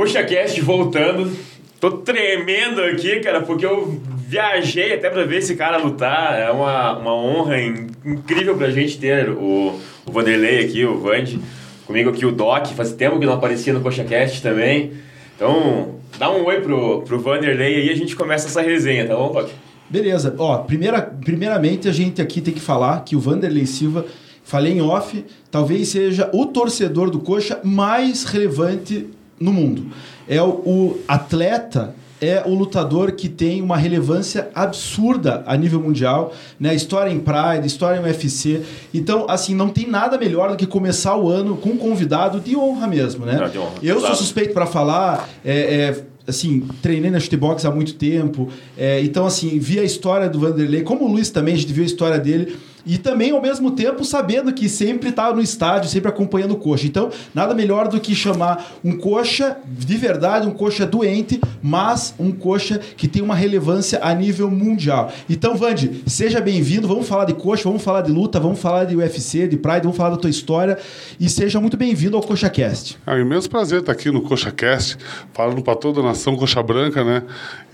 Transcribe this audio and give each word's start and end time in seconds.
Coxa 0.00 0.22
Cast 0.24 0.58
voltando. 0.62 1.30
Tô 1.78 1.90
tremendo 1.90 2.80
aqui, 2.80 3.20
cara, 3.20 3.42
porque 3.42 3.66
eu 3.66 4.00
viajei 4.26 4.94
até 4.94 5.10
pra 5.10 5.24
ver 5.24 5.40
esse 5.40 5.54
cara 5.54 5.76
lutar. 5.76 6.40
É 6.40 6.50
uma, 6.50 6.96
uma 6.96 7.14
honra 7.14 7.60
incrível 7.60 8.56
pra 8.56 8.70
gente 8.70 8.96
ter 8.96 9.28
o, 9.28 9.78
o 10.06 10.10
Vanderlei 10.10 10.64
aqui, 10.64 10.86
o 10.86 10.98
Vande. 10.98 11.38
Comigo 11.86 12.08
aqui 12.08 12.24
o 12.24 12.32
Doc, 12.32 12.68
faz 12.68 12.94
tempo 12.94 13.20
que 13.20 13.26
não 13.26 13.34
aparecia 13.34 13.74
no 13.74 13.82
Coxa 13.82 14.02
Cast 14.02 14.40
também. 14.40 14.92
Então, 15.36 15.96
dá 16.18 16.30
um 16.30 16.46
oi 16.46 16.62
pro, 16.62 17.02
pro 17.02 17.20
Vanderlei 17.20 17.74
aí 17.74 17.88
e 17.88 17.90
a 17.90 17.94
gente 17.94 18.16
começa 18.16 18.46
essa 18.46 18.62
resenha, 18.62 19.06
tá 19.06 19.14
bom, 19.14 19.30
Doc? 19.30 19.50
Beleza. 19.90 20.34
Ó, 20.38 20.56
primeira, 20.60 21.02
primeiramente 21.02 21.90
a 21.90 21.92
gente 21.92 22.22
aqui 22.22 22.40
tem 22.40 22.54
que 22.54 22.60
falar 22.60 23.04
que 23.04 23.14
o 23.14 23.20
Vanderlei 23.20 23.66
Silva, 23.66 24.06
falei 24.44 24.72
em 24.72 24.80
off, 24.80 25.22
talvez 25.50 25.88
seja 25.88 26.30
o 26.32 26.46
torcedor 26.46 27.10
do 27.10 27.20
Coxa 27.20 27.60
mais 27.62 28.24
relevante 28.24 29.19
no 29.40 29.52
mundo. 29.52 29.86
É 30.28 30.40
o, 30.42 30.48
o 30.48 31.00
atleta 31.08 31.94
é 32.20 32.42
o 32.44 32.54
lutador 32.54 33.12
que 33.12 33.30
tem 33.30 33.62
uma 33.62 33.78
relevância 33.78 34.50
absurda 34.54 35.42
a 35.46 35.56
nível 35.56 35.80
mundial, 35.80 36.34
né? 36.58 36.74
História 36.74 37.10
em 37.10 37.18
Pride, 37.18 37.66
história 37.66 37.98
em 37.98 38.02
UFC. 38.02 38.60
Então, 38.92 39.24
assim, 39.26 39.54
não 39.54 39.70
tem 39.70 39.88
nada 39.88 40.18
melhor 40.18 40.50
do 40.50 40.56
que 40.56 40.66
começar 40.66 41.16
o 41.16 41.30
ano 41.30 41.56
com 41.56 41.70
um 41.70 41.76
convidado 41.78 42.38
de 42.38 42.54
honra 42.54 42.86
mesmo, 42.86 43.24
né? 43.24 43.48
De 43.50 43.58
honra. 43.58 43.72
Eu 43.82 43.94
sou 43.94 44.00
Claro. 44.02 44.16
suspeito 44.16 44.52
para 44.52 44.66
falar, 44.66 45.30
é, 45.42 45.58
é, 45.58 46.04
assim, 46.28 46.68
treinei 46.82 47.10
na 47.10 47.18
chutebox 47.18 47.64
há 47.64 47.70
muito 47.70 47.94
tempo, 47.94 48.50
é, 48.76 49.00
então, 49.00 49.24
assim, 49.24 49.58
vi 49.58 49.78
a 49.78 49.82
história 49.82 50.28
do 50.28 50.38
Vanderlei, 50.40 50.82
como 50.82 51.06
o 51.06 51.08
Luiz 51.10 51.30
também, 51.30 51.54
a 51.54 51.56
gente 51.56 51.72
viu 51.72 51.82
a 51.84 51.86
história 51.86 52.18
dele, 52.18 52.54
e 52.84 52.98
também, 52.98 53.30
ao 53.30 53.40
mesmo 53.40 53.70
tempo, 53.72 54.04
sabendo 54.04 54.52
que 54.52 54.68
sempre 54.68 55.10
estava 55.10 55.34
no 55.34 55.42
estádio, 55.42 55.90
sempre 55.90 56.08
acompanhando 56.08 56.52
o 56.52 56.56
coxa. 56.56 56.86
Então, 56.86 57.10
nada 57.34 57.54
melhor 57.54 57.88
do 57.88 58.00
que 58.00 58.14
chamar 58.14 58.72
um 58.84 58.96
coxa 58.96 59.56
de 59.66 59.96
verdade, 59.96 60.46
um 60.46 60.52
coxa 60.52 60.86
doente, 60.86 61.40
mas 61.62 62.14
um 62.18 62.32
coxa 62.32 62.78
que 62.96 63.08
tem 63.08 63.22
uma 63.22 63.34
relevância 63.34 64.00
a 64.02 64.14
nível 64.14 64.50
mundial. 64.50 65.12
Então, 65.28 65.56
Vande, 65.56 66.02
seja 66.06 66.40
bem-vindo, 66.40 66.88
vamos 66.88 67.06
falar 67.06 67.24
de 67.24 67.34
coxa, 67.34 67.64
vamos 67.64 67.82
falar 67.82 68.02
de 68.02 68.10
luta, 68.10 68.40
vamos 68.40 68.60
falar 68.60 68.84
de 68.84 68.96
UFC, 68.96 69.46
de 69.46 69.56
Pride, 69.56 69.82
vamos 69.82 69.96
falar 69.96 70.10
da 70.10 70.16
tua 70.16 70.30
história, 70.30 70.78
e 71.18 71.28
seja 71.28 71.60
muito 71.60 71.76
bem-vindo 71.76 72.16
ao 72.16 72.22
Coxa 72.22 72.48
Cast. 72.48 72.98
É 73.06 73.12
um 73.14 73.18
imenso 73.18 73.50
prazer 73.50 73.80
estar 73.80 73.92
aqui 73.92 74.10
no 74.10 74.22
CoxaCast, 74.22 74.96
falando 75.32 75.62
para 75.62 75.74
toda 75.74 76.00
a 76.00 76.02
nação 76.02 76.36
coxa 76.36 76.62
branca, 76.62 77.04
né? 77.04 77.22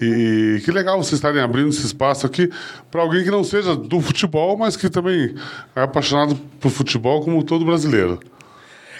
E 0.00 0.60
que 0.64 0.70
legal 0.70 0.96
vocês 0.96 1.14
estarem 1.14 1.40
abrindo 1.40 1.68
esse 1.68 1.84
espaço 1.84 2.26
aqui 2.26 2.50
para 2.90 3.02
alguém 3.02 3.22
que 3.22 3.30
não 3.30 3.44
seja 3.44 3.76
do 3.76 4.00
futebol, 4.00 4.56
mas 4.56 4.76
que 4.76 4.88
também 4.88 5.05
é 5.08 5.80
apaixonado 5.82 6.36
por 6.60 6.70
futebol, 6.70 7.22
como 7.22 7.42
todo 7.42 7.64
brasileiro. 7.64 8.18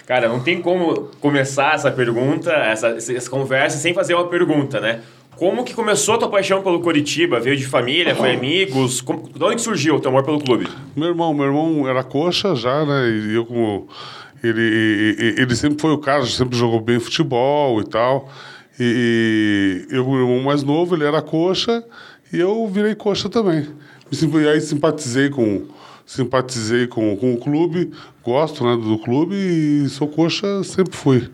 Cara, 0.05 0.29
não 0.29 0.39
tem 0.39 0.61
como 0.61 1.09
começar 1.19 1.75
essa 1.75 1.91
pergunta, 1.91 2.51
essa, 2.51 2.87
essa 2.87 3.29
conversa, 3.29 3.77
sem 3.77 3.93
fazer 3.93 4.13
uma 4.13 4.27
pergunta, 4.27 4.79
né? 4.79 5.01
Como 5.35 5.63
que 5.63 5.73
começou 5.73 6.15
a 6.15 6.17
tua 6.17 6.29
paixão 6.29 6.63
pelo 6.63 6.79
Coritiba? 6.79 7.39
Veio 7.39 7.55
de 7.55 7.65
família, 7.65 8.15
foi 8.15 8.33
amigos? 8.33 9.01
Como, 9.01 9.29
de 9.29 9.43
onde 9.43 9.61
surgiu 9.61 9.95
o 9.95 9.99
teu 9.99 10.09
amor 10.09 10.23
pelo 10.23 10.39
clube? 10.39 10.67
Meu 10.95 11.09
irmão, 11.09 11.33
meu 11.33 11.45
irmão 11.45 11.87
era 11.87 12.03
coxa 12.03 12.55
já, 12.55 12.83
né? 12.85 13.07
E 13.09 13.35
eu 13.35 13.45
como 13.45 13.87
ele, 14.43 14.61
ele, 14.61 15.41
ele 15.41 15.55
sempre 15.55 15.79
foi 15.79 15.91
o 15.91 15.97
cara, 15.97 16.25
sempre 16.25 16.57
jogou 16.57 16.79
bem 16.79 16.99
futebol 16.99 17.79
e 17.81 17.83
tal. 17.83 18.29
E, 18.79 19.85
e 19.91 19.95
eu, 19.95 20.05
meu 20.07 20.21
irmão 20.21 20.41
mais 20.41 20.63
novo, 20.63 20.95
ele 20.95 21.03
era 21.03 21.21
coxa 21.21 21.83
e 22.31 22.39
eu 22.39 22.67
virei 22.67 22.95
coxa 22.95 23.29
também. 23.29 23.67
E 24.11 24.47
aí 24.47 24.61
simpatizei 24.61 25.29
com 25.29 25.65
simpatizei 26.07 26.87
com, 26.87 27.15
com 27.17 27.33
o 27.33 27.37
clube, 27.37 27.91
gosto 28.23 28.63
né, 28.63 28.77
do 28.77 28.97
clube 28.97 29.35
e 29.35 29.89
sou 29.89 30.07
coxa, 30.07 30.63
sempre 30.63 30.95
fui. 30.95 31.29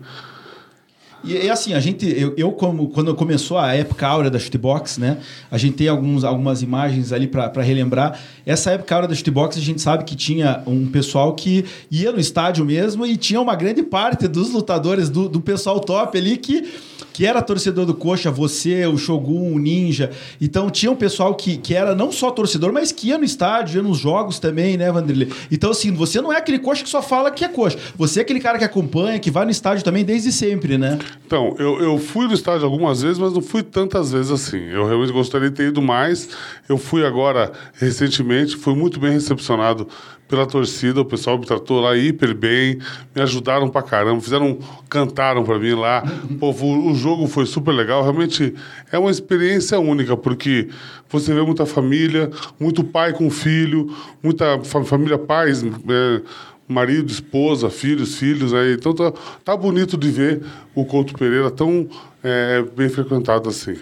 E, 1.24 1.32
e 1.32 1.50
assim, 1.50 1.72
a 1.72 1.80
gente, 1.80 2.06
eu, 2.06 2.34
eu 2.36 2.52
como 2.52 2.88
quando 2.88 3.14
começou 3.14 3.56
a 3.56 3.72
época 3.72 4.06
áurea 4.06 4.30
da 4.30 4.38
Shootbox, 4.38 4.98
né? 4.98 5.18
A 5.50 5.56
gente 5.56 5.76
tem 5.76 5.88
alguns, 5.88 6.22
algumas 6.22 6.60
imagens 6.60 7.12
ali 7.12 7.26
para 7.26 7.62
relembrar. 7.62 8.20
Essa 8.44 8.72
época 8.72 8.94
áurea 8.94 9.08
da 9.08 9.14
Shootbox, 9.14 9.56
a 9.56 9.60
gente 9.60 9.80
sabe 9.80 10.04
que 10.04 10.14
tinha 10.14 10.62
um 10.66 10.86
pessoal 10.86 11.34
que 11.34 11.64
ia 11.90 12.12
no 12.12 12.20
estádio 12.20 12.64
mesmo 12.64 13.06
e 13.06 13.16
tinha 13.16 13.40
uma 13.40 13.54
grande 13.54 13.82
parte 13.82 14.28
dos 14.28 14.52
lutadores 14.52 15.08
do, 15.08 15.28
do 15.28 15.40
pessoal 15.40 15.80
top 15.80 16.18
ali 16.18 16.36
que 16.36 16.68
que 17.14 17.24
era 17.24 17.40
torcedor 17.40 17.86
do 17.86 17.94
Coxa, 17.94 18.28
você, 18.28 18.84
o 18.88 18.98
Shogun, 18.98 19.54
o 19.54 19.58
Ninja. 19.58 20.10
Então 20.40 20.68
tinha 20.68 20.90
um 20.90 20.96
pessoal 20.96 21.32
que, 21.36 21.56
que 21.56 21.72
era 21.72 21.94
não 21.94 22.10
só 22.10 22.28
torcedor, 22.32 22.72
mas 22.72 22.90
que 22.90 23.08
ia 23.08 23.16
no 23.16 23.24
estádio, 23.24 23.76
ia 23.76 23.82
nos 23.82 23.98
jogos 23.98 24.40
também, 24.40 24.76
né, 24.76 24.90
Vanderlei? 24.90 25.32
Então, 25.48 25.70
assim, 25.70 25.92
você 25.92 26.20
não 26.20 26.32
é 26.32 26.38
aquele 26.38 26.58
coxa 26.58 26.82
que 26.82 26.88
só 26.88 27.00
fala 27.00 27.30
que 27.30 27.44
é 27.44 27.48
coxa. 27.48 27.78
Você 27.96 28.18
é 28.18 28.22
aquele 28.22 28.40
cara 28.40 28.58
que 28.58 28.64
acompanha, 28.64 29.20
que 29.20 29.30
vai 29.30 29.44
no 29.44 29.52
estádio 29.52 29.84
também 29.84 30.04
desde 30.04 30.32
sempre, 30.32 30.76
né? 30.76 30.98
Então, 31.24 31.54
eu, 31.56 31.80
eu 31.80 31.98
fui 31.98 32.26
no 32.26 32.34
estádio 32.34 32.66
algumas 32.66 33.02
vezes, 33.02 33.16
mas 33.16 33.32
não 33.32 33.40
fui 33.40 33.62
tantas 33.62 34.10
vezes 34.10 34.32
assim. 34.32 34.58
Eu 34.58 34.84
realmente 34.84 35.12
gostaria 35.12 35.48
de 35.48 35.54
ter 35.54 35.68
ido 35.68 35.80
mais. 35.80 36.28
Eu 36.68 36.76
fui 36.76 37.06
agora 37.06 37.52
recentemente, 37.74 38.56
fui 38.56 38.74
muito 38.74 38.98
bem 38.98 39.12
recepcionado 39.12 39.86
pela 40.28 40.46
torcida. 40.46 41.00
O 41.00 41.04
pessoal 41.04 41.38
me 41.38 41.46
tratou 41.46 41.80
lá 41.80 41.96
hiper 41.96 42.34
bem, 42.34 42.78
me 43.14 43.22
ajudaram 43.22 43.68
pra 43.68 43.82
caramba, 43.82 44.20
fizeram, 44.20 44.58
cantaram 44.88 45.44
pra 45.44 45.58
mim 45.58 45.74
lá. 45.74 46.02
O, 46.40 46.90
o 46.90 46.94
jogo 47.04 47.26
foi 47.26 47.44
super 47.46 47.72
legal. 47.72 48.02
Realmente 48.02 48.54
é 48.90 48.98
uma 48.98 49.10
experiência 49.10 49.78
única, 49.78 50.16
porque 50.16 50.68
você 51.08 51.34
vê 51.34 51.42
muita 51.42 51.66
família, 51.66 52.30
muito 52.58 52.82
pai 52.82 53.12
com 53.12 53.30
filho, 53.30 53.94
muita 54.22 54.58
fa- 54.64 54.84
família 54.84 55.18
pais. 55.18 55.62
é, 55.62 56.22
marido, 56.66 57.10
esposa, 57.12 57.68
filhos, 57.68 58.16
filhos. 58.16 58.54
Aí. 58.54 58.72
Então 58.72 58.94
tá, 58.94 59.12
tá 59.44 59.54
bonito 59.54 59.98
de 59.98 60.10
ver 60.10 60.40
o 60.74 60.84
Couto 60.86 61.12
Pereira 61.12 61.50
tão 61.50 61.86
é, 62.22 62.64
bem 62.74 62.88
frequentado 62.88 63.50
assim. 63.50 63.76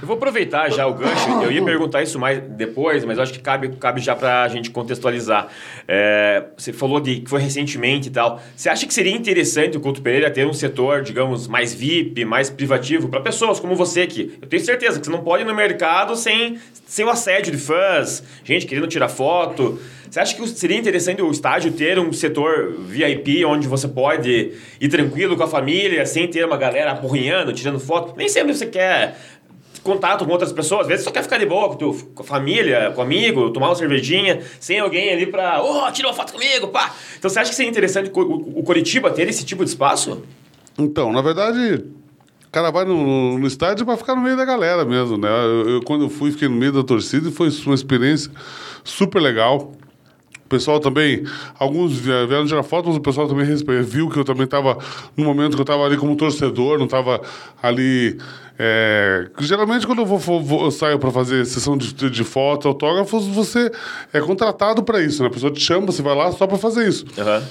Eu 0.00 0.06
vou 0.06 0.16
aproveitar 0.16 0.70
já 0.70 0.86
o 0.86 0.94
gancho. 0.94 1.28
Eu 1.42 1.50
ia 1.50 1.62
perguntar 1.64 2.02
isso 2.02 2.18
mais 2.18 2.40
depois, 2.40 3.04
mas 3.04 3.18
acho 3.18 3.32
que 3.32 3.40
cabe, 3.40 3.68
cabe 3.70 4.00
já 4.00 4.14
pra 4.14 4.46
gente 4.46 4.70
contextualizar. 4.70 5.48
É, 5.88 6.44
você 6.56 6.72
falou 6.72 7.00
de 7.00 7.20
que 7.20 7.28
foi 7.28 7.40
recentemente 7.40 8.08
e 8.08 8.12
tal. 8.12 8.40
Você 8.54 8.68
acha 8.68 8.86
que 8.86 8.94
seria 8.94 9.12
interessante 9.12 9.76
o 9.76 9.80
Couto 9.80 10.00
Pereira 10.00 10.30
ter 10.30 10.46
um 10.46 10.52
setor, 10.52 11.02
digamos, 11.02 11.48
mais 11.48 11.74
VIP, 11.74 12.24
mais 12.24 12.48
privativo, 12.48 13.08
para 13.08 13.20
pessoas 13.20 13.58
como 13.58 13.74
você 13.74 14.02
aqui? 14.02 14.38
Eu 14.40 14.46
tenho 14.46 14.64
certeza 14.64 15.00
que 15.00 15.06
você 15.06 15.10
não 15.10 15.22
pode 15.22 15.42
ir 15.42 15.46
no 15.46 15.54
mercado 15.54 16.14
sem, 16.14 16.58
sem 16.86 17.04
o 17.04 17.10
assédio 17.10 17.50
de 17.50 17.58
fãs, 17.58 18.22
gente 18.44 18.66
querendo 18.66 18.86
tirar 18.86 19.08
foto. 19.08 19.80
Você 20.08 20.20
acha 20.20 20.34
que 20.34 20.48
seria 20.48 20.78
interessante 20.78 21.20
o 21.20 21.30
estádio 21.30 21.70
ter 21.72 21.98
um 21.98 22.12
setor 22.12 22.72
VIP 22.78 23.44
onde 23.44 23.68
você 23.68 23.86
pode 23.86 24.52
ir 24.80 24.88
tranquilo 24.88 25.36
com 25.36 25.42
a 25.42 25.48
família, 25.48 26.06
sem 26.06 26.26
ter 26.26 26.46
uma 26.46 26.56
galera 26.56 26.92
apurrinhando, 26.92 27.52
tirando 27.52 27.78
foto? 27.78 28.14
Nem 28.16 28.28
sempre 28.28 28.54
você 28.54 28.64
quer 28.64 29.16
contato 29.82 30.24
com 30.24 30.30
outras 30.30 30.52
pessoas, 30.52 30.82
às 30.82 30.86
vezes 30.88 31.04
só 31.04 31.10
quer 31.10 31.22
ficar 31.22 31.38
de 31.38 31.46
boa 31.46 31.76
com, 31.76 31.92
com 31.92 32.22
a 32.22 32.26
família, 32.26 32.92
com 32.94 33.02
amigo, 33.02 33.50
tomar 33.50 33.68
uma 33.68 33.74
cervejinha, 33.74 34.42
sem 34.60 34.78
alguém 34.78 35.10
ali 35.10 35.26
pra, 35.26 35.62
ô, 35.62 35.90
tira 35.92 36.08
uma 36.08 36.14
foto 36.14 36.32
comigo, 36.32 36.68
pá. 36.68 36.94
Então 37.18 37.30
você 37.30 37.38
acha 37.38 37.50
que 37.50 37.56
seria 37.56 37.70
interessante 37.70 38.10
o, 38.14 38.20
o, 38.58 38.62
Coritiba 38.62 39.10
ter 39.10 39.28
esse 39.28 39.44
tipo 39.44 39.64
de 39.64 39.70
espaço? 39.70 40.22
Então, 40.78 41.12
na 41.12 41.22
verdade, 41.22 41.84
o 42.46 42.50
cara 42.50 42.70
vai 42.70 42.84
no, 42.84 43.38
no 43.38 43.46
estádio 43.46 43.84
para 43.84 43.96
ficar 43.96 44.14
no 44.14 44.22
meio 44.22 44.36
da 44.36 44.44
galera 44.44 44.84
mesmo, 44.84 45.16
né? 45.16 45.28
Eu, 45.28 45.68
eu, 45.68 45.82
quando 45.82 46.04
eu 46.04 46.10
fui, 46.10 46.30
fiquei 46.30 46.48
no 46.48 46.56
meio 46.56 46.72
da 46.72 46.82
torcida 46.82 47.28
e 47.28 47.32
foi 47.32 47.50
uma 47.66 47.74
experiência 47.74 48.30
super 48.84 49.20
legal. 49.20 49.72
O 50.48 50.54
pessoal 50.58 50.80
também, 50.80 51.24
alguns 51.58 51.92
vie- 51.92 52.26
vieram 52.26 52.46
tirar 52.46 52.62
foto, 52.62 52.88
mas 52.88 52.96
o 52.96 53.00
pessoal 53.02 53.28
também 53.28 53.44
viu 53.82 54.08
que 54.08 54.18
eu 54.18 54.24
também 54.24 54.44
estava, 54.44 54.78
no 55.14 55.22
momento 55.22 55.50
que 55.56 55.60
eu 55.60 55.62
estava 55.62 55.84
ali 55.84 55.98
como 55.98 56.16
torcedor, 56.16 56.78
não 56.78 56.86
estava 56.86 57.20
ali. 57.62 58.16
é, 58.58 59.28
geralmente, 59.40 59.86
quando 59.86 59.98
eu, 60.00 60.06
vou, 60.06 60.18
vou- 60.18 60.64
eu 60.64 60.70
saio 60.70 60.98
para 60.98 61.10
fazer 61.10 61.44
sessão 61.44 61.76
de, 61.76 61.92
de 61.92 62.24
foto, 62.24 62.66
autógrafos, 62.66 63.26
você 63.26 63.70
é 64.10 64.20
contratado 64.20 64.82
para 64.82 65.02
isso, 65.02 65.22
né? 65.22 65.28
A 65.28 65.30
pessoa 65.30 65.52
te 65.52 65.60
chama, 65.60 65.84
você 65.86 66.00
vai 66.00 66.16
lá 66.16 66.32
só 66.32 66.46
para 66.46 66.56
fazer 66.56 66.88
isso. 66.88 67.04
Aham. 67.18 67.42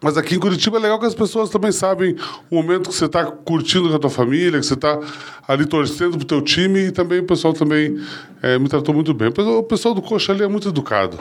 Mas 0.00 0.16
aqui 0.16 0.34
em 0.34 0.38
Curitiba 0.38 0.78
é 0.78 0.80
legal 0.80 0.98
que 0.98 1.06
as 1.06 1.14
pessoas 1.14 1.48
também 1.50 1.70
sabem 1.70 2.16
o 2.50 2.54
momento 2.56 2.88
que 2.88 2.94
você 2.96 3.04
está 3.06 3.24
curtindo 3.26 3.88
com 3.88 3.94
a 3.94 3.98
tua 3.98 4.10
família, 4.10 4.58
que 4.60 4.66
você 4.66 4.74
está 4.74 4.98
ali 5.46 5.64
torcendo 5.66 6.16
pro 6.16 6.26
teu 6.26 6.40
time 6.40 6.86
e 6.86 6.90
também 6.92 7.20
o 7.20 7.24
pessoal 7.24 7.52
também 7.52 7.98
eh, 8.42 8.58
me 8.58 8.68
tratou 8.68 8.92
muito 8.94 9.12
bem. 9.12 9.28
O 9.28 9.62
pessoal 9.64 9.92
do 9.94 10.02
Coxa 10.02 10.32
ali 10.32 10.42
é 10.42 10.48
muito 10.48 10.68
educado. 10.68 11.18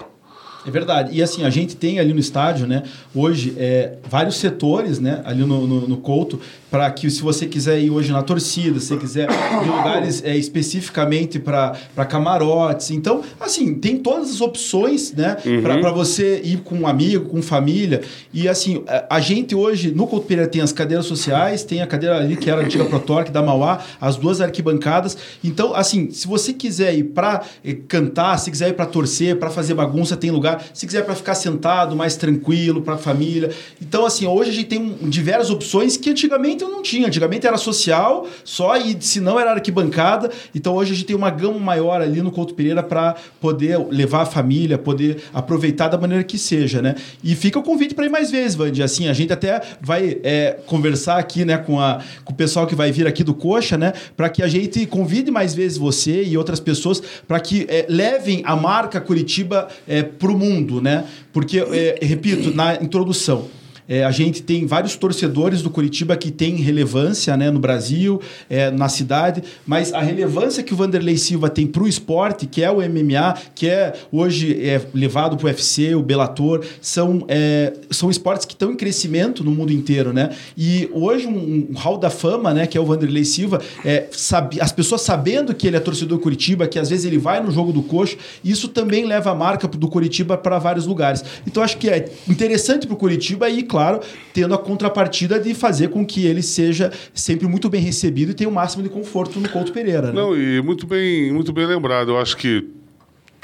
É 0.66 0.70
verdade. 0.70 1.16
E 1.16 1.24
assim, 1.24 1.44
a 1.44 1.50
gente 1.50 1.76
tem 1.76 2.00
ali 2.00 2.14
no 2.14 2.20
estádio, 2.20 2.68
né, 2.68 2.84
hoje, 3.16 3.54
é, 3.58 3.94
vários 4.10 4.38
setores, 4.38 5.00
né, 5.00 5.22
ali 5.26 5.44
no, 5.44 5.66
no, 5.66 5.88
no 5.88 5.98
Couto, 5.98 6.40
para 6.70 6.90
que 6.92 7.10
se 7.10 7.22
você 7.22 7.48
quiser 7.48 7.80
ir 7.80 7.90
hoje 7.90 8.12
na 8.12 8.24
torcida, 8.24 8.80
se 8.80 8.88
você 8.88 8.98
quiser 8.98 9.30
ir 9.30 9.66
em 9.66 9.70
lugares 9.70 10.24
é, 10.24 10.38
especificamente 10.38 11.40
para 11.40 12.06
camarotes. 12.08 12.92
Então, 12.92 13.22
assim, 13.40 13.74
tem 13.74 13.98
todas 13.98 14.30
as 14.30 14.40
opções, 14.42 15.12
né, 15.14 15.38
para 15.62 15.92
você 15.92 16.42
ir 16.44 16.60
com 16.60 16.76
um 16.76 16.88
amigo, 16.88 17.26
com 17.26 17.42
família. 17.42 18.02
E 18.34 18.48
assim, 18.48 18.84
a, 18.88 19.18
a 19.18 19.20
gente 19.20 19.56
hoje, 19.56 19.92
no 19.92 20.08
Couto 20.08 20.28
Pereira, 20.28 20.50
tem 20.50 20.62
as 20.62 20.72
cadeiras 20.72 21.06
sociais, 21.06 21.64
tem 21.64 21.82
a 21.82 21.88
cadeira 21.88 22.18
ali 22.18 22.38
que 22.38 22.50
era 22.50 22.62
a 22.62 22.64
antiga 22.64 22.86
Protorque 22.86 23.32
da 23.32 23.42
Mauá, 23.42 23.80
as 24.00 24.16
duas 24.16 24.40
arquibancadas. 24.40 25.18
Então, 25.44 25.74
assim, 25.74 26.12
se 26.12 26.28
você 26.28 26.54
quiser 26.54 26.94
ir 26.96 27.06
para 27.06 27.42
cantar, 27.88 28.38
se 28.38 28.50
quiser 28.50 28.70
ir 28.70 28.74
para 28.74 28.86
torcer, 28.86 29.38
para 29.38 29.50
fazer 29.50 29.74
bagunça, 29.74 30.16
tem 30.16 30.32
lugar 30.32 30.51
lugar, 30.52 30.66
se 30.74 30.86
quiser 30.86 31.06
para 31.06 31.16
ficar 31.16 31.36
sentado, 31.36 31.96
mais 31.96 32.16
tranquilo, 32.16 32.82
para 32.82 32.96
a 32.96 32.98
família. 32.98 33.52
Então, 33.82 34.06
assim, 34.06 34.28
hoje 34.28 34.50
a 34.50 34.54
gente 34.54 34.68
tem 34.68 34.80
um, 34.80 35.10
diversas 35.10 35.50
opções 35.50 35.98
que 35.98 36.10
antigamente 36.10 36.64
eu 36.64 36.70
não 36.70 36.82
tinha. 36.82 37.08
Antigamente 37.08 37.48
era 37.48 37.58
social 37.58 38.28
só 38.44 38.78
e 38.78 38.98
se 39.00 39.20
não 39.20 39.40
era 39.40 39.52
arquibancada. 39.52 40.30
Então, 40.54 40.76
hoje 40.76 40.92
a 40.92 40.96
gente 40.96 41.06
tem 41.06 41.16
uma 41.16 41.30
gama 41.30 41.60
maior 41.60 42.02
ali 42.02 42.22
no 42.22 42.32
Couto 42.32 42.54
Pereira 42.54 42.84
para 42.84 43.16
poder 43.40 43.78
levar 43.90 44.22
a 44.22 44.26
família, 44.26 44.78
poder 44.78 45.24
aproveitar 45.34 45.88
da 45.88 45.98
maneira 45.98 46.24
que 46.24 46.38
seja, 46.38 46.82
né? 46.82 46.96
E 47.24 47.36
fica 47.36 47.60
o 47.60 47.64
convite 47.64 47.94
para 47.94 48.06
ir 48.06 48.10
mais 48.10 48.32
vezes, 48.32 48.56
Vandy. 48.56 48.84
Assim, 48.84 49.08
a 49.08 49.14
gente 49.14 49.32
até 49.32 49.62
vai 49.82 50.20
é, 50.24 50.60
conversar 50.66 51.18
aqui, 51.18 51.46
né, 51.46 51.58
com, 51.58 51.80
a, 51.80 52.02
com 52.26 52.34
o 52.34 52.36
pessoal 52.36 52.68
que 52.68 52.76
vai 52.76 52.92
vir 52.92 53.08
aqui 53.08 53.24
do 53.24 53.34
Coxa, 53.34 53.78
né, 53.78 53.94
para 54.16 54.30
que 54.30 54.44
a 54.44 54.48
gente 54.48 54.86
convide 54.86 55.32
mais 55.32 55.54
vezes 55.54 55.78
você 55.78 56.24
e 56.24 56.38
outras 56.38 56.60
pessoas 56.60 57.02
para 57.28 57.40
que 57.40 57.66
é, 57.70 57.86
levem 57.88 58.42
a 58.46 58.56
marca 58.56 59.00
Curitiba 59.00 59.68
é, 59.88 60.04
para 60.04 60.32
o 60.32 60.38
mundo, 60.42 60.82
né? 60.82 61.06
Porque, 61.32 61.60
é, 61.60 62.00
repito, 62.02 62.54
na 62.56 62.76
introdução, 62.76 63.48
é, 63.88 64.04
a 64.04 64.12
gente 64.12 64.42
tem 64.42 64.66
vários 64.66 64.96
torcedores 64.96 65.62
do 65.62 65.70
Curitiba 65.70 66.16
que 66.16 66.32
têm 66.32 66.56
relevância 66.56 67.36
né, 67.36 67.50
no 67.50 67.60
Brasil, 67.60 68.22
é, 68.50 68.72
na 68.72 68.90
cidade, 68.90 69.44
mas 69.66 69.94
a 69.94 70.02
relevância 70.02 70.64
que 70.64 70.74
o 70.74 70.78
Vanderlei 70.78 71.18
Silva 71.18 71.50
tem 71.50 71.68
para 71.68 71.84
o 71.84 71.88
esporte, 71.88 72.46
que 72.46 72.64
é 72.64 72.72
o 72.72 72.78
MMA, 72.78 73.36
que 73.54 73.68
é 73.68 73.94
hoje 74.12 74.66
é, 74.66 74.82
levado 74.94 75.38
para 75.38 75.46
o 75.46 75.48
UFC, 75.48 75.94
o 75.96 76.02
Bellator, 76.02 76.64
são, 76.82 77.26
é, 77.28 77.74
são 77.90 78.10
esportes 78.10 78.46
que 78.46 78.54
estão 78.54 78.72
em 78.72 78.76
crescimento 78.76 79.44
no 79.44 79.52
mundo 79.52 79.72
inteiro. 79.74 80.14
Né? 80.14 80.30
E 80.58 80.90
hoje 80.94 81.28
um, 81.28 81.68
um 81.72 81.78
hall 81.78 81.98
da 81.98 82.10
fama, 82.10 82.54
né, 82.54 82.68
que 82.68 82.78
é 82.78 82.82
o 82.82 82.86
Vanderlei 82.86 83.26
Silva, 83.26 83.62
é, 83.84 84.08
sabe, 84.12 84.60
as 84.62 84.72
pessoas 84.72 85.02
sabendo 85.02 85.54
que 85.54 85.68
ele 85.68 85.78
é 85.78 85.80
torcedor 85.80 86.18
do 86.18 86.20
Curitiba, 86.20 86.68
que 86.68 86.80
às 86.80 86.90
vezes 86.90 87.06
ele 87.06 87.18
vai 87.18 87.42
no 87.42 87.52
jogo 87.52 87.72
do 87.72 87.82
coxo, 87.82 88.18
isso 88.44 88.68
também 88.68 89.06
leva 89.06 89.32
a 89.32 89.36
marca 89.36 89.68
do 89.68 89.88
Curitiba 89.88 90.38
para 90.38 90.60
vários 90.60 90.86
lugares. 90.86 91.24
Então 91.46 91.64
acho 91.64 91.78
que 91.78 91.90
é 91.90 92.10
interessante 92.28 92.86
para 92.86 92.94
o 92.94 92.98
Curitiba 92.98 93.50
e, 93.50 93.64
claro, 93.72 94.02
tendo 94.34 94.54
a 94.54 94.58
contrapartida 94.58 95.40
de 95.40 95.54
fazer 95.54 95.88
com 95.88 96.06
que 96.06 96.26
ele 96.26 96.42
seja 96.42 96.92
sempre 97.14 97.48
muito 97.48 97.70
bem 97.70 97.82
recebido 97.82 98.32
e 98.32 98.34
tenha 98.34 98.50
o 98.50 98.54
máximo 98.54 98.84
de 98.84 98.90
conforto 98.90 99.40
no 99.40 99.48
Couto 99.48 99.72
Pereira. 99.72 100.08
Né? 100.08 100.14
Não, 100.14 100.36
e 100.36 100.62
muito 100.62 100.86
bem, 100.86 101.32
muito 101.32 101.54
bem 101.54 101.66
lembrado. 101.66 102.12
Eu 102.12 102.18
acho 102.20 102.36
que 102.36 102.68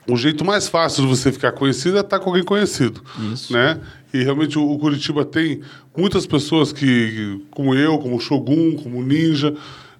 o 0.05 0.17
jeito 0.17 0.43
mais 0.43 0.67
fácil 0.67 1.03
de 1.03 1.07
você 1.07 1.31
ficar 1.31 1.53
conhecido 1.53 1.95
é 1.95 2.01
estar 2.01 2.19
com 2.19 2.29
alguém 2.29 2.43
conhecido. 2.43 3.01
Isso. 3.33 3.53
Né? 3.53 3.79
E 4.13 4.21
realmente 4.21 4.59
o, 4.59 4.77
Curitiba 4.77 5.23
tem 5.23 5.61
muitas 5.95 6.27
pessoas 6.27 6.73
que, 6.73 7.41
como 7.49 7.73
eu, 7.73 7.97
como 7.97 8.17
o 8.17 8.19
Shogun, 8.19 8.75
como 8.75 8.99
o 8.99 9.03
Ninja, 9.03 9.53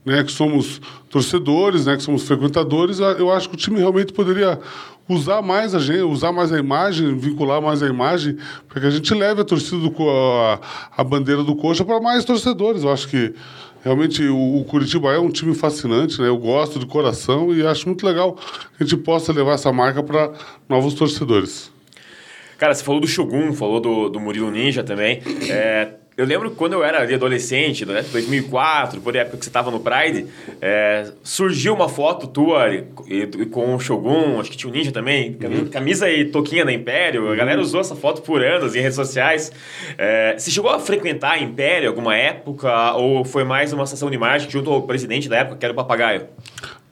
né, 0.05 0.25
que 0.25 0.31
somos 0.31 0.81
torcedores, 1.09 1.85
né, 1.85 1.95
que 1.95 2.03
somos 2.03 2.23
frequentadores, 2.23 2.99
eu 2.99 3.31
acho 3.31 3.49
que 3.49 3.55
o 3.55 3.57
time 3.57 3.79
realmente 3.79 4.11
poderia 4.11 4.59
usar 5.07 5.41
mais 5.41 5.73
a 5.73 5.79
gente, 5.79 6.01
usar 6.01 6.31
mais 6.31 6.51
a 6.51 6.59
imagem, 6.59 7.17
vincular 7.17 7.61
mais 7.61 7.81
a 7.81 7.87
imagem, 7.87 8.37
para 8.67 8.81
que 8.81 8.87
a 8.87 8.89
gente 8.89 9.13
leve 9.13 9.41
a 9.41 9.45
torcida 9.45 9.77
do 9.77 10.09
a, 10.09 10.59
a 10.97 11.03
bandeira 11.03 11.43
do 11.43 11.55
Coxa 11.55 11.85
para 11.85 11.99
mais 11.99 12.25
torcedores. 12.25 12.83
Eu 12.83 12.91
acho 12.91 13.07
que 13.07 13.33
realmente 13.83 14.23
o, 14.23 14.57
o, 14.57 14.65
Curitiba 14.65 15.13
é 15.13 15.19
um 15.19 15.29
time 15.29 15.53
fascinante, 15.53 16.21
né? 16.21 16.27
Eu 16.27 16.37
gosto 16.37 16.79
de 16.79 16.85
coração 16.85 17.53
e 17.53 17.65
acho 17.65 17.87
muito 17.87 18.05
legal 18.05 18.35
que 18.77 18.83
a 18.83 18.85
gente 18.85 18.97
possa 18.97 19.31
levar 19.31 19.53
essa 19.53 19.71
marca 19.71 20.03
para 20.03 20.33
novos 20.67 20.93
torcedores. 20.93 21.71
Cara, 22.57 22.73
você 22.73 22.83
falou 22.83 22.99
do 22.99 23.07
Shogun, 23.07 23.53
falou 23.53 23.79
do, 23.79 24.09
do 24.09 24.19
Murilo 24.19 24.49
Ninja 24.49 24.83
também. 24.83 25.21
É, 25.47 25.93
eu 26.17 26.25
lembro 26.25 26.49
quando 26.49 26.73
eu 26.73 26.83
era 26.83 27.03
adolescente, 27.03 27.85
né, 27.85 28.03
2004, 28.11 28.99
por 29.01 29.15
época 29.15 29.37
que 29.37 29.43
você 29.45 29.49
estava 29.51 29.69
no 29.69 29.79
Pride, 29.79 30.25
é, 30.59 31.11
surgiu 31.21 31.75
uma 31.75 31.87
foto 31.87 32.25
tua 32.25 32.73
e, 32.73 32.85
e, 33.07 33.45
com 33.45 33.75
o 33.75 33.79
Shogun, 33.79 34.39
acho 34.39 34.49
que 34.49 34.57
tinha 34.57 34.67
o 34.67 34.73
Ninja 34.73 34.91
também, 34.91 35.37
uhum. 35.39 35.67
camisa 35.67 36.09
e 36.09 36.25
toquinha 36.25 36.65
da 36.65 36.73
Império. 36.73 37.31
A 37.31 37.35
galera 37.35 37.61
usou 37.61 37.81
essa 37.81 37.95
foto 37.95 38.23
por 38.23 38.43
anos 38.43 38.75
em 38.75 38.79
redes 38.79 38.95
sociais. 38.95 39.51
É, 39.95 40.33
você 40.35 40.49
chegou 40.49 40.71
a 40.71 40.79
frequentar 40.79 41.33
a 41.33 41.39
Império 41.39 41.87
alguma 41.87 42.17
época 42.17 42.93
ou 42.93 43.23
foi 43.23 43.43
mais 43.43 43.71
uma 43.71 43.85
sessão 43.85 44.09
de 44.09 44.17
marketing 44.17 44.51
junto 44.51 44.71
ao 44.71 44.81
presidente 44.81 45.29
da 45.29 45.37
época, 45.37 45.57
que 45.57 45.65
era 45.65 45.71
o 45.71 45.75
Papagaio? 45.75 46.25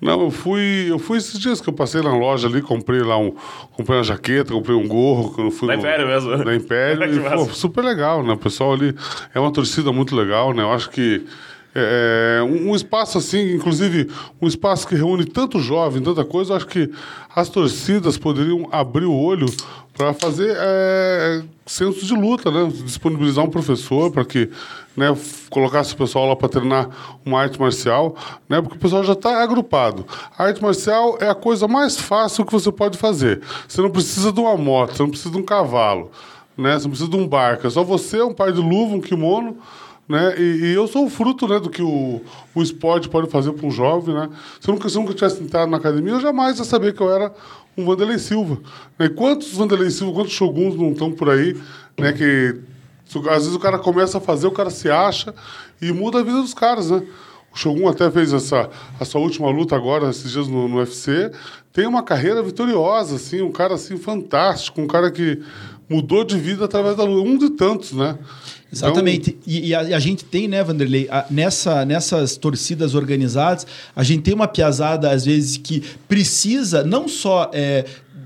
Não, 0.06 0.22
eu 0.22 0.32
fui, 0.32 0.88
eu 0.90 1.00
fui 1.00 1.18
esses 1.18 1.40
dias 1.40 1.60
que 1.60 1.68
eu 1.68 1.74
passei 1.74 2.02
na 2.02 2.16
loja 2.16 2.48
ali, 2.48 2.62
comprei 2.62 3.02
lá 3.02 3.18
um, 3.18 3.34
comprei 3.74 3.98
uma 3.98 4.04
jaqueta, 4.04 4.54
comprei 4.54 4.76
um 4.76 4.88
gorro, 4.88 5.34
que 5.34 5.42
eu 5.42 5.52
fui 5.52 5.68
da 5.68 5.76
Império 5.76 6.08
mesmo. 6.08 6.38
Da 6.44 6.56
Império, 6.56 7.04
e, 7.16 7.20
pô, 7.20 7.46
super 7.46 7.84
legal, 7.84 8.24
né? 8.24 8.34
O 8.34 8.38
pessoal 8.38 8.74
ali 8.74 8.96
é 9.34 9.40
uma 9.40 9.52
torcida 9.52 9.92
muito 9.92 10.16
legal, 10.16 10.54
né? 10.54 10.62
Eu 10.62 10.72
acho 10.72 10.90
que 10.92 11.26
é, 11.74 12.38
é, 12.40 12.44
um, 12.44 12.70
um, 12.72 12.76
espaço 12.76 13.18
assim, 13.18 13.54
inclusive 13.54 14.10
um 14.42 14.48
espaço 14.48 14.88
que 14.88 14.96
reúne 14.96 15.26
tanto 15.26 15.60
jovem, 15.60 16.02
tanta 16.02 16.24
coisa, 16.24 16.54
eu 16.54 16.58
acho 16.58 16.68
que 16.68 16.90
as 17.36 17.50
torcidas 17.50 18.18
poderiam 18.18 18.70
abrir 18.72 19.06
o 19.06 19.14
olho 19.14 19.48
para 19.98 20.14
fazer 20.14 20.54
é, 20.58 21.42
de 21.66 22.14
luta, 22.14 22.52
né? 22.52 22.70
disponibilizar 22.84 23.44
um 23.46 23.50
professor 23.50 24.12
para 24.12 24.26
que 24.26 24.50
né, 24.96 25.16
colocasse 25.50 25.94
o 25.94 25.98
pessoal 25.98 26.28
lá 26.28 26.36
para 26.36 26.50
treinar 26.50 26.90
uma 27.26 27.42
arte 27.42 27.60
marcial, 27.60 28.16
né? 28.48 28.62
porque 28.62 28.78
o 28.78 28.80
pessoal 28.80 29.04
já 29.04 29.14
está 29.14 29.42
agrupado. 29.42 30.06
A 30.38 30.46
arte 30.46 30.62
marcial 30.62 31.18
é 31.22 31.30
a 31.30 31.36
coisa 31.36 31.68
mais 31.68 31.98
fácil 31.98 32.46
que 32.46 32.52
você 32.52 32.72
pode 32.72 32.98
fazer. 32.98 33.42
Você 33.68 33.82
não 33.82 33.90
precisa 33.90 34.32
de 34.32 34.40
uma 34.40 34.58
moto, 34.58 34.96
você 34.96 35.04
não 35.04 35.10
precisa 35.10 35.32
de 35.32 35.38
um 35.38 35.44
cavalo, 35.44 36.12
né? 36.58 36.74
você 36.74 36.84
não 36.84 36.92
precisa 36.92 37.10
de 37.10 37.18
um 37.18 37.28
barco, 37.28 37.66
é 37.66 37.70
só 37.70 37.84
você, 37.84 38.22
um 38.22 38.34
par 38.34 38.52
de 38.52 38.60
luva, 38.60 38.96
um 38.96 39.02
kimono 39.02 39.58
né? 40.08 40.36
E, 40.38 40.66
e, 40.66 40.74
eu 40.74 40.88
sou 40.88 41.06
o 41.06 41.10
fruto 41.10 41.48
né, 41.48 41.60
do 41.60 41.70
que 41.70 41.82
o, 41.82 42.22
o 42.54 42.62
esporte 42.62 43.10
pode 43.10 43.28
fazer 43.28 43.52
para 43.54 43.66
um 43.66 43.72
jovem. 43.72 44.14
Né? 44.14 44.30
Se, 44.60 44.70
eu 44.70 44.76
nunca, 44.76 44.88
se 44.88 44.96
eu 44.96 45.02
nunca 45.02 45.16
tivesse 45.16 45.42
entrado 45.42 45.70
na 45.70 45.78
academia, 45.78 46.14
eu 46.14 46.20
jamais 46.20 46.60
ia 46.60 46.64
saber 46.64 46.94
que 46.94 47.02
eu 47.02 47.12
era 47.12 47.34
um 47.78 47.86
Vanderlei 47.86 48.20
Silva. 48.20 48.60
Né? 48.98 49.10
Quantos 49.10 49.52
Vanderlei 49.54 49.90
Silva, 49.90 50.14
quantos 50.14 50.34
Shoguns 50.34 50.76
não 50.76 50.92
estão 50.92 51.12
por 51.12 51.30
aí, 51.30 51.56
né? 51.98 52.14
que 52.14 52.60
às 53.30 53.44
vezes 53.44 53.56
o 53.56 53.60
cara 53.60 53.78
começa 53.78 54.18
a 54.18 54.22
fazer, 54.22 54.48
o 54.48 54.52
cara 54.52 54.70
se 54.70 54.90
acha 54.90 55.34
e 55.82 55.92
muda 55.92 56.20
a 56.20 56.24
vida 56.24 56.42
dos 56.42 56.54
caras. 56.54 56.90
Né? 56.90 57.06
O 57.54 57.58
Shogun 57.58 57.88
até 57.88 58.10
fez 58.12 58.34
essa, 58.34 58.70
a 59.00 59.06
sua 59.06 59.22
última 59.22 59.50
luta 59.50 59.76
agora, 59.76 60.10
esses 60.10 60.32
dias 60.32 60.48
no, 60.48 60.68
no 60.68 60.78
UFC. 60.78 61.32
Tem 61.72 61.88
uma 61.88 62.04
carreira 62.04 62.42
vitoriosa, 62.44 63.16
assim, 63.16 63.42
um 63.42 63.52
cara 63.52 63.76
assim 63.76 63.98
fantástico, 63.98 64.82
um 64.82 64.88
cara 64.88 65.12
que 65.12 65.42
mudou 65.90 66.24
de 66.24 66.38
vida 66.38 66.66
através 66.66 66.96
da 66.98 67.04
luta. 67.04 67.30
Um 67.30 67.38
de 67.38 67.52
tantos, 67.52 67.94
né? 67.94 68.18
Exatamente. 68.76 69.30
Então... 69.30 69.42
E, 69.48 69.68
e 69.70 69.76
a, 69.76 69.80
a, 69.80 70.00
gente 70.00 70.26
tem, 70.26 70.48
né, 70.48 70.64
Vanderlei, 70.64 71.08
a, 71.10 71.26
nessa, 71.30 71.86
nessas 71.86 72.36
torcidas 72.36 72.94
organizadas, 72.94 73.66
a 73.96 74.04
gente 74.04 74.24
tem 74.24 74.34
uma 74.34 74.48
piazada, 74.48 75.12
às 75.12 75.26
vezes, 75.26 75.58
que 75.58 75.82
precisa 76.08 76.84
não 76.84 77.08
só 77.08 77.50
é, 77.54 77.86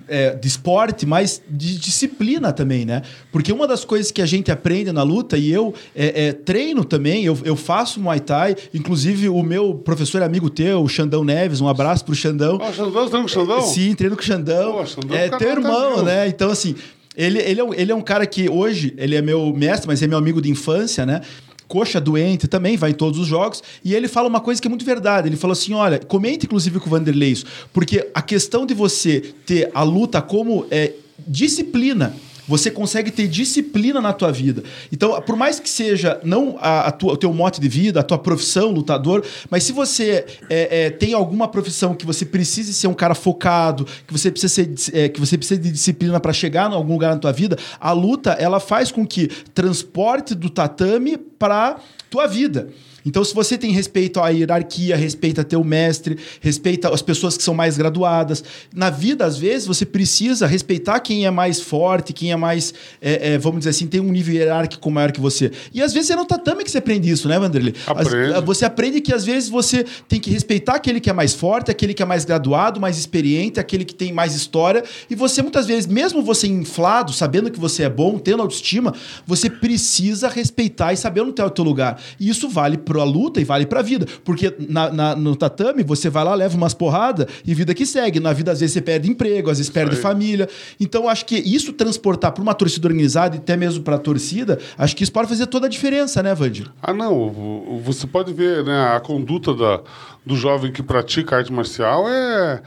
é, 0.10 0.36
de 0.36 0.48
esporte, 0.48 1.06
mas 1.06 1.42
de 1.48 1.78
disciplina 1.78 2.52
também, 2.52 2.84
né? 2.84 3.04
Porque 3.32 3.54
uma 3.54 3.68
das 3.68 3.86
coisas 3.86 4.12
que 4.12 4.22
a 4.22 4.26
gente 4.26 4.52
aprende 4.52 4.92
na 4.92 5.04
luta, 5.04 5.38
e 5.38 5.52
eu 5.52 5.74
é, 5.96 6.28
é, 6.28 6.34
treino 6.34 6.84
também, 6.84 7.24
eu, 7.24 7.38
eu 7.44 7.56
faço 7.56 8.00
Muay 8.00 8.20
Thai, 8.20 8.56
inclusive 8.74 9.30
o 9.30 9.44
meu 9.44 9.76
professor 9.76 10.24
amigo 10.24 10.50
teu, 10.50 10.82
o 10.82 10.90
Xandão 10.90 11.24
Neves, 11.24 11.62
um 11.62 11.68
abraço 11.68 12.04
pro 12.04 12.16
Xandão. 12.16 12.60
Oh, 12.60 12.74
Xandão, 12.74 13.08
treino 13.08 13.12
com 13.12 13.26
o 13.26 13.30
Xandão? 13.30 13.62
Sim, 13.62 13.94
treino 13.94 14.16
com 14.16 14.22
o 14.22 14.26
Xandão. 14.26 14.80
Oh, 14.82 14.86
Xandão 14.86 15.16
é 15.16 15.30
teu 15.30 15.50
irmão, 15.50 16.04
né? 16.04 16.28
Então, 16.28 16.50
assim, 16.50 16.76
ele, 17.16 17.40
ele, 17.40 17.62
é, 17.62 17.66
ele 17.76 17.92
é 17.92 17.96
um 17.96 18.02
cara 18.02 18.26
que 18.26 18.50
hoje, 18.50 18.94
ele 18.98 19.16
é 19.16 19.22
meu 19.22 19.54
mestre, 19.54 19.88
mas 19.88 20.02
é 20.02 20.08
meu 20.08 20.18
amigo 20.18 20.42
de 20.42 20.50
infância, 20.50 21.06
né? 21.06 21.22
coxa 21.70 22.02
doente 22.02 22.48
também, 22.48 22.76
vai 22.76 22.90
em 22.90 22.96
todos 22.96 23.20
os 23.20 23.28
jogos, 23.28 23.62
e 23.86 23.94
ele 23.94 24.08
fala 24.08 24.28
uma 24.28 24.42
coisa 24.42 24.60
que 24.60 24.68
é 24.68 24.70
muito 24.70 24.84
verdade. 24.84 25.30
Ele 25.30 25.38
falou 25.38 25.54
assim: 25.54 25.74
olha, 25.74 26.00
comente 26.00 26.48
inclusive 26.48 26.80
com 26.80 26.88
o 26.88 26.90
Vanderlei 26.90 27.30
isso, 27.30 27.46
porque 27.72 28.10
a 28.14 28.22
questão 28.24 28.66
de 28.66 28.74
você 28.74 29.34
ter 29.46 29.70
a 29.74 29.84
luta 29.84 30.20
como 30.20 30.66
é, 30.72 30.94
disciplina 31.28 32.14
você 32.50 32.72
consegue 32.72 33.12
ter 33.12 33.28
disciplina 33.28 34.02
na 34.02 34.12
tua 34.12 34.32
vida. 34.32 34.64
Então, 34.92 35.22
por 35.22 35.36
mais 35.36 35.60
que 35.60 35.70
seja 35.70 36.20
não 36.24 36.58
a, 36.60 36.88
a 36.88 36.92
tua, 36.92 37.14
o 37.14 37.18
teu 37.18 37.32
mote 37.32 37.62
de 37.62 37.70
vida, 37.70 38.00
a 38.00 38.04
tua 38.04 38.18
profissão, 38.18 38.72
lutador, 38.72 39.24
mas 39.52 39.64
se 39.64 39.72
você 39.72 40.26
é, 40.50 40.86
é, 40.86 40.90
tem 40.90 41.14
alguma 41.14 41.48
profissão 41.48 41.94
que 41.94 42.08
você 42.08 42.26
precise 42.26 42.74
ser 42.74 42.88
um 42.88 42.94
cara 42.96 43.14
focado, 43.14 43.86
que 44.08 44.12
você 44.12 44.32
precisa, 44.32 44.52
ser, 44.52 44.98
é, 44.98 45.08
que 45.08 45.20
você 45.20 45.38
precisa 45.38 45.62
de 45.62 45.72
disciplina 45.72 46.20
para 46.20 46.34
chegar 46.34 46.72
em 46.72 46.74
algum 46.74 46.94
lugar 46.94 47.14
na 47.14 47.20
tua 47.20 47.32
vida, 47.32 47.56
a 47.80 47.92
luta 47.92 48.32
ela 48.32 48.60
faz 48.60 48.92
com 48.92 49.06
que 49.06 49.28
transporte 49.54 50.34
do 50.34 50.50
tatame 50.50 51.18
para 51.18 51.78
tua 52.10 52.26
vida. 52.26 52.70
Então, 53.10 53.24
se 53.24 53.34
você 53.34 53.58
tem 53.58 53.72
respeito 53.72 54.20
à 54.20 54.30
hierarquia, 54.30 54.96
respeita 54.96 55.44
teu 55.44 55.64
mestre, 55.64 56.16
respeita 56.40 56.94
as 56.94 57.02
pessoas 57.02 57.36
que 57.36 57.42
são 57.42 57.56
mais 57.56 57.76
graduadas, 57.76 58.44
na 58.72 58.92
vida, 58.92 59.26
às 59.26 59.36
vezes, 59.36 59.66
você 59.66 59.84
precisa 59.84 60.46
respeitar 60.46 61.00
quem 61.00 61.26
é 61.26 61.32
mais 61.32 61.60
forte, 61.60 62.14
quem 62.14 62.32
é 62.32 62.36
mais, 62.36 62.72
é, 63.02 63.34
é, 63.34 63.38
vamos 63.40 63.62
dizer 63.62 63.72
assim, 63.72 63.88
tem 63.88 64.00
um 64.00 64.12
nível 64.12 64.36
hierárquico 64.36 64.92
maior 64.92 65.12
que 65.12 65.20
você. 65.20 65.52
E 65.74 65.82
às 65.82 65.92
vezes 65.92 66.12
é 66.12 66.16
no 66.16 66.24
tatame 66.24 66.64
que 66.64 66.70
você 66.70 66.78
aprende 66.78 67.10
isso, 67.10 67.28
né, 67.28 67.40
Vanderlei? 67.40 67.74
Aprende. 67.88 68.46
Você 68.46 68.64
aprende 68.64 69.02
que 69.02 69.12
às 69.12 69.26
vezes 69.26 69.50
você 69.50 69.84
tem 70.08 70.20
que 70.20 70.30
respeitar 70.30 70.76
aquele 70.76 71.00
que 71.00 71.10
é 71.10 71.14
mais 71.14 71.34
forte, 71.34 71.72
aquele 71.72 71.96
que 71.96 72.04
é 72.04 72.06
mais 72.06 72.26
graduado, 72.26 72.80
mais 72.80 73.00
experiente, 73.00 73.60
aquele 73.60 73.84
que 73.84 73.96
tem 73.96 74.14
mais 74.14 74.36
história. 74.36 74.84
E 75.10 75.16
você, 75.16 75.42
muitas 75.42 75.66
vezes, 75.66 75.88
mesmo 75.88 76.22
você 76.22 76.46
inflado, 76.46 77.12
sabendo 77.12 77.50
que 77.50 77.60
você 77.60 77.84
é 77.84 77.90
bom, 77.90 78.20
tendo 78.20 78.44
autoestima, 78.44 78.94
você 79.26 79.50
precisa 79.50 80.30
respeitar 80.30 80.94
e 80.94 80.98
saber 80.98 81.22
onde 81.22 81.32
está 81.32 81.44
o 81.44 81.50
teu 81.50 81.64
lugar. 81.64 82.00
E 82.20 82.30
isso 82.30 82.48
vale 82.48 82.78
pro 82.78 82.99
pra 83.00 83.04
luta 83.04 83.40
e 83.40 83.44
vale 83.44 83.66
pra 83.66 83.82
vida. 83.82 84.06
Porque 84.26 84.54
na, 84.68 84.92
na- 84.92 85.16
no 85.16 85.36
tatame, 85.36 85.84
você 85.84 86.10
vai 86.10 86.24
lá, 86.24 86.36
leva 86.36 86.56
umas 86.58 86.74
porradas 86.74 87.28
e 87.46 87.54
vida 87.54 87.74
que 87.74 87.86
segue. 87.86 88.20
Na 88.20 88.34
vida, 88.34 88.52
às 88.52 88.60
vezes, 88.60 88.74
você 88.74 88.82
perde 88.82 89.10
emprego, 89.10 89.50
às 89.50 89.58
vezes 89.58 89.72
perde 89.72 89.96
família. 89.96 90.48
Então, 90.80 91.08
acho 91.08 91.26
que 91.26 91.36
isso 91.38 91.72
transportar 91.74 92.32
pra 92.32 92.42
uma 92.44 92.54
torcida 92.54 92.88
organizada 92.88 93.36
e 93.36 93.40
até 93.40 93.56
mesmo 93.56 93.84
pra 93.84 93.98
torcida, 93.98 94.60
acho 94.78 94.96
que 94.96 95.04
isso 95.04 95.12
pode 95.14 95.30
fazer 95.30 95.48
toda 95.48 95.68
a 95.68 95.70
diferença, 95.70 96.22
né, 96.22 96.34
Vandir? 96.36 96.70
Ah, 96.82 96.94
não. 96.94 97.80
Você 97.84 98.06
pode 98.06 98.34
ver, 98.34 98.64
né? 98.64 98.94
A 98.96 99.00
conduta 99.00 99.54
da, 99.54 99.80
do 100.26 100.36
jovem 100.36 100.72
que 100.72 100.84
pratica 100.84 101.38
arte 101.38 101.52
marcial 101.54 102.06
é. 102.10 102.62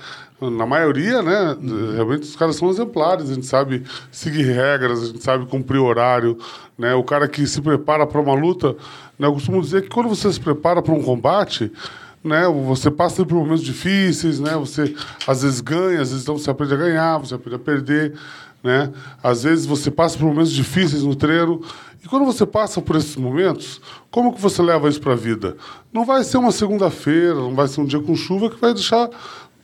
Na 0.51 0.67
maioria, 0.67 1.23
né? 1.23 1.57
Realmente 1.95 2.23
os 2.23 2.37
caras 2.37 2.57
são 2.57 2.69
exemplares. 2.69 3.31
A 3.31 3.35
gente 3.35 3.47
sabe 3.47 3.85
seguir 4.11 4.43
regras, 4.43 5.03
a 5.03 5.07
gente 5.07 5.23
sabe 5.23 5.47
cumprir 5.47 5.79
horário. 5.79 6.37
Né? 6.77 6.95
O 6.95 7.05
cara 7.05 7.29
que 7.29 7.47
se 7.47 7.61
prepara 7.61 8.07
para 8.07 8.21
uma 8.21 8.35
luta. 8.35 8.77
Né? 9.19 9.27
Eu 9.27 9.33
costumo 9.33 9.61
dizer 9.61 9.83
que 9.83 9.89
quando 9.89 10.09
você 10.09 10.33
se 10.33 10.41
prepara 10.41 10.83
para 10.83 10.95
um 10.95 11.03
combate. 11.03 11.73
Né, 12.25 12.47
você 12.47 12.89
passa 12.89 13.27
por 13.27 13.35
momentos 13.35 13.65
difíceis, 13.65 14.39
né? 14.39 14.55
Você 14.55 14.95
às 15.27 15.43
vezes 15.43 15.61
ganha, 15.61 16.01
às 16.01 16.13
vezes 16.13 16.25
você 16.25 16.51
aprende 16.51 16.73
a 16.73 16.77
ganhar, 16.77 17.19
você 17.19 17.35
aprende 17.35 17.57
a 17.57 17.59
perder, 17.59 18.15
né? 18.63 18.93
Às 19.21 19.43
vezes 19.43 19.67
você 19.67 19.91
passa 19.91 20.17
por 20.17 20.27
momentos 20.27 20.53
difíceis 20.53 21.03
no 21.03 21.17
treino. 21.17 21.61
E 22.05 22.09
quando 22.09 22.25
você 22.25 22.45
passa 22.45 22.81
por 22.81 22.97
esses 22.97 23.15
momentos, 23.15 23.81
como 24.11 24.33
que 24.33 24.41
você 24.41 24.61
leva 24.61 24.89
isso 24.89 25.01
para 25.01 25.13
a 25.13 25.17
vida? 25.17 25.57
Não 25.93 26.05
vai 26.05 26.25
ser 26.25 26.37
uma 26.37 26.51
segunda-feira, 26.51 27.35
não 27.35 27.55
vai 27.55 27.69
ser 27.69 27.81
um 27.81 27.85
dia 27.85 28.01
com 28.01 28.15
chuva 28.17 28.51
que 28.51 28.61
vai 28.61 28.75
deixar, 28.75 29.09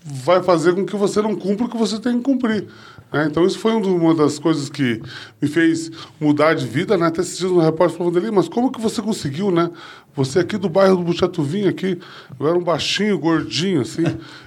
vai 0.05 0.43
fazer 0.43 0.75
com 0.75 0.85
que 0.85 0.97
você 0.97 1.21
não 1.21 1.35
cumpra 1.35 1.67
o 1.67 1.69
que 1.69 1.77
você 1.77 1.99
tem 1.99 2.19
que 2.19 2.25
cumprir. 2.25 2.67
né? 3.13 3.27
Então 3.31 3.45
isso 3.45 3.59
foi 3.59 3.73
um 3.73 3.97
uma 3.97 4.15
das 4.15 4.39
coisas 4.39 4.69
que 4.69 5.03
me 5.41 5.49
fez 5.49 5.91
mudar 6.21 6.55
de 6.55 6.67
vida, 6.67 6.97
né? 6.97 7.07
Até 7.07 7.23
dias 7.23 7.43
um 7.43 7.59
repórter 7.59 7.97
falou 7.97 8.13
dele, 8.13 8.31
mas 8.31 8.49
como 8.49 8.71
que 8.71 8.81
você 8.81 9.03
conseguiu, 9.03 9.51
né? 9.51 9.71
Você 10.15 10.41
aqui 10.41 10.57
do 10.57 10.69
bairro 10.69 10.97
do 10.97 11.03
Buchatuvinho 11.03 11.69
aqui, 11.69 11.99
eu 12.39 12.49
era 12.49 12.59
um 12.59 12.63
baixinho, 12.63 13.19
gordinho, 13.19 13.83
assim. 13.83 14.05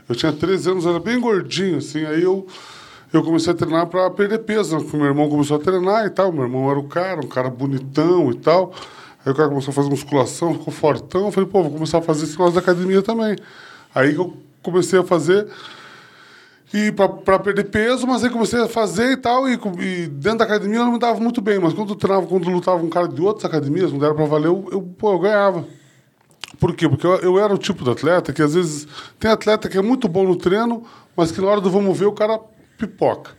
Eu 0.10 0.16
tinha 0.16 0.32
13 0.34 0.72
anos, 0.72 0.86
eu 0.86 0.92
era 0.92 1.00
bem 1.00 1.20
gordinho, 1.20 1.78
assim. 1.78 2.06
Aí 2.06 2.22
eu 2.22 2.48
eu 3.14 3.22
comecei 3.24 3.52
a 3.52 3.56
treinar 3.56 3.88
para 3.88 4.10
perder 4.10 4.40
peso, 4.40 4.78
né? 4.78 4.86
Meu 4.94 5.06
irmão 5.06 5.30
começou 5.30 5.58
a 5.58 5.60
treinar 5.60 6.06
e 6.06 6.10
tal. 6.10 6.32
Meu 6.32 6.44
irmão 6.44 6.70
era 6.70 6.80
o 6.80 6.88
cara, 6.88 7.20
um 7.20 7.28
cara 7.28 7.50
bonitão 7.50 8.32
e 8.32 8.36
tal. 8.36 8.74
Aí 9.26 9.32
o 9.32 9.36
cara 9.36 9.50
começou 9.50 9.72
a 9.72 9.76
fazer 9.76 9.90
musculação, 9.90 10.54
ficou 10.54 10.74
fortão. 10.74 11.26
Eu 11.26 11.32
falei, 11.32 11.50
pô, 11.50 11.62
vou 11.62 11.72
começar 11.72 11.98
a 11.98 12.02
fazer 12.02 12.24
esse 12.24 12.34
negócio 12.34 12.54
da 12.54 12.62
academia 12.62 13.02
também. 13.02 13.36
Aí 13.94 14.16
eu 14.16 14.34
comecei 14.62 15.00
a 15.00 15.04
fazer 15.04 15.48
e 16.74 16.92
para 16.92 17.38
perder 17.40 17.66
peso, 17.66 18.08
mas 18.08 18.24
aí 18.24 18.30
comecei 18.30 18.62
a 18.62 18.68
fazer 18.68 19.12
e 19.12 19.18
tal, 19.18 19.48
e, 19.50 19.60
e 19.80 20.08
dentro 20.08 20.40
da 20.40 20.46
academia 20.46 20.80
eu 20.80 20.86
não 20.86 20.94
me 20.94 21.00
dava 21.00 21.20
muito 21.20 21.42
bem, 21.42 21.60
mas 21.60 21.74
quando 21.74 21.90
eu 21.90 21.96
treinava, 21.96 22.26
quando 22.26 22.46
eu 22.46 22.54
lutava 22.54 22.80
com 22.80 22.86
um 22.86 22.90
cara 22.90 23.10
de 23.10 23.22
outras 23.22 23.44
academias, 23.44 23.92
não 23.92 24.04
era 24.04 24.16
para 24.16 24.26
valer, 24.26 24.48
eu, 24.48 24.70
eu, 24.72 24.82
pô, 24.82 25.12
eu 25.12 25.20
ganhava. 25.20 25.66
Por 26.60 26.74
quê? 26.74 26.88
Porque 26.88 27.06
eu, 27.06 27.16
eu 27.18 27.40
era 27.40 27.54
o 27.54 27.58
tipo 27.58 27.84
de 27.84 27.90
atleta 27.90 28.32
que 28.32 28.42
às 28.42 28.54
vezes 28.54 28.88
tem 29.20 29.30
atleta 29.30 29.68
que 29.68 29.78
é 29.78 29.82
muito 29.82 30.08
bom 30.08 30.24
no 30.24 30.36
treino, 30.36 30.84
mas 31.16 31.32
que 31.32 31.42
na 31.42 31.48
hora 31.48 31.60
do 31.60 31.70
vamos 31.70 31.98
ver 31.98 32.06
o 32.06 32.14
cara 32.14 32.40
pipoca. 32.78 33.32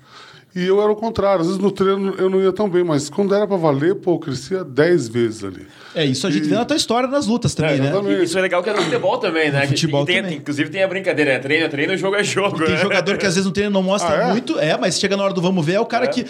E 0.54 0.66
eu 0.66 0.82
era 0.82 0.92
o 0.92 0.96
contrário, 0.96 1.40
às 1.40 1.46
vezes 1.46 1.62
no 1.62 1.70
treino 1.70 2.14
eu 2.18 2.28
não 2.28 2.40
ia 2.40 2.52
tão 2.52 2.68
bem, 2.68 2.84
mas 2.84 3.08
quando 3.08 3.34
era 3.34 3.46
para 3.46 3.56
valer, 3.56 3.94
pô, 3.94 4.12
eu 4.14 4.18
crescia 4.18 4.62
10 4.62 5.08
vezes 5.08 5.44
ali. 5.44 5.66
É, 5.94 6.04
isso 6.04 6.26
a 6.26 6.30
gente 6.30 6.46
vê 6.48 6.54
na 6.54 6.64
tua 6.64 6.76
história 6.76 7.08
nas 7.08 7.26
lutas 7.26 7.54
também, 7.54 7.78
né? 7.78 7.88
exatamente. 7.88 8.20
E 8.20 8.24
Isso 8.24 8.38
é 8.38 8.40
legal 8.42 8.62
que 8.62 8.68
é 8.70 8.72
no 8.74 8.82
futebol 8.82 9.18
também, 9.18 9.50
né? 9.50 9.62
No 9.62 9.68
futebol 9.68 10.02
E 10.02 10.06
tem- 10.06 10.22
também. 10.22 10.36
Inclusive 10.38 10.70
tem 10.70 10.82
a 10.82 10.88
brincadeira, 10.88 11.32
né? 11.34 11.38
Treino 11.38 11.64
é 11.64 11.68
treino, 11.68 11.96
jogo 11.96 12.16
é 12.16 12.24
jogo. 12.24 12.58
Tem 12.58 12.70
né? 12.74 12.76
jogador 12.76 13.16
que 13.18 13.26
às 13.26 13.34
vezes 13.34 13.46
no 13.46 13.52
treino 13.52 13.70
não 13.70 13.82
mostra 13.82 14.10
Ah, 14.26 14.28
é? 14.28 14.30
muito, 14.32 14.58
é, 14.58 14.76
mas 14.78 14.98
chega 14.98 15.16
na 15.16 15.24
hora 15.24 15.32
do 15.34 15.40
vamos 15.40 15.64
ver, 15.64 15.74
é 15.74 15.80
o 15.80 15.86
cara 15.86 16.04
É. 16.04 16.08
que 16.08 16.26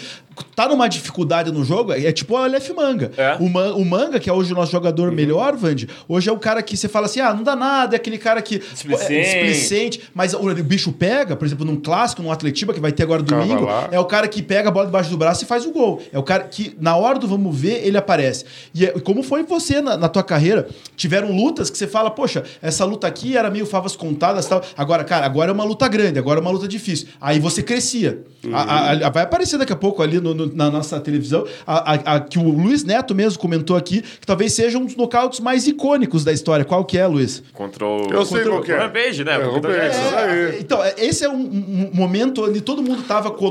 tá 0.55 0.67
numa 0.69 0.87
dificuldade 0.87 1.51
no 1.51 1.63
jogo, 1.65 1.91
é 1.93 2.11
tipo 2.11 2.33
o 2.33 2.37
Aleph 2.37 2.69
Manga. 2.71 3.11
É. 3.17 3.35
O, 3.39 3.49
Man- 3.49 3.73
o 3.73 3.83
Manga, 3.85 4.19
que 4.19 4.29
é 4.29 4.33
hoje 4.33 4.53
o 4.53 4.55
nosso 4.55 4.71
jogador 4.71 5.09
Uhum. 5.09 5.15
melhor, 5.15 5.55
Vande, 5.57 5.87
hoje 6.07 6.29
é 6.29 6.31
o 6.33 6.37
cara 6.39 6.61
que 6.63 6.75
você 6.77 6.87
fala 6.87 7.05
assim, 7.07 7.19
ah, 7.19 7.33
não 7.33 7.43
dá 7.43 7.55
nada, 7.55 7.95
é 7.95 7.97
aquele 7.97 8.17
cara 8.17 8.41
que... 8.41 8.59
Displicente. 8.59 9.13
É, 9.13 9.23
displicente, 9.45 10.01
mas 10.13 10.33
o, 10.33 10.39
o 10.49 10.53
bicho 10.63 10.91
pega, 10.93 11.35
por 11.35 11.45
exemplo, 11.45 11.65
num 11.65 11.75
clássico, 11.77 12.21
num 12.21 12.31
Atletiba, 12.31 12.73
que 12.73 12.79
vai 12.79 12.91
ter 12.91 13.03
agora 13.03 13.21
domingo, 13.21 13.67
é 13.91 13.99
o 13.99 14.05
cara 14.13 14.27
que 14.27 14.43
pega 14.43 14.69
a 14.69 14.71
bola 14.71 14.85
debaixo 14.85 15.09
do 15.09 15.17
braço 15.17 15.43
e 15.43 15.47
faz 15.47 15.65
o 15.65 15.71
gol. 15.71 15.99
É 16.11 16.19
o 16.19 16.23
cara 16.23 16.43
que, 16.43 16.75
na 16.79 16.95
hora 16.95 17.17
do 17.17 17.27
vamos 17.27 17.57
ver, 17.57 17.83
ele 17.83 17.97
aparece. 17.97 18.45
E 18.75 18.85
é- 18.85 18.91
como 18.99 19.23
foi 19.23 19.41
você 19.41 19.81
na, 19.81 19.97
na 19.97 20.07
tua 20.07 20.21
carreira? 20.21 20.67
Tiveram 20.95 21.31
lutas 21.35 21.71
que 21.71 21.77
você 21.77 21.87
fala, 21.87 22.11
poxa, 22.11 22.43
essa 22.61 22.85
luta 22.85 23.07
aqui 23.07 23.35
era 23.35 23.49
meio 23.49 23.65
favas 23.65 23.95
contadas 23.95 24.45
e 24.45 24.49
tal. 24.49 24.61
Agora, 24.77 25.03
cara, 25.03 25.25
agora 25.25 25.49
é 25.49 25.53
uma 25.53 25.63
luta 25.63 25.87
grande, 25.87 26.19
agora 26.19 26.39
é 26.39 26.41
uma 26.41 26.51
luta 26.51 26.67
difícil. 26.67 27.07
Aí 27.19 27.39
você 27.39 27.63
crescia. 27.63 28.19
A- 28.53 28.61
a- 28.61 29.07
a- 29.07 29.09
vai 29.09 29.23
aparecer 29.23 29.57
daqui 29.57 29.73
a 29.73 29.75
pouco 29.75 30.03
ali 30.03 30.19
no- 30.19 30.33
no- 30.35 30.53
na 30.53 30.69
nossa 30.69 30.99
televisão 30.99 31.45
a, 31.65 31.93
a- 31.93 32.15
a- 32.15 32.19
que 32.19 32.37
o 32.37 32.43
Luiz 32.49 32.83
Neto 32.83 33.15
mesmo 33.15 33.39
comentou 33.39 33.75
aqui, 33.75 34.01
que 34.01 34.27
talvez 34.27 34.53
seja 34.53 34.77
um 34.77 34.85
dos 34.85 34.95
nocautes 34.95 35.39
mais 35.39 35.65
icônicos 35.65 36.23
da 36.23 36.31
história. 36.31 36.63
Qual 36.65 36.83
que 36.85 36.97
é, 36.99 37.07
Luiz? 37.07 37.41
Contra 37.53 37.83
o. 37.85 38.11
Eu 38.11 38.25
sei 38.25 38.43
qual 38.43 38.61
que 38.61 38.71
é. 38.71 38.77
Rampage, 38.77 39.23
né? 39.23 39.31
É, 39.33 39.37
Rampage. 39.37 39.77
É, 39.77 40.57
então, 40.59 40.83
é, 40.83 40.93
esse 40.97 41.23
é 41.23 41.29
um, 41.29 41.33
um- 41.35 41.89
um 41.93 41.95
momento 41.95 42.45
onde 42.45 42.59
todo 42.61 42.83
mundo 42.83 43.01
tava 43.03 43.31
com 43.31 43.45
o 43.45 43.49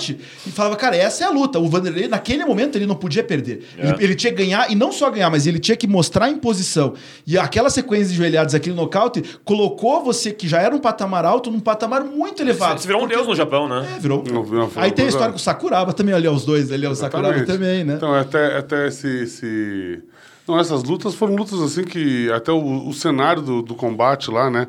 holofote 0.00 0.18
e 0.46 0.50
falava, 0.50 0.76
cara, 0.76 0.96
essa 0.96 1.24
é 1.24 1.26
a 1.26 1.30
luta. 1.30 1.58
O 1.58 1.68
Vanderlei, 1.68 2.08
naquele 2.08 2.44
momento, 2.44 2.76
ele 2.76 2.86
não 2.86 2.94
podia 2.96 3.22
perder. 3.22 3.64
É. 3.78 3.88
Ele, 3.88 4.04
ele 4.04 4.14
tinha 4.14 4.32
que 4.32 4.38
ganhar, 4.38 4.70
e 4.70 4.74
não 4.74 4.90
só 4.90 5.10
ganhar, 5.10 5.30
mas 5.30 5.46
ele 5.46 5.58
tinha 5.58 5.76
que 5.76 5.86
mostrar 5.86 6.28
em 6.30 6.36
posição. 6.36 6.94
E 7.26 7.38
aquela 7.38 7.70
sequência 7.70 8.08
de 8.08 8.14
joelhados, 8.14 8.54
aquele 8.54 8.74
nocaute, 8.74 9.22
colocou 9.44 10.02
você, 10.02 10.32
que 10.32 10.48
já 10.48 10.60
era 10.60 10.74
um 10.74 10.78
patamar 10.78 11.24
alto, 11.24 11.50
num 11.50 11.60
patamar 11.60 12.02
muito 12.04 12.42
elevado. 12.42 12.80
Você 12.80 12.86
virou 12.86 13.04
um 13.04 13.06
deus 13.06 13.26
no 13.26 13.34
Japão, 13.34 13.68
né? 13.68 13.94
É, 13.96 13.98
virou. 13.98 14.24
Não, 14.26 14.44
não, 14.44 14.70
Aí 14.76 14.90
tem 14.90 15.04
a 15.04 15.08
história 15.08 15.30
com 15.32 15.36
o 15.38 15.40
Sakuraba 15.40 15.92
também, 15.92 16.14
ali, 16.14 16.28
os 16.28 16.44
dois 16.44 16.72
ali, 16.72 16.86
o 16.86 16.94
Sakuraba 16.94 17.44
também, 17.44 17.84
né? 17.84 17.94
Então, 17.96 18.14
até, 18.14 18.56
até 18.58 18.88
esse, 18.88 19.06
esse- 19.22 20.02
Não, 20.48 20.58
essas 20.58 20.82
lutas 20.82 21.14
foram 21.14 21.34
lutas 21.36 21.60
assim 21.60 21.84
que. 21.84 22.30
Até 22.32 22.50
o, 22.52 22.88
o 22.88 22.92
cenário 22.92 23.42
do, 23.42 23.62
do 23.62 23.74
combate 23.74 24.30
lá, 24.30 24.50
né? 24.50 24.66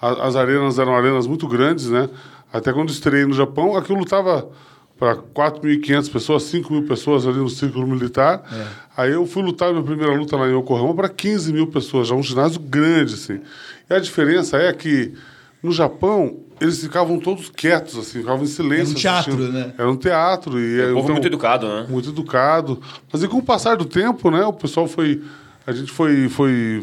A- 0.00 0.26
As 0.26 0.36
arenas 0.36 0.78
eram 0.78 0.94
arenas 0.96 1.26
muito 1.26 1.46
grandes, 1.46 1.86
né? 1.88 2.08
Até 2.52 2.72
quando 2.72 2.88
eu 2.88 2.92
estreiei 2.94 3.24
no 3.24 3.32
Japão, 3.32 3.76
aquilo 3.76 3.98
lutava 3.98 4.48
para 5.02 5.16
4.500 5.16 6.12
pessoas, 6.12 6.44
5 6.44 6.72
mil 6.72 6.84
pessoas 6.84 7.26
ali 7.26 7.38
no 7.38 7.48
círculo 7.50 7.84
militar. 7.88 8.40
É. 8.52 8.66
Aí 8.96 9.10
eu 9.10 9.26
fui 9.26 9.42
lutar 9.42 9.72
minha 9.72 9.82
primeira 9.82 10.14
luta 10.14 10.36
lá 10.36 10.48
em 10.48 10.56
Yokohama 10.56 10.94
para 10.94 11.08
15 11.08 11.52
mil 11.52 11.66
pessoas, 11.66 12.06
já 12.06 12.14
um 12.14 12.22
ginásio 12.22 12.60
grande, 12.60 13.14
assim. 13.14 13.40
E 13.90 13.94
a 13.94 13.98
diferença 13.98 14.56
é 14.58 14.72
que 14.72 15.12
no 15.60 15.72
Japão 15.72 16.36
eles 16.60 16.80
ficavam 16.80 17.18
todos 17.18 17.50
quietos, 17.50 17.98
assim, 17.98 18.20
ficavam 18.20 18.44
em 18.44 18.46
silêncio. 18.46 18.92
Era 18.92 18.92
um 18.92 18.94
teatro, 19.00 19.32
assistindo. 19.32 19.52
né? 19.52 19.74
Era 19.76 19.90
um 19.90 19.96
teatro. 19.96 20.60
E, 20.60 20.80
O 20.82 20.86
povo 20.94 20.98
então- 21.00 21.14
muito 21.14 21.26
educado, 21.26 21.66
né? 21.66 21.86
muito 21.88 22.08
educado. 22.10 22.80
Mas 23.12 23.24
e 23.24 23.28
com 23.28 23.38
o 23.38 23.42
passar 23.42 23.76
do 23.76 23.84
tempo, 23.84 24.30
né, 24.30 24.44
o 24.44 24.52
pessoal 24.52 24.86
foi. 24.86 25.20
A 25.66 25.72
gente 25.72 25.90
foi. 25.92 26.28
foi 26.28 26.82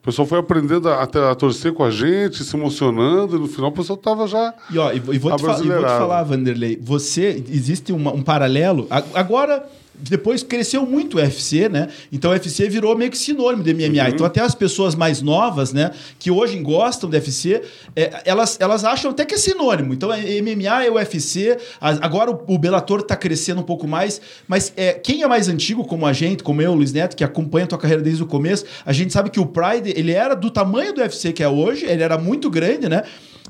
o 0.00 0.02
pessoal 0.02 0.26
foi 0.26 0.38
aprendendo 0.38 0.88
a, 0.88 1.02
a 1.02 1.34
torcer 1.34 1.74
com 1.74 1.84
a 1.84 1.90
gente, 1.90 2.42
se 2.42 2.56
emocionando, 2.56 3.36
e 3.36 3.38
no 3.38 3.46
final 3.46 3.68
o 3.68 3.72
pessoal 3.72 3.98
tava 3.98 4.26
já. 4.26 4.54
E, 4.70 4.78
ó, 4.78 4.90
e, 4.92 4.98
vou, 4.98 5.36
te 5.36 5.42
fa- 5.44 5.52
vou 5.52 5.62
te 5.62 5.68
falar, 5.98 6.22
Vanderlei, 6.22 6.78
você, 6.80 7.44
existe 7.50 7.92
uma- 7.92 8.10
um 8.14 8.22
paralelo. 8.22 8.86
Agora, 9.12 9.62
depois 10.02 10.42
cresceu 10.42 10.86
muito 10.86 11.16
o 11.16 11.20
UFC, 11.20 11.68
né? 11.68 11.88
Então 12.12 12.30
o 12.30 12.34
UFC 12.34 12.68
virou 12.68 12.96
meio 12.96 13.10
que 13.10 13.18
sinônimo 13.18 13.62
de 13.62 13.72
MMA. 13.74 14.08
Então 14.10 14.26
até 14.26 14.40
as 14.40 14.54
pessoas 14.54 14.94
mais 14.94 15.20
novas, 15.22 15.72
né, 15.72 15.90
que 16.18 16.30
hoje 16.30 16.58
gostam 16.58 17.08
do 17.08 17.14
UFC, 17.14 17.62
é, 17.94 18.22
elas, 18.24 18.56
elas 18.60 18.84
acham 18.84 19.10
até 19.10 19.24
que 19.24 19.34
é 19.34 19.38
sinônimo. 19.38 19.92
Então 19.94 20.12
é 20.12 20.20
MMA 20.40 20.84
é 20.84 20.90
UFC, 20.90 21.56
a- 21.80 22.04
agora 22.04 22.30
o, 22.30 22.42
o 22.54 22.58
Bellator 22.58 23.02
tá 23.02 23.16
crescendo 23.16 23.60
um 23.60 23.64
pouco 23.64 23.86
mais, 23.86 24.20
mas 24.48 24.72
é, 24.76 24.92
quem 24.94 25.22
é 25.22 25.26
mais 25.26 25.48
antigo, 25.48 25.84
como 25.84 26.06
a 26.06 26.12
gente, 26.12 26.42
como 26.42 26.62
eu, 26.62 26.74
Luiz 26.74 26.92
Neto, 26.92 27.16
que 27.16 27.24
acompanha 27.24 27.64
a 27.64 27.68
tua 27.68 27.78
carreira 27.78 28.02
desde 28.02 28.22
o 28.22 28.26
começo, 28.26 28.64
a 28.84 28.92
gente 28.92 29.12
sabe 29.12 29.30
que 29.30 29.40
o 29.40 29.46
Pride, 29.46 29.92
ele 29.96 30.12
era 30.12 30.34
do 30.34 30.50
tamanho 30.50 30.92
do 30.94 31.00
UFC 31.00 31.32
que 31.32 31.42
é 31.42 31.48
hoje, 31.48 31.84
ele 31.86 32.02
era 32.02 32.16
muito 32.18 32.48
grande, 32.50 32.88
né? 32.88 33.02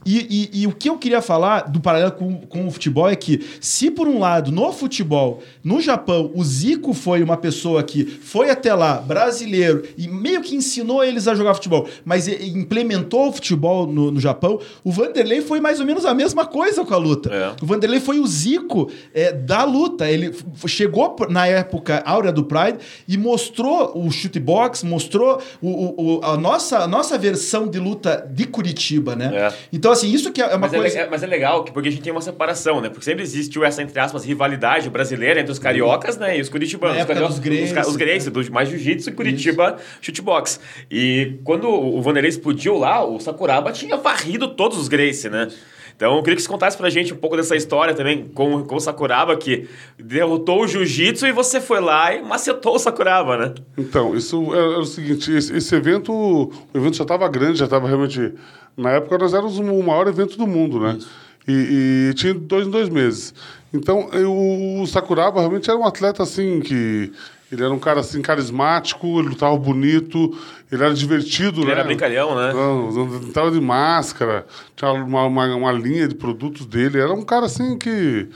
E, 0.06 0.48
e- 0.54 0.62
e 0.62 0.66
o 0.66 0.72
que 0.72 0.88
eu 0.88 0.96
queria 0.96 1.20
falar 1.20 1.68
do 1.70 1.78
paralelo 1.78 2.12
com, 2.12 2.36
com 2.40 2.66
o 2.66 2.70
futebol 2.70 3.08
é 3.08 3.14
que, 3.14 3.44
se 3.60 3.90
por 3.90 4.08
um 4.08 4.18
lado, 4.18 4.50
no 4.50 4.72
futebol, 4.72 5.42
no 5.62 5.78
Japão, 5.80 6.30
o 6.34 6.42
Zico 6.42 6.94
foi 6.94 7.22
uma 7.22 7.36
pessoa 7.36 7.82
que 7.82 8.04
foi 8.06 8.48
até 8.50 8.72
lá, 8.74 8.94
brasileiro, 8.94 9.82
e 9.98 10.08
meio 10.08 10.40
que 10.40 10.56
ensinou 10.56 11.04
eles 11.04 11.28
a 11.28 11.34
jogar 11.34 11.52
futebol, 11.54 11.86
mas 12.04 12.26
implementou 12.28 13.28
o 13.28 13.32
futebol 13.32 13.86
no, 13.86 14.10
no 14.10 14.20
Japão, 14.20 14.58
o 14.82 14.90
Vanderlei 14.90 15.40
foi 15.42 15.60
mais 15.60 15.80
ou 15.80 15.86
menos 15.86 16.04
a 16.04 16.14
mesma 16.14 16.46
coisa 16.46 16.84
com 16.84 16.94
a 16.94 16.96
luta. 16.96 17.30
É. 17.34 17.52
O 17.62 17.66
Vanderlei 17.66 18.00
foi 18.00 18.18
o 18.20 18.26
Zico 18.26 18.90
é, 19.14 19.32
da 19.32 19.64
luta. 19.64 20.10
Ele 20.10 20.34
chegou 20.66 21.14
na 21.28 21.46
época 21.46 22.02
áurea 22.06 22.32
do 22.32 22.44
Pride 22.44 22.78
e 23.06 23.16
mostrou 23.18 23.92
o 23.94 24.10
shootbox, 24.10 24.82
mostrou 24.82 25.40
o, 25.60 25.68
o- 25.68 26.16
o- 26.18 26.24
a, 26.24 26.36
nossa, 26.36 26.78
a 26.78 26.86
nossa 26.88 27.18
versão 27.18 27.68
de 27.68 27.78
luta 27.78 28.26
de 28.32 28.46
Curitiba, 28.46 29.14
né? 29.14 29.30
É. 29.48 29.52
Então, 29.80 29.92
assim, 29.92 30.12
isso 30.12 30.30
que 30.30 30.42
é 30.42 30.46
uma 30.48 30.58
Mas 30.58 30.74
é, 30.74 30.76
coisa. 30.78 30.98
é- 30.98 31.08
mas 31.08 31.22
é 31.22 31.26
legal, 31.26 31.64
que- 31.64 31.72
porque 31.72 31.88
a 31.88 31.90
gente 31.90 32.02
tem 32.02 32.12
uma 32.12 32.20
separação, 32.20 32.82
né? 32.82 32.90
Porque 32.90 33.02
sempre 33.02 33.22
existiu 33.22 33.64
essa, 33.64 33.82
entre 33.82 33.98
aspas, 33.98 34.22
rivalidade 34.26 34.90
brasileira 34.90 35.40
entre 35.40 35.50
os 35.50 35.58
cariocas, 35.58 36.18
né? 36.18 36.36
E 36.36 36.40
os 36.42 36.50
curitibanos. 36.50 36.96
Na 36.98 36.98
Os 36.98 37.02
época 37.04 37.14
cariocas- 37.14 37.38
dos 37.40 37.46
Os, 37.46 37.94
os 37.94 37.96
né? 38.26 38.30
Do 38.30 38.52
mais 38.52 38.68
jiu-jitsu 38.68 39.08
e 39.08 39.12
Curitiba 39.14 39.76
chutebox. 40.02 40.60
E 40.90 41.38
quando 41.44 41.66
o 41.66 42.02
Vanderlei 42.02 42.28
explodiu 42.28 42.76
lá, 42.76 43.02
o 43.02 43.18
Sakuraba 43.20 43.72
tinha 43.72 43.96
varrido 43.96 44.48
todos 44.48 44.76
os 44.76 44.86
Gracie, 44.86 45.30
né? 45.30 45.48
Então, 45.96 46.16
eu 46.16 46.22
queria 46.22 46.36
que 46.36 46.42
você 46.42 46.48
contasse 46.48 46.76
pra 46.76 46.88
gente 46.90 47.12
um 47.14 47.16
pouco 47.16 47.36
dessa 47.36 47.56
história 47.56 47.94
também 47.94 48.28
com, 48.34 48.62
com 48.64 48.74
o 48.76 48.80
Sakuraba, 48.80 49.34
que 49.36 49.66
derrotou 49.98 50.62
o 50.62 50.66
jiu-jitsu 50.68 51.26
e 51.26 51.32
você 51.32 51.58
foi 51.60 51.80
lá 51.80 52.14
e 52.14 52.22
macetou 52.22 52.74
o 52.74 52.78
Sakuraba, 52.78 53.36
né? 53.36 53.54
Então, 53.78 54.14
isso 54.14 54.54
era, 54.54 54.78
o 54.78 54.84
seguinte, 54.84 55.30
esse, 55.34 55.54
esse, 55.56 55.74
evento, 55.74 56.12
o 56.12 56.50
evento 56.74 56.96
já 56.96 57.04
estava 57.04 57.26
grande, 57.28 57.58
já 57.58 57.64
estava 57.66 57.86
realmente... 57.86 58.32
Na 58.76 58.90
época, 58.90 59.18
nós 59.18 59.34
éramos 59.34 59.58
o 59.58 59.82
maior 59.82 60.08
evento 60.08 60.36
do 60.36 60.46
mundo, 60.46 60.80
né? 60.80 60.98
E, 61.46 62.10
e, 62.10 62.14
tinha 62.14 62.34
dois 62.34 62.66
em 62.66 62.70
dois 62.70 62.88
meses. 62.88 63.34
Então, 63.72 64.08
eu, 64.12 64.32
o 64.80 64.86
Sakuraba 64.86 65.40
realmente 65.40 65.68
era 65.68 65.78
um 65.78 65.86
atleta, 65.86 66.22
assim, 66.22 66.60
que... 66.60 67.12
Ele 67.52 67.64
era 67.64 67.74
um 67.74 67.80
cara 67.80 67.98
assim 67.98 68.22
carismático, 68.22 69.06
ele 69.18 69.30
lutava 69.30 69.56
bonito, 69.56 70.38
ele 70.70 70.84
era 70.84 70.94
divertido, 70.94 71.62
ele 71.62 71.66
né? 71.66 71.72
era 71.72 71.82
brincalhão, 71.84 72.36
né? 72.36 72.52
Não, 72.52 72.92
não 72.92 73.32
tava 73.32 73.50
de 73.50 73.60
máscara, 73.60 74.46
tinha 74.76 74.92
uma, 74.92 75.24
uma, 75.24 75.56
uma, 75.56 75.72
linha 75.72 76.06
de 76.06 76.14
produtos 76.14 76.64
dele. 76.64 77.00
Era 77.00 77.12
um 77.12 77.22
cara 77.22 77.46
assim 77.46 77.76
que. 77.76 78.28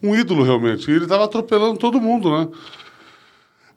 um 0.00 0.14
ídolo 0.14 0.44
realmente. 0.44 0.88
E 0.88 0.94
ele 0.94 1.08
tava 1.08 1.24
atropelando 1.24 1.78
todo 1.78 2.00
mundo, 2.00 2.30
né? 2.30 2.48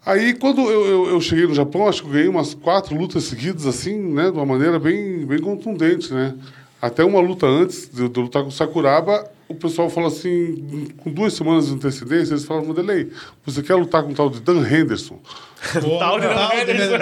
Aí, 0.05 0.33
quando 0.33 0.62
eu, 0.62 0.86
eu, 0.86 1.10
eu, 1.12 1.22
cheguei 1.22 1.48
no 1.48 1.53
Japão, 1.53 1.88
acho 1.88 2.01
que 2.01 2.10
eu 2.10 2.13
ganhei 2.13 2.27
umas 2.27 2.53
quatro 2.53 2.95
lutas 2.95 3.24
seguidas, 3.24 3.65
assim, 3.65 3.98
né? 3.98 4.25
De 4.25 4.38
uma 4.38 4.45
maneira 4.45 4.77
bem, 4.77 5.25
bem 5.25 5.39
contundente, 5.39 6.13
né? 6.13 6.36
Até 6.81 7.05
uma 7.05 7.22
luta 7.22 7.45
antes 7.45 7.89
de, 7.89 8.10
de 8.10 8.19
lutar 8.19 8.41
com 8.41 8.50
o 8.50 8.51
Sakuraba, 8.51 9.25
o 9.48 9.55
pessoal 9.55 9.89
falou 9.89 10.07
assim, 10.07 10.89
com 10.98 11.10
duas 11.10 11.33
semanas 11.33 11.67
de 11.67 11.74
antecedência, 11.74 12.33
eles 12.33 12.43
falaram, 12.43 12.67
Vanderlei, 12.67 13.12
você 13.45 13.62
quer 13.62 13.75
lutar 13.75 14.03
com 14.03 14.12
o 14.12 14.13
tal 14.13 14.29
de 14.29 14.41
Dan 14.41 14.67
Henderson? 14.67 15.19
O 15.81 15.98
tal 15.98 16.19
de 16.19 16.27
Dan 16.27 16.50
Henderson. 16.53 16.98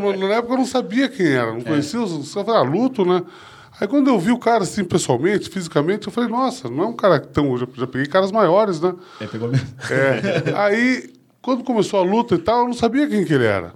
Mas, 0.00 0.20
na 0.20 0.34
época 0.36 0.54
eu 0.54 0.58
não 0.58 0.66
sabia 0.66 1.08
quem 1.08 1.26
era, 1.26 1.52
não 1.52 1.62
conhecia, 1.62 1.98
é. 1.98 2.02
os 2.02 2.32
caras 2.32 2.48
ah, 2.54 2.62
luto, 2.62 3.04
né? 3.04 3.22
Aí 3.80 3.88
quando 3.88 4.06
eu 4.08 4.18
vi 4.20 4.30
o 4.30 4.38
cara 4.38 4.62
assim, 4.62 4.84
pessoalmente, 4.84 5.50
fisicamente, 5.50 6.06
eu 6.06 6.12
falei, 6.12 6.30
nossa, 6.30 6.68
não 6.70 6.84
é 6.84 6.86
um 6.86 6.92
cara 6.92 7.18
tão... 7.18 7.50
Eu 7.52 7.58
já, 7.58 7.66
já 7.74 7.86
peguei 7.88 8.06
caras 8.06 8.30
maiores, 8.30 8.80
né? 8.80 8.94
É, 9.20 9.26
pegou 9.26 9.48
mesmo. 9.48 9.66
É. 9.90 10.54
Aí, 10.54 11.12
quando 11.44 11.62
começou 11.62 12.00
a 12.00 12.02
luta 12.02 12.34
e 12.34 12.38
tal, 12.38 12.60
eu 12.60 12.66
não 12.66 12.72
sabia 12.72 13.06
quem 13.06 13.24
que 13.24 13.34
ele 13.34 13.44
era. 13.44 13.74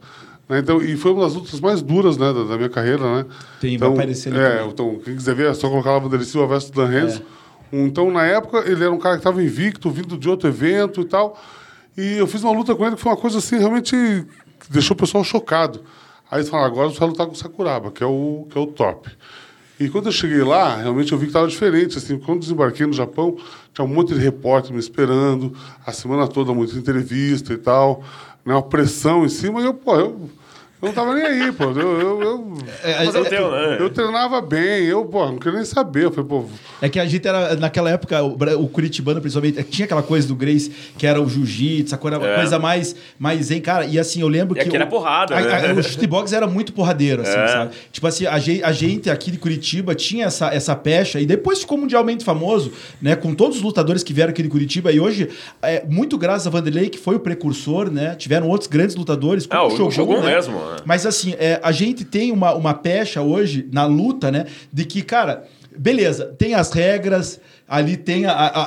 Né? 0.49 0.59
Então, 0.61 0.81
e 0.83 0.97
foi 0.97 1.13
uma 1.13 1.25
das 1.25 1.35
lutas 1.35 1.61
mais 1.61 1.83
duras 1.83 2.17
né, 2.17 2.33
da, 2.33 2.45
da 2.45 2.57
minha 2.57 2.71
carreira, 2.71 3.17
né? 3.17 3.27
Tem, 3.61 3.75
então, 3.75 3.89
vai 3.91 3.99
aparecer. 3.99 4.35
É, 4.35 4.65
então, 4.65 4.99
quem 5.05 5.15
quiser 5.15 5.35
ver, 5.35 5.51
é 5.51 5.55
só 5.55 5.69
colocar 5.69 5.93
lá 5.93 5.99
Vanderlei 5.99 6.27
Silva 6.27 6.47
versus 6.47 6.71
Dan 6.71 6.87
Henderson. 6.87 7.23
É. 7.71 7.79
Então, 7.81 8.11
na 8.11 8.25
época, 8.25 8.65
ele 8.67 8.83
era 8.83 8.91
um 8.91 8.99
cara 8.99 9.17
que 9.17 9.21
estava 9.21 9.43
invicto, 9.43 9.91
vindo 9.91 10.17
de 10.17 10.29
outro 10.31 10.49
evento 10.49 11.03
e 11.03 11.05
tal. 11.05 11.39
E 11.95 12.15
eu 12.17 12.27
fiz 12.27 12.43
uma 12.43 12.53
luta 12.53 12.75
com 12.75 12.87
ele 12.87 12.97
que 12.97 13.03
foi 13.03 13.13
uma 13.13 13.19
coisa 13.19 13.37
assim, 13.37 13.59
realmente 13.59 13.95
que 13.95 14.73
deixou 14.73 14.95
o 14.95 14.99
pessoal 14.99 15.23
chocado. 15.23 15.83
Aí 16.31 16.39
eles 16.39 16.49
falaram, 16.49 16.73
agora 16.73 16.89
você 16.89 16.99
vai 16.99 17.09
lutar 17.09 17.27
com 17.27 17.33
o 17.33 17.37
Sakuraba, 17.37 17.91
que 17.91 18.03
é 18.03 18.07
o, 18.07 18.47
que 18.49 18.57
é 18.57 18.61
o 18.61 18.67
top. 18.67 19.11
E 19.81 19.89
quando 19.89 20.07
eu 20.07 20.13
cheguei 20.13 20.43
lá, 20.43 20.77
realmente 20.77 21.13
eu 21.13 21.19
vi 21.19 21.27
que 21.27 21.31
estava 21.31 21.47
diferente. 21.47 21.99
Assim, 21.99 22.19
quando 22.19 22.41
desembarquei 22.41 22.85
no 22.87 22.93
Japão, 22.93 23.37
tinha 23.73 23.85
um 23.85 23.89
monte 23.89 24.13
de 24.13 24.21
repórter 24.21 24.73
me 24.73 24.81
esperando, 24.81 25.53
a 25.87 25.93
semana 25.93 26.27
toda, 26.27 26.53
muita 26.53 26.77
entrevista 26.77 27.53
e 27.53 27.59
tal, 27.59 28.03
né, 28.45 28.55
uma 28.55 28.63
pressão 28.63 29.25
em 29.25 29.29
cima. 29.29 29.61
E 29.61 29.65
eu, 29.65 29.75
pô, 29.75 29.95
eu 29.95 30.31
eu 30.81 30.87
não 30.87 30.93
tava 30.93 31.13
nem 31.13 31.25
aí, 31.25 31.51
pô. 31.51 31.65
Eu, 31.65 32.01
eu, 32.01 32.23
eu, 32.23 32.55
é, 32.85 33.05
é, 33.05 33.25
teu, 33.25 33.51
né? 33.51 33.77
eu 33.81 33.91
treinava 33.91 34.41
bem, 34.41 34.85
eu, 34.85 35.05
pô, 35.05 35.27
não 35.27 35.37
queria 35.37 35.57
nem 35.57 35.65
saber. 35.65 36.05
Eu 36.05 36.13
falei, 36.13 36.29
pô. 36.29 36.45
É 36.81 36.89
que 36.89 37.01
a 37.01 37.07
gente 37.07 37.27
era, 37.27 37.57
naquela 37.57 37.91
época, 37.91 38.23
o, 38.23 38.37
o 38.63 38.69
Curitibano, 38.69 39.21
principalmente, 39.21 39.61
tinha 39.65 39.87
aquela 39.87 40.05
coisa 40.05 40.29
do 40.29 40.37
Grace, 40.37 40.71
que 40.97 41.05
era 41.05 41.21
o 41.21 41.29
jiu-jitsu, 41.29 41.97
a 41.97 41.99
coisa, 41.99 42.17
é. 42.19 42.35
coisa 42.37 42.61
mais, 42.61 42.95
mais 43.19 43.51
em 43.51 43.61
cara. 43.61 43.87
E 43.87 43.99
assim, 43.99 44.21
eu 44.21 44.29
lembro 44.29 44.57
e 44.57 44.65
que. 44.65 44.77
era 44.77 44.87
porrada, 44.87 45.37
a, 45.37 45.41
né? 45.41 45.71
a, 45.71 45.75
o 45.75 45.83
chutebox 45.83 46.33
era 46.33 46.47
muito 46.47 46.73
porradeiro, 46.73 47.23
assim, 47.23 47.39
é. 47.39 47.49
sabe? 47.49 47.73
Tipo 47.91 48.07
assim, 48.07 48.27
a, 48.27 48.35
a 48.35 48.73
gente 48.73 49.11
aqui 49.11 49.33
de 49.33 49.39
Curitiba 49.39 49.97
tinha 49.97 50.27
essa, 50.27 50.55
essa 50.55 50.77
pecha, 50.77 51.21
e 51.21 51.27
depois 51.27 51.59
ficou 51.59 51.77
mundialmente 51.77 52.25
famoso, 52.25 52.71
né? 53.03 53.17
Com 53.17 53.35
todos 53.35 53.57
os 53.57 53.63
lutadores 53.65 54.05
que 54.05 54.13
vieram 54.13 54.31
aqui 54.31 54.45
de 54.45 54.49
Curitiba, 54.49 54.93
e 54.93 55.01
hoje, 55.01 55.29
é, 55.61 55.85
muito 55.89 56.17
graças 56.17 56.47
a 56.47 56.51
Vanderlei, 56.51 56.89
que 56.89 56.99
foi 56.99 57.17
o 57.17 57.21
precursor, 57.21 57.91
né? 57.91 58.15
Tiveram 58.15 58.47
outros 58.49 58.69
grandes 58.69 58.95
lutadores, 58.95 59.45
como 59.45 59.61
é, 59.61 59.67
o 59.67 59.71
Shogun, 59.71 59.91
Shogun 59.91 60.21
né? 60.21 60.35
mesmo. 60.37 60.68
Mas 60.85 61.07
assim, 61.07 61.35
é, 61.39 61.61
a 61.63 61.73
gente 61.73 62.05
tem 62.05 62.33
uma, 62.33 62.55
uma 62.55 62.75
pecha 62.75 63.23
hoje 63.23 63.69
na 63.73 63.87
luta, 63.87 64.31
né? 64.31 64.47
De 64.73 64.85
que, 64.85 65.03
cara, 65.03 65.45
beleza, 65.77 66.35
tem 66.39 66.55
as 66.55 66.73
regras, 66.73 67.41
ali 67.69 67.97
tem 67.97 68.25
a, 68.25 68.33
a, 68.33 68.63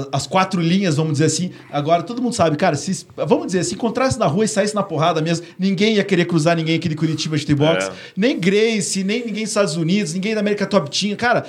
a, 0.00 0.08
as 0.12 0.26
quatro 0.26 0.60
linhas, 0.60 0.96
vamos 0.96 1.12
dizer 1.12 1.26
assim. 1.26 1.50
Agora, 1.70 2.02
todo 2.02 2.22
mundo 2.22 2.34
sabe, 2.34 2.56
cara, 2.56 2.74
se, 2.76 3.06
vamos 3.14 3.46
dizer, 3.46 3.62
se 3.62 3.74
encontrasse 3.74 4.18
na 4.18 4.26
rua 4.26 4.44
e 4.44 4.48
saísse 4.48 4.74
na 4.74 4.82
porrada 4.82 5.20
mesmo, 5.20 5.46
ninguém 5.58 5.96
ia 5.96 6.04
querer 6.04 6.24
cruzar 6.24 6.56
ninguém 6.56 6.76
aqui 6.76 6.88
de 6.88 6.94
Curitiba 6.94 7.36
de 7.36 7.54
box. 7.54 7.86
É. 7.86 7.92
Nem 8.16 8.40
Grace, 8.40 9.04
nem 9.04 9.24
ninguém 9.24 9.42
dos 9.44 9.50
Estados 9.50 9.76
Unidos, 9.76 10.14
ninguém 10.14 10.34
da 10.34 10.40
América 10.40 10.66
Top 10.66 10.88
tinha. 10.88 11.14
Cara, 11.14 11.44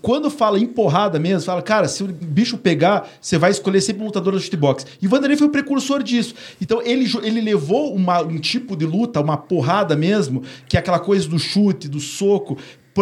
quando 0.00 0.30
fala 0.30 0.58
em 0.58 0.66
porrada 0.66 1.18
mesmo, 1.18 1.42
fala, 1.42 1.62
cara, 1.62 1.88
se 1.88 2.02
o 2.02 2.06
bicho 2.06 2.58
pegar, 2.58 3.08
você 3.20 3.38
vai 3.38 3.50
escolher 3.50 3.80
sempre 3.80 4.02
um 4.02 4.06
lutador 4.06 4.38
do 4.38 4.56
box. 4.56 4.86
E 5.00 5.06
Vanderlei 5.06 5.36
foi 5.36 5.46
o 5.46 5.50
precursor 5.50 6.02
disso. 6.02 6.34
Então, 6.60 6.82
ele, 6.82 7.06
ele 7.22 7.40
levou 7.40 7.94
uma, 7.94 8.20
um 8.20 8.38
tipo 8.38 8.76
de 8.76 8.86
luta, 8.86 9.20
uma 9.20 9.36
porrada 9.36 9.96
mesmo, 9.96 10.42
que 10.68 10.76
é 10.76 10.80
aquela 10.80 10.98
coisa 10.98 11.28
do 11.28 11.38
chute, 11.38 11.88
do 11.88 12.00
soco, 12.00 12.56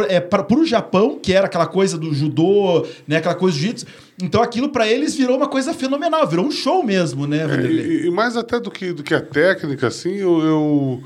é, 0.09 0.21
para 0.21 0.47
o 0.55 0.65
Japão, 0.65 1.19
que 1.21 1.33
era 1.33 1.47
aquela 1.47 1.67
coisa 1.67 1.99
do 1.99 2.15
judô, 2.15 2.87
né, 3.07 3.17
aquela 3.17 3.35
coisa 3.35 3.57
do 3.57 3.61
jiu-jitsu. 3.61 3.87
Então 4.23 4.43
aquilo 4.43 4.71
para 4.71 4.87
eles 4.87 5.15
virou 5.15 5.37
uma 5.37 5.49
coisa 5.49 5.75
fenomenal, 5.75 6.27
virou 6.27 6.47
um 6.47 6.51
show 6.51 6.83
mesmo, 6.83 7.27
né, 7.27 7.45
é, 7.45 7.67
e, 7.67 8.07
e, 8.07 8.11
mais 8.11 8.37
até 8.37 8.59
do 8.59 8.71
que, 8.71 8.93
do 8.93 9.03
que 9.03 9.15
a 9.15 9.21
técnica, 9.21 9.89
assim, 9.89 10.15
eu, 10.15 10.41
eu, 10.41 11.03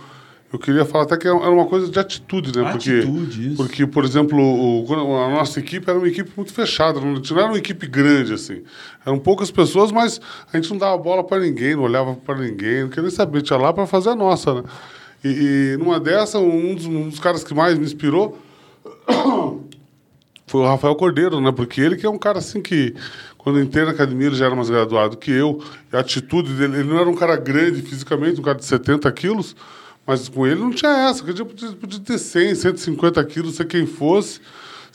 eu, 0.53 0.59
queria 0.59 0.85
falar 0.85 1.05
até 1.05 1.17
que 1.17 1.27
era 1.27 1.37
uma 1.37 1.67
coisa 1.67 1.91
de 1.91 1.99
atitude, 1.99 2.57
né? 2.57 2.69
Atitude, 2.69 3.07
porque, 3.07 3.41
isso. 3.41 3.57
Porque, 3.57 3.87
por 3.87 4.05
exemplo, 4.05 4.39
o, 4.39 4.87
a 4.93 5.31
nossa 5.31 5.59
equipe 5.59 5.89
era 5.89 5.99
uma 5.99 6.09
equipe 6.09 6.31
muito 6.37 6.53
fechada, 6.53 7.01
não, 7.01 7.15
não 7.15 7.39
era 7.39 7.49
uma 7.49 7.59
equipe 7.59 7.87
grande, 7.87 8.33
assim. 8.33 8.63
Eram 9.05 9.19
poucas 9.19 9.51
pessoas, 9.51 9.93
mas 9.93 10.21
a 10.53 10.57
gente 10.57 10.71
não 10.71 10.79
dava 10.79 10.97
bola 10.99 11.25
para 11.25 11.41
ninguém, 11.41 11.75
não 11.75 11.83
olhava 11.83 12.15
para 12.15 12.39
ninguém, 12.39 12.83
não 12.83 12.89
queria 12.89 13.03
nem 13.03 13.11
saber, 13.11 13.43
tinha 13.43 13.59
lá 13.59 13.73
para 13.73 13.87
fazer 13.87 14.11
a 14.11 14.15
nossa, 14.15 14.55
né? 14.55 14.63
E, 15.25 15.29
e 15.75 15.77
numa 15.79 15.99
dessa, 15.99 16.39
um 16.39 16.75
dos, 16.75 16.87
um 16.87 17.09
dos 17.09 17.19
caras 17.19 17.43
que 17.43 17.55
mais 17.55 17.79
me 17.79 17.85
inspirou 17.85 18.39
foi 20.47 20.61
o 20.61 20.65
Rafael 20.67 20.95
Cordeiro, 20.95 21.41
né? 21.41 21.51
Porque 21.53 21.81
ele 21.81 21.97
que 21.97 22.07
é 22.07 22.11
um 22.11 22.19
cara 22.19 22.39
assim 22.39 22.61
que, 22.61 22.95
quando 23.37 23.61
entrei 23.61 23.85
na 23.85 23.91
academia, 23.91 24.29
ele 24.29 24.37
já 24.37 24.47
era 24.47 24.55
mais 24.55 24.71
graduado 24.71 25.17
que 25.17 25.31
eu. 25.31 25.63
a 25.93 25.99
atitude 25.99 26.53
dele, 26.53 26.77
ele 26.77 26.89
não 26.89 26.99
era 26.99 27.09
um 27.09 27.15
cara 27.15 27.37
grande 27.37 27.83
fisicamente, 27.83 28.41
um 28.41 28.45
cara 28.45 28.59
de 28.59 28.65
70 28.65 29.11
quilos, 29.13 29.57
mas 30.07 30.29
com 30.29 30.47
ele 30.47 30.61
não 30.61 30.71
tinha 30.71 31.09
essa. 31.09 31.25
Podia, 31.25 31.45
podia 31.45 32.01
ter 32.01 32.19
100, 32.19 32.55
150 32.55 33.25
quilos, 33.25 33.57
ser 33.57 33.67
quem 33.67 33.87
fosse 33.87 34.41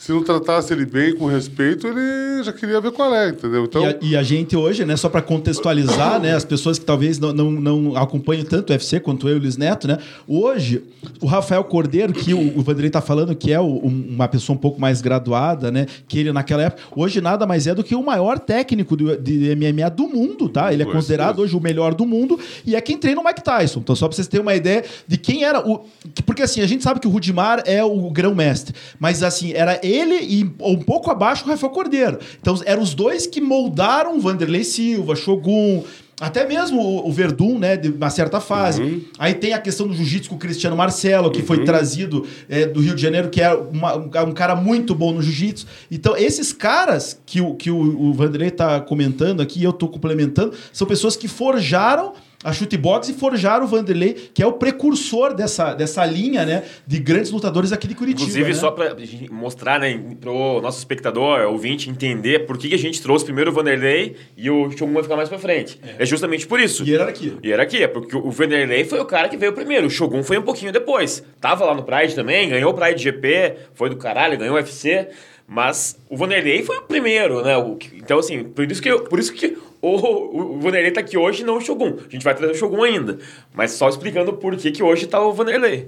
se 0.02 0.10
não 0.10 0.20
tratasse 0.20 0.72
ele 0.72 0.84
bem, 0.84 1.14
com 1.14 1.26
respeito, 1.26 1.86
ele 1.86 2.42
já 2.42 2.52
queria 2.52 2.80
ver 2.80 2.90
qual 2.90 3.14
é, 3.14 3.28
entendeu? 3.28 3.62
Então... 3.62 3.84
E, 3.84 3.86
a, 3.86 3.98
e 4.02 4.16
a 4.16 4.22
gente 4.24 4.56
hoje, 4.56 4.84
né, 4.84 4.96
só 4.96 5.08
para 5.08 5.22
contextualizar, 5.22 6.18
né, 6.20 6.34
as 6.34 6.44
pessoas 6.44 6.76
que 6.76 6.84
talvez 6.84 7.20
não, 7.20 7.32
não, 7.32 7.52
não 7.52 7.96
acompanham 7.96 8.44
tanto 8.44 8.70
o 8.70 8.72
UFC 8.72 8.98
quanto 8.98 9.28
eu 9.28 9.36
e 9.36 9.38
o 9.38 9.42
Luiz 9.42 9.56
Neto, 9.56 9.86
né, 9.86 9.98
hoje, 10.26 10.82
o 11.20 11.26
Rafael 11.26 11.62
Cordeiro, 11.62 12.12
que 12.12 12.34
o, 12.34 12.58
o 12.58 12.62
Vanderlei 12.62 12.90
tá 12.90 13.00
falando 13.00 13.32
que 13.36 13.52
é 13.52 13.60
o, 13.60 13.76
uma 13.76 14.26
pessoa 14.26 14.56
um 14.56 14.58
pouco 14.58 14.80
mais 14.80 15.00
graduada, 15.00 15.70
né, 15.70 15.86
que 16.08 16.18
ele 16.18 16.32
naquela 16.32 16.64
época, 16.64 16.82
hoje 16.96 17.20
nada 17.20 17.46
mais 17.46 17.68
é 17.68 17.72
do 17.72 17.84
que 17.84 17.94
o 17.94 18.02
maior 18.02 18.40
técnico 18.40 18.96
do, 18.96 19.16
de 19.16 19.54
MMA 19.54 19.88
do 19.88 20.08
mundo, 20.08 20.48
tá? 20.48 20.72
Ele 20.72 20.82
é 20.82 20.86
considerado 20.86 21.38
hoje 21.38 21.56
o 21.56 21.60
melhor 21.60 21.94
do 21.94 22.04
mundo 22.04 22.40
e 22.66 22.74
é 22.74 22.80
quem 22.80 22.98
treina 22.98 23.20
o 23.20 23.24
Mike 23.24 23.44
Tyson. 23.44 23.78
Então, 23.78 23.94
só 23.94 24.08
para 24.08 24.16
vocês 24.16 24.26
terem 24.26 24.44
uma 24.44 24.56
ideia 24.56 24.84
de 25.06 25.16
quem 25.16 25.44
era 25.44 25.60
o... 25.64 25.86
Porque, 26.26 26.42
assim, 26.42 26.60
a 26.60 26.66
gente 26.66 26.82
sabe 26.82 26.98
que 26.98 27.06
o 27.06 27.10
Rudimar 27.10 27.62
é 27.66 27.84
o 27.84 28.10
grão-mestre, 28.10 28.74
mas, 28.98 29.22
assim, 29.22 29.52
era 29.52 29.78
ele 29.80 29.91
ele 29.92 30.14
e 30.14 30.50
um 30.60 30.78
pouco 30.78 31.10
abaixo 31.10 31.44
o 31.44 31.48
Rafael 31.48 31.72
Cordeiro. 31.72 32.18
Então 32.40 32.54
eram 32.64 32.82
os 32.82 32.94
dois 32.94 33.26
que 33.26 33.40
moldaram 33.40 34.20
Vanderlei 34.20 34.64
Silva, 34.64 35.14
Shogun, 35.14 35.82
até 36.22 36.46
mesmo 36.46 37.04
o 37.04 37.10
Verdun, 37.10 37.58
né, 37.58 37.76
de 37.76 37.88
uma 37.88 38.08
certa 38.08 38.38
fase. 38.38 38.80
Uhum. 38.80 39.02
Aí 39.18 39.34
tem 39.34 39.54
a 39.54 39.58
questão 39.58 39.88
do 39.88 39.94
jiu-jitsu 39.94 40.30
com 40.30 40.36
o 40.36 40.38
Cristiano 40.38 40.76
Marcelo, 40.76 41.32
que 41.32 41.40
uhum. 41.40 41.46
foi 41.46 41.64
trazido 41.64 42.24
é, 42.48 42.64
do 42.64 42.80
Rio 42.80 42.94
de 42.94 43.02
Janeiro, 43.02 43.28
que 43.28 43.40
é 43.40 43.52
uma, 43.52 43.96
um 44.22 44.32
cara 44.32 44.54
muito 44.54 44.94
bom 44.94 45.12
no 45.12 45.20
jiu-jitsu. 45.20 45.66
Então, 45.90 46.16
esses 46.16 46.52
caras 46.52 47.20
que 47.26 47.40
o, 47.40 47.56
que 47.56 47.72
o, 47.72 47.76
o 47.76 48.12
Vanderlei 48.12 48.50
está 48.50 48.80
comentando 48.80 49.40
aqui, 49.40 49.64
eu 49.64 49.70
estou 49.70 49.88
complementando, 49.88 50.54
são 50.72 50.86
pessoas 50.86 51.16
que 51.16 51.26
forjaram 51.26 52.12
a 52.42 52.52
Chutebox 52.52 53.08
e 53.08 53.14
forjaram 53.14 53.64
o 53.64 53.68
Vanderlei, 53.68 54.14
que 54.32 54.42
é 54.42 54.46
o 54.46 54.52
precursor 54.52 55.34
dessa, 55.34 55.74
dessa 55.74 56.04
linha, 56.04 56.44
né, 56.44 56.64
de 56.86 56.98
grandes 56.98 57.30
lutadores 57.30 57.72
aqui 57.72 57.86
de 57.86 57.94
Curitiba. 57.94 58.22
Inclusive, 58.22 58.48
né? 58.48 58.54
só 58.54 58.70
para 58.70 58.96
mostrar, 59.30 59.78
né, 59.80 60.00
pro 60.20 60.60
nosso 60.60 60.78
espectador, 60.78 61.40
ouvinte, 61.46 61.88
entender 61.88 62.46
por 62.46 62.58
que 62.58 62.74
a 62.74 62.78
gente 62.78 63.00
trouxe 63.00 63.24
primeiro 63.24 63.50
o 63.50 63.54
Vanderlei 63.54 64.16
e 64.36 64.50
o 64.50 64.70
Shogun 64.70 64.94
vai 64.94 65.02
ficar 65.02 65.16
mais 65.16 65.28
para 65.28 65.38
frente. 65.38 65.78
É. 65.98 66.02
é. 66.02 66.06
justamente 66.06 66.46
por 66.46 66.60
isso. 66.60 66.84
Hierarquia. 66.84 67.34
Hierarquia, 67.44 67.88
porque 67.88 68.16
o 68.16 68.30
Vanderlei 68.30 68.84
foi 68.84 69.00
o 69.00 69.04
cara 69.04 69.28
que 69.28 69.36
veio 69.36 69.52
primeiro, 69.52 69.86
o 69.86 69.90
Shogun 69.90 70.22
foi 70.22 70.38
um 70.38 70.42
pouquinho 70.42 70.72
depois. 70.72 71.22
Tava 71.40 71.64
lá 71.64 71.74
no 71.74 71.82
Pride 71.82 72.14
também, 72.14 72.48
ganhou 72.48 72.72
o 72.72 72.74
Pride 72.74 73.02
GP, 73.02 73.56
foi 73.74 73.88
do 73.88 73.96
caralho, 73.96 74.38
ganhou 74.38 74.54
o 74.54 74.56
UFC. 74.56 75.08
Mas 75.46 75.98
o 76.08 76.16
Vanderlei 76.16 76.62
foi 76.62 76.78
o 76.78 76.82
primeiro, 76.82 77.42
né? 77.42 77.54
Então, 77.94 78.18
assim, 78.18 78.44
por 78.44 78.70
isso 78.70 78.80
que, 78.80 78.98
por 79.00 79.18
isso 79.18 79.32
que 79.32 79.58
o, 79.82 80.54
o 80.56 80.60
Vanderlei 80.60 80.92
tá 80.92 81.00
aqui 81.00 81.18
hoje 81.18 81.44
não 81.44 81.56
o 81.56 81.60
Shogun. 81.60 81.96
A 81.98 82.08
gente 82.08 82.22
vai 82.22 82.34
trazer 82.34 82.52
o 82.52 82.56
Shogun 82.56 82.82
ainda. 82.84 83.18
Mas 83.52 83.72
só 83.72 83.88
explicando 83.88 84.32
por 84.34 84.56
que, 84.56 84.70
que 84.70 84.82
hoje 84.82 85.06
tá 85.06 85.20
o 85.20 85.32
Vanderlei. 85.32 85.86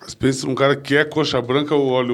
Mas 0.00 0.14
pensa 0.14 0.46
num 0.46 0.54
cara 0.54 0.76
que 0.76 0.96
é 0.96 1.04
coxa 1.04 1.40
branca, 1.42 1.74
olha, 1.74 2.12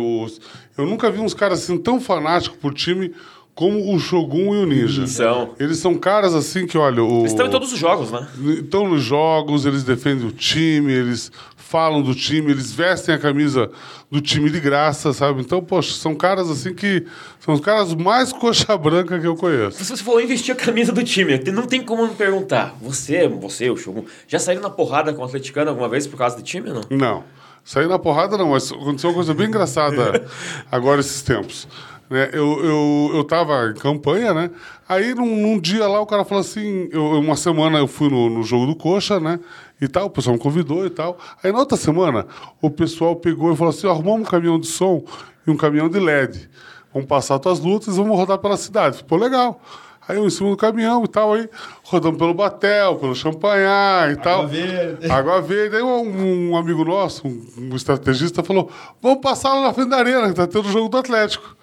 eu 0.78 0.87
nunca 0.87 1.11
vi 1.11 1.20
uns 1.20 1.35
caras 1.35 1.62
assim 1.62 1.76
tão 1.76 2.00
fanáticos 2.00 2.56
por 2.59 2.72
time 2.72 3.12
como 3.54 3.94
o 3.94 3.98
Shogun 3.98 4.54
e 4.54 4.59
o 4.59 4.66
Ninja. 4.66 5.06
São. 5.06 5.54
Eles 5.59 5.78
são 5.78 5.94
caras 5.94 6.35
assim 6.35 6.66
que, 6.66 6.78
olha. 6.78 7.04
O... 7.04 7.20
Eles 7.20 7.33
estão 7.33 7.46
em 7.46 7.50
todos 7.50 7.72
os 7.72 7.78
jogos, 7.78 8.11
né? 8.11 8.26
Estão 8.59 8.88
nos 8.88 9.02
jogos, 9.02 9.66
eles 9.66 9.83
defendem 9.85 10.26
o 10.26 10.33
time, 10.33 10.92
eles 10.92 11.30
falam 11.70 12.02
do 12.02 12.16
time, 12.16 12.50
eles 12.50 12.72
vestem 12.72 13.14
a 13.14 13.18
camisa 13.18 13.70
do 14.11 14.20
time 14.20 14.50
de 14.50 14.59
graça, 14.59 15.12
sabe? 15.12 15.40
Então, 15.40 15.62
poxa, 15.62 15.94
são 15.94 16.16
caras 16.16 16.50
assim 16.50 16.74
que. 16.74 17.06
São 17.38 17.54
os 17.54 17.61
caras 17.61 17.94
mais 17.94 18.33
coxa 18.33 18.76
branca 18.76 19.20
que 19.20 19.26
eu 19.26 19.37
conheço. 19.37 19.85
Você 19.85 20.02
falou 20.02 20.20
em 20.20 20.26
vestir 20.26 20.50
a 20.50 20.56
camisa 20.56 20.90
do 20.90 21.04
time, 21.04 21.40
não 21.52 21.66
tem 21.68 21.80
como 21.80 22.09
me 22.09 22.14
perguntar. 22.14 22.74
Você, 22.83 23.28
você, 23.28 23.70
o 23.70 23.76
Shogun, 23.76 24.04
já 24.26 24.40
saíram 24.40 24.62
na 24.62 24.70
porrada 24.70 25.12
com 25.14 25.22
o 25.22 25.24
atleticano 25.24 25.70
alguma 25.70 25.88
vez 25.88 26.09
por 26.09 26.16
causa 26.16 26.37
do 26.37 26.42
time 26.42 26.68
ou 26.70 26.74
não? 26.74 26.83
Não. 26.90 27.24
Saí 27.64 27.87
na 27.87 27.98
porrada 28.00 28.37
não, 28.37 28.50
mas 28.50 28.72
aconteceu 28.72 29.11
uma 29.11 29.14
coisa 29.14 29.33
bem 29.33 29.46
engraçada 29.46 30.26
agora 30.72 31.00
esses 31.00 31.22
tempos. 31.22 31.68
Né? 32.09 32.30
Eu, 32.33 32.64
eu, 32.64 33.11
eu 33.14 33.24
tava 33.24 33.70
em 33.70 33.74
campanha, 33.74 34.35
né? 34.35 34.50
Aí 34.88 35.14
num, 35.14 35.37
num 35.37 35.61
dia 35.61 35.87
lá 35.87 36.00
o 36.00 36.06
cara 36.06 36.24
falou 36.24 36.40
assim, 36.40 36.88
eu, 36.90 37.04
uma 37.20 37.37
semana 37.37 37.78
eu 37.78 37.87
fui 37.87 38.09
no, 38.11 38.28
no 38.28 38.42
jogo 38.42 38.66
do 38.66 38.74
Coxa, 38.74 39.20
né? 39.20 39.38
E 39.80 39.88
tal, 39.88 40.06
o 40.06 40.10
pessoal 40.10 40.34
me 40.34 40.42
convidou 40.42 40.84
e 40.84 40.90
tal. 40.90 41.18
Aí 41.42 41.50
na 41.50 41.58
outra 41.58 41.76
semana 41.76 42.26
o 42.60 42.70
pessoal 42.70 43.16
pegou 43.16 43.52
e 43.52 43.56
falou 43.56 43.70
assim, 43.70 43.88
arrumamos 43.88 44.26
um 44.26 44.30
caminhão 44.30 44.58
de 44.58 44.66
som 44.66 45.02
e 45.46 45.50
um 45.50 45.56
caminhão 45.56 45.88
de 45.88 45.98
LED. 45.98 46.50
Vamos 46.92 47.08
passar 47.08 47.38
tuas 47.38 47.60
lutas 47.60 47.94
e 47.94 47.96
vamos 47.96 48.16
rodar 48.16 48.38
pela 48.38 48.56
cidade. 48.56 49.02
Pô, 49.04 49.16
legal. 49.16 49.60
Aí 50.06 50.16
eu 50.16 50.26
em 50.26 50.30
cima 50.30 50.50
do 50.50 50.56
caminhão 50.56 51.04
e 51.04 51.08
tal, 51.08 51.34
aí 51.34 51.48
rodando 51.84 52.18
pelo 52.18 52.34
Batel, 52.34 52.96
pelo 52.96 53.14
Champanhar 53.14 54.08
e 54.08 54.12
Água 54.12 54.22
tal. 54.24 54.48
Verde. 54.48 55.06
Água 55.12 55.40
Verde. 55.40 55.76
Aí 55.76 55.82
um, 55.82 56.50
um 56.50 56.56
amigo 56.56 56.84
nosso, 56.84 57.28
um, 57.28 57.46
um 57.56 57.76
estrategista, 57.76 58.42
falou: 58.42 58.68
vamos 59.00 59.20
passar 59.20 59.54
lá 59.54 59.62
na 59.62 59.72
frente 59.72 59.90
da 59.90 59.98
arena, 59.98 60.28
que 60.28 60.34
tá 60.34 60.48
tendo 60.48 60.66
o 60.66 60.72
jogo 60.72 60.88
do 60.88 60.98
Atlético. 60.98 61.56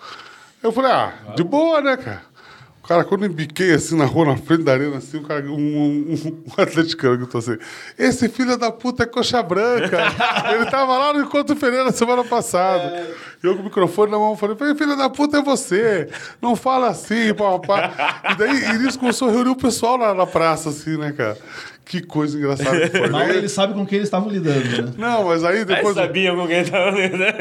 Eu 0.64 0.72
falei, 0.72 0.92
ah, 0.92 1.14
de 1.36 1.44
boa, 1.44 1.82
né, 1.82 1.98
cara? 1.98 2.22
O 2.88 2.96
cara, 2.96 3.04
quando 3.04 3.26
eu 3.26 3.30
embiquei 3.30 3.74
assim 3.74 3.98
na 3.98 4.06
rua, 4.06 4.28
na 4.28 4.38
frente 4.38 4.64
da 4.64 4.72
arena, 4.72 4.96
assim, 4.96 5.18
o 5.18 5.22
cara, 5.22 5.44
um, 5.44 5.58
um, 5.58 6.16
um 6.48 6.62
atleticano 6.62 7.18
gritou 7.18 7.40
assim: 7.40 7.58
Esse 8.00 8.30
filho 8.30 8.58
da 8.58 8.72
puta 8.72 9.04
é 9.04 9.06
coxa 9.06 9.44
branca. 9.44 9.98
Ele 10.56 10.66
tava 10.72 10.98
lá 10.98 11.12
no 11.12 11.20
Encontro 11.20 11.54
Pereira 11.54 11.92
semana 11.92 12.24
passada. 12.24 13.14
E 13.44 13.46
eu 13.46 13.56
com 13.56 13.62
o 13.62 13.66
microfone 13.66 14.10
na 14.10 14.18
mão 14.18 14.38
falei: 14.38 14.56
Filho 14.74 14.96
da 14.96 15.10
puta 15.10 15.40
é 15.40 15.42
você. 15.42 16.08
Não 16.42 16.56
fala 16.56 16.88
assim, 16.88 17.34
papá. 17.34 18.22
E 18.32 18.36
daí, 18.36 18.64
e 18.64 18.78
nisso 18.78 18.98
começou 18.98 19.28
a 19.28 19.32
reunir 19.34 19.50
o 19.50 19.56
pessoal 19.58 19.98
na, 19.98 20.14
na 20.14 20.26
praça, 20.26 20.70
assim, 20.70 20.96
né, 20.96 21.12
cara? 21.12 21.38
Que 21.88 22.02
coisa 22.02 22.38
engraçada 22.38 22.90
que 22.90 22.98
foi. 22.98 23.10
Mal 23.10 23.28
né? 23.28 23.38
ele 23.38 23.48
sabe 23.48 23.74
com 23.74 23.86
quem 23.86 23.98
eles 23.98 24.08
estavam 24.08 24.30
lidando, 24.30 24.84
né? 24.84 24.94
Não, 24.98 25.24
mas 25.26 25.44
aí 25.46 25.58
Eles 25.58 25.68
depois. 25.68 25.96
sabiam 25.96 26.36
com 26.36 26.46
quem 26.46 26.64
tava 26.66 26.90
lendo, 26.92 27.18
né? 27.18 27.32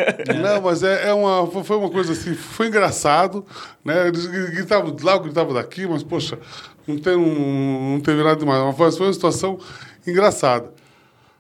Não, 0.41 0.63
mas 0.63 0.83
é, 0.85 1.09
é 1.09 1.13
uma, 1.13 1.47
foi- 1.65 1.77
uma 1.77 1.91
coisa 1.91 2.13
assim, 2.13 2.33
foi 2.35 2.69
engraçado, 2.69 3.45
né? 3.85 4.07
Eles 4.07 4.25
gritavam 4.27 4.95
de 4.95 5.03
lá, 5.05 5.19
gritavam 5.19 5.53
daqui, 5.53 5.85
mas, 5.87 6.05
poxa, 6.05 6.39
não, 6.87 6.97
tem, 6.97 7.17
não, 7.17 7.93
não 7.95 8.01
teve 8.01 8.23
nada 8.23 8.37
demais. 8.37 8.77
Mas 8.79 8.97
foi 8.97 9.07
uma 9.09 9.13
situação 9.13 9.59
engraçada. 10.07 10.71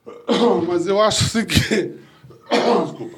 Mas 0.68 0.86
eu 0.86 1.00
acho 1.00 1.24
assim 1.24 1.44
que. 1.44 1.56
Desculpa. 2.84 3.16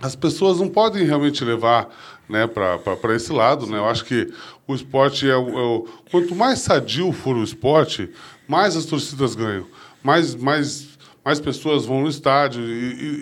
As 0.00 0.16
pessoas 0.16 0.58
não 0.58 0.68
podem 0.68 1.04
realmente 1.04 1.44
levar 1.44 1.88
né, 2.32 2.46
para 2.48 3.14
esse 3.14 3.32
lado. 3.32 3.66
Né? 3.66 3.78
Eu 3.78 3.86
acho 3.86 4.04
que 4.04 4.32
o 4.66 4.74
esporte 4.74 5.28
é 5.30 5.36
o, 5.36 5.48
é 5.50 5.62
o- 5.62 5.88
Quanto 6.10 6.34
mais 6.34 6.58
sadio 6.60 7.12
for 7.12 7.36
o 7.36 7.44
esporte, 7.44 8.10
mais 8.48 8.76
as 8.76 8.86
torcidas 8.86 9.34
ganham. 9.36 9.66
Mais, 10.02 10.34
mais, 10.34 10.88
mais 11.24 11.38
pessoas 11.38 11.84
vão 11.86 12.00
no 12.02 12.08
estádio 12.08 12.62
e, 12.62 12.64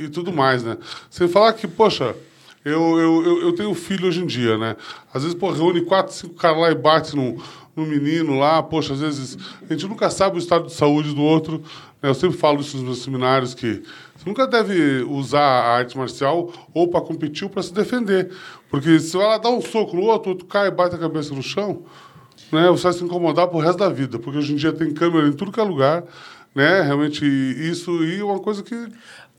e- 0.02 0.04
e 0.04 0.08
tudo 0.08 0.32
mais. 0.32 0.62
Né? 0.64 0.78
Você 1.10 1.28
falar 1.28 1.52
que, 1.52 1.68
poxa, 1.68 2.14
eu, 2.64 2.98
eu, 2.98 3.24
eu, 3.24 3.42
eu 3.42 3.52
tenho 3.54 3.74
filho 3.74 4.06
hoje 4.08 4.22
em 4.22 4.26
dia, 4.26 4.56
né? 4.58 4.76
Às 5.12 5.22
vezes, 5.22 5.36
pô, 5.36 5.50
reúne 5.50 5.80
quatro, 5.82 6.12
cinco 6.14 6.34
caras 6.34 6.60
lá 6.60 6.70
e 6.70 6.74
bate 6.74 7.16
no, 7.16 7.42
no 7.74 7.86
menino 7.86 8.38
lá. 8.38 8.62
Poxa, 8.62 8.92
às 8.92 9.00
vezes 9.00 9.36
a 9.68 9.72
gente 9.72 9.86
nunca 9.86 10.10
sabe 10.10 10.36
o 10.36 10.38
estado 10.38 10.66
de 10.66 10.74
saúde 10.74 11.14
do 11.14 11.22
outro. 11.22 11.62
né? 12.02 12.10
Eu 12.10 12.14
sempre 12.14 12.36
falo 12.38 12.60
isso 12.60 12.76
nos 12.76 12.84
meus 12.84 13.02
seminários, 13.02 13.54
que 13.54 13.82
você 14.20 14.28
nunca 14.28 14.46
deve 14.46 15.02
usar 15.04 15.40
a 15.40 15.76
arte 15.76 15.96
marcial 15.96 16.52
ou 16.74 16.88
para 16.88 17.00
competir 17.00 17.44
ou 17.44 17.50
para 17.50 17.62
se 17.62 17.72
defender. 17.72 18.30
Porque 18.68 19.00
se 19.00 19.16
lá 19.16 19.38
dar 19.38 19.48
um 19.48 19.62
soco 19.62 19.96
no 19.96 20.02
outro, 20.02 20.28
o 20.28 20.32
outro 20.34 20.46
cai 20.46 20.68
e 20.68 20.70
bate 20.70 20.94
a 20.94 20.98
cabeça 20.98 21.34
no 21.34 21.42
chão, 21.42 21.84
né? 22.52 22.68
Você 22.68 22.82
vai 22.82 22.92
se 22.92 23.02
incomodar 23.02 23.48
pro 23.48 23.58
resto 23.58 23.78
da 23.78 23.88
vida. 23.88 24.18
Porque 24.18 24.38
hoje 24.38 24.52
em 24.52 24.56
dia 24.56 24.74
tem 24.74 24.92
câmera 24.92 25.26
em 25.26 25.32
tudo 25.32 25.50
que 25.50 25.58
é 25.58 25.62
lugar, 25.62 26.04
né? 26.54 26.82
Realmente, 26.82 27.24
isso 27.24 28.04
e 28.04 28.22
uma 28.22 28.38
coisa 28.38 28.62
que 28.62 28.88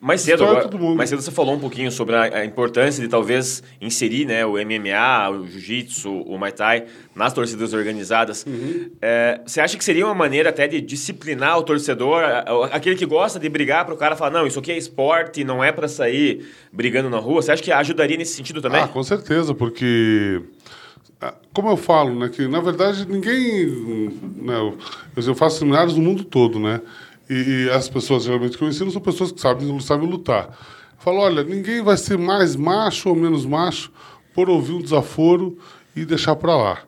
Mais 0.02 0.22
cedo, 0.22 0.44
agora, 0.44 0.68
mais 0.96 1.12
cedo 1.12 1.22
você 1.22 1.30
falou 1.30 1.54
um 1.54 1.60
pouquinho 1.60 1.92
sobre 1.92 2.16
a, 2.16 2.40
a 2.40 2.44
importância 2.44 3.04
de 3.04 3.08
talvez 3.08 3.62
inserir 3.80 4.26
né, 4.26 4.44
o 4.44 4.54
MMA, 4.54 5.30
o 5.30 5.46
Jiu-Jitsu, 5.46 6.10
o 6.10 6.40
Muay 6.40 6.52
Thai 6.52 6.86
nas 7.16 7.32
torcidas 7.34 7.72
organizadas. 7.72 8.44
Uhum. 8.48 8.90
É, 9.00 9.40
você 9.46 9.62
acha 9.62 9.78
que 9.78 9.84
seria 9.84 10.04
uma 10.04 10.16
maneira 10.16 10.50
até 10.50 10.68
de 10.68 10.82
disciplinar 10.82 11.56
o 11.60 11.62
torcedor, 11.62 12.24
aquele 12.72 12.96
que 12.96 13.06
gosta 13.06 13.40
de 13.40 13.48
brigar 13.48 13.86
para 13.86 13.94
o 13.94 13.98
cara 13.98 14.16
falar, 14.16 14.32
não, 14.32 14.48
isso 14.48 14.58
aqui 14.58 14.72
é 14.72 14.78
esporte, 14.78 15.44
não 15.44 15.64
é 15.64 15.72
para 15.72 15.88
sair 15.88 16.48
brigando 16.74 17.08
na 17.08 17.20
rua? 17.20 17.44
Você 17.44 17.52
acha 17.52 17.62
que 17.62 17.72
ajudaria 17.72 18.18
nesse 18.18 18.34
sentido 18.34 18.60
também? 18.60 18.82
Ah, 18.82 18.88
com 18.88 19.04
certeza, 19.04 19.54
porque 19.54 20.42
ah, 21.22 21.36
como 21.54 21.70
eu 21.70 21.78
falo, 21.78 22.20
né, 22.20 22.28
que 22.28 22.48
na 22.48 22.60
verdade 22.60 23.06
ninguém, 23.08 24.10
né, 24.38 24.56
eu, 24.56 24.76
eu 25.16 25.36
faço 25.36 25.60
seminários 25.60 25.96
no 25.96 26.02
mundo 26.02 26.24
todo, 26.24 26.60
né, 26.60 26.82
e, 27.32 27.66
e 27.66 27.70
as 27.70 27.88
pessoas 27.88 28.26
geralmente 28.26 28.58
que 28.58 28.64
eu 28.64 28.68
ensino 28.68 28.92
são 28.92 29.02
pessoas 29.02 29.32
que 29.32 29.40
sabem, 29.40 29.80
sabem 29.80 30.10
lutar. 30.10 30.48
Eu 30.48 31.00
falo, 31.00 31.20
olha, 31.20 31.44
ninguém 31.44 31.82
vai 31.82 31.96
ser 31.96 32.18
mais 32.18 32.58
macho 32.58 33.08
ou 33.08 33.16
menos 33.16 33.46
macho 33.46 33.90
por 34.34 34.50
ouvir 34.50 34.74
um 34.74 34.82
desaforo 34.82 35.58
e 35.96 36.04
deixar 36.04 36.36
para 36.36 36.56
lá. 36.58 36.80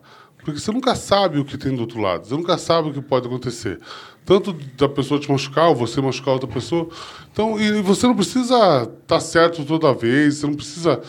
Porque 0.43 0.59
você 0.59 0.71
nunca 0.71 0.95
sabe 0.95 1.39
o 1.39 1.45
que 1.45 1.57
tem 1.57 1.73
do 1.73 1.81
outro 1.81 2.01
lado, 2.01 2.27
você 2.27 2.35
nunca 2.35 2.57
sabe 2.57 2.89
o 2.89 2.93
que 2.93 3.01
pode 3.01 3.27
acontecer. 3.27 3.79
Tanto 4.25 4.51
da 4.77 4.89
pessoa 4.89 5.17
te 5.17 5.31
machucar, 5.31 5.69
ou 5.69 5.75
você 5.75 6.01
machucar 6.01 6.33
outra 6.33 6.49
pessoa. 6.49 6.89
Então, 7.31 7.57
e 7.59 7.81
você 7.81 8.05
não 8.05 8.15
precisa 8.15 8.83
estar 9.01 9.19
certo 9.21 9.63
toda 9.63 9.93
vez, 9.93 10.35
você 10.35 10.47
não 10.47 10.55
precisa 10.55 11.01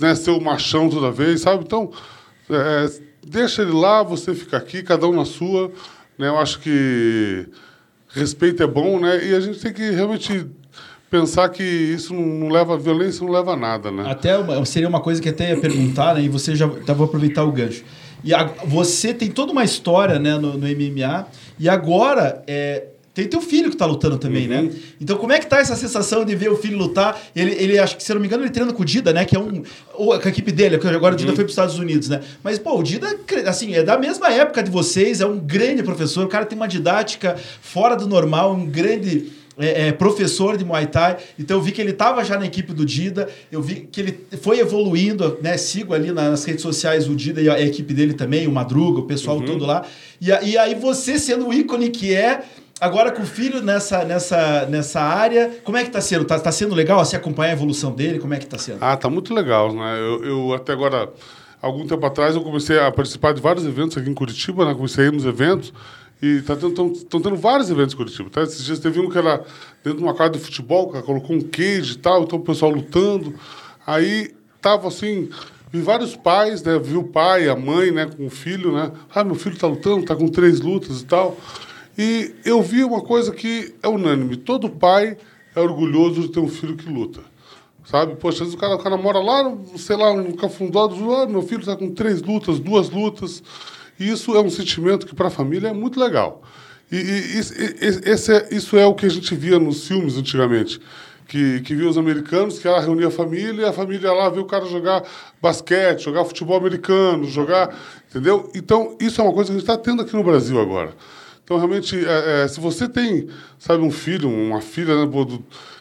né, 0.00 0.14
ser 0.16 0.32
o 0.32 0.40
machão 0.40 0.88
toda 0.88 1.10
vez, 1.12 1.42
sabe? 1.42 1.62
Então, 1.64 1.92
é, 2.50 2.90
deixa 3.24 3.62
ele 3.62 3.72
lá, 3.72 4.02
você 4.02 4.34
fica 4.34 4.56
aqui, 4.56 4.82
cada 4.82 5.06
um 5.06 5.14
na 5.14 5.24
sua. 5.24 5.70
Né? 6.18 6.28
Eu 6.28 6.38
acho 6.38 6.58
que 6.60 7.48
respeito 8.14 8.62
é 8.62 8.66
bom, 8.66 8.98
né? 9.00 9.24
E 9.24 9.34
a 9.34 9.40
gente 9.40 9.58
tem 9.60 9.72
que 9.72 9.90
realmente 9.90 10.46
pensar 11.10 11.48
que 11.50 11.62
isso 11.62 12.14
não, 12.14 12.48
leva 12.48 12.74
a 12.74 12.76
violência, 12.78 13.24
não 13.24 13.32
leva 13.32 13.52
a 13.52 13.56
nada, 13.56 13.90
né? 13.90 14.04
Até 14.10 14.36
uma- 14.38 14.64
seria 14.64 14.88
uma 14.88 15.00
coisa 15.00 15.20
que 15.20 15.28
até 15.28 15.50
ia 15.50 15.56
perguntar, 15.60 16.14
né? 16.14 16.22
E 16.22 16.28
você 16.28 16.54
já 16.56 16.68
tá, 16.68 16.94
vou 16.94 17.06
aproveitar 17.06 17.44
o 17.44 17.52
gancho. 17.52 17.84
E 18.24 18.32
a- 18.32 18.44
você 18.64 19.12
tem 19.12 19.30
toda 19.30 19.52
uma 19.52 19.64
história 19.64 20.18
né, 20.18 20.38
no, 20.38 20.56
no 20.56 20.66
MMA, 20.66 21.26
e 21.58 21.68
agora 21.68 22.42
é, 22.46 22.84
tem 23.14 23.28
teu 23.28 23.42
filho 23.42 23.70
que 23.70 23.76
tá 23.76 23.84
lutando 23.84 24.16
também, 24.16 24.48
né? 24.48 24.70
Então, 25.00 25.18
como 25.18 25.32
é 25.32 25.38
que 25.38 25.46
tá 25.46 25.58
essa 25.58 25.76
sensação 25.76 26.24
de 26.24 26.34
ver 26.34 26.50
o 26.50 26.56
filho 26.56 26.78
lutar? 26.78 27.20
Ele, 27.36 27.52
ele 27.52 27.78
acho 27.78 27.96
que, 27.96 28.02
se 28.02 28.10
eu 28.10 28.14
não 28.14 28.20
me 28.20 28.26
engano, 28.26 28.42
ele 28.42 28.50
treina 28.50 28.72
com 28.72 28.82
o 28.82 28.86
Dida, 28.86 29.12
né? 29.12 29.24
Que 29.24 29.36
é 29.36 29.38
um. 29.38 29.62
Ou 29.94 30.18
com 30.18 30.26
a 30.26 30.30
equipe 30.30 30.50
dele, 30.50 30.78
porque 30.78 30.94
agora 30.94 31.14
o 31.14 31.16
Dida 31.16 31.32
foi 31.32 31.44
para 31.44 31.46
os 31.46 31.52
Estados 31.52 31.78
Unidos, 31.78 32.08
né? 32.08 32.22
Mas, 32.42 32.58
pô, 32.58 32.78
o 32.78 32.82
Dida, 32.82 33.14
assim, 33.46 33.74
é 33.74 33.82
da 33.82 33.98
mesma 33.98 34.32
época 34.32 34.62
de 34.62 34.70
vocês, 34.70 35.20
é 35.20 35.26
um 35.26 35.38
grande 35.38 35.82
professor, 35.82 36.24
o 36.24 36.28
cara 36.28 36.46
tem 36.46 36.56
uma 36.56 36.66
didática 36.66 37.36
fora 37.60 37.96
do 37.96 38.06
normal, 38.06 38.54
um 38.54 38.64
grande 38.64 39.30
é, 39.58 39.88
é, 39.88 39.92
professor 39.92 40.56
de 40.56 40.64
Muay 40.64 40.86
Thai. 40.86 41.18
Então 41.38 41.58
eu 41.58 41.62
vi 41.62 41.72
que 41.72 41.80
ele 41.80 41.90
estava 41.90 42.24
já 42.24 42.38
na 42.38 42.46
equipe 42.46 42.72
do 42.72 42.84
Dida, 42.84 43.28
eu 43.50 43.60
vi 43.60 43.88
que 43.90 44.00
ele 44.00 44.18
foi 44.40 44.58
evoluindo, 44.58 45.38
né? 45.42 45.56
Sigo 45.56 45.92
ali 45.92 46.10
nas 46.10 46.44
redes 46.44 46.62
sociais 46.62 47.08
o 47.08 47.14
Dida 47.14 47.40
e 47.40 47.48
a, 47.50 47.60
equipe 47.60 47.92
dele 47.92 48.14
também, 48.14 48.46
o 48.46 48.52
Madruga, 48.52 49.00
o 49.00 49.06
pessoal 49.06 49.40
todo 49.42 49.66
lá. 49.66 49.84
E, 50.20 50.28
e 50.28 50.56
aí 50.56 50.74
você 50.74 51.18
sendo 51.18 51.48
o 51.48 51.52
ícone 51.52 51.90
que 51.90 52.14
é. 52.14 52.42
Agora 52.82 53.12
com 53.12 53.22
o 53.22 53.26
filho 53.26 53.62
nessa, 53.62 54.04
nessa, 54.04 54.66
nessa 54.66 55.00
área, 55.00 55.52
como 55.62 55.76
é 55.76 55.84
que 55.84 55.90
tá 55.90 56.00
sendo? 56.00 56.24
Tá, 56.24 56.36
tá 56.36 56.50
sendo 56.50 56.74
legal 56.74 56.98
assim, 56.98 57.14
acompanhar 57.14 57.50
a 57.50 57.52
evolução 57.52 57.92
dele? 57.92 58.18
Como 58.18 58.34
é 58.34 58.38
que 58.38 58.46
tá 58.46 58.58
sendo? 58.58 58.78
Ah, 58.80 58.96
tá 58.96 59.08
muito 59.08 59.32
legal, 59.32 59.72
né? 59.72 60.00
Eu, 60.00 60.24
eu 60.24 60.52
até 60.52 60.72
agora, 60.72 61.08
algum 61.60 61.86
tempo 61.86 62.04
atrás, 62.04 62.34
eu 62.34 62.42
comecei 62.42 62.80
a 62.80 62.90
participar 62.90 63.34
de 63.34 63.40
vários 63.40 63.64
eventos 63.64 63.96
aqui 63.96 64.10
em 64.10 64.14
Curitiba, 64.14 64.64
né? 64.64 64.74
Comecei 64.74 65.04
a 65.04 65.06
ir 65.06 65.12
nos 65.12 65.24
eventos 65.24 65.72
e 66.20 66.42
tá 66.42 66.56
tendo, 66.56 66.74
tão, 66.74 67.20
tendo 67.20 67.36
vários 67.36 67.70
eventos 67.70 67.94
em 67.94 67.96
Curitiba, 67.96 68.30
tá? 68.30 68.42
Esses 68.42 68.64
dias 68.64 68.80
teve 68.80 68.98
um 68.98 69.08
que 69.08 69.16
era 69.16 69.44
dentro 69.84 70.00
de 70.00 70.04
uma 70.04 70.12
quadra 70.12 70.36
de 70.36 70.44
futebol, 70.44 70.90
que 70.90 71.00
colocou 71.02 71.36
um 71.36 71.40
cage 71.40 71.92
e 71.92 71.98
tal, 71.98 72.24
então 72.24 72.40
o 72.40 72.42
pessoal 72.42 72.72
lutando. 72.72 73.32
Aí 73.86 74.34
tava 74.60 74.88
assim, 74.88 75.30
vi 75.70 75.80
vários 75.82 76.16
pais, 76.16 76.64
né? 76.64 76.80
Vi 76.80 76.96
o 76.96 77.04
pai, 77.04 77.48
a 77.48 77.54
mãe, 77.54 77.92
né? 77.92 78.06
Com 78.06 78.26
o 78.26 78.30
filho, 78.30 78.72
né? 78.72 78.90
Ah, 79.14 79.22
meu 79.22 79.36
filho 79.36 79.56
tá 79.56 79.68
lutando, 79.68 80.04
tá 80.04 80.16
com 80.16 80.26
três 80.26 80.58
lutas 80.58 81.00
e 81.00 81.04
tal. 81.04 81.36
E 81.96 82.34
eu 82.44 82.62
vi 82.62 82.84
uma 82.84 83.02
coisa 83.02 83.32
que 83.32 83.74
é 83.82 83.88
unânime, 83.88 84.36
todo 84.36 84.70
pai 84.70 85.16
é 85.54 85.60
orgulhoso 85.60 86.22
de 86.22 86.28
ter 86.28 86.40
um 86.40 86.48
filho 86.48 86.76
que 86.76 86.88
luta. 86.88 87.20
Sabe? 87.84 88.14
Poxa, 88.16 88.44
às 88.44 88.50
vezes 88.50 88.54
o 88.54 88.58
cara, 88.58 88.74
o 88.74 88.78
cara 88.78 88.96
mora 88.96 89.18
lá, 89.18 89.52
sei 89.76 89.96
lá, 89.96 90.14
no 90.14 90.34
Cafundó 90.36 90.88
ah, 91.20 91.26
meu 91.26 91.42
filho 91.42 91.60
está 91.60 91.76
com 91.76 91.90
três 91.90 92.22
lutas, 92.22 92.58
duas 92.58 92.88
lutas. 92.88 93.42
E 93.98 94.08
isso 94.08 94.34
é 94.36 94.40
um 94.40 94.50
sentimento 94.50 95.06
que 95.06 95.14
para 95.14 95.28
a 95.28 95.30
família 95.30 95.68
é 95.68 95.72
muito 95.72 96.00
legal. 96.00 96.42
E, 96.90 96.96
e, 96.96 97.38
esse 97.38 98.32
é, 98.32 98.48
isso 98.52 98.76
é 98.76 98.86
o 98.86 98.94
que 98.94 99.06
a 99.06 99.08
gente 99.08 99.34
via 99.34 99.58
nos 99.58 99.86
filmes 99.86 100.16
antigamente. 100.16 100.80
Que, 101.26 101.60
que 101.60 101.74
via 101.74 101.88
os 101.88 101.96
americanos, 101.96 102.58
que 102.58 102.68
ela 102.68 102.80
reunia 102.80 103.08
a 103.08 103.10
família 103.10 103.62
e 103.62 103.64
a 103.64 103.72
família 103.72 104.08
ia 104.08 104.12
lá 104.12 104.28
ver 104.28 104.40
o 104.40 104.44
cara 104.44 104.66
jogar 104.66 105.02
basquete, 105.40 106.02
jogar 106.02 106.24
futebol 106.24 106.56
americano, 106.56 107.24
jogar. 107.24 107.74
Entendeu? 108.10 108.50
Então, 108.54 108.96
isso 109.00 109.20
é 109.20 109.24
uma 109.24 109.32
coisa 109.32 109.50
que 109.50 109.56
a 109.56 109.58
gente 109.58 109.68
está 109.68 109.78
tendo 109.78 110.02
aqui 110.02 110.14
no 110.14 110.22
Brasil 110.22 110.60
agora. 110.60 110.92
Então, 111.44 111.56
realmente, 111.56 111.96
é, 111.96 112.44
é, 112.44 112.48
se 112.48 112.60
você 112.60 112.88
tem, 112.88 113.28
sabe, 113.58 113.82
um 113.82 113.90
filho, 113.90 114.28
uma 114.28 114.60
filha 114.60 115.04
né, 115.04 115.38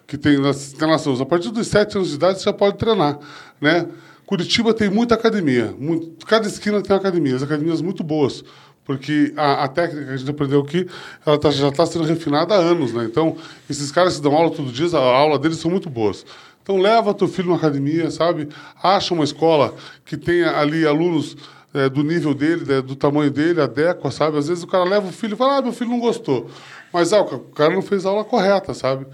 que 0.08 0.18
tem, 0.18 0.36
tem 0.36 0.88
nascido, 0.88 1.22
a 1.22 1.26
partir 1.26 1.52
dos 1.52 1.68
sete 1.68 1.98
anos 1.98 2.10
de 2.10 2.16
idade 2.16 2.40
você 2.40 2.46
já 2.46 2.54
pode 2.54 2.78
treinar, 2.78 3.20
né? 3.60 3.88
Curitiba 4.26 4.74
tem 4.74 4.90
muita 4.90 5.16
academia, 5.16 5.76
muito, 5.78 6.26
cada 6.26 6.48
esquina 6.48 6.82
tem 6.82 6.96
academias, 6.96 7.44
academias 7.44 7.82
muito 7.82 8.04
boas 8.04 8.44
porque 8.84 9.34
a, 9.38 9.64
a, 9.64 9.68
técnica 9.68 10.06
que 10.06 10.12
a 10.12 10.18
gente 10.18 10.30
aprendeu 10.30 10.62
aqui 10.62 10.88
ela 11.26 11.38
tá, 11.38 11.52
já 11.52 11.70
está 11.70 11.86
sendo 11.86 12.04
refinada 12.04 12.56
há 12.56 12.58
anos, 12.58 12.94
né? 12.94 13.06
Então, 13.06 13.38
esses 13.70 13.92
caras 13.92 14.18
que 14.18 14.22
dão 14.22 14.36
aula 14.36 14.50
todo 14.52 14.72
dia, 14.72 14.88
a 14.98 15.18
aula 15.18 15.38
deles 15.40 15.58
são 15.58 15.70
muito 15.70 15.90
boas. 15.90 16.26
Então, 16.64 16.78
leva 16.78 17.14
teu 17.14 17.28
filho 17.28 17.50
na 17.50 17.56
academia, 17.56 18.12
sabe? 18.12 18.50
Acha 18.82 19.14
uma 19.14 19.24
escola 19.24 19.74
que 20.06 20.18
tenha 20.18 20.58
ali 20.58 20.86
alunos 20.86 21.36
é, 21.74 21.90
do 21.90 22.04
nível 22.04 22.34
dele, 22.34 22.66
né, 22.66 22.82
do 22.82 22.96
tamanho 22.96 23.32
dele, 23.32 23.62
adequa, 23.62 24.12
sabe? 24.12 24.38
Às 24.38 24.48
vezes 24.48 24.64
o 24.64 24.68
cara 24.68 24.84
leva 24.84 25.08
o 25.08 25.12
filho 25.12 25.34
e 25.34 25.38
fala, 25.38 25.58
ah, 25.58 25.62
meu 25.62 25.74
filho 25.74 25.90
não 25.90 26.00
gostou. 26.00 26.50
Mas 26.92 27.14
ah, 27.14 27.22
o 27.22 27.40
cara 27.40 27.74
não 27.74 27.82
fez 27.82 28.06
a 28.06 28.10
aula 28.10 28.24
correta, 28.24 28.74
sabe? 28.74 29.06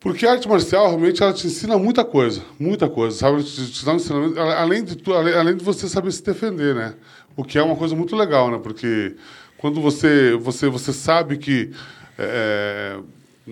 Porque 0.00 0.26
a 0.26 0.32
arte 0.32 0.48
marcial, 0.48 0.86
realmente, 0.86 1.22
ela 1.22 1.32
te 1.32 1.46
ensina 1.46 1.76
muita 1.76 2.04
coisa, 2.04 2.42
muita 2.58 2.88
coisa, 2.88 3.16
sabe? 3.16 3.42
Te, 3.42 3.72
te 3.72 3.84
dá 3.84 3.92
um 3.92 3.96
ensinamento, 3.96 4.40
além 4.40 4.84
de, 4.84 4.96
tu, 4.96 5.12
além 5.12 5.56
de 5.56 5.64
você 5.64 5.88
saber 5.88 6.12
se 6.12 6.22
defender, 6.22 6.74
né? 6.74 6.94
O 7.36 7.42
que 7.42 7.58
é 7.58 7.62
uma 7.62 7.76
coisa 7.76 7.96
muito 7.96 8.14
legal, 8.14 8.50
né? 8.50 8.60
Porque 8.62 9.16
quando 9.56 9.80
você, 9.80 10.36
você, 10.36 10.68
você 10.68 10.92
sabe 10.92 11.36
que 11.36 11.72
é, 12.16 12.98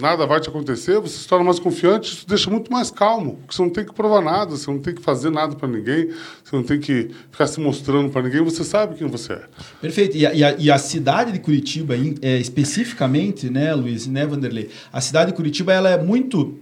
nada 0.00 0.26
vai 0.26 0.40
te 0.40 0.48
acontecer, 0.48 1.00
você 1.00 1.18
se 1.18 1.26
torna 1.26 1.44
mais 1.44 1.58
confiante, 1.58 2.12
isso 2.12 2.28
deixa 2.28 2.50
muito 2.50 2.70
mais 2.70 2.90
calmo, 2.90 3.36
porque 3.36 3.54
você 3.54 3.62
não 3.62 3.70
tem 3.70 3.84
que 3.84 3.94
provar 3.94 4.20
nada, 4.20 4.50
você 4.50 4.70
não 4.70 4.78
tem 4.78 4.94
que 4.94 5.02
fazer 5.02 5.30
nada 5.30 5.56
para 5.56 5.68
ninguém, 5.68 6.10
você 6.44 6.54
não 6.54 6.62
tem 6.62 6.78
que 6.78 7.10
ficar 7.30 7.46
se 7.46 7.60
mostrando 7.60 8.10
para 8.10 8.22
ninguém, 8.22 8.42
você 8.42 8.62
sabe 8.62 8.96
quem 8.96 9.06
você 9.06 9.34
é. 9.34 9.42
Perfeito. 9.80 10.16
E 10.16 10.26
a, 10.26 10.34
e 10.34 10.44
a, 10.44 10.56
e 10.58 10.70
a 10.70 10.78
cidade 10.78 11.32
de 11.32 11.38
Curitiba, 11.38 11.94
é, 12.22 12.38
especificamente, 12.38 13.48
né, 13.48 13.74
Luiz, 13.74 14.06
né, 14.06 14.26
Vanderlei? 14.26 14.70
A 14.92 15.00
cidade 15.00 15.30
de 15.30 15.36
Curitiba 15.36 15.72
ela 15.72 15.90
é 15.90 16.02
muito 16.02 16.58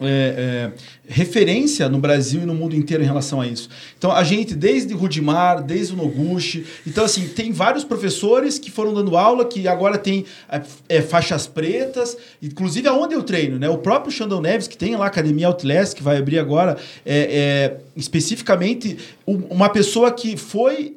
é, 0.00 0.06
é, 0.06 0.72
referência 1.06 1.88
no 1.88 1.98
Brasil 1.98 2.42
e 2.42 2.46
no 2.46 2.54
mundo 2.54 2.74
inteiro 2.74 3.02
em 3.02 3.06
relação 3.06 3.40
a 3.40 3.46
isso. 3.46 3.68
Então, 3.98 4.10
a 4.10 4.24
gente, 4.24 4.54
desde 4.54 4.94
Rudimar, 4.94 5.62
desde 5.62 5.92
o 5.92 5.96
Noguchi, 5.96 6.64
então, 6.86 7.04
assim, 7.04 7.28
tem 7.28 7.52
vários 7.52 7.84
professores 7.84 8.58
que 8.58 8.70
foram 8.70 8.94
dando 8.94 9.16
aula, 9.16 9.44
que 9.44 9.68
agora 9.68 9.98
tem 9.98 10.24
é, 10.48 10.62
é 10.88 11.02
faixas 11.02 11.46
pretas, 11.46 12.16
inclusive 12.42 12.88
aonde 12.88 13.14
eu 13.14 13.22
treino, 13.22 13.58
né? 13.58 13.68
O 13.68 13.78
próprio 13.78 14.10
Xandão 14.10 14.40
Neves, 14.40 14.66
que 14.66 14.76
tem 14.76 14.96
lá 14.96 15.04
a 15.04 15.08
Academia 15.08 15.48
Outlast, 15.48 15.94
que 15.94 16.02
vai 16.02 16.16
abrir 16.16 16.38
agora, 16.38 16.76
é, 17.04 17.18
é 17.18 17.76
especificamente 17.96 18.96
uma 19.26 19.68
pessoa 19.68 20.10
que 20.10 20.36
foi 20.36 20.94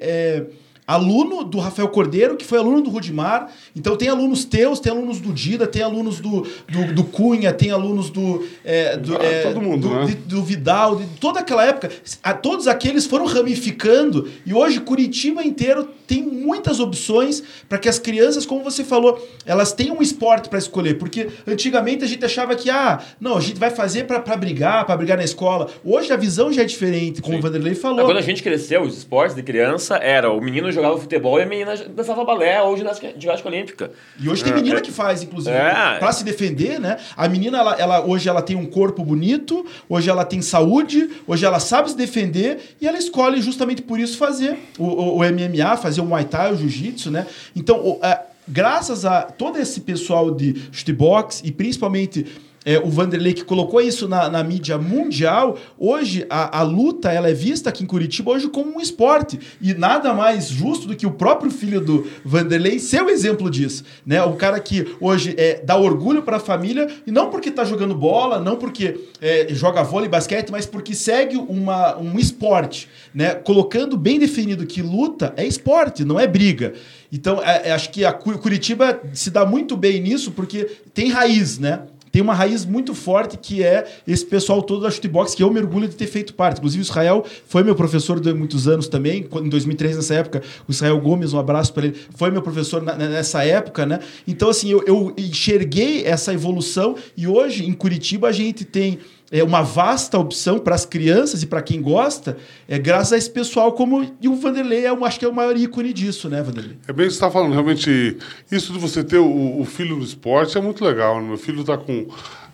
aluno 0.88 1.44
do 1.44 1.60
Rafael 1.60 1.88
Cordeiro, 1.88 2.36
que 2.36 2.46
foi 2.46 2.58
aluno 2.58 2.82
do 2.82 2.90
Rudimar. 2.90 3.50
Então 3.76 3.96
tem 3.96 4.10
alunos 4.10 4.46
teus, 4.46 4.80
tem 4.80 4.92
alunos 4.92 5.20
do 5.20 5.32
Dida, 5.32 5.66
tem 5.66 5.82
alunos 5.82 6.20
do, 6.20 6.46
do, 6.70 6.94
do 6.94 7.04
Cunha, 7.06 7.54
tem 7.54 7.72
alunos 7.72 8.10
do. 8.10 8.46
É, 8.64 8.98
do 8.98 9.16
ah, 9.16 9.24
é, 9.24 9.44
todo 9.44 9.62
mundo, 9.62 9.88
do, 9.88 9.96
né? 9.96 10.06
de, 10.06 10.16
do 10.16 10.44
Vidal, 10.44 10.98
de 10.98 11.06
toda 11.20 11.40
aquela 11.40 11.66
época. 11.66 11.92
A, 12.22 12.34
todos 12.34 12.68
aqueles 12.68 13.06
foram 13.06 13.26
ramificando 13.26 14.30
e 14.46 14.54
hoje 14.54 14.80
Curitiba 14.80 15.44
inteiro 15.44 15.88
tem 16.08 16.24
muitas 16.24 16.80
opções 16.80 17.44
para 17.68 17.78
que 17.78 17.90
as 17.90 18.00
crianças, 18.00 18.46
como 18.46 18.64
você 18.64 18.84
falou, 18.84 19.26
elas 19.46 19.72
tenham 19.74 19.98
um 19.98 20.02
esporte 20.02 20.50
para 20.50 20.60
escolher. 20.60 20.98
Porque 20.98 21.30
antigamente 21.48 22.04
a 22.04 22.08
gente 22.08 22.24
achava 22.24 22.56
que, 22.56 22.70
ah, 22.70 23.02
não, 23.20 23.38
a 23.38 23.42
gente 23.42 23.60
vai 23.60 23.70
fazer 23.70 24.06
para 24.06 24.36
brigar, 24.36 24.86
para 24.86 24.98
brigar 24.98 25.18
na 25.18 25.24
escola. 25.24 25.70
Hoje 25.84 26.12
a 26.12 26.18
visão 26.18 26.52
já 26.52 26.62
é 26.62 26.66
diferente, 26.66 27.22
como 27.22 27.34
Sim. 27.34 27.40
o 27.40 27.42
Vanderlei 27.42 27.76
falou. 27.76 28.06
Quando 28.06 28.18
a 28.18 28.22
gente 28.22 28.44
cresceu, 28.44 28.82
os 28.82 28.98
esportes 28.98 29.36
de 29.36 29.44
criança 29.44 29.96
era 29.96 30.32
o 30.32 30.42
menino 30.42 30.72
jogava 30.72 30.98
futebol 30.98 31.40
e 31.40 31.44
a 31.44 31.46
menina 31.46 31.76
dançava 31.76 32.24
balé 32.24 32.62
ou 32.62 32.76
ginástica, 32.76 33.14
ginástica 33.18 33.50
olímpica. 33.50 33.92
E 34.20 34.30
hoje 34.30 34.44
tem 34.44 34.54
é, 34.54 34.56
menina 34.56 34.78
é, 34.78 34.82
que 34.82 34.92
faz, 34.92 35.24
inclusive, 35.24 35.56
é. 35.56 35.98
para 36.00 36.12
se 36.12 36.24
defender, 36.24 36.80
né? 36.80 36.98
A 37.16 37.28
menina, 37.28 37.58
ela, 37.58 37.76
ela, 37.76 38.06
hoje 38.06 38.28
ela 38.28 38.42
tem 38.42 38.56
um 38.56 38.66
corpo 38.66 39.04
bonito, 39.04 39.66
hoje 39.88 40.10
ela 40.10 40.26
tem 40.26 40.42
saúde, 40.42 41.10
hoje 41.28 41.46
ela 41.46 41.60
sabe 41.60 41.92
se 41.92 41.98
defender 41.98 42.60
e 42.82 42.88
ela 42.88 42.98
escolhe 42.98 43.42
justamente 43.42 43.82
por 43.82 44.00
isso 44.00 44.18
fazer 44.18 44.58
o, 44.78 44.86
o, 44.86 45.18
o 45.18 45.20
MMA, 45.20 45.78
fazer 45.78 45.93
o 46.02 46.06
Muay 46.06 46.26
Thai, 46.26 46.54
o 46.54 46.58
Jiu-Jitsu, 46.58 47.12
né? 47.12 47.28
Então, 47.56 48.00
é, 48.02 48.20
graças 48.48 49.06
a 49.06 49.24
todo 49.24 49.58
esse 49.58 49.82
pessoal 49.82 50.32
de 50.32 50.70
shootbox 50.72 51.42
e 51.44 51.52
principalmente 51.52 52.26
é, 52.66 52.80
o 52.80 52.90
Vanderlei 52.90 53.34
que 53.34 53.44
colocou 53.44 53.82
isso 53.82 54.08
na, 54.08 54.30
na 54.30 54.44
mídia 54.44 54.78
mundial, 54.78 55.58
hoje 55.78 56.26
a, 56.30 56.60
a, 56.60 56.64
luta 56.64 57.12
ela 57.12 57.30
é 57.30 57.34
vista 57.34 57.70
aqui 57.70 57.84
em 57.84 57.88
Curitiba 57.88 58.32
hoje 58.32 58.48
como 58.48 58.78
um 58.78 58.82
esporte. 58.82 59.40
E 59.62 59.74
nada 59.74 60.14
mais 60.14 60.48
justo 60.48 60.88
do 60.88 60.96
que 60.96 61.06
o 61.06 61.12
próprio 61.12 61.52
filho 61.52 61.82
do 61.82 62.08
Vanderlei 62.24 62.80
ser 62.80 63.04
o 63.04 63.10
exemplo 63.10 63.50
disso. 63.50 63.84
Né? 64.06 64.24
O 64.24 64.34
cara 64.34 64.60
que 64.60 64.96
hoje 65.00 65.36
é, 65.38 65.62
dá 65.64 65.78
orgulho 65.78 66.22
para 66.22 66.38
a 66.38 66.40
família, 66.40 66.88
e 67.06 67.12
não 67.12 67.30
porque 67.30 67.50
está 67.50 67.66
jogando 67.66 67.96
bola, 67.96 68.40
não 68.40 68.56
porque 68.56 69.00
é, 69.22 69.48
joga 69.52 69.84
vôlei, 69.84 70.10
basquete, 70.10 70.50
mas 70.52 70.66
porque 70.66 70.96
segue 70.96 71.36
uma, 71.38 71.98
um 71.98 72.18
esporte. 72.18 72.88
Né? 73.14 73.36
Colocando 73.36 73.98
bem 73.98 74.20
definido 74.20 74.66
que 74.66 74.82
luta 74.82 75.34
é 75.36 75.46
esporte, 75.46 76.06
não 76.06 76.20
é 76.20 76.28
briga. 76.28 76.74
Então, 77.12 77.42
é, 77.44 77.70
é 77.70 77.72
acho 77.72 77.92
que 77.92 78.04
a 78.04 78.12
Curitiba 78.12 79.00
se 79.14 79.30
dá 79.30 79.46
muito 79.46 79.78
bem 79.78 80.02
nisso 80.02 80.32
porque 80.32 80.66
tem 80.94 81.10
raiz, 81.10 81.60
né? 81.60 81.82
Tem 82.14 82.22
uma 82.22 82.36
raiz 82.36 82.64
muito 82.64 82.94
forte 82.94 83.40
que 83.40 83.64
é 83.64 83.88
esse 84.08 84.24
pessoal 84.24 84.62
todo 84.62 84.82
da 84.82 84.92
shootbox, 84.92 85.34
que 85.34 85.42
eu 85.42 85.52
mergulho 85.52 85.88
de 85.88 85.96
ter 85.96 86.06
feito 86.06 86.36
parte. 86.36 86.60
Inclusive, 86.60 86.84
o 86.84 86.86
Israel 86.86 87.26
foi 87.48 87.64
meu 87.64 87.74
professor 87.74 88.20
durante 88.20 88.38
muitos 88.38 88.68
anos 88.68 88.88
também, 88.88 89.28
em 89.42 89.50
2003, 89.50 89.96
nessa 89.96 90.14
época. 90.14 90.44
O 90.68 90.72
Israel 90.72 91.02
Gomes, 91.02 91.34
um 91.34 91.40
abraço 91.40 91.74
para 91.74 91.88
ele, 91.88 91.98
foi 92.16 92.30
meu 92.30 92.44
professor 92.44 92.84
nessa 92.84 93.44
época, 93.44 93.88
né? 93.88 94.00
Então, 94.28 94.52
assim, 94.52 94.70
eu, 94.70 94.84
eu 94.86 95.12
enxerguei 95.18 96.06
essa 96.06 96.32
evolução 96.32 96.96
e 97.18 97.26
hoje, 97.26 97.66
em 97.66 97.74
Curitiba, 97.74 98.28
a 98.28 98.32
gente 98.32 98.64
tem 98.64 99.00
é 99.34 99.44
uma 99.44 99.64
vasta 99.64 100.20
opção 100.20 100.60
para 100.60 100.76
as 100.76 100.86
crianças 100.86 101.42
e 101.42 101.48
para 101.48 101.60
quem 101.60 101.82
gosta, 101.82 102.38
é 102.68 102.78
graças 102.78 103.14
a 103.14 103.18
esse 103.18 103.32
pessoal 103.32 103.72
como 103.72 104.08
e 104.22 104.28
o 104.30 104.36
Vanderlei 104.36 104.86
é, 104.86 104.90
eu 104.90 105.04
acho 105.04 105.18
que 105.18 105.26
é 105.26 105.28
o 105.28 105.34
maior 105.34 105.58
ícone 105.58 105.92
disso, 105.92 106.30
né, 106.30 106.44
Vanderlei? 106.44 106.78
É 106.88 106.94
bem 106.94 107.08
o 107.08 107.10
que 107.10 107.16
você 107.16 107.18
está 107.18 107.32
falando, 107.32 107.52
realmente 107.52 108.16
isso 108.52 108.72
de 108.72 108.78
você 108.78 109.04
ter 109.04 109.18
o, 109.18 109.60
o, 109.60 109.66
filho 109.66 109.96
no 109.96 110.04
esporte 110.04 110.56
é 110.56 110.62
muito 110.62 110.86
legal. 110.86 111.20
Né? 111.20 111.30
Meu 111.30 111.38
filho 111.38 111.62
está 111.62 111.76
com, 111.76 112.08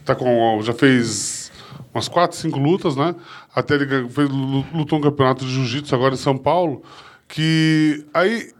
tá 0.06 0.16
com, 0.16 0.62
já 0.64 0.74
fez 0.74 1.52
umas 1.94 2.08
quatro, 2.08 2.38
cinco 2.38 2.58
lutas, 2.58 2.96
né? 2.96 3.14
Até 3.54 3.76
ele 3.76 4.08
fez, 4.08 4.30
lutou 4.74 5.00
um 5.00 5.02
campeonato 5.02 5.44
de 5.44 5.52
jiu-jitsu 5.52 5.94
agora 5.94 6.14
em 6.14 6.18
São 6.18 6.38
Paulo, 6.38 6.82
que 7.28 8.06
aí 8.14 8.52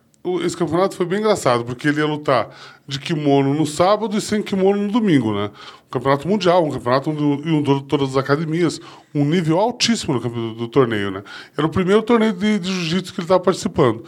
esse 0.42 0.58
campeonato 0.58 0.96
foi 0.96 1.06
bem 1.06 1.20
engraçado, 1.20 1.64
porque 1.64 1.88
ele 1.88 2.00
ia 2.00 2.06
lutar 2.06 2.50
de 2.86 3.00
kimono 3.00 3.54
no 3.54 3.66
sábado 3.66 4.18
e 4.18 4.22
sem 4.22 4.42
kimono 4.42 4.82
no 4.82 4.92
domingo, 4.92 5.34
né? 5.34 5.52
Um 5.90 5.92
campeonato 5.92 6.28
mundial, 6.28 6.66
um 6.66 6.72
campeonato 6.72 7.12
de 7.12 7.84
todas 7.86 8.12
as 8.12 8.18
academias, 8.18 8.80
um 9.14 9.26
nível 9.26 9.60
altíssimo 9.60 10.20
do, 10.20 10.30
do, 10.30 10.54
do 10.54 10.68
torneio, 10.68 11.10
né? 11.10 11.24
Era 11.58 11.66
o 11.66 11.70
primeiro 11.70 12.04
torneio 12.04 12.32
de, 12.32 12.60
de 12.60 12.72
jiu-jitsu 12.72 13.14
que 13.14 13.20
ele 13.20 13.26
estava 13.26 13.40
participando. 13.40 14.06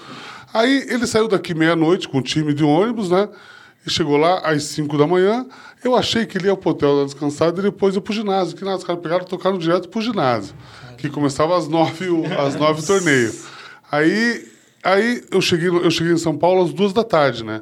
Aí 0.53 0.85
ele 0.89 1.07
saiu 1.07 1.27
daqui 1.27 1.53
meia-noite 1.53 2.07
com 2.07 2.19
o 2.19 2.21
time 2.21 2.53
de 2.53 2.63
ônibus, 2.63 3.09
né? 3.09 3.27
E 3.85 3.89
chegou 3.89 4.15
lá 4.15 4.39
às 4.39 4.63
5 4.63 4.95
da 4.97 5.07
manhã. 5.07 5.45
Eu 5.83 5.95
achei 5.95 6.25
que 6.27 6.37
ele 6.37 6.47
ia 6.47 6.55
pro 6.55 6.69
hotel 6.69 7.03
descansado 7.03 7.59
e 7.59 7.63
depois 7.63 7.95
ia 7.95 8.01
pro 8.01 8.13
ginásio. 8.13 8.55
Que 8.55 8.63
nada, 8.63 8.77
os 8.77 8.83
caras 8.83 9.01
pegaram 9.01 9.23
e 9.25 9.27
tocaram 9.27 9.57
direto 9.57 9.89
pro 9.89 10.01
ginásio. 10.01 10.53
Que 10.99 11.09
começava 11.09 11.57
às 11.57 11.67
9 11.67 12.05
às 12.37 12.55
nove 12.55 12.81
o 12.81 12.85
torneio. 12.85 13.33
Aí 13.91 14.51
Aí 14.83 15.23
eu 15.31 15.41
cheguei, 15.41 15.69
eu 15.69 15.91
cheguei 15.91 16.13
em 16.13 16.17
São 16.17 16.35
Paulo 16.35 16.63
às 16.63 16.73
duas 16.73 16.91
da 16.91 17.03
tarde, 17.03 17.43
né? 17.43 17.61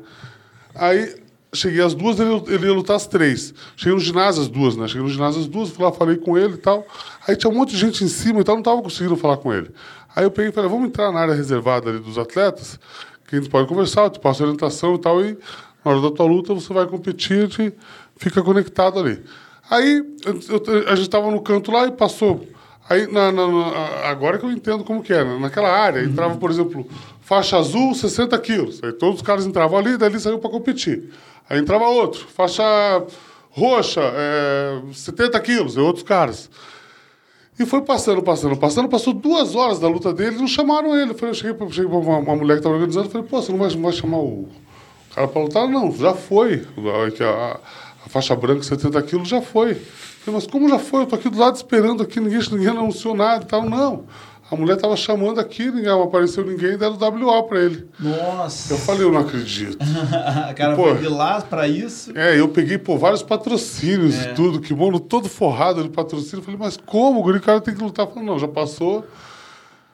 Aí 0.74 1.16
cheguei 1.54 1.82
às 1.82 1.94
duas, 1.94 2.20
ele, 2.20 2.44
ele 2.48 2.68
ia 2.68 2.74
lutar 2.74 2.96
às 2.96 3.08
três. 3.08 3.54
Cheguei 3.76 3.94
no 3.94 4.00
ginásio 4.00 4.42
às 4.42 4.48
duas, 4.48 4.76
né? 4.76 4.88
Cheguei 4.88 5.04
no 5.04 5.10
ginásio 5.10 5.42
às 5.42 5.48
duas, 5.48 5.70
fui 5.70 5.84
lá, 5.84 5.92
falei 5.92 6.18
com 6.18 6.38
ele 6.38 6.56
e 6.56 6.58
tal. 6.58 6.86
Aí 7.28 7.36
tinha 7.36 7.52
um 7.52 7.56
monte 7.56 7.72
de 7.72 7.78
gente 7.78 8.04
em 8.04 8.08
cima 8.08 8.42
e 8.42 8.44
tal, 8.44 8.56
não 8.56 8.62
estava 8.62 8.82
conseguindo 8.82 9.16
falar 9.16 9.38
com 9.38 9.54
ele. 9.54 9.72
Aí 10.16 10.24
eu 10.24 10.32
peguei 10.32 10.52
e 10.52 10.54
falei, 10.54 10.70
vamos 10.70 10.88
entrar 10.88 11.12
na 11.12 11.20
área 11.20 11.34
reservada 11.34 11.90
ali 11.90 12.00
dos 12.00 12.18
atletas, 12.18 12.80
que 13.28 13.36
a 13.36 13.40
gente 13.40 13.50
pode 13.50 13.68
conversar, 13.68 14.04
eu 14.04 14.10
te 14.10 14.20
passo 14.20 14.44
orientação 14.44 14.96
e 14.96 15.00
tal, 15.00 15.22
e 15.24 15.38
na 15.86 15.92
hora 15.92 16.02
da 16.02 16.12
tua 16.12 16.26
luta 16.26 16.54
você 16.54 16.74
vai 16.74 16.86
competir, 16.88 17.38
a 17.38 17.42
gente 17.42 17.74
fica 18.18 18.42
conectado 18.42 19.00
ali. 19.00 19.22
Aí 19.70 20.04
eu, 20.26 20.88
a 20.88 20.96
gente 20.96 21.06
estava 21.06 21.30
no 21.30 21.42
canto 21.42 21.72
lá 21.72 21.86
e 21.86 21.92
passou 21.92 22.46
Aí, 22.90 23.06
na, 23.06 23.32
na, 23.32 23.48
na, 23.48 24.10
agora 24.10 24.40
que 24.40 24.46
eu 24.46 24.52
entendo 24.52 24.84
como 24.84 25.04
que 25.04 25.14
é, 25.14 25.24
né? 25.24 25.38
naquela 25.40 25.70
área, 25.70 26.04
entrava, 26.04 26.36
por 26.38 26.50
exemplo, 26.50 26.88
faixa 27.22 27.56
azul, 27.56 27.94
60 27.94 28.36
quilos. 28.40 28.84
Aí 28.84 28.92
todos 28.92 29.18
os 29.18 29.22
caras 29.22 29.46
entravam 29.46 29.78
ali, 29.78 29.96
dali 29.96 30.20
saiu 30.20 30.40
para 30.40 30.50
competir. 30.50 31.12
Aí 31.50 31.60
entrava 31.60 31.86
outro, 31.86 32.28
faixa 32.28 32.64
roxa, 33.52 34.02
é, 34.02 34.82
70 34.94 35.40
quilos, 35.40 35.76
e 35.76 35.80
outros 35.80 36.04
caras. 36.04 36.50
E 37.60 37.66
foi 37.66 37.82
passando, 37.82 38.22
passando, 38.22 38.56
passando. 38.56 38.88
Passou 38.88 39.14
duas 39.14 39.54
horas 39.54 39.80
da 39.80 39.88
luta 39.88 40.14
dele 40.14 40.38
não 40.38 40.48
chamaram 40.48 40.98
ele. 40.98 41.12
Eu, 41.12 41.28
eu 41.28 41.34
cheguei 41.34 41.54
pra 41.54 41.66
uma, 41.66 42.18
uma 42.20 42.36
mulher 42.36 42.54
que 42.54 42.60
estava 42.60 42.76
organizando 42.76 43.10
falei, 43.10 43.28
pô, 43.28 43.42
você 43.42 43.52
não 43.52 43.60
vai, 43.60 43.70
não 43.70 43.82
vai 43.82 43.92
chamar 43.92 44.18
o 44.20 44.48
cara 45.14 45.28
pra 45.28 45.42
lutar? 45.42 45.68
Não, 45.68 45.92
já 45.92 46.14
foi. 46.14 46.66
A, 46.78 47.26
a, 47.26 47.60
a 48.06 48.10
faixa 48.10 48.34
branca, 48.34 48.64
70 48.64 49.02
quilos, 49.02 49.28
já 49.28 49.42
foi. 49.42 49.72
Eu 49.72 49.76
falei, 49.76 50.40
mas 50.40 50.48
como 50.48 50.70
já 50.70 50.80
foi? 50.80 51.02
Eu 51.02 51.08
tô 51.08 51.16
aqui 51.16 51.30
do 51.30 51.38
lado 51.38 51.56
esperando 51.58 52.02
aqui, 52.02 52.22
ninguém, 52.22 52.40
ninguém 52.50 52.70
anunciou 52.70 53.14
nada 53.14 53.44
e 53.44 53.48
tal. 53.48 53.70
Não. 53.70 54.06
A 54.52 54.56
mulher 54.56 54.78
tava 54.78 54.96
chamando 54.96 55.40
aqui, 55.40 55.66
ninguém 55.66 55.84
não 55.84 56.02
apareceu 56.02 56.44
ninguém, 56.44 56.76
deram 56.76 56.98
WO 56.98 57.44
pra 57.44 57.60
ele. 57.60 57.88
Nossa. 58.00 58.74
Eu 58.74 58.78
falei, 58.80 59.04
eu 59.04 59.12
não 59.12 59.20
acredito. 59.20 59.78
o 60.50 60.56
cara 60.56 60.76
Pô. 60.76 60.84
foi 60.86 60.98
de 60.98 61.08
lá 61.08 61.40
pra 61.42 61.68
isso. 61.68 62.12
É, 62.18 62.40
eu 62.40 62.48
peguei, 62.50 62.80
pô, 62.80 62.98
vários 62.98 63.22
patrocínios 63.22 64.16
É. 64.16 64.32
e 64.32 64.34
tudo, 64.34 64.60
kimono 64.60 65.00
todo 65.00 65.30
forrado 65.30 65.84
de 65.84 65.90
patrocínio. 65.90 66.40
Eu 66.40 66.44
Falei, 66.44 66.60
mas 66.60 66.78
como? 66.78 67.20
O 67.20 67.42
cara 67.42 67.62
tem 67.62 67.76
que 67.76 67.84
lutar. 67.84 68.08
Eu 68.08 68.12
Falei, 68.12 68.28
não, 68.28 68.40
já 68.40 68.48
passou. 68.48 69.06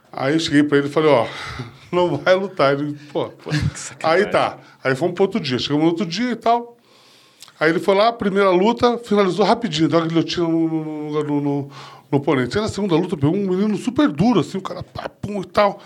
Aí 0.09 0.33
eu 0.33 0.39
cheguei 0.39 0.63
pra 0.63 0.77
ele 0.77 0.87
e 0.87 0.91
falei, 0.91 1.09
ó, 1.09 1.27
não 1.91 2.15
vai 2.15 2.33
lutar. 2.35 2.73
Ele, 2.73 2.97
pô, 3.11 3.29
aí 4.03 4.25
tá. 4.27 4.57
Aí 4.81 4.95
fomos 4.95 5.15
pro 5.15 5.23
outro 5.25 5.39
dia. 5.39 5.59
Chegamos 5.59 5.83
no 5.83 5.89
outro 5.89 6.05
dia 6.05 6.31
e 6.31 6.35
tal. 6.35 6.75
Aí 7.59 7.69
ele 7.69 7.79
foi 7.79 7.95
lá, 7.95 8.11
primeira 8.11 8.49
luta, 8.49 8.97
finalizou 8.97 9.45
rapidinho, 9.45 9.87
deu 9.87 9.99
uma 9.99 10.07
guilhotina 10.07 10.45
no, 10.45 10.67
no, 10.67 11.23
no, 11.23 11.41
no, 11.41 11.69
no- 12.15 12.21
oponente. 12.21 12.57
Aí 12.57 12.63
na 12.63 12.69
segunda 12.69 12.95
luta 12.95 13.15
pegou 13.15 13.35
um 13.35 13.47
menino 13.47 13.75
super 13.77 14.07
duro, 14.09 14.39
assim, 14.39 14.57
o 14.57 14.61
cara 14.61 14.81
pá, 14.83 15.07
pum 15.09 15.41
e 15.41 15.45
tal. 15.45 15.79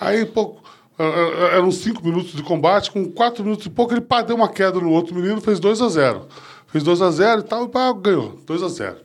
Aí, 0.00 0.24
pô, 0.26 0.56
eh, 0.98 1.04
eh, 1.52 1.56
eram 1.56 1.70
cinco 1.70 2.04
minutos 2.04 2.32
de 2.32 2.42
combate, 2.42 2.90
com 2.90 3.04
quatro 3.10 3.44
minutos 3.44 3.66
e 3.66 3.70
pouco, 3.70 3.92
ele 3.94 4.00
pá, 4.00 4.22
deu 4.22 4.36
uma 4.36 4.48
queda 4.48 4.80
no 4.80 4.90
outro 4.90 5.14
menino, 5.14 5.40
fez 5.40 5.58
2 5.60 5.80
a 5.80 5.88
0 5.88 6.26
Fez 6.68 6.82
2 6.82 7.02
a 7.02 7.10
0 7.10 7.40
e 7.40 7.44
tal, 7.44 7.64
e 7.66 7.68
pá, 7.68 7.92
ganhou, 7.92 8.40
2 8.46 8.62
a 8.62 8.68
0 8.68 8.96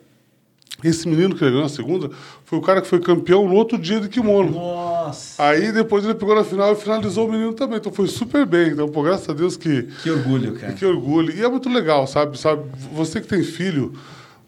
Esse 0.83 1.07
menino 1.07 1.35
que 1.35 1.43
ele 1.43 1.51
ganhou 1.51 1.63
na 1.63 1.69
segunda 1.69 2.09
foi 2.45 2.57
o 2.59 2.61
cara 2.61 2.81
que 2.81 2.87
foi 2.87 2.99
campeão 3.01 3.47
no 3.47 3.55
outro 3.55 3.77
dia 3.77 3.99
de 3.99 4.07
kimono. 4.07 4.51
Nossa. 4.51 5.43
Aí 5.43 5.71
depois 5.73 6.05
ele 6.05 6.13
pegou 6.15 6.33
na 6.35 6.43
final 6.45 6.71
e 6.71 6.75
finalizou 6.75 7.27
o 7.27 7.31
menino 7.31 7.51
também. 7.53 7.77
Então 7.77 7.91
foi 7.91 8.07
super 8.07 8.45
bem. 8.45 8.69
Então, 8.69 8.87
pô, 8.87 9.01
graças 9.03 9.27
a 9.27 9.33
Deus 9.33 9.57
que, 9.57 9.83
Que 10.03 10.09
orgulho, 10.11 10.53
cara. 10.53 10.71
que 10.73 10.85
orgulho. 10.85 11.35
E 11.35 11.43
é 11.43 11.49
muito 11.49 11.67
legal, 11.67 12.07
sabe? 12.07 12.39
sabe? 12.39 12.63
Você 12.93 13.19
que 13.19 13.27
tem 13.27 13.43
filho, 13.43 13.91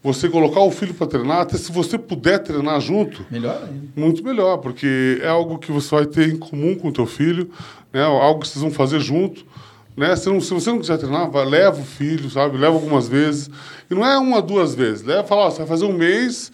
você 0.02 0.28
colocar 0.28 0.60
o 0.60 0.70
filho 0.70 0.94
para 0.94 1.06
treinar, 1.06 1.40
até 1.40 1.58
se 1.58 1.70
você 1.70 1.98
puder 1.98 2.38
treinar 2.38 2.80
junto, 2.80 3.24
Melhor 3.30 3.62
ainda. 3.62 3.88
muito 3.94 4.24
melhor, 4.24 4.58
porque 4.58 5.20
é 5.22 5.28
algo 5.28 5.58
que 5.58 5.70
você 5.70 5.94
vai 5.94 6.06
ter 6.06 6.28
em 6.28 6.38
comum 6.38 6.74
com 6.74 6.88
o 6.88 6.92
teu 6.92 7.06
filho, 7.06 7.50
né? 7.92 8.02
Algo 8.02 8.40
que 8.40 8.48
vocês 8.48 8.62
vão 8.62 8.70
fazer 8.70 9.00
junto. 9.00 9.44
Né? 9.96 10.16
Se, 10.16 10.30
não, 10.30 10.40
se 10.40 10.54
você 10.54 10.70
não 10.70 10.78
quiser 10.78 10.96
treinar, 10.96 11.30
vai, 11.30 11.44
leva 11.44 11.80
o 11.80 11.84
filho, 11.84 12.30
sabe? 12.30 12.56
Leva 12.56 12.74
algumas 12.74 13.08
vezes. 13.08 13.50
E 13.90 13.94
não 13.94 14.06
é 14.06 14.16
uma, 14.18 14.40
duas 14.40 14.74
vezes. 14.74 15.04
Leva 15.04 15.24
fala, 15.24 15.42
ó, 15.42 15.50
você 15.50 15.58
vai 15.58 15.66
fazer 15.66 15.84
um 15.84 15.92
mês, 15.92 16.50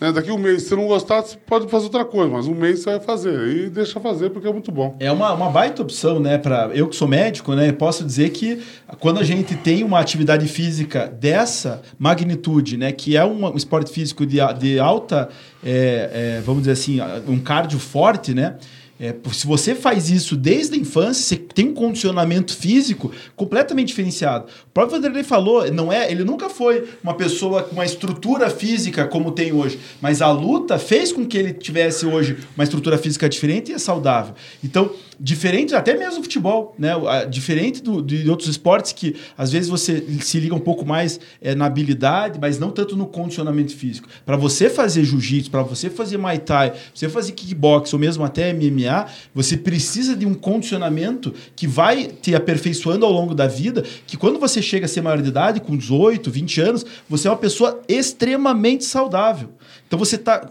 né? 0.00 0.12
daqui 0.12 0.30
um 0.30 0.38
mês, 0.38 0.62
se 0.62 0.68
você 0.68 0.76
não 0.76 0.86
gostar, 0.86 1.22
você 1.22 1.36
pode 1.36 1.68
fazer 1.68 1.84
outra 1.84 2.04
coisa, 2.04 2.30
mas 2.30 2.46
um 2.46 2.54
mês 2.54 2.80
você 2.80 2.90
vai 2.90 3.00
fazer. 3.00 3.48
E 3.48 3.70
deixa 3.70 3.98
fazer, 4.00 4.30
porque 4.30 4.46
é 4.46 4.52
muito 4.52 4.70
bom. 4.70 4.96
É 5.00 5.10
uma, 5.10 5.32
uma 5.32 5.50
baita 5.50 5.82
opção, 5.82 6.20
né? 6.20 6.38
Pra, 6.38 6.70
eu 6.74 6.88
que 6.88 6.96
sou 6.96 7.08
médico, 7.08 7.54
né? 7.54 7.72
Posso 7.72 8.04
dizer 8.04 8.30
que 8.30 8.62
quando 9.00 9.18
a 9.18 9.24
gente 9.24 9.56
tem 9.56 9.82
uma 9.82 10.00
atividade 10.00 10.46
física 10.46 11.06
dessa 11.06 11.82
magnitude, 11.98 12.76
né? 12.76 12.92
Que 12.92 13.16
é 13.16 13.24
um, 13.24 13.46
um 13.46 13.56
esporte 13.56 13.90
físico 13.90 14.26
de, 14.26 14.38
de 14.58 14.78
alta, 14.78 15.28
é, 15.64 16.38
é, 16.38 16.42
vamos 16.44 16.62
dizer 16.62 16.72
assim, 16.72 16.98
um 17.26 17.38
cardio 17.38 17.78
forte, 17.78 18.34
né? 18.34 18.56
É, 18.98 19.14
se 19.32 19.46
você 19.46 19.74
faz 19.74 20.10
isso 20.10 20.36
desde 20.36 20.74
a 20.74 20.78
infância, 20.78 21.22
você 21.22 21.36
tem 21.36 21.68
um 21.68 21.74
condicionamento 21.74 22.56
físico 22.56 23.12
completamente 23.34 23.88
diferenciado. 23.88 24.46
O 24.46 24.70
próprio 24.72 24.96
Vanderlei 24.96 25.22
falou, 25.22 25.70
não 25.70 25.92
é, 25.92 26.10
ele 26.10 26.24
nunca 26.24 26.48
foi 26.48 26.88
uma 27.02 27.14
pessoa 27.14 27.62
com 27.62 27.74
uma 27.74 27.84
estrutura 27.84 28.48
física 28.48 29.06
como 29.06 29.32
tem 29.32 29.52
hoje, 29.52 29.78
mas 30.00 30.22
a 30.22 30.30
luta 30.30 30.78
fez 30.78 31.12
com 31.12 31.26
que 31.26 31.36
ele 31.36 31.52
tivesse 31.52 32.06
hoje 32.06 32.38
uma 32.56 32.64
estrutura 32.64 32.96
física 32.96 33.28
diferente 33.28 33.70
e 33.70 33.74
é 33.74 33.78
saudável. 33.78 34.34
Então, 34.64 34.90
diferente 35.18 35.74
até 35.74 35.96
mesmo 35.96 36.16
do 36.16 36.22
futebol, 36.22 36.74
né? 36.78 36.92
Diferente 37.30 37.82
do, 37.82 38.02
de 38.02 38.28
outros 38.28 38.48
esportes 38.48 38.92
que 38.92 39.16
às 39.36 39.50
vezes 39.50 39.68
você 39.68 40.04
se 40.20 40.38
liga 40.38 40.54
um 40.54 40.60
pouco 40.60 40.84
mais 40.84 41.18
é, 41.40 41.54
na 41.54 41.66
habilidade, 41.66 42.38
mas 42.40 42.58
não 42.58 42.70
tanto 42.70 42.96
no 42.96 43.06
condicionamento 43.06 43.74
físico. 43.74 44.08
Para 44.24 44.36
você 44.36 44.68
fazer 44.68 45.04
jiu-jitsu, 45.04 45.50
para 45.50 45.62
você 45.62 45.88
fazer 45.88 46.18
muay 46.18 46.38
thai, 46.38 46.74
você 46.94 47.08
fazer 47.08 47.32
kickbox 47.32 47.92
ou 47.92 47.98
mesmo 47.98 48.24
até 48.24 48.52
MMA, 48.52 48.85
você 49.34 49.56
precisa 49.56 50.14
de 50.16 50.26
um 50.26 50.34
condicionamento 50.34 51.32
que 51.54 51.66
vai 51.66 52.06
te 52.06 52.34
aperfeiçoando 52.34 53.04
ao 53.04 53.12
longo 53.12 53.34
da 53.34 53.46
vida, 53.46 53.82
que 54.06 54.16
quando 54.16 54.38
você 54.38 54.62
chega 54.62 54.86
a 54.86 54.88
ser 54.88 55.00
maior 55.00 55.20
de 55.20 55.28
idade, 55.28 55.60
com 55.60 55.76
18, 55.76 56.30
20 56.30 56.60
anos, 56.60 56.86
você 57.08 57.28
é 57.28 57.30
uma 57.30 57.36
pessoa 57.36 57.80
extremamente 57.88 58.84
saudável. 58.84 59.50
Então 59.86 59.98
você 59.98 60.16
está 60.16 60.48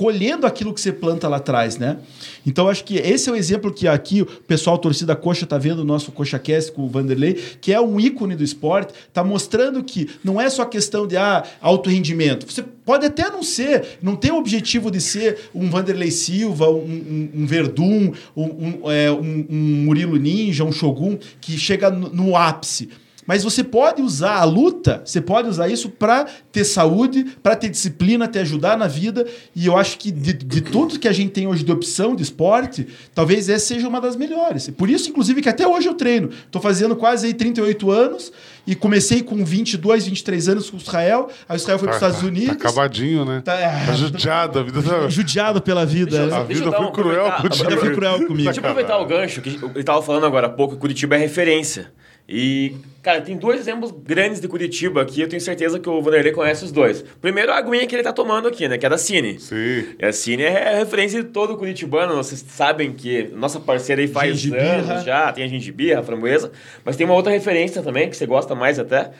colhendo 0.00 0.46
aquilo 0.46 0.72
que 0.72 0.80
você 0.80 0.92
planta 0.92 1.28
lá 1.28 1.36
atrás, 1.36 1.76
né? 1.76 1.98
Então 2.46 2.68
acho 2.68 2.82
que 2.84 2.96
esse 2.96 3.28
é 3.28 3.32
o 3.34 3.36
exemplo 3.36 3.70
que 3.70 3.86
aqui 3.86 4.22
o 4.22 4.24
pessoal 4.24 4.78
torcida 4.78 5.14
coxa 5.14 5.44
tá 5.44 5.58
vendo 5.58 5.80
o 5.80 5.84
nosso 5.84 6.10
coxa 6.10 6.38
cast 6.38 6.72
com 6.72 6.86
o 6.86 6.88
Vanderlei, 6.88 7.34
que 7.60 7.70
é 7.70 7.78
um 7.78 8.00
ícone 8.00 8.34
do 8.34 8.42
esporte, 8.42 8.94
tá 9.12 9.22
mostrando 9.22 9.84
que 9.84 10.08
não 10.24 10.40
é 10.40 10.48
só 10.48 10.64
questão 10.64 11.06
de 11.06 11.18
ah, 11.18 11.44
alto 11.60 11.90
rendimento. 11.90 12.50
Você 12.50 12.62
pode 12.62 13.04
até 13.04 13.28
não 13.28 13.42
ser, 13.42 13.98
não 14.00 14.16
ter 14.16 14.32
o 14.32 14.38
objetivo 14.38 14.90
de 14.90 15.02
ser 15.02 15.38
um 15.54 15.68
Vanderlei 15.68 16.10
Silva, 16.10 16.70
um, 16.70 16.78
um, 16.78 17.30
um 17.34 17.46
Verdun, 17.46 18.12
um, 18.34 18.44
um, 18.44 18.90
é, 18.90 19.12
um 19.12 19.46
Murilo 19.84 20.16
Ninja, 20.16 20.64
um 20.64 20.72
Shogun 20.72 21.18
que 21.42 21.58
chega 21.58 21.90
no, 21.90 22.08
no 22.08 22.36
ápice. 22.36 22.88
Mas 23.30 23.44
você 23.44 23.62
pode 23.62 24.02
usar 24.02 24.38
a 24.40 24.44
luta, 24.44 25.02
você 25.04 25.20
pode 25.20 25.48
usar 25.48 25.68
isso 25.68 25.88
para 25.88 26.26
ter 26.50 26.64
saúde, 26.64 27.24
para 27.40 27.54
ter 27.54 27.68
disciplina, 27.68 28.26
te 28.26 28.40
ajudar 28.40 28.76
na 28.76 28.88
vida. 28.88 29.24
E 29.54 29.66
eu 29.68 29.76
acho 29.76 29.98
que 29.98 30.10
de, 30.10 30.32
de 30.32 30.60
tudo 30.60 30.98
que 30.98 31.06
a 31.06 31.12
gente 31.12 31.30
tem 31.30 31.46
hoje 31.46 31.62
de 31.62 31.70
opção 31.70 32.16
de 32.16 32.24
esporte, 32.24 32.88
talvez 33.14 33.48
essa 33.48 33.66
seja 33.66 33.86
uma 33.86 34.00
das 34.00 34.16
melhores. 34.16 34.68
Por 34.70 34.90
isso, 34.90 35.08
inclusive, 35.10 35.40
que 35.42 35.48
até 35.48 35.64
hoje 35.64 35.86
eu 35.86 35.94
treino. 35.94 36.28
Estou 36.44 36.60
fazendo 36.60 36.96
quase 36.96 37.28
aí 37.28 37.32
38 37.32 37.88
anos 37.88 38.32
e 38.66 38.74
comecei 38.74 39.22
com 39.22 39.44
22, 39.44 40.06
23 40.06 40.48
anos 40.48 40.68
com 40.68 40.76
o 40.76 40.80
Israel. 40.80 41.28
Aí 41.48 41.54
o 41.54 41.56
Israel 41.56 41.78
foi 41.78 41.86
para 41.86 41.94
os 41.94 42.00
Tá- 42.00 42.06
Estados 42.08 42.20
tá- 42.22 42.26
Unidos. 42.26 42.56
Tá 42.56 42.68
acabadinho, 42.68 43.24
né? 43.24 43.42
Tá- 43.44 43.56
Tá 43.86 43.92
judiado, 43.92 44.58
a 44.58 44.62
vida 44.64 44.82
tá... 44.82 45.08
Judiado 45.08 45.62
pela 45.62 45.86
vida. 45.86 46.18
Deixa 46.18 46.26
né? 46.26 46.36
A 46.36 46.42
vida 46.42 46.72
foi 46.72 46.84
um- 46.84 46.90
cruel. 46.90 47.26
A 47.26 47.42
vida 47.42 47.76
foi 47.76 47.94
cruel 47.94 48.26
comigo. 48.26 48.42
Deixa 48.42 48.58
eu 48.58 48.64
aproveitar 48.64 48.98
o 48.98 49.06
gancho, 49.06 49.40
que 49.40 49.50
ele 49.50 49.70
estava 49.76 50.02
falando 50.02 50.26
agora 50.26 50.48
há 50.48 50.50
pouco, 50.50 50.74
que 50.74 50.80
Curitiba 50.80 51.14
é 51.14 51.18
referência. 51.20 51.92
E, 52.28 52.76
cara, 53.02 53.20
tem 53.20 53.36
dois 53.36 53.60
exemplos 53.60 53.90
grandes 53.90 54.40
de 54.40 54.46
Curitiba 54.46 55.02
aqui, 55.02 55.20
eu 55.20 55.28
tenho 55.28 55.42
certeza 55.42 55.80
que 55.80 55.88
o 55.88 56.00
Vanderlei 56.00 56.32
conhece 56.32 56.64
os 56.64 56.70
dois. 56.70 57.04
Primeiro, 57.20 57.50
a 57.50 57.56
aguinha 57.56 57.86
que 57.86 57.94
ele 57.94 58.04
tá 58.04 58.12
tomando 58.12 58.46
aqui, 58.46 58.68
né? 58.68 58.78
Que 58.78 58.86
é 58.86 58.88
da 58.88 58.96
Cine. 58.98 59.38
Sim. 59.40 59.96
E 59.98 60.04
a 60.04 60.12
Cine 60.12 60.44
é 60.44 60.78
referência 60.78 61.22
de 61.22 61.28
todo 61.28 61.56
curitibano. 61.56 62.14
Vocês 62.14 62.44
sabem 62.48 62.92
que 62.92 63.24
nossa 63.34 63.58
parceira 63.58 64.00
aí 64.00 64.06
faz 64.08 64.38
Gengibirra. 64.38 64.92
anos 64.92 65.04
já, 65.04 65.32
tem 65.32 65.44
a 65.44 65.48
gengibirra, 65.48 66.00
a 66.00 66.02
framboesa. 66.04 66.52
Mas 66.84 66.96
tem 66.96 67.04
uma 67.04 67.14
outra 67.14 67.32
referência 67.32 67.82
também, 67.82 68.08
que 68.08 68.16
você 68.16 68.26
gosta 68.26 68.54
mais 68.54 68.78
até, 68.78 69.10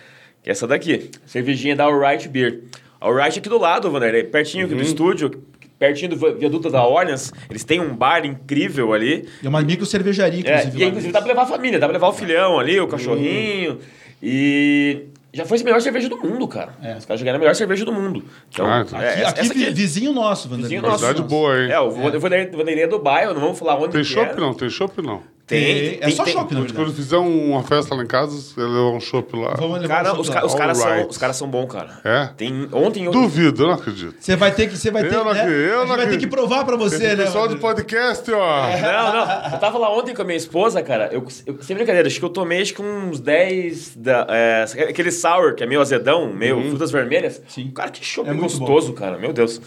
que 0.42 0.48
é 0.48 0.52
essa 0.52 0.66
daqui. 0.66 1.10
Cervejinha 1.26 1.74
da 1.74 1.84
Alright 1.84 2.28
Beer. 2.28 2.60
A 3.00 3.06
Alright 3.06 3.38
aqui 3.38 3.48
do 3.48 3.58
lado, 3.58 3.90
Vanderlei, 3.90 4.22
pertinho 4.22 4.66
aqui 4.66 4.74
do 4.74 4.82
estúdio, 4.82 5.42
pertinho 5.80 6.10
do 6.14 6.36
viaduto 6.38 6.68
da 6.70 6.86
Orleans. 6.86 7.32
Eles 7.48 7.64
têm 7.64 7.80
um 7.80 7.96
bar 7.96 8.24
incrível 8.26 8.92
ali. 8.92 9.26
É 9.42 9.48
uma 9.48 9.62
micro 9.62 9.86
cervejaria, 9.86 10.42
É, 10.46 10.58
inclusive. 10.58 10.78
e 10.78 10.82
aí, 10.82 10.88
inclusive 10.90 11.12
dá 11.12 11.20
pra 11.20 11.28
levar 11.28 11.42
a 11.42 11.46
família, 11.46 11.78
dá 11.78 11.86
pra 11.86 11.94
levar 11.94 12.08
o 12.08 12.12
filhão 12.12 12.60
ali, 12.60 12.78
o 12.78 12.86
cachorrinho. 12.86 13.78
E 14.22 15.06
já 15.32 15.46
foi 15.46 15.58
a 15.58 15.64
melhor 15.64 15.80
cerveja 15.80 16.08
do 16.08 16.18
mundo, 16.18 16.46
cara. 16.46 16.74
É. 16.82 16.96
Os 16.98 17.06
caras 17.06 17.18
já 17.20 17.24
ganharam 17.24 17.38
a 17.38 17.40
melhor 17.40 17.54
cerveja 17.54 17.84
do 17.86 17.92
mundo. 17.92 18.22
Então, 18.52 18.66
Ah, 18.66 18.78
é, 18.78 18.82
Aqui, 18.82 18.94
essa- 19.22 19.30
aqui 19.30 19.40
essa 19.40 19.54
vi- 19.54 19.70
vizinho 19.70 20.12
nosso, 20.12 20.48
Vanderlei. 20.48 20.68
Vizinho 20.68 20.82
nosso. 20.82 20.98
Cidade 21.06 21.22
boa, 21.22 21.58
hein? 21.62 21.70
É, 21.70 21.80
o 21.80 21.86
o 21.88 22.20
Vanderlei 22.20 22.82
é 22.82 22.86
do 22.86 22.98
bairro, 22.98 23.32
não 23.32 23.40
vamos 23.40 23.58
falar 23.58 23.76
onde 23.76 23.92
Tem 23.92 24.02
que 24.02 24.06
chopp 24.06 24.32
é. 24.36 24.40
não? 24.40 24.52
Tem 24.52 24.68
chopp 24.68 25.00
não? 25.00 25.22
Tem, 25.50 25.98
É 26.00 26.10
só 26.10 26.24
tem- 26.24 26.32
shopping, 26.32 26.54
na 26.54 26.60
Quando, 26.60 26.66
verdade. 26.68 26.72
quando 26.74 26.94
fizer 26.94 27.16
uma 27.16 27.62
festa 27.62 27.94
lá 27.94 28.02
em 28.02 28.06
casa, 28.06 28.54
ele 28.56 28.66
levar 28.68 28.90
um 28.96 29.00
chopp 29.00 29.36
lá. 29.36 29.54
Vamos 29.58 29.80
levar 29.80 29.94
Cara, 30.04 30.14
um 30.14 30.20
os, 30.20 30.28
ca- 30.30 30.40
lá. 30.40 30.46
os 30.46 30.54
caras 30.54 30.78
são, 30.78 30.86
Alright. 30.88 31.10
os 31.10 31.18
caras 31.18 31.36
são 31.36 31.48
bons, 31.48 31.66
cara. 31.66 32.00
É? 32.04 32.26
Tem, 32.36 32.68
ontem 32.72 33.04
eu... 33.04 33.10
Duvido, 33.12 33.62
eu 33.64 33.66
não 33.66 33.74
acredito. 33.74 34.14
Você 34.18 34.36
vai 34.36 34.52
ter 34.52 34.68
que, 34.68 34.76
você 34.78 34.90
vai 34.90 35.02
ter, 35.02 35.14
Eu 35.14 35.24
não 35.24 35.32
né? 35.34 35.40
acredito, 35.40 35.58
eu 35.72 35.86
não 35.86 35.96
vai 35.96 36.08
ter 36.08 36.16
que 36.18 36.26
provar 36.26 36.64
pra 36.64 36.76
você, 36.76 36.96
Esse 36.96 37.16
né? 37.16 37.24
pessoal 37.24 37.48
do 37.48 37.58
podcast, 37.58 38.30
ó. 38.32 38.60
Não, 38.80 39.12
não. 39.12 39.52
Eu 39.52 39.58
tava 39.58 39.78
lá 39.78 39.92
ontem 39.96 40.14
com 40.14 40.22
a 40.22 40.24
minha 40.24 40.36
esposa, 40.36 40.82
cara. 40.82 41.08
Eu, 41.12 41.26
eu, 41.46 41.58
sem 41.62 41.76
brincadeira, 41.76 42.06
acho 42.08 42.18
que 42.18 42.24
eu 42.24 42.30
tomei 42.30 42.62
acho 42.62 42.72
que 42.74 42.80
uns 42.82 43.20
10. 43.20 43.96
Da, 43.96 44.26
é, 44.28 44.64
aquele 44.88 45.10
sour, 45.10 45.54
que 45.54 45.62
é 45.62 45.66
meio 45.66 45.80
azedão, 45.80 46.32
meio 46.32 46.62
frutas 46.68 46.90
vermelhas. 46.90 47.42
Sim. 47.48 47.70
Cara, 47.74 47.90
que 47.90 48.00
É 48.20 48.32
muito 48.32 48.40
gostoso, 48.42 48.92
cara. 48.92 49.18
Meu 49.18 49.32
Deus. 49.32 49.60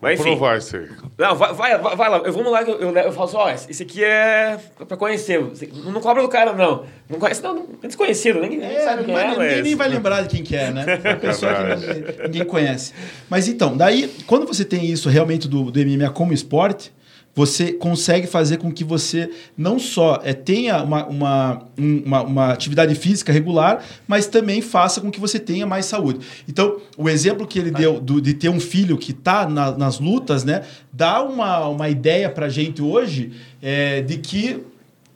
Mas 0.00 0.20
enfim. 0.20 0.30
Provar 0.30 0.58
isso 0.58 0.76
aí. 0.76 0.88
Não, 1.18 1.34
vai, 1.34 1.52
vai, 1.52 1.78
vai, 1.78 1.96
vai 1.96 2.08
lá. 2.10 2.18
Eu, 2.18 2.32
vamos 2.32 2.52
lá, 2.52 2.62
eu, 2.62 2.78
eu, 2.80 2.96
eu 2.96 3.12
falo 3.12 3.24
assim, 3.26 3.36
ó, 3.36 3.50
esse 3.70 3.82
aqui 3.82 4.04
é 4.04 4.58
pra 4.86 4.96
conhecer. 4.96 5.40
Não 5.84 6.00
cobra 6.00 6.22
do 6.22 6.28
cara, 6.28 6.52
não. 6.52 6.84
Não 7.08 7.18
conhece, 7.18 7.42
não. 7.42 7.54
não 7.54 7.66
é 7.82 7.86
desconhecido, 7.86 8.40
ninguém, 8.40 8.58
ninguém 8.58 8.76
É, 8.76 8.80
sabe 8.84 9.04
quem 9.04 9.14
vai- 9.14 9.24
é, 9.34 9.36
mas... 9.36 9.62
nem 9.64 9.74
vai 9.74 9.88
lembrar 9.88 10.22
de 10.22 10.28
quem 10.28 10.44
que 10.44 10.54
é, 10.54 10.70
né? 10.70 10.84
É 11.02 11.08
uma 11.10 11.16
pessoa 11.16 11.52
que 11.54 11.86
ninguém, 11.86 12.04
ninguém 12.24 12.44
conhece. 12.44 12.92
Mas 13.28 13.48
então, 13.48 13.76
daí, 13.76 14.08
quando 14.26 14.46
você 14.46 14.64
tem 14.64 14.84
isso 14.86 15.08
realmente 15.08 15.48
do, 15.48 15.70
do 15.70 15.80
MMA 15.80 16.10
como 16.10 16.32
esporte, 16.32 16.92
você 17.38 17.72
consegue 17.72 18.26
fazer 18.26 18.56
com 18.56 18.72
que 18.72 18.82
você 18.82 19.30
não 19.56 19.78
só 19.78 20.20
é, 20.24 20.32
tenha 20.32 20.82
uma, 20.82 21.06
uma, 21.06 21.62
uma, 21.78 22.22
uma 22.22 22.52
atividade 22.52 22.92
física 22.96 23.32
regular, 23.32 23.80
mas 24.08 24.26
também 24.26 24.60
faça 24.60 25.00
com 25.00 25.08
que 25.08 25.20
você 25.20 25.38
tenha 25.38 25.64
mais 25.64 25.86
saúde. 25.86 26.18
Então, 26.48 26.78
o 26.96 27.08
exemplo 27.08 27.46
que 27.46 27.56
ele 27.56 27.70
deu 27.70 28.00
do, 28.00 28.20
de 28.20 28.34
ter 28.34 28.48
um 28.48 28.58
filho 28.58 28.98
que 28.98 29.12
está 29.12 29.48
na, 29.48 29.70
nas 29.70 30.00
lutas, 30.00 30.42
né, 30.42 30.62
dá 30.92 31.22
uma, 31.22 31.68
uma 31.68 31.88
ideia 31.88 32.28
para 32.28 32.48
gente 32.48 32.82
hoje 32.82 33.30
é, 33.62 34.00
de 34.02 34.18
que 34.18 34.58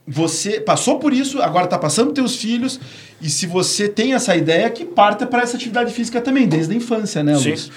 você 0.06 0.60
passou 0.60 1.00
por 1.00 1.12
isso, 1.12 1.42
agora 1.42 1.64
está 1.64 1.76
passando 1.76 2.12
para 2.12 2.22
teus 2.22 2.36
filhos, 2.36 2.78
e 3.20 3.28
se 3.28 3.48
você 3.48 3.88
tem 3.88 4.14
essa 4.14 4.36
ideia, 4.36 4.70
que 4.70 4.84
parta 4.84 5.26
para 5.26 5.42
essa 5.42 5.56
atividade 5.56 5.92
física 5.92 6.20
também, 6.20 6.46
desde 6.46 6.72
a 6.72 6.76
infância, 6.76 7.20
né, 7.24 7.36
Luiz? 7.36 7.62
Sim. 7.62 7.70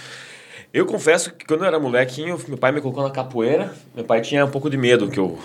Eu 0.75 0.85
confesso 0.85 1.31
que 1.31 1.45
quando 1.45 1.61
eu 1.61 1.67
era 1.67 1.79
molequinho, 1.79 2.37
meu 2.49 2.57
pai 2.57 2.69
me 2.73 2.81
colocou 2.81 3.01
na 3.01 3.09
capoeira. 3.09 3.73
Meu 3.95 4.03
pai 4.03 4.19
tinha 4.19 4.43
um 4.43 4.49
pouco 4.51 4.69
de 4.69 4.75
medo 4.75 5.07
que 5.07 5.17
eu, 5.17 5.39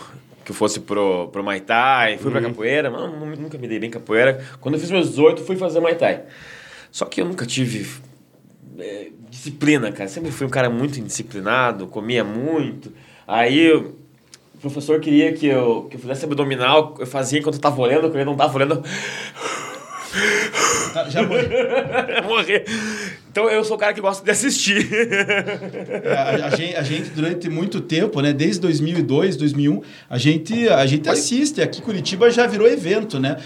que 0.44 0.50
eu 0.50 0.54
fosse 0.56 0.80
pro, 0.80 1.28
pro 1.28 1.44
Muay 1.44 1.60
Thai, 1.60 2.18
fui 2.18 2.26
uhum. 2.26 2.32
pra 2.32 2.48
capoeira, 2.48 2.90
mas 2.90 3.38
nunca 3.38 3.56
me 3.56 3.68
dei 3.68 3.78
bem 3.78 3.88
capoeira. 3.88 4.44
Quando 4.60 4.74
eu 4.74 4.80
fiz 4.80 4.90
meus 4.90 5.10
18, 5.10 5.44
fui 5.44 5.54
fazer 5.54 5.78
Muay 5.78 5.94
Thai. 5.94 6.24
Só 6.90 7.04
que 7.04 7.20
eu 7.20 7.24
nunca 7.24 7.46
tive 7.46 7.88
é, 8.76 9.10
disciplina, 9.30 9.92
cara. 9.92 10.08
Sempre 10.08 10.32
fui 10.32 10.48
um 10.48 10.50
cara 10.50 10.68
muito 10.68 10.98
indisciplinado, 10.98 11.86
comia 11.86 12.24
muito. 12.24 12.92
Aí 13.24 13.72
o 13.72 13.94
professor 14.60 14.98
queria 14.98 15.32
que 15.32 15.46
eu, 15.46 15.86
que 15.88 15.94
eu 15.94 16.00
fizesse 16.00 16.24
abdominal, 16.24 16.96
eu 16.98 17.06
fazia 17.06 17.38
enquanto 17.38 17.54
eu 17.54 17.60
tava 17.60 17.80
olhando, 17.80 18.08
quando 18.08 18.16
eu 18.16 18.24
não 18.24 18.36
tava 18.36 18.56
olhando. 18.56 18.82
Tá, 20.92 21.08
já 21.08 21.22
morri. 21.22 21.48
Morrer. 22.26 22.64
Então 23.30 23.48
eu 23.48 23.62
sou 23.62 23.76
o 23.76 23.78
cara 23.78 23.94
que 23.94 24.00
gosta 24.00 24.24
de 24.24 24.30
assistir. 24.30 24.88
É, 24.92 26.12
a, 26.12 26.46
a, 26.46 26.50
gente, 26.50 26.76
a, 26.76 26.82
gente, 26.82 27.10
durante 27.10 27.48
muito 27.48 27.80
tempo, 27.80 28.20
né, 28.20 28.32
desde 28.32 28.60
2002, 28.60 29.36
2001, 29.36 29.82
a 30.08 30.18
gente, 30.18 30.68
a 30.68 30.84
gente 30.84 31.08
assiste. 31.08 31.62
Aqui 31.62 31.80
Curitiba 31.80 32.28
já 32.30 32.46
virou 32.46 32.66
evento, 32.66 33.20
né? 33.20 33.36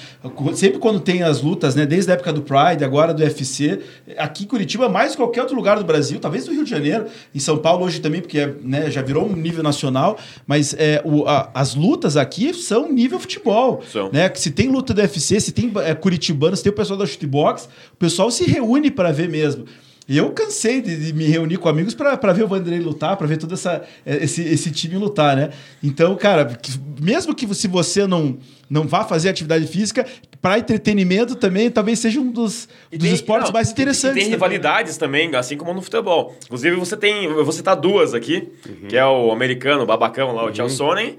Sempre 0.54 0.78
quando 0.78 1.00
tem 1.00 1.22
as 1.22 1.42
lutas, 1.42 1.74
né, 1.74 1.84
desde 1.84 2.10
a 2.10 2.14
época 2.14 2.32
do 2.32 2.40
Pride, 2.40 2.82
agora 2.82 3.12
do 3.12 3.22
UFC, 3.22 3.80
aqui 4.16 4.46
Curitiba, 4.46 4.88
mais 4.88 5.12
que 5.12 5.18
qualquer 5.18 5.42
outro 5.42 5.56
lugar 5.56 5.78
do 5.78 5.84
Brasil, 5.84 6.18
talvez 6.18 6.46
do 6.46 6.52
Rio 6.52 6.64
de 6.64 6.70
Janeiro, 6.70 7.04
em 7.34 7.38
São 7.38 7.58
Paulo 7.58 7.84
hoje 7.84 8.00
também, 8.00 8.22
porque 8.22 8.54
né, 8.62 8.90
já 8.90 9.02
virou 9.02 9.28
um 9.28 9.36
nível 9.36 9.62
nacional, 9.62 10.18
mas 10.46 10.74
é, 10.78 11.02
o, 11.04 11.26
a, 11.26 11.50
as 11.52 11.74
lutas 11.74 12.16
aqui 12.16 12.54
são 12.54 12.90
nível 12.90 13.18
futebol. 13.18 13.82
São. 13.92 14.10
Né? 14.10 14.30
Se 14.34 14.50
tem 14.50 14.68
luta 14.68 14.94
do 14.94 15.00
UFC, 15.00 15.38
se 15.40 15.52
tem 15.52 15.70
é, 15.84 15.94
curitibano, 15.94 16.53
tem 16.62 16.72
o 16.72 16.74
pessoal 16.74 16.98
da 16.98 17.06
shootbox, 17.06 17.68
o 17.92 17.96
pessoal 17.96 18.30
se 18.30 18.44
reúne 18.44 18.90
para 18.90 19.12
ver 19.12 19.28
mesmo. 19.28 19.64
E 20.06 20.18
eu 20.18 20.30
cansei 20.32 20.82
de, 20.82 20.96
de, 20.96 21.12
me 21.14 21.24
reunir 21.24 21.56
com 21.56 21.66
amigos 21.66 21.94
para 21.94 22.32
ver 22.32 22.44
o 22.44 22.48
Vanderlei 22.48 22.78
lutar, 22.78 23.16
para 23.16 23.26
ver 23.26 23.38
todo 23.38 23.54
essa, 23.54 23.82
é, 24.04 24.22
esse, 24.22 24.42
esse 24.42 24.70
time 24.70 24.96
lutar, 24.98 25.34
né? 25.34 25.50
Então, 25.82 26.14
cara, 26.14 26.58
mesmo 27.00 27.34
que 27.34 27.52
se 27.54 27.66
você 27.66 28.06
não, 28.06 28.36
não 28.68 28.86
vá 28.86 29.02
fazer 29.04 29.30
atividade 29.30 29.66
física, 29.66 30.04
para 30.42 30.58
entretenimento 30.58 31.34
também 31.34 31.70
talvez 31.70 32.00
seja 32.00 32.20
um 32.20 32.30
dos, 32.30 32.68
dos 32.92 33.00
tem, 33.00 33.14
esportes 33.14 33.48
não, 33.48 33.54
mais 33.54 33.70
interessantes. 33.70 34.18
E 34.18 34.20
tem 34.20 34.30
rivalidades 34.30 34.98
também, 34.98 35.34
assim 35.34 35.56
como 35.56 35.72
no 35.72 35.80
futebol. 35.80 36.36
Inclusive, 36.44 36.76
você 36.76 36.98
tem. 36.98 37.24
Eu 37.24 37.42
vou 37.42 37.52
citar 37.52 37.74
duas 37.74 38.12
aqui, 38.12 38.52
uhum. 38.68 38.88
que 38.88 38.96
é 38.98 39.06
o 39.06 39.32
americano, 39.32 39.84
o 39.84 39.86
babacão 39.86 40.34
lá, 40.34 40.44
o 40.44 40.48
uhum. 40.48 40.68
Sonnen, 40.68 41.16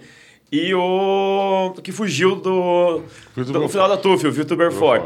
e 0.56 0.74
o 0.74 1.74
que 1.84 1.92
fugiu 1.92 2.36
do, 2.36 3.02
do 3.36 3.60
no 3.60 3.70
final 3.70 3.90
da 3.90 3.98
TUF, 3.98 4.26
o 4.26 4.32
Vitor 4.32 4.58
Belfort. 4.58 5.04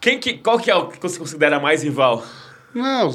Quem 0.00 0.18
que, 0.18 0.34
qual 0.34 0.58
que 0.58 0.70
é 0.70 0.74
o 0.74 0.88
que 0.88 1.00
você 1.00 1.18
considera 1.18 1.58
mais 1.58 1.82
rival? 1.82 2.22
Não, 2.74 3.10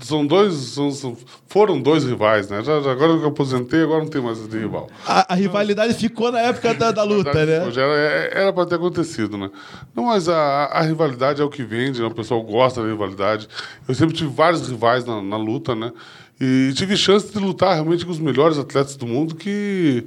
são 0.00 0.26
dois. 0.26 0.54
São, 0.54 1.16
foram 1.46 1.80
dois 1.80 2.02
rivais, 2.04 2.48
né? 2.48 2.62
Já, 2.64 2.80
já, 2.80 2.92
agora 2.92 3.18
que 3.18 3.24
eu 3.24 3.28
aposentei, 3.28 3.82
agora 3.82 4.00
não 4.00 4.08
tem 4.08 4.22
mais 4.22 4.48
de 4.48 4.58
rival. 4.58 4.88
A, 5.06 5.34
a 5.34 5.36
rivalidade 5.36 5.92
ficou 5.94 6.32
na 6.32 6.40
época 6.40 6.72
da, 6.72 6.90
da 6.90 7.02
luta, 7.02 7.32
né? 7.44 7.70
Já 7.70 7.82
era 7.82 8.52
para 8.52 8.66
ter 8.66 8.76
acontecido, 8.76 9.36
né? 9.36 9.50
Não, 9.94 10.04
mas 10.04 10.30
a, 10.30 10.64
a 10.64 10.80
rivalidade 10.80 11.42
é 11.42 11.44
o 11.44 11.50
que 11.50 11.62
vende, 11.62 12.00
né? 12.00 12.06
o 12.06 12.14
pessoal 12.14 12.42
gosta 12.42 12.82
da 12.82 12.88
rivalidade. 12.88 13.46
Eu 13.86 13.94
sempre 13.94 14.14
tive 14.14 14.30
vários 14.30 14.66
rivais 14.66 15.04
na, 15.04 15.20
na 15.20 15.36
luta, 15.36 15.74
né? 15.74 15.92
E 16.40 16.72
tive 16.74 16.96
chance 16.96 17.30
de 17.30 17.38
lutar 17.38 17.74
realmente 17.74 18.04
com 18.04 18.10
os 18.10 18.18
melhores 18.18 18.58
atletas 18.58 18.96
do 18.96 19.06
mundo, 19.06 19.36
que 19.36 20.04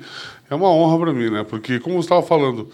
é 0.49 0.55
uma 0.55 0.69
honra 0.69 0.99
para 0.99 1.13
mim, 1.13 1.29
né? 1.29 1.43
Porque, 1.43 1.79
como 1.79 1.95
você 1.95 2.05
estava 2.05 2.21
falando, 2.21 2.69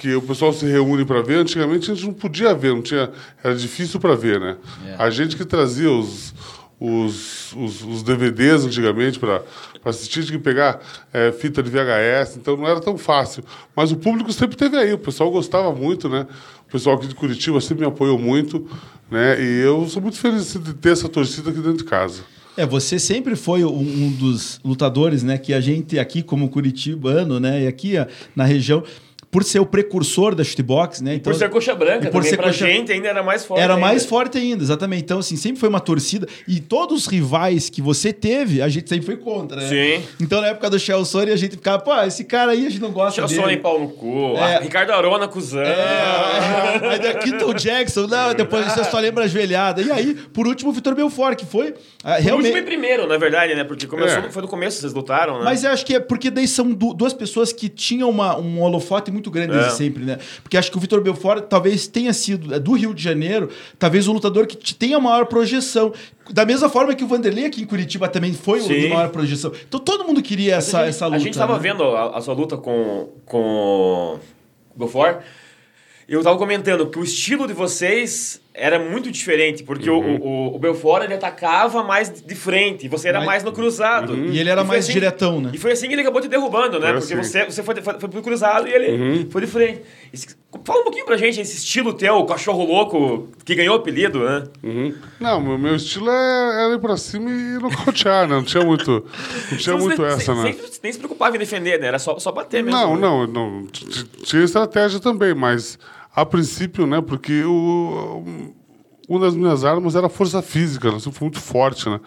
que 0.00 0.14
o 0.14 0.22
pessoal 0.22 0.50
se 0.52 0.64
reúne 0.64 1.04
para 1.04 1.20
ver. 1.20 1.36
Antigamente 1.36 1.90
a 1.90 1.94
gente 1.94 2.06
não 2.06 2.14
podia 2.14 2.54
ver, 2.54 2.74
não 2.74 2.80
tinha, 2.80 3.10
era 3.44 3.54
difícil 3.54 4.00
para 4.00 4.14
ver, 4.14 4.40
né? 4.40 4.56
É. 4.86 4.96
A 4.98 5.10
gente 5.10 5.36
que 5.36 5.44
trazia 5.44 5.90
os, 5.90 6.34
os, 6.80 7.52
os, 7.52 7.82
os 7.82 8.02
DVDs 8.02 8.64
antigamente 8.64 9.18
para 9.18 9.42
assistir, 9.84 10.24
tinha 10.24 10.38
que 10.38 10.42
pegar 10.42 10.80
é, 11.12 11.30
fita 11.30 11.62
de 11.62 11.68
VHS, 11.68 12.38
então 12.38 12.56
não 12.56 12.66
era 12.66 12.80
tão 12.80 12.96
fácil. 12.96 13.44
Mas 13.76 13.92
o 13.92 13.96
público 13.96 14.32
sempre 14.32 14.56
teve 14.56 14.78
aí, 14.78 14.94
o 14.94 14.98
pessoal 14.98 15.30
gostava 15.30 15.70
muito, 15.70 16.08
né? 16.08 16.26
O 16.66 16.72
pessoal 16.72 16.96
aqui 16.96 17.06
de 17.06 17.14
Curitiba 17.14 17.60
sempre 17.60 17.84
me 17.84 17.92
apoiou 17.92 18.18
muito, 18.18 18.66
né? 19.10 19.38
E 19.38 19.60
eu 19.60 19.86
sou 19.86 20.00
muito 20.00 20.18
feliz 20.18 20.54
de 20.54 20.72
ter 20.72 20.92
essa 20.92 21.10
torcida 21.10 21.50
aqui 21.50 21.58
dentro 21.58 21.78
de 21.78 21.84
casa. 21.84 22.22
É, 22.56 22.66
você 22.66 22.98
sempre 22.98 23.36
foi 23.36 23.64
um, 23.64 23.78
um 23.78 24.10
dos 24.12 24.60
lutadores, 24.64 25.22
né? 25.22 25.38
Que 25.38 25.54
a 25.54 25.60
gente 25.60 25.98
aqui 25.98 26.22
como 26.22 26.48
curitibano, 26.48 27.38
né? 27.38 27.62
E 27.62 27.66
aqui 27.66 27.94
na 28.34 28.44
região 28.44 28.82
por 29.30 29.44
ser 29.44 29.60
o 29.60 29.66
precursor 29.66 30.34
da 30.34 30.42
shootbox, 30.42 31.00
né? 31.00 31.14
Então, 31.14 31.32
por 31.32 31.38
ser 31.38 31.48
coxa 31.48 31.74
branca, 31.74 32.10
por 32.10 32.24
ser 32.24 32.36
pra 32.36 32.46
coxa... 32.46 32.66
gente 32.66 32.90
ainda 32.90 33.08
era 33.08 33.22
mais 33.22 33.44
forte. 33.44 33.62
Era 33.62 33.74
ainda. 33.74 33.86
mais 33.86 34.04
forte 34.04 34.36
ainda, 34.38 34.62
exatamente. 34.62 35.04
Então, 35.04 35.20
assim, 35.20 35.36
sempre 35.36 35.60
foi 35.60 35.68
uma 35.68 35.78
torcida. 35.78 36.26
E 36.48 36.60
todos 36.60 37.02
os 37.02 37.06
rivais 37.06 37.70
que 37.70 37.80
você 37.80 38.12
teve, 38.12 38.60
a 38.60 38.68
gente 38.68 38.88
sempre 38.88 39.06
foi 39.06 39.16
contra, 39.16 39.60
né? 39.60 39.68
Sim. 39.68 40.04
Então, 40.20 40.40
na 40.40 40.48
época 40.48 40.68
do 40.68 40.78
Shell 40.80 41.04
Sony, 41.04 41.30
a 41.30 41.36
gente 41.36 41.52
ficava, 41.52 41.80
pô, 41.80 41.94
esse 42.02 42.24
cara 42.24 42.52
aí 42.52 42.66
a 42.66 42.70
gente 42.70 42.80
não 42.80 42.90
gosta 42.90 43.20
Shell 43.20 43.28
dele. 43.28 43.40
Sony 43.40 43.56
pau 43.58 43.78
no 43.78 43.88
cu. 43.90 44.34
É. 44.36 44.56
Ah, 44.56 44.60
Ricardo 44.60 44.90
Arona, 44.92 45.28
cuzão. 45.28 45.62
É. 45.62 46.80
Aí 46.90 46.98
daqui 46.98 47.38
Tom 47.38 47.54
Jackson, 47.54 48.08
não, 48.08 48.34
depois 48.34 48.66
você 48.66 48.82
só 48.84 48.98
lembra 48.98 49.24
as 49.24 49.32
velhadas. 49.32 49.86
E 49.86 49.92
aí, 49.92 50.14
por 50.32 50.48
último, 50.48 50.70
o 50.70 50.72
Vitor 50.72 50.96
Belfort, 50.96 51.38
que 51.38 51.46
foi. 51.46 51.74
Ah, 52.02 52.16
realmente... 52.16 52.50
Por 52.50 52.58
último 52.58 52.58
e 52.58 52.62
primeiro, 52.62 53.06
na 53.06 53.16
verdade, 53.16 53.54
né? 53.54 53.62
Porque 53.62 53.86
começou, 53.86 54.24
é. 54.24 54.30
foi 54.30 54.42
no 54.42 54.48
começo, 54.48 54.80
vocês 54.80 54.92
lutaram, 54.92 55.38
né? 55.38 55.44
Mas 55.44 55.62
eu 55.62 55.70
acho 55.70 55.86
que 55.86 55.94
é 55.94 56.00
porque 56.00 56.30
daí 56.30 56.48
são 56.48 56.72
duas 56.72 57.12
pessoas 57.12 57.52
que 57.52 57.68
tinham 57.68 58.10
uma, 58.10 58.36
um 58.36 58.60
holofote 58.62 59.10
muito 59.10 59.19
grande 59.28 59.52
desde 59.52 59.70
é. 59.70 59.72
sempre 59.72 60.04
né? 60.04 60.18
Porque 60.40 60.56
acho 60.56 60.70
que 60.70 60.76
o 60.76 60.80
Vitor 60.80 61.00
Belfort 61.00 61.46
talvez 61.48 61.88
tenha 61.88 62.12
sido, 62.12 62.54
é, 62.54 62.60
do 62.60 62.74
Rio 62.74 62.94
de 62.94 63.02
Janeiro, 63.02 63.50
talvez 63.76 64.06
o 64.06 64.12
lutador 64.12 64.46
que 64.46 64.72
tenha 64.72 65.00
maior 65.00 65.26
projeção. 65.26 65.92
Da 66.30 66.46
mesma 66.46 66.68
forma 66.68 66.94
que 66.94 67.02
o 67.02 67.08
Vanderlei 67.08 67.46
aqui 67.46 67.62
em 67.62 67.66
Curitiba 67.66 68.08
também 68.08 68.32
foi 68.32 68.60
Sim. 68.60 68.72
o 68.72 68.80
de 68.80 68.88
maior 68.88 69.08
projeção. 69.08 69.50
Então 69.66 69.80
todo 69.80 70.04
mundo 70.04 70.22
queria 70.22 70.54
essa, 70.54 70.78
gente, 70.78 70.88
essa 70.90 71.06
luta. 71.06 71.16
A 71.16 71.18
gente 71.18 71.32
estava 71.32 71.54
né? 71.54 71.58
vendo 71.60 71.82
a, 71.82 72.18
a, 72.18 72.20
sua 72.20 72.34
luta 72.34 72.56
com, 72.56 73.08
com 73.26 74.20
o 74.74 74.78
Belfort. 74.78 75.22
Eu 76.08 76.20
estava 76.20 76.38
comentando 76.38 76.88
que 76.88 76.98
o 76.98 77.04
estilo 77.04 77.46
de 77.46 77.52
vocês 77.52 78.40
era 78.52 78.78
muito 78.78 79.10
diferente, 79.10 79.62
porque 79.62 79.88
uhum. 79.88 80.16
o, 80.16 80.26
o, 80.26 80.56
o, 80.56 80.58
Belfort 80.58 81.04
ele 81.04 81.14
atacava 81.14 81.84
mais 81.84 82.10
de 82.10 82.34
frente, 82.34 82.88
você 82.88 83.08
era 83.08 83.18
mais, 83.18 83.28
mais 83.28 83.44
no 83.44 83.52
cruzado. 83.52 84.12
Uhum. 84.12 84.26
E 84.26 84.38
ele 84.38 84.50
era 84.50 84.62
e 84.62 84.64
mais 84.64 84.84
assim, 84.84 84.92
diretão, 84.92 85.40
né? 85.40 85.50
E 85.54 85.58
foi 85.58 85.72
assim 85.72 85.86
que 85.86 85.94
ele 85.94 86.02
acabou 86.02 86.20
te 86.20 86.28
derrubando, 86.28 86.80
né? 86.80 86.88
Foi 86.92 87.00
porque 87.00 87.14
assim. 87.14 87.22
você, 87.22 87.44
você 87.44 87.62
foi, 87.62 87.76
foi, 87.76 88.00
foi 88.00 88.08
pro 88.08 88.22
cruzado 88.22 88.66
e 88.66 88.72
ele 88.72 88.90
uhum. 88.90 89.30
foi 89.30 89.42
de 89.42 89.46
frente. 89.46 89.82
Esse, 90.12 90.34
fala 90.64 90.80
um 90.80 90.82
pouquinho 90.82 91.06
pra 91.06 91.16
gente 91.16 91.40
esse 91.40 91.56
estilo 91.58 91.94
teu, 91.94 92.16
o 92.16 92.26
cachorro 92.26 92.64
louco, 92.64 93.28
que 93.44 93.54
ganhou 93.54 93.76
o 93.76 93.78
apelido, 93.78 94.18
né? 94.18 94.44
Uhum. 94.64 94.94
Não, 95.20 95.40
meu, 95.40 95.56
meu 95.56 95.76
estilo 95.76 96.10
é, 96.10 96.64
era 96.64 96.74
ir 96.74 96.80
pra 96.80 96.96
cima 96.96 97.30
e 97.30 97.58
nocautear, 97.60 98.26
né? 98.26 98.34
Não 98.34 98.44
tinha 98.44 98.64
muito, 98.64 99.06
não 99.52 99.58
tinha 99.58 99.76
muito 99.76 100.04
essa, 100.04 100.34
sem, 100.34 100.34
né? 100.34 100.52
Sem, 100.52 100.80
nem 100.82 100.92
se 100.92 100.98
preocupava 100.98 101.36
em 101.36 101.38
defender, 101.38 101.78
né? 101.78 101.86
Era 101.86 102.00
só, 102.00 102.18
só 102.18 102.32
bater 102.32 102.64
mesmo. 102.64 102.78
Não, 102.78 102.94
né? 102.96 103.00
não, 103.00 103.26
não. 103.26 103.66
Tinha 104.24 104.42
estratégia 104.42 104.98
também, 104.98 105.34
mas 105.34 105.78
a 106.14 106.26
princípio, 106.26 106.86
né? 106.86 107.00
Porque 107.00 107.42
o 107.44 108.52
uma 109.10 109.18
das 109.18 109.34
minhas 109.34 109.64
armas 109.64 109.96
era 109.96 110.06
a 110.06 110.10
força 110.10 110.40
física, 110.40 110.88
né? 110.88 110.98
Eu 111.04 111.10
fui 111.10 111.26
muito 111.26 111.40
forte, 111.40 111.88
né? 111.88 111.98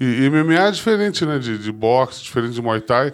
E, 0.00 0.28
MMA 0.28 0.54
é 0.54 0.70
diferente, 0.72 1.24
né? 1.24 1.38
De, 1.38 1.56
de 1.56 1.70
boxe, 1.70 2.24
diferente 2.24 2.54
de 2.54 2.60
Muay 2.60 2.80
Thai. 2.80 3.12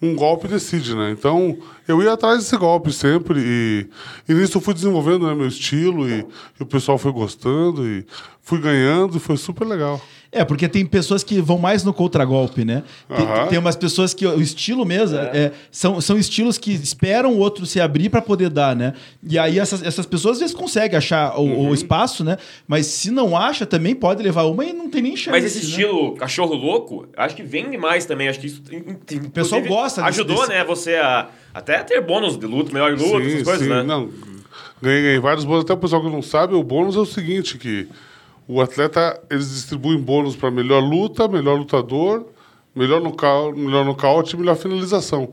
Um 0.00 0.14
golpe 0.16 0.48
decide, 0.48 0.94
né? 0.94 1.10
Então, 1.10 1.58
eu 1.86 2.02
ia 2.02 2.14
atrás 2.14 2.38
desse 2.38 2.56
golpe 2.56 2.90
sempre. 2.90 3.38
E, 3.38 3.86
e 4.26 4.32
nisso 4.32 4.56
eu 4.56 4.62
fui 4.62 4.72
desenvolvendo 4.72 5.26
né, 5.26 5.34
meu 5.34 5.46
estilo 5.46 6.08
e, 6.08 6.26
e 6.58 6.62
o 6.62 6.66
pessoal 6.66 6.96
foi 6.96 7.12
gostando 7.12 7.86
e 7.86 8.06
fui 8.40 8.58
ganhando 8.60 9.18
e 9.18 9.20
foi 9.20 9.36
super 9.36 9.66
legal. 9.66 10.00
É, 10.36 10.44
porque 10.44 10.68
tem 10.68 10.84
pessoas 10.84 11.24
que 11.24 11.40
vão 11.40 11.58
mais 11.58 11.82
no 11.82 11.94
contragolpe, 11.94 12.64
né? 12.64 12.82
Tem, 13.08 13.26
uhum. 13.26 13.46
tem 13.48 13.58
umas 13.58 13.74
pessoas 13.74 14.12
que 14.12 14.26
o 14.26 14.40
estilo 14.40 14.84
mesmo 14.84 15.16
é. 15.16 15.22
É, 15.32 15.52
são, 15.70 16.00
são 16.00 16.18
estilos 16.18 16.58
que 16.58 16.72
esperam 16.72 17.32
o 17.32 17.38
outro 17.38 17.64
se 17.64 17.80
abrir 17.80 18.10
para 18.10 18.20
poder 18.20 18.50
dar, 18.50 18.76
né? 18.76 18.92
E 19.22 19.38
aí 19.38 19.58
essas, 19.58 19.82
essas 19.82 20.04
pessoas 20.04 20.34
às 20.36 20.40
vezes 20.40 20.54
conseguem 20.54 20.98
achar 20.98 21.38
o, 21.38 21.42
uhum. 21.42 21.70
o, 21.70 21.74
espaço, 21.74 22.22
né? 22.22 22.36
Mas 22.68 22.86
se 22.86 23.10
não 23.10 23.36
acha, 23.36 23.64
também 23.64 23.94
pode 23.94 24.22
levar 24.22 24.42
uma 24.42 24.64
e 24.64 24.72
não 24.72 24.90
tem 24.90 25.00
nem 25.00 25.16
chance. 25.16 25.30
Mas 25.30 25.44
esse 25.44 25.58
né? 25.58 25.64
estilo 25.64 26.14
cachorro 26.16 26.54
louco, 26.54 27.06
acho 27.16 27.34
que 27.34 27.42
vende 27.42 27.78
mais 27.78 28.04
também. 28.04 28.28
Acho 28.28 28.38
que 28.38 28.46
isso. 28.46 28.62
O 29.24 29.30
pessoal 29.30 29.62
gosta 29.62 30.04
Ajudou, 30.04 30.36
desse... 30.36 30.50
né? 30.50 30.64
Você 30.64 30.96
a 30.96 31.28
até 31.56 31.82
ter 31.82 32.02
bônus 32.02 32.36
de 32.36 32.44
luta, 32.44 32.70
melhor 32.70 32.92
luta, 32.92 33.24
sim, 33.24 33.28
essas 33.28 33.42
coisas, 33.42 33.62
sim. 33.66 33.72
né? 33.72 33.82
Não, 33.82 34.10
ganhei, 34.82 35.00
ganhei 35.00 35.18
vários 35.18 35.46
bônus. 35.46 35.64
Até 35.64 35.72
o 35.72 35.78
pessoal 35.78 36.02
que 36.02 36.10
não 36.10 36.20
sabe, 36.20 36.54
o 36.54 36.62
bônus 36.62 36.96
é 36.96 36.98
o 36.98 37.06
seguinte: 37.06 37.56
que 37.56 37.88
o 38.48 38.60
atleta, 38.60 39.20
eles 39.30 39.50
distribuem 39.50 39.98
bônus 40.00 40.36
para 40.36 40.50
melhor 40.50 40.80
luta, 40.82 41.26
melhor 41.28 41.58
lutador, 41.58 42.26
melhor 42.74 43.00
nocaute, 43.00 43.58
melhor 43.58 43.84
nocaute 43.84 44.34
e 44.34 44.38
melhor 44.38 44.56
finalização. 44.56 45.30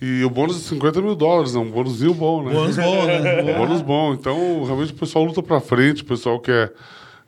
E 0.00 0.24
o 0.24 0.30
bônus 0.30 0.56
de 0.56 0.62
50 0.62 1.00
mil 1.00 1.14
dólares, 1.14 1.54
é 1.54 1.58
um 1.58 1.70
bônusinho 1.70 2.12
bom, 2.12 2.42
né? 2.42 2.52
Bônus 2.52 2.76
bom, 2.76 3.04
né? 3.06 3.42
Um 3.54 3.58
bônus 3.58 3.82
bom. 3.82 4.12
Então, 4.14 4.64
realmente 4.64 4.92
o 4.92 4.96
pessoal 4.96 5.24
luta 5.24 5.42
pra 5.42 5.60
frente, 5.60 6.02
o 6.02 6.06
pessoal 6.06 6.40
quer. 6.40 6.72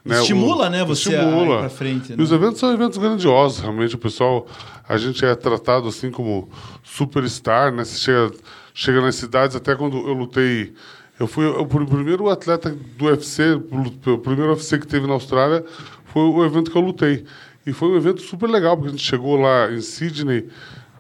Né, 0.05 0.21
Estimula, 0.21 0.67
o- 0.67 0.71
né, 0.71 0.85
você 0.85 1.09
estimula. 1.15 1.61
pra 1.61 1.69
frente, 1.71 2.13
E 2.13 2.17
né? 2.17 2.23
os 2.23 2.31
eventos 2.31 2.59
são 2.59 2.71
eventos 2.73 2.99
grandiosos, 2.99 3.61
realmente. 3.61 3.95
O 3.95 3.99
pessoal, 3.99 4.47
a 4.89 4.97
gente 4.99 5.25
é 5.25 5.35
tratado 5.35 5.89
assim 5.89 6.11
como 6.11 6.49
superstar, 6.83 7.73
né? 7.73 7.85
Você 7.85 7.99
chega, 7.99 8.31
chega 8.75 9.01
nas 9.01 9.15
cidades, 9.15 9.57
até 9.57 9.75
quando 9.75 9.97
eu 9.97 10.13
lutei. 10.13 10.75
Eu 11.19 11.27
fui 11.27 11.47
o 11.47 11.65
pr- 11.67 11.85
primeiro 11.87 12.29
atleta 12.29 12.71
do 12.71 13.05
UFC, 13.07 13.55
o 13.55 14.19
primeiro 14.19 14.51
UFC 14.53 14.79
que 14.79 14.87
teve 14.87 15.07
na 15.07 15.13
Austrália, 15.15 15.65
foi 16.07 16.23
o 16.23 16.45
evento 16.45 16.71
que 16.71 16.77
eu 16.77 16.83
lutei. 16.83 17.25
E 17.67 17.73
foi 17.73 17.89
um 17.89 17.97
evento 17.97 18.21
super 18.23 18.49
legal, 18.49 18.77
porque 18.77 18.89
a 18.89 18.93
gente 18.93 19.05
chegou 19.05 19.37
lá 19.37 19.71
em 19.73 19.81
Sydney, 19.81 20.49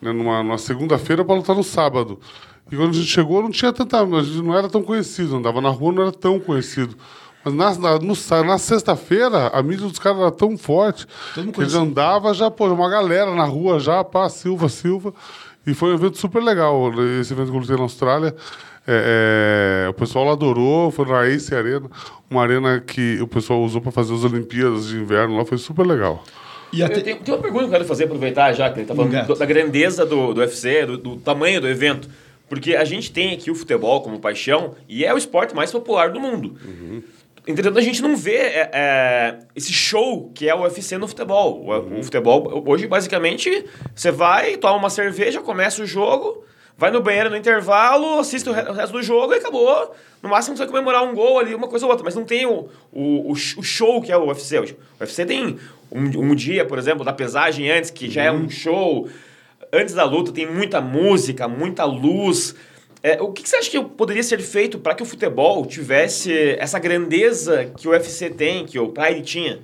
né, 0.00 0.12
numa, 0.12 0.42
numa 0.42 0.58
segunda-feira, 0.58 1.24
para 1.24 1.34
lutar 1.34 1.54
no 1.56 1.64
sábado. 1.64 2.18
E 2.72 2.76
quando 2.76 2.90
a 2.90 2.94
gente 2.94 3.06
chegou, 3.08 3.42
não 3.42 3.50
tinha 3.50 3.72
tanta. 3.72 4.00
A 4.02 4.22
gente 4.22 4.42
não 4.42 4.56
era 4.56 4.68
tão 4.68 4.82
conhecido, 4.82 5.36
andava 5.36 5.60
na 5.60 5.68
rua, 5.68 5.92
não 5.92 6.02
era 6.02 6.12
tão 6.12 6.40
conhecido. 6.40 6.96
Mas 7.44 7.52
na, 7.54 7.74
na, 7.78 7.98
no 7.98 8.14
na 8.46 8.56
sexta-feira, 8.56 9.48
a 9.48 9.62
mídia 9.62 9.86
dos 9.86 9.98
caras 9.98 10.18
era 10.20 10.30
tão 10.30 10.56
forte 10.56 11.06
que 11.52 11.60
eles 11.60 11.74
andava 11.74 12.32
já, 12.32 12.50
pô, 12.50 12.66
uma 12.72 12.88
galera 12.88 13.34
na 13.34 13.44
rua 13.44 13.78
já, 13.78 14.02
pá, 14.02 14.28
Silva, 14.30 14.68
Silva. 14.70 15.12
E 15.66 15.74
foi 15.74 15.90
um 15.90 15.94
evento 15.94 16.16
super 16.18 16.42
legal, 16.42 16.90
esse 17.20 17.32
evento 17.34 17.50
que 17.50 17.56
eu 17.56 17.60
lutei 17.60 17.76
na 17.76 17.82
Austrália. 17.82 18.34
É, 18.86 19.84
é, 19.86 19.88
o 19.88 19.94
pessoal 19.94 20.30
adorou, 20.30 20.90
foi 20.90 21.06
na 21.06 21.26
Ace 21.26 21.54
Arena, 21.54 21.90
uma 22.30 22.42
arena 22.42 22.80
que 22.86 23.18
o 23.20 23.26
pessoal 23.26 23.62
usou 23.62 23.80
para 23.80 23.90
fazer 23.90 24.12
as 24.14 24.24
Olimpíadas 24.24 24.88
de 24.88 24.96
Inverno 24.96 25.36
lá, 25.36 25.44
foi 25.44 25.56
super 25.58 25.86
legal. 25.86 26.22
E 26.72 26.80
Eu 26.80 26.86
até- 26.86 27.00
tenho, 27.00 27.16
tem 27.18 27.32
uma 27.34 27.40
pergunta 27.40 27.62
que 27.64 27.68
eu 27.68 27.72
quero 27.72 27.84
fazer, 27.86 28.04
aproveitar 28.04 28.52
já, 28.52 28.68
que 28.70 28.80
ele 28.80 28.86
tá 28.86 28.94
falando 28.94 29.26
do- 29.26 29.34
da 29.36 29.46
grandeza 29.46 30.04
do, 30.04 30.34
do 30.34 30.40
UFC, 30.40 30.84
do, 30.84 30.98
do 30.98 31.16
tamanho 31.16 31.60
do 31.60 31.68
evento. 31.68 32.08
Porque 32.48 32.76
a 32.76 32.84
gente 32.84 33.10
tem 33.10 33.32
aqui 33.32 33.50
o 33.50 33.54
futebol 33.54 34.02
como 34.02 34.18
paixão 34.20 34.74
e 34.86 35.02
é 35.04 35.14
o 35.14 35.16
esporte 35.16 35.54
mais 35.54 35.72
popular 35.72 36.10
do 36.10 36.20
mundo. 36.20 36.56
Entretanto, 37.46 37.78
a 37.78 37.82
gente 37.82 38.00
não 38.02 38.16
vê 38.16 38.36
é, 38.36 38.70
é, 38.72 39.38
esse 39.56 39.72
show 39.72 40.30
que 40.34 40.48
é 40.48 40.54
o 40.54 40.60
UFC 40.62 40.98
no 40.98 41.06
futebol. 41.08 41.64
O, 41.64 41.98
o 42.00 42.02
futebol, 42.02 42.62
hoje, 42.66 42.86
basicamente, 42.86 43.64
você 43.94 44.10
vai, 44.10 44.56
toma 44.56 44.76
uma 44.76 44.90
cerveja, 44.90 45.40
começa 45.40 45.82
o 45.82 45.86
jogo, 45.86 46.44
vai 46.76 46.90
no 46.90 47.00
banheiro 47.02 47.30
no 47.30 47.36
intervalo, 47.36 48.18
assiste 48.18 48.48
o 48.48 48.52
re- 48.52 48.68
o 48.68 48.72
resto 48.72 48.92
do 48.92 49.02
jogo 49.02 49.32
e 49.34 49.38
acabou. 49.38 49.94
No 50.22 50.28
máximo, 50.28 50.56
você 50.56 50.62
vai 50.64 50.68
comemorar 50.72 51.04
um 51.04 51.14
gol 51.14 51.38
ali, 51.38 51.54
uma 51.54 51.68
coisa 51.68 51.84
ou 51.86 51.90
outra. 51.90 52.04
Mas 52.04 52.14
não 52.14 52.24
tem 52.24 52.46
o, 52.46 52.68
o, 52.92 53.30
o 53.30 53.34
sh- 53.36 53.56
o 53.58 53.62
show 53.62 54.00
que 54.02 54.10
é 54.10 54.16
o 54.16 54.26
UFC. 54.26 54.58
O 54.58 54.64
UFC 55.00 55.24
tem 55.26 55.58
um, 55.92 56.02
um 56.30 56.34
dia, 56.34 56.64
por 56.64 56.78
exemplo, 56.78 57.04
da 57.04 57.12
pesagem 57.12 57.70
antes, 57.70 57.90
que 57.90 58.10
já 58.10 58.22
é 58.24 58.32
um 58.32 58.48
show. 58.48 59.08
Antes 59.72 59.94
da 59.94 60.04
luta 60.04 60.32
tem 60.32 60.46
muita 60.50 60.80
música, 60.80 61.46
muita 61.46 61.84
luz. 61.84 62.54
É, 63.02 63.20
o 63.20 63.30
que, 63.32 63.42
que 63.42 63.48
você 63.50 63.56
acha 63.56 63.70
que 63.70 63.82
poderia 63.84 64.22
ser 64.22 64.40
feito 64.40 64.78
para 64.78 64.94
que 64.94 65.02
o 65.02 65.06
futebol 65.06 65.66
tivesse 65.66 66.32
essa 66.58 66.78
grandeza 66.78 67.70
que 67.76 67.86
o 67.86 67.90
UFC 67.90 68.30
tem, 68.30 68.64
que 68.64 68.78
o 68.78 68.88
Pride 68.88 69.20
tinha? 69.22 69.60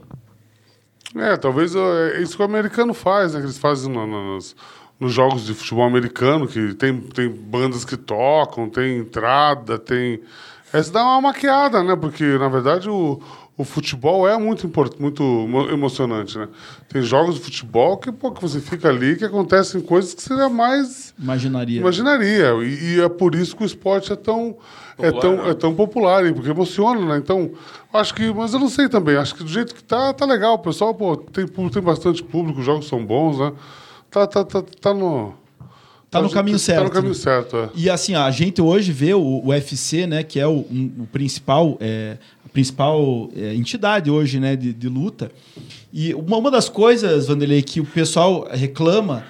É, 1.16 1.36
talvez 1.36 1.74
é 1.74 2.20
isso 2.20 2.36
que 2.36 2.42
o 2.42 2.44
americano 2.44 2.92
faz, 2.94 3.32
né? 3.32 3.40
Que 3.40 3.46
eles 3.46 3.58
fazem 3.58 3.90
no- 3.90 4.06
no- 4.06 4.34
nos, 4.34 4.54
nos 5.00 5.12
jogos 5.14 5.46
de 5.46 5.54
futebol 5.54 5.84
americano, 5.84 6.46
que 6.46 6.74
tem, 6.74 6.94
tem 7.00 7.28
bandas 7.28 7.84
que 7.84 7.96
tocam, 7.96 8.68
tem 8.68 8.98
entrada, 8.98 9.78
tem. 9.78 10.20
É, 10.72 10.80
se 10.82 10.92
dá 10.92 11.02
uma 11.02 11.20
maquiada, 11.20 11.82
né? 11.82 11.96
Porque, 11.96 12.22
na 12.38 12.48
verdade, 12.48 12.88
o, 12.88 13.18
o 13.56 13.64
futebol 13.64 14.28
é 14.28 14.38
muito, 14.38 14.66
import, 14.66 15.00
muito 15.00 15.22
emo- 15.22 15.68
emocionante, 15.70 16.38
né? 16.38 16.48
Tem 16.88 17.02
jogos 17.02 17.34
de 17.36 17.40
futebol 17.40 17.96
que, 17.96 18.12
pô, 18.12 18.30
que 18.30 18.40
você 18.42 18.60
fica 18.60 18.88
ali 18.88 19.16
que 19.16 19.24
acontecem 19.24 19.80
coisas 19.80 20.12
que 20.14 20.22
você 20.22 20.36
jamais 20.36 21.12
Imaginaria. 21.18 21.80
imaginaria. 21.80 22.52
E, 22.62 22.96
e 22.96 23.00
é 23.00 23.08
por 23.08 23.34
isso 23.34 23.56
que 23.56 23.62
o 23.62 23.66
esporte 23.66 24.12
é 24.12 24.16
tão, 24.16 24.56
é 24.98 25.10
Popular, 25.10 25.20
tão, 25.20 25.36
né? 25.44 25.50
é 25.50 25.54
tão 25.54 25.74
popular, 25.74 26.26
hein? 26.26 26.34
porque 26.34 26.50
emociona, 26.50 27.04
né? 27.04 27.16
Então, 27.16 27.50
acho 27.92 28.14
que. 28.14 28.32
Mas 28.32 28.52
eu 28.52 28.60
não 28.60 28.68
sei 28.68 28.88
também. 28.88 29.16
Acho 29.16 29.34
que 29.34 29.42
do 29.42 29.48
jeito 29.50 29.74
que 29.74 29.82
tá, 29.82 30.12
tá 30.12 30.24
legal. 30.26 30.54
O 30.54 30.58
pessoal, 30.58 30.94
pô, 30.94 31.16
tem, 31.16 31.46
tem 31.46 31.82
bastante 31.82 32.22
público, 32.22 32.60
os 32.60 32.66
jogos 32.66 32.86
são 32.86 33.04
bons, 33.04 33.38
né? 33.40 33.52
Tá, 34.10 34.26
tá, 34.26 34.44
tá, 34.44 34.62
tá 34.80 34.94
no. 34.94 35.34
Tá 36.10 36.20
no 36.20 36.28
caminho 36.28 36.58
certo, 36.58 36.78
Tá 36.78 36.84
no 36.84 36.90
caminho 36.90 37.14
né? 37.14 37.20
certo, 37.20 37.56
é. 37.56 37.68
E 37.72 37.88
assim, 37.88 38.16
a 38.16 38.28
gente 38.32 38.60
hoje 38.60 38.90
vê 38.90 39.14
o, 39.14 39.20
o 39.20 39.50
UFC, 39.50 40.08
né, 40.08 40.24
que 40.24 40.40
é 40.40 40.46
o, 40.46 40.66
um- 40.68 40.90
o 41.02 41.06
principal, 41.06 41.76
é, 41.80 42.16
a 42.44 42.48
principal 42.48 43.30
é, 43.36 43.54
entidade 43.54 44.10
hoje, 44.10 44.40
né, 44.40 44.56
de, 44.56 44.72
de 44.72 44.88
luta. 44.88 45.30
E 45.92 46.12
uma, 46.14 46.36
uma 46.38 46.50
das 46.50 46.68
coisas, 46.68 47.28
Vanderlei, 47.28 47.62
que 47.62 47.80
o 47.80 47.84
pessoal 47.84 48.48
reclama 48.50 49.24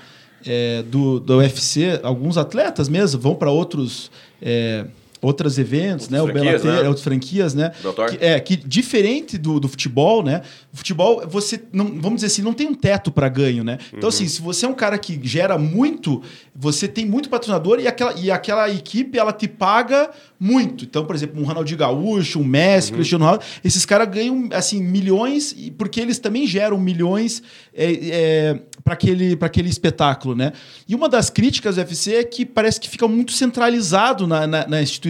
é, 0.47 0.83
do, 0.85 1.20
do 1.20 1.37
UFC, 1.37 2.01
alguns 2.03 2.39
atletas 2.39 2.89
mesmo 2.89 3.20
vão 3.20 3.35
para 3.35 3.51
outros 3.51 4.11
é, 4.41 4.87
outros 5.22 5.58
eventos, 5.58 6.08
né, 6.08 6.20
o 6.22 6.26
Bellator, 6.26 6.66
né? 6.66 6.88
outras 6.88 7.02
franquias, 7.02 7.54
né, 7.54 7.72
que, 8.08 8.24
é 8.24 8.40
que 8.40 8.56
diferente 8.56 9.36
do, 9.36 9.60
do 9.60 9.68
futebol, 9.68 10.22
né, 10.22 10.42
o 10.72 10.76
futebol 10.76 11.22
você 11.28 11.60
não, 11.72 11.86
vamos 12.00 12.16
dizer 12.16 12.28
assim, 12.28 12.42
não 12.42 12.52
tem 12.52 12.66
um 12.66 12.74
teto 12.74 13.10
para 13.10 13.28
ganho, 13.28 13.62
né. 13.62 13.78
Então 13.92 14.08
assim, 14.08 14.26
se 14.26 14.40
você 14.40 14.66
é 14.66 14.68
um 14.68 14.74
cara 14.74 14.98
que 14.98 15.20
gera 15.22 15.58
muito, 15.58 16.22
você 16.54 16.88
tem 16.88 17.04
muito 17.04 17.28
patrocinador 17.28 17.80
e 17.80 17.86
aquela, 17.86 18.14
e 18.18 18.30
aquela 18.30 18.70
equipe 18.70 19.18
ela 19.18 19.32
te 19.32 19.46
paga 19.48 20.10
muito. 20.38 20.84
Então, 20.84 21.04
por 21.04 21.14
exemplo, 21.14 21.40
um 21.40 21.44
Ronaldinho 21.44 21.78
Gaúcho, 21.78 22.40
um 22.40 22.44
Messi, 22.44 22.92
Cristiano 22.92 23.24
Ronaldo, 23.24 23.44
esses 23.62 23.84
caras 23.84 24.08
ganham 24.08 24.48
assim 24.52 24.82
milhões 24.82 25.54
porque 25.76 26.00
eles 26.00 26.18
também 26.18 26.46
geram 26.46 26.78
milhões 26.78 27.42
é, 27.74 28.58
para 28.82 28.94
aquele, 28.94 29.36
pra 29.36 29.46
aquele 29.46 29.68
espetáculo, 29.68 30.34
né? 30.34 30.52
E 30.88 30.94
uma 30.94 31.08
das 31.08 31.30
críticas 31.30 31.76
do 31.76 31.80
UFC 31.80 32.14
é 32.14 32.24
que 32.24 32.44
parece 32.44 32.80
que 32.80 32.88
fica 32.88 33.06
muito 33.06 33.32
centralizado 33.32 34.26
na, 34.26 34.46
na, 34.46 34.66
na 34.66 34.82
instituição 34.82 35.09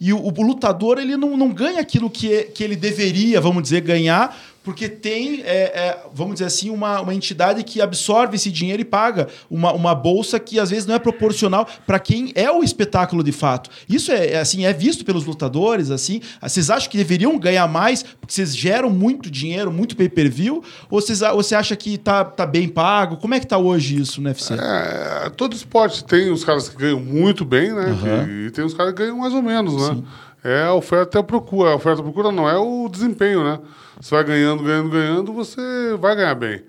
e 0.00 0.12
o, 0.12 0.18
o 0.18 0.42
lutador 0.42 0.98
ele 0.98 1.16
não, 1.16 1.36
não 1.36 1.52
ganha 1.52 1.80
aquilo 1.80 2.10
que, 2.10 2.44
que 2.44 2.62
ele 2.62 2.76
deveria, 2.76 3.40
vamos 3.40 3.62
dizer, 3.62 3.80
ganhar 3.80 4.36
porque 4.66 4.88
tem, 4.88 5.42
é, 5.42 5.46
é, 5.46 5.98
vamos 6.12 6.34
dizer 6.34 6.46
assim, 6.46 6.70
uma, 6.70 7.00
uma 7.00 7.14
entidade 7.14 7.62
que 7.62 7.80
absorve 7.80 8.34
esse 8.34 8.50
dinheiro 8.50 8.82
e 8.82 8.84
paga 8.84 9.28
uma, 9.48 9.72
uma 9.72 9.94
bolsa 9.94 10.40
que 10.40 10.58
às 10.58 10.70
vezes 10.70 10.86
não 10.86 10.96
é 10.96 10.98
proporcional 10.98 11.68
para 11.86 12.00
quem 12.00 12.32
é 12.34 12.50
o 12.50 12.64
espetáculo 12.64 13.22
de 13.22 13.30
fato. 13.30 13.70
Isso 13.88 14.10
é, 14.10 14.32
é, 14.32 14.40
assim 14.40 14.66
é 14.66 14.72
visto 14.72 15.04
pelos 15.04 15.24
lutadores, 15.24 15.92
assim. 15.92 16.20
Vocês 16.42 16.68
acham 16.68 16.90
que 16.90 16.96
deveriam 16.96 17.38
ganhar 17.38 17.68
mais 17.68 18.02
porque 18.02 18.34
vocês 18.34 18.56
geram 18.56 18.90
muito 18.90 19.30
dinheiro, 19.30 19.70
muito 19.70 19.96
pay-per-view? 19.96 20.64
Ou 20.90 21.00
vocês, 21.00 21.20
você 21.20 21.54
acha 21.54 21.76
que 21.76 21.96
tá, 21.96 22.24
tá 22.24 22.44
bem 22.44 22.68
pago? 22.68 23.18
Como 23.18 23.34
é 23.34 23.38
que 23.38 23.46
tá 23.46 23.58
hoje 23.58 24.00
isso 24.00 24.20
no 24.20 24.26
UFC? 24.26 24.54
É, 24.54 25.30
todo 25.36 25.54
esporte 25.54 26.04
tem 26.04 26.32
os 26.32 26.42
caras 26.42 26.68
que 26.68 26.76
ganham 26.76 26.98
muito 26.98 27.44
bem, 27.44 27.72
né? 27.72 27.84
Aham. 27.84 28.28
E, 28.28 28.50
tem 28.50 28.64
os 28.64 28.74
caras 28.74 28.94
que 28.94 28.98
ganham 28.98 29.18
mais 29.18 29.32
ou 29.32 29.42
menos, 29.42 29.88
né? 29.88 30.02
É 30.42 30.64
a 30.64 30.74
oferta 30.74 31.18
e 31.18 31.20
a 31.20 31.22
procura. 31.22 31.70
A 31.70 31.76
oferta 31.76 32.00
e 32.00 32.02
a 32.02 32.04
procura 32.04 32.32
não 32.32 32.48
é 32.48 32.58
o 32.58 32.88
desempenho, 32.88 33.44
né? 33.44 33.60
Você 34.00 34.14
vai 34.14 34.24
ganhando, 34.24 34.62
ganhando, 34.62 34.90
ganhando, 34.90 35.32
você 35.32 35.96
vai 35.98 36.14
ganhar 36.16 36.34
bem. 36.34 36.62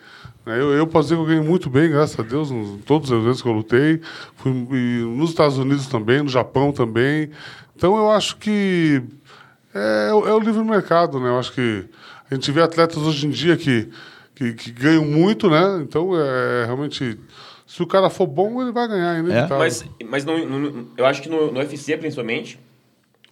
Eu, 0.45 0.71
eu 0.73 0.87
posso 0.87 1.09
dizer 1.09 1.15
que 1.15 1.21
eu 1.21 1.25
ganhei 1.25 1.41
muito 1.43 1.69
bem, 1.69 1.89
graças 1.89 2.17
a 2.17 2.23
Deus, 2.23 2.49
em 2.51 2.77
todos 2.85 3.11
os 3.11 3.17
eventos 3.21 3.41
que 3.41 3.47
eu 3.49 3.51
lutei. 3.53 3.99
Fui 4.37 4.51
e 4.51 5.03
nos 5.03 5.31
Estados 5.31 5.57
Unidos 5.57 5.87
também, 5.87 6.21
no 6.23 6.29
Japão 6.29 6.71
também. 6.71 7.29
Então 7.75 7.97
eu 7.97 8.09
acho 8.09 8.37
que 8.37 9.01
é, 9.73 10.13
o- 10.13 10.25
é 10.27 10.33
o 10.33 10.39
livre 10.39 10.63
mercado, 10.63 11.19
né? 11.19 11.27
Eu 11.29 11.37
acho 11.37 11.51
que 11.51 11.83
a 12.31 12.33
gente 12.33 12.49
vê 12.51 12.61
atletas 12.61 12.97
hoje 12.97 13.27
em 13.27 13.29
dia 13.29 13.57
que, 13.57 13.89
que, 14.33 14.53
que 14.53 14.71
ganham 14.71 15.03
muito, 15.03 15.49
né? 15.49 15.79
Então 15.81 16.11
é 16.17 16.63
realmente. 16.65 17.19
Se 17.67 17.83
o 17.83 17.87
cara 17.87 18.09
for 18.09 18.25
bom, 18.25 18.61
ele 18.61 18.71
vai 18.71 18.87
ganhar, 18.87 19.17
é 19.17 19.19
inevitável. 19.19 19.57
Mas, 19.57 19.85
mas 20.09 20.23
no- 20.23 20.47
no- 20.47 20.87
eu 20.95 21.05
acho 21.05 21.21
que 21.21 21.27
no, 21.27 21.51
no 21.51 21.59
UFC, 21.59 21.97
principalmente, 21.97 22.57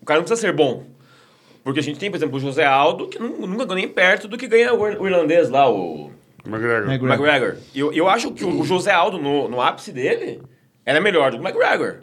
o 0.01 0.05
cara 0.05 0.19
não 0.19 0.25
precisa 0.25 0.41
ser 0.47 0.53
bom. 0.53 0.85
Porque 1.65 1.79
a 1.79 1.83
gente 1.83 1.97
tem, 1.99 2.09
por 2.11 2.15
exemplo, 2.17 2.37
o 2.37 2.39
José 2.39 2.63
Aldo, 2.63 3.07
que 3.07 3.17
nu- 3.19 3.45
nunca 3.47 3.65
ganhou 3.65 3.75
nem 3.75 3.87
perto 3.89 4.27
do 4.27 4.37
que 4.37 4.47
ganha 4.47 4.71
o, 4.73 4.87
ir- 4.87 5.01
o 5.01 5.07
irlandês 5.07 5.49
lá, 5.49 5.67
o 5.69 6.11
McGregor. 6.45 6.87
McGregor. 6.91 7.09
McGregor. 7.27 7.55
Eu, 7.75 7.91
eu 7.91 8.07
acho 8.07 8.31
que 8.31 8.45
o 8.45 8.63
José 8.63 8.91
Aldo, 8.91 9.17
no, 9.17 9.49
no 9.49 9.59
ápice 9.59 9.91
dele, 9.91 10.39
era 10.85 11.01
melhor 11.01 11.31
do 11.31 11.37
que 11.39 11.43
o 11.43 11.47
McGregor. 11.47 12.01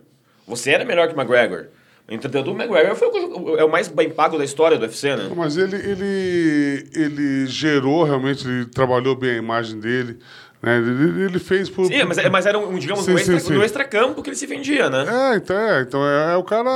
Você 0.49 0.73
era 0.73 0.85
melhor 0.85 1.07
que 1.07 1.15
o 1.15 1.17
McGregor. 1.17 1.67
Entretanto, 2.11 2.51
o 2.51 2.55
McGregor 2.61 2.97
foi 2.97 3.09
o, 3.09 3.57
é 3.57 3.65
o 3.65 3.71
mais 3.71 3.87
bem 3.87 4.11
pago 4.11 4.37
da 4.37 4.45
história 4.45 4.77
do 4.77 4.83
UFC, 4.83 5.15
né? 5.15 5.31
Mas 5.37 5.57
ele, 5.57 5.77
ele, 5.77 6.89
ele 6.95 7.47
gerou 7.47 8.03
realmente, 8.03 8.47
ele 8.47 8.67
trabalhou 8.67 9.15
bem 9.15 9.31
a 9.31 9.37
imagem 9.37 9.79
dele. 9.79 10.19
Né? 10.63 10.79
Ele, 10.79 11.25
ele 11.25 11.39
fez 11.39 11.69
por. 11.69 11.87
Sim, 11.87 12.05
mas, 12.05 12.17
mas 12.31 12.47
era 12.47 12.59
um, 12.59 12.79
digamos, 12.79 13.05
Sim, 13.05 13.13
sim, 13.17 13.19
extra, 13.19 13.41
sim. 13.41 13.55
no 13.55 13.65
extracampo 13.65 14.23
que 14.23 14.31
ele 14.31 14.37
se 14.37 14.47
vendia, 14.47 14.89
né? 14.89 15.33
É, 15.33 15.37
então 15.37 15.57
é. 15.57 15.83
Então 15.83 16.07
é, 16.07 16.35
é 16.35 16.37
o 16.37 16.45
cara. 16.45 16.71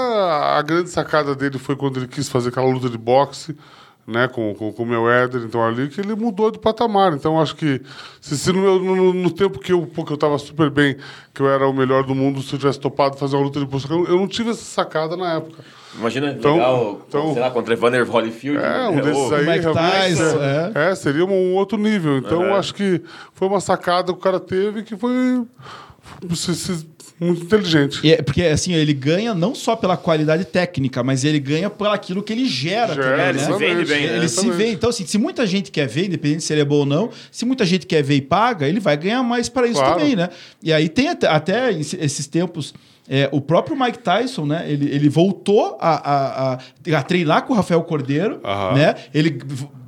A 0.59 0.62
grande 0.62 0.91
sacada 0.91 1.34
dele 1.34 1.59
foi 1.59 1.76
quando 1.76 1.99
ele 1.99 2.09
quis 2.09 2.28
fazer 2.28 2.49
aquela 2.49 2.66
luta 2.66 2.91
de 2.91 2.99
boxe. 2.99 3.57
Né, 4.07 4.28
com, 4.28 4.54
com, 4.54 4.72
com 4.72 4.82
o 4.84 4.86
meu 4.86 5.11
Éder, 5.11 5.42
então 5.42 5.64
ali, 5.66 5.88
que 5.88 6.00
ele 6.00 6.14
mudou 6.14 6.50
de 6.50 6.59
patamar. 6.59 7.12
Então 7.14 7.40
acho 7.40 7.57
que 7.57 7.82
se, 8.20 8.38
se 8.38 8.52
no, 8.52 8.61
meu- 8.61 8.78
no, 8.78 9.12
no 9.12 9.30
tempo 9.30 9.59
que 9.59 9.72
eu, 9.72 9.84
que 9.84 10.12
eu 10.12 10.16
tava 10.16 10.38
super 10.38 10.70
bem, 10.70 10.96
que 11.34 11.42
eu 11.42 11.48
era 11.48 11.66
o 11.66 11.72
melhor 11.72 12.04
do 12.04 12.14
mundo, 12.14 12.40
se 12.42 12.52
eu 12.54 12.59
tivesse 12.59 12.78
topado 12.78 13.16
fazer 13.16 13.34
uma 13.36 13.44
luta 13.44 13.59
de 13.59 13.66
postura, 13.66 14.09
eu 14.09 14.16
não 14.16 14.28
tive 14.28 14.50
essa 14.50 14.62
sacada 14.64 15.16
na 15.16 15.34
época. 15.34 15.64
Imagina, 15.98 16.30
Então- 16.30 16.52
legal, 16.54 17.00
então- 17.09 17.32
sei 17.32 17.40
lá, 17.42 17.50
contra 17.50 17.72
Evander 17.72 18.09
Holyfield. 18.09 18.59
É, 18.62 18.88
um 18.88 18.96
né? 18.96 19.02
desses 19.02 19.32
aí 19.32 19.46
Mike 19.46 19.61
realmente 19.61 19.90
Tyson, 20.18 20.38
é, 20.42 20.72
é, 20.90 20.94
seria 20.94 21.24
um 21.24 21.54
outro 21.54 21.78
nível. 21.78 22.18
Então 22.18 22.40
Uhum. 22.42 22.54
acho 22.54 22.74
que 22.74 23.02
foi 23.32 23.48
uma 23.48 23.61
sacada 23.61 24.12
que 24.12 24.18
o 24.18 24.22
cara 24.22 24.38
teve 24.38 24.82
que 24.82 24.94
foi 24.96 25.42
se- 26.34 26.54
se- 26.54 26.86
muito 27.18 27.44
inteligente. 27.44 28.00
E 28.04 28.12
é- 28.12 28.20
porque 28.22 28.42
assim, 28.42 28.74
ele 28.74 28.92
ganha 28.92 29.34
não 29.34 29.54
só 29.54 29.74
pela 29.74 29.96
qualidade 29.96 30.44
técnica, 30.44 31.02
mas 31.02 31.24
ele 31.24 31.38
ganha 31.40 31.70
por 31.70 31.88
aquilo 31.88 32.22
que 32.22 32.32
ele 32.32 32.46
gera, 32.46 32.94
Gera, 32.94 33.02
também, 33.10 33.20
É, 33.24 33.28
ele 33.30 33.38
né? 33.38 33.44
se 33.44 33.52
vende 33.58 33.84
bem, 33.86 34.06
né? 34.06 34.16
Ele 34.16 34.28
se 34.28 34.50
vê, 34.50 34.70
então 34.72 34.90
assim, 34.90 35.06
se 35.06 35.16
muita 35.18 35.46
gente 35.46 35.70
quer 35.70 35.86
ver, 35.88 36.06
independente 36.06 36.44
se 36.44 36.52
ele 36.52 36.60
é 36.60 36.64
bom 36.64 36.76
ou 36.80 36.86
não, 36.86 37.10
se 37.30 37.44
muita 37.46 37.64
gente 37.64 37.86
quer 37.86 38.02
ver 38.02 38.16
e 38.16 38.20
paga, 38.20 38.68
ele 38.68 38.80
vai 38.80 38.96
ganhar 38.96 39.22
mais 39.22 39.48
para 39.48 39.66
isso 39.66 39.80
Claro. 39.80 39.96
também, 39.98 40.14
né? 40.14 40.28
E 40.62 40.72
aí 40.72 40.88
tem 40.88 41.08
até, 41.08 41.26
até 41.26 41.72
esse- 41.72 41.96
esses 41.96 42.26
tempos, 42.26 42.74
é, 43.08 43.28
o 43.32 43.40
próprio 43.40 43.78
Mike 43.78 43.98
Tyson, 44.00 44.44
né? 44.46 44.64
Ele, 44.68 44.90
ele 44.92 45.08
voltou 45.08 45.78
a, 45.80 45.90
a, 45.90 46.52
a, 46.54 46.58
a 46.98 47.02
treinar 47.02 47.44
com 47.44 47.52
o 47.52 47.56
Rafael 47.56 47.82
Cordeiro, 47.82 48.40
Aham. 48.44 48.74
né? 48.74 48.94
Ele 49.14 49.38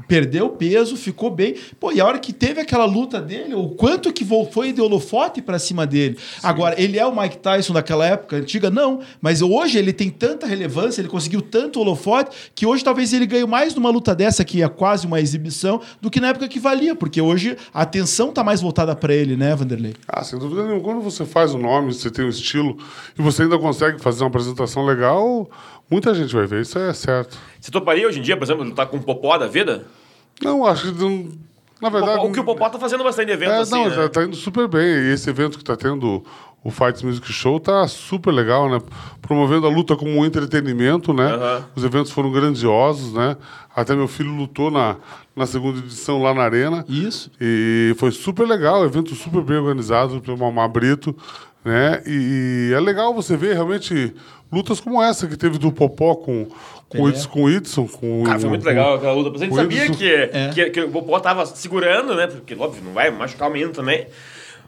perdeu 0.08 0.48
peso, 0.48 0.96
ficou 0.96 1.30
bem. 1.30 1.54
Pô, 1.78 1.92
e 1.92 2.00
a 2.00 2.06
hora 2.06 2.18
que 2.18 2.32
teve 2.32 2.60
aquela 2.60 2.86
luta 2.86 3.20
dele, 3.20 3.54
o 3.54 3.68
quanto 3.68 4.12
que 4.12 4.26
foi 4.50 4.72
de 4.72 4.80
holofote 4.80 5.42
pra 5.42 5.58
cima 5.58 5.86
dele. 5.86 6.18
Agora, 6.42 6.74
ele 6.80 6.98
é 6.98 7.06
o 7.06 7.14
Mike 7.14 7.38
Tyson 7.38 7.74
daquela 7.74 8.06
época 8.06 8.36
antiga? 8.36 8.70
Não. 8.70 9.00
Mas 9.20 9.42
hoje 9.42 9.78
ele 9.78 9.92
tem 9.92 10.08
tanta 10.08 10.46
relevância, 10.46 11.00
ele 11.00 11.08
conseguiu 11.08 11.42
tanto 11.42 11.80
holofote, 11.80 12.34
que 12.54 12.66
hoje 12.66 12.82
talvez 12.82 13.12
ele 13.12 13.26
ganhe 13.26 13.46
mais 13.46 13.74
numa 13.74 13.90
luta 13.90 14.14
dessa, 14.14 14.44
que 14.44 14.62
é 14.62 14.68
quase 14.68 15.06
uma 15.06 15.20
exibição, 15.20 15.80
do 16.00 16.10
que 16.10 16.20
na 16.20 16.28
época 16.28 16.48
que 16.48 16.58
valia. 16.58 16.94
Porque 16.94 17.20
hoje 17.20 17.56
a 17.72 17.82
atenção 17.82 18.32
tá 18.32 18.42
mais 18.42 18.60
voltada 18.62 18.96
pra 18.96 19.14
ele, 19.14 19.36
né, 19.36 19.54
Vanderlei? 19.54 19.94
Ah, 20.08 20.24
sem 20.24 20.38
dúvida 20.38 20.62
nenhuma. 20.62 20.82
Quando 20.82 21.02
você 21.02 21.26
faz 21.26 21.52
o 21.52 21.58
nome, 21.58 21.92
você 21.92 22.10
tem 22.10 22.24
um 22.24 22.30
estilo 22.30 22.78
e 23.18 23.22
você 23.22 23.42
ainda 23.42 23.58
consegue 23.58 24.00
fazer 24.00 24.22
uma 24.22 24.28
apresentação 24.28 24.84
legal, 24.86 25.50
muita 25.90 26.14
gente 26.14 26.34
vai 26.34 26.46
ver. 26.46 26.62
Isso 26.62 26.78
é 26.78 26.92
certo. 26.94 27.36
Você 27.60 27.70
toparia 27.70 28.06
hoje 28.06 28.20
em 28.20 28.22
dia, 28.22 28.36
por 28.36 28.44
exemplo, 28.44 28.64
lutar 28.64 28.86
com 28.86 28.96
o 28.96 29.02
Popó 29.02 29.36
da 29.36 29.46
vida? 29.46 29.84
Não, 30.42 30.64
acho 30.66 30.92
que. 30.92 31.00
não- 31.02 31.28
Na 31.80 31.88
verdade. 31.90 32.26
o 32.26 32.32
que 32.32 32.40
o 32.40 32.44
Popó 32.44 32.68
tá 32.68 32.78
fazendo 32.78 33.04
bastante 33.04 33.30
evento 33.30 33.50
É, 33.52 33.58
assim, 33.60 33.70
não, 33.72 33.88
né? 33.88 34.08
tá, 34.08 34.24
indo 34.24 34.36
super 34.36 34.66
bem. 34.68 34.82
E 34.84 35.12
esse 35.12 35.30
evento 35.30 35.56
que 35.58 35.64
tá 35.64 35.76
tendo, 35.76 36.24
o 36.64 36.70
Fights 36.70 37.02
Music 37.02 37.32
Show, 37.32 37.60
tá 37.60 37.86
super 37.86 38.32
legal, 38.32 38.68
né? 38.68 38.80
Promovendo 39.22 39.66
a 39.66 39.70
luta 39.70 39.94
como 39.96 40.10
um 40.10 40.24
entretenimento, 40.24 41.12
né? 41.12 41.26
Aham. 41.34 41.64
Os 41.76 41.84
eventos 41.84 42.10
foram 42.10 42.32
grandiosos, 42.32 43.12
né? 43.12 43.36
Até 43.76 43.94
meu 43.94 44.08
filho 44.08 44.34
lutou 44.34 44.70
na, 44.72 44.96
na 45.36 45.46
segunda 45.46 45.78
edição 45.78 46.20
lá 46.20 46.34
na 46.34 46.42
Arena. 46.42 46.84
Isso. 46.88 47.30
E 47.40 47.94
foi 47.96 48.10
super 48.10 48.46
legal, 48.46 48.84
evento 48.84 49.14
super 49.14 49.40
bem 49.42 49.56
organizado 49.58 50.20
pelo 50.20 50.36
Mamá 50.36 50.66
Brito, 50.66 51.14
né? 51.68 52.02
E, 52.06 52.72
é 52.74 52.80
legal 52.80 53.14
você 53.14 53.36
ver 53.36 53.54
realmente 53.54 54.14
lutas 54.50 54.80
como 54.80 55.02
essa 55.02 55.26
que 55.26 55.36
teve 55.36 55.58
do 55.58 55.70
Popó 55.70 56.14
com, 56.16 56.46
com, 56.88 56.98
o 56.98 57.02
Pelé. 57.02 57.08
Edson, 57.10 57.28
com 57.28 57.42
o 57.44 57.50
Edson. 57.50 57.86
Com, 57.86 58.22
Cara, 58.24 58.40
foi 58.40 58.48
muito 58.48 58.62
com- 58.62 58.68
legal 58.68 58.94
aquela 58.94 59.12
luta. 59.12 59.36
A 59.36 59.40
gente 59.40 59.52
o 59.52 59.56
sabia 59.56 59.84
Edson- 59.84 59.94
que, 59.98 60.12
É. 60.12 60.50
que, 60.54 60.70
que 60.70 60.80
o 60.80 60.88
Popó 60.90 61.20
tava 61.20 61.44
segurando, 61.46 62.14
né? 62.14 62.26
Porque, 62.26 62.54
óbvio, 62.54 62.82
não 62.84 62.92
vai 62.92 63.10
machucar 63.10 63.48
o 63.48 63.52
menino 63.52 63.72
também. 63.72 64.06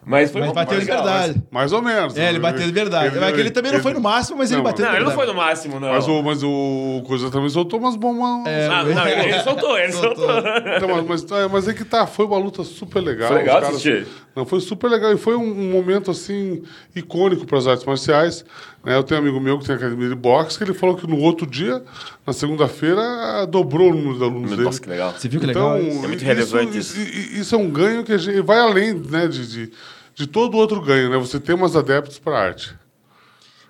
Mas 0.03 0.31
foi 0.31 0.41
Mas 0.41 0.47
muito 0.49 0.55
bateu 0.57 0.81
de 0.81 0.87
legal, 0.87 1.05
verdade. 1.05 1.43
Mais 1.51 1.73
ou 1.75 1.83
menos. 1.83 2.17
É, 2.17 2.31
ele 2.31 2.39
bateu 2.39 2.65
de 2.65 2.73
verdade. 2.73 3.19
Mas 3.21 3.35
que 3.35 3.41
ele 3.41 3.51
também 3.51 3.71
não 3.71 3.81
foi 3.81 3.93
no 3.93 4.01
máximo, 4.01 4.39
mas 4.39 4.51
ele 4.51 4.57
Não, 4.57 4.65
bateu 4.65 4.83
Não, 4.87 4.93
de 4.93 4.97
ele 4.97 5.05
não 5.05 5.11
verdade. 5.11 5.29
foi 5.29 5.35
no 5.43 5.47
máximo, 5.47 5.79
não. 5.79 5.89
Mas 5.93 6.09
o, 6.09 6.23
mas 6.23 6.43
o 6.43 7.03
Coisa 7.07 7.31
também 7.31 7.51
soltou 7.51 7.79
umas 7.79 7.97
bombas. 7.97 8.51
É, 8.51 8.67
Ah, 8.67 8.83
não, 8.83 9.07
ele, 9.07 9.21
ele 9.29 9.41
soltou, 9.43 9.79
ele 9.79 9.93
soltou. 9.93 10.27
Então, 10.75 10.89
mas, 10.89 11.05
mas, 11.07 11.33
é, 11.33 11.49
mas 11.49 11.69
é 11.69 11.75
que 11.75 11.85
tá, 11.85 12.07
foi 12.07 12.25
uma 12.25 12.39
luta 12.39 12.65
super 12.65 13.01
legal. 13.01 13.29
Foi 13.29 13.37
legal 13.39 13.57
Os 13.57 13.61
caras- 13.61 13.77
assistir. 13.77 14.07
Não, 14.35 14.47
foi 14.47 14.61
super 14.61 14.89
legal 14.89 15.13
e 15.13 15.17
foi 15.19 15.35
um, 15.35 15.43
um 15.43 15.71
momento 15.73 16.11
assim 16.11 16.63
icônico 16.95 17.45
para 17.47 17.59
as 17.59 17.67
artes 17.67 17.85
marciais. 17.85 18.45
né? 18.85 18.97
Eu 18.97 19.03
tenho 19.03 19.21
um 19.21 19.25
amigo 19.25 19.41
meu 19.41 19.59
que 19.59 19.67
tem 19.67 19.75
academia 19.75 20.09
de 20.09 20.15
boxe 20.15 20.57
que 20.57 20.63
ele 20.65 20.73
falou 20.73 20.95
que 20.97 21.07
no 21.07 21.19
outro 21.19 21.47
dia, 21.47 21.83
na 22.27 22.33
segunda-feira, 22.33 23.45
dobrou 23.47 23.91
o 23.91 23.95
número 23.95 24.19
de 24.19 24.25
alunos 24.25 24.51
dele. 24.51 24.63
Nossa, 24.63 24.81
que 24.81 24.89
legal. 24.89 25.13
Você 25.17 25.29
viu 25.29 25.41
que 25.41 25.47
Então, 25.51 25.75
legal? 25.75 25.89
isso? 25.89 25.99
É 26.05 26.09
muito 26.09 26.17
isso- 26.19 26.25
relevante 26.27 26.79
isso. 26.79 27.01
isso. 27.01 27.41
Isso 27.41 27.55
é 27.55 27.59
um 27.59 27.69
ganho 27.71 28.05
que 28.05 28.13
a 28.13 28.19
gente 28.19 28.41
vai 28.41 28.59
além 28.61 28.95
né, 28.95 29.27
de, 29.27 29.47
de, 29.47 29.73
de 30.15 30.27
todo 30.27 30.57
outro 30.57 30.81
ganho, 30.81 31.11
né? 31.11 31.19
Você 31.19 31.41
tem 31.41 31.55
umas 31.55 31.75
adeptos 31.75 32.19
para 32.19 32.39
arte. 32.39 32.75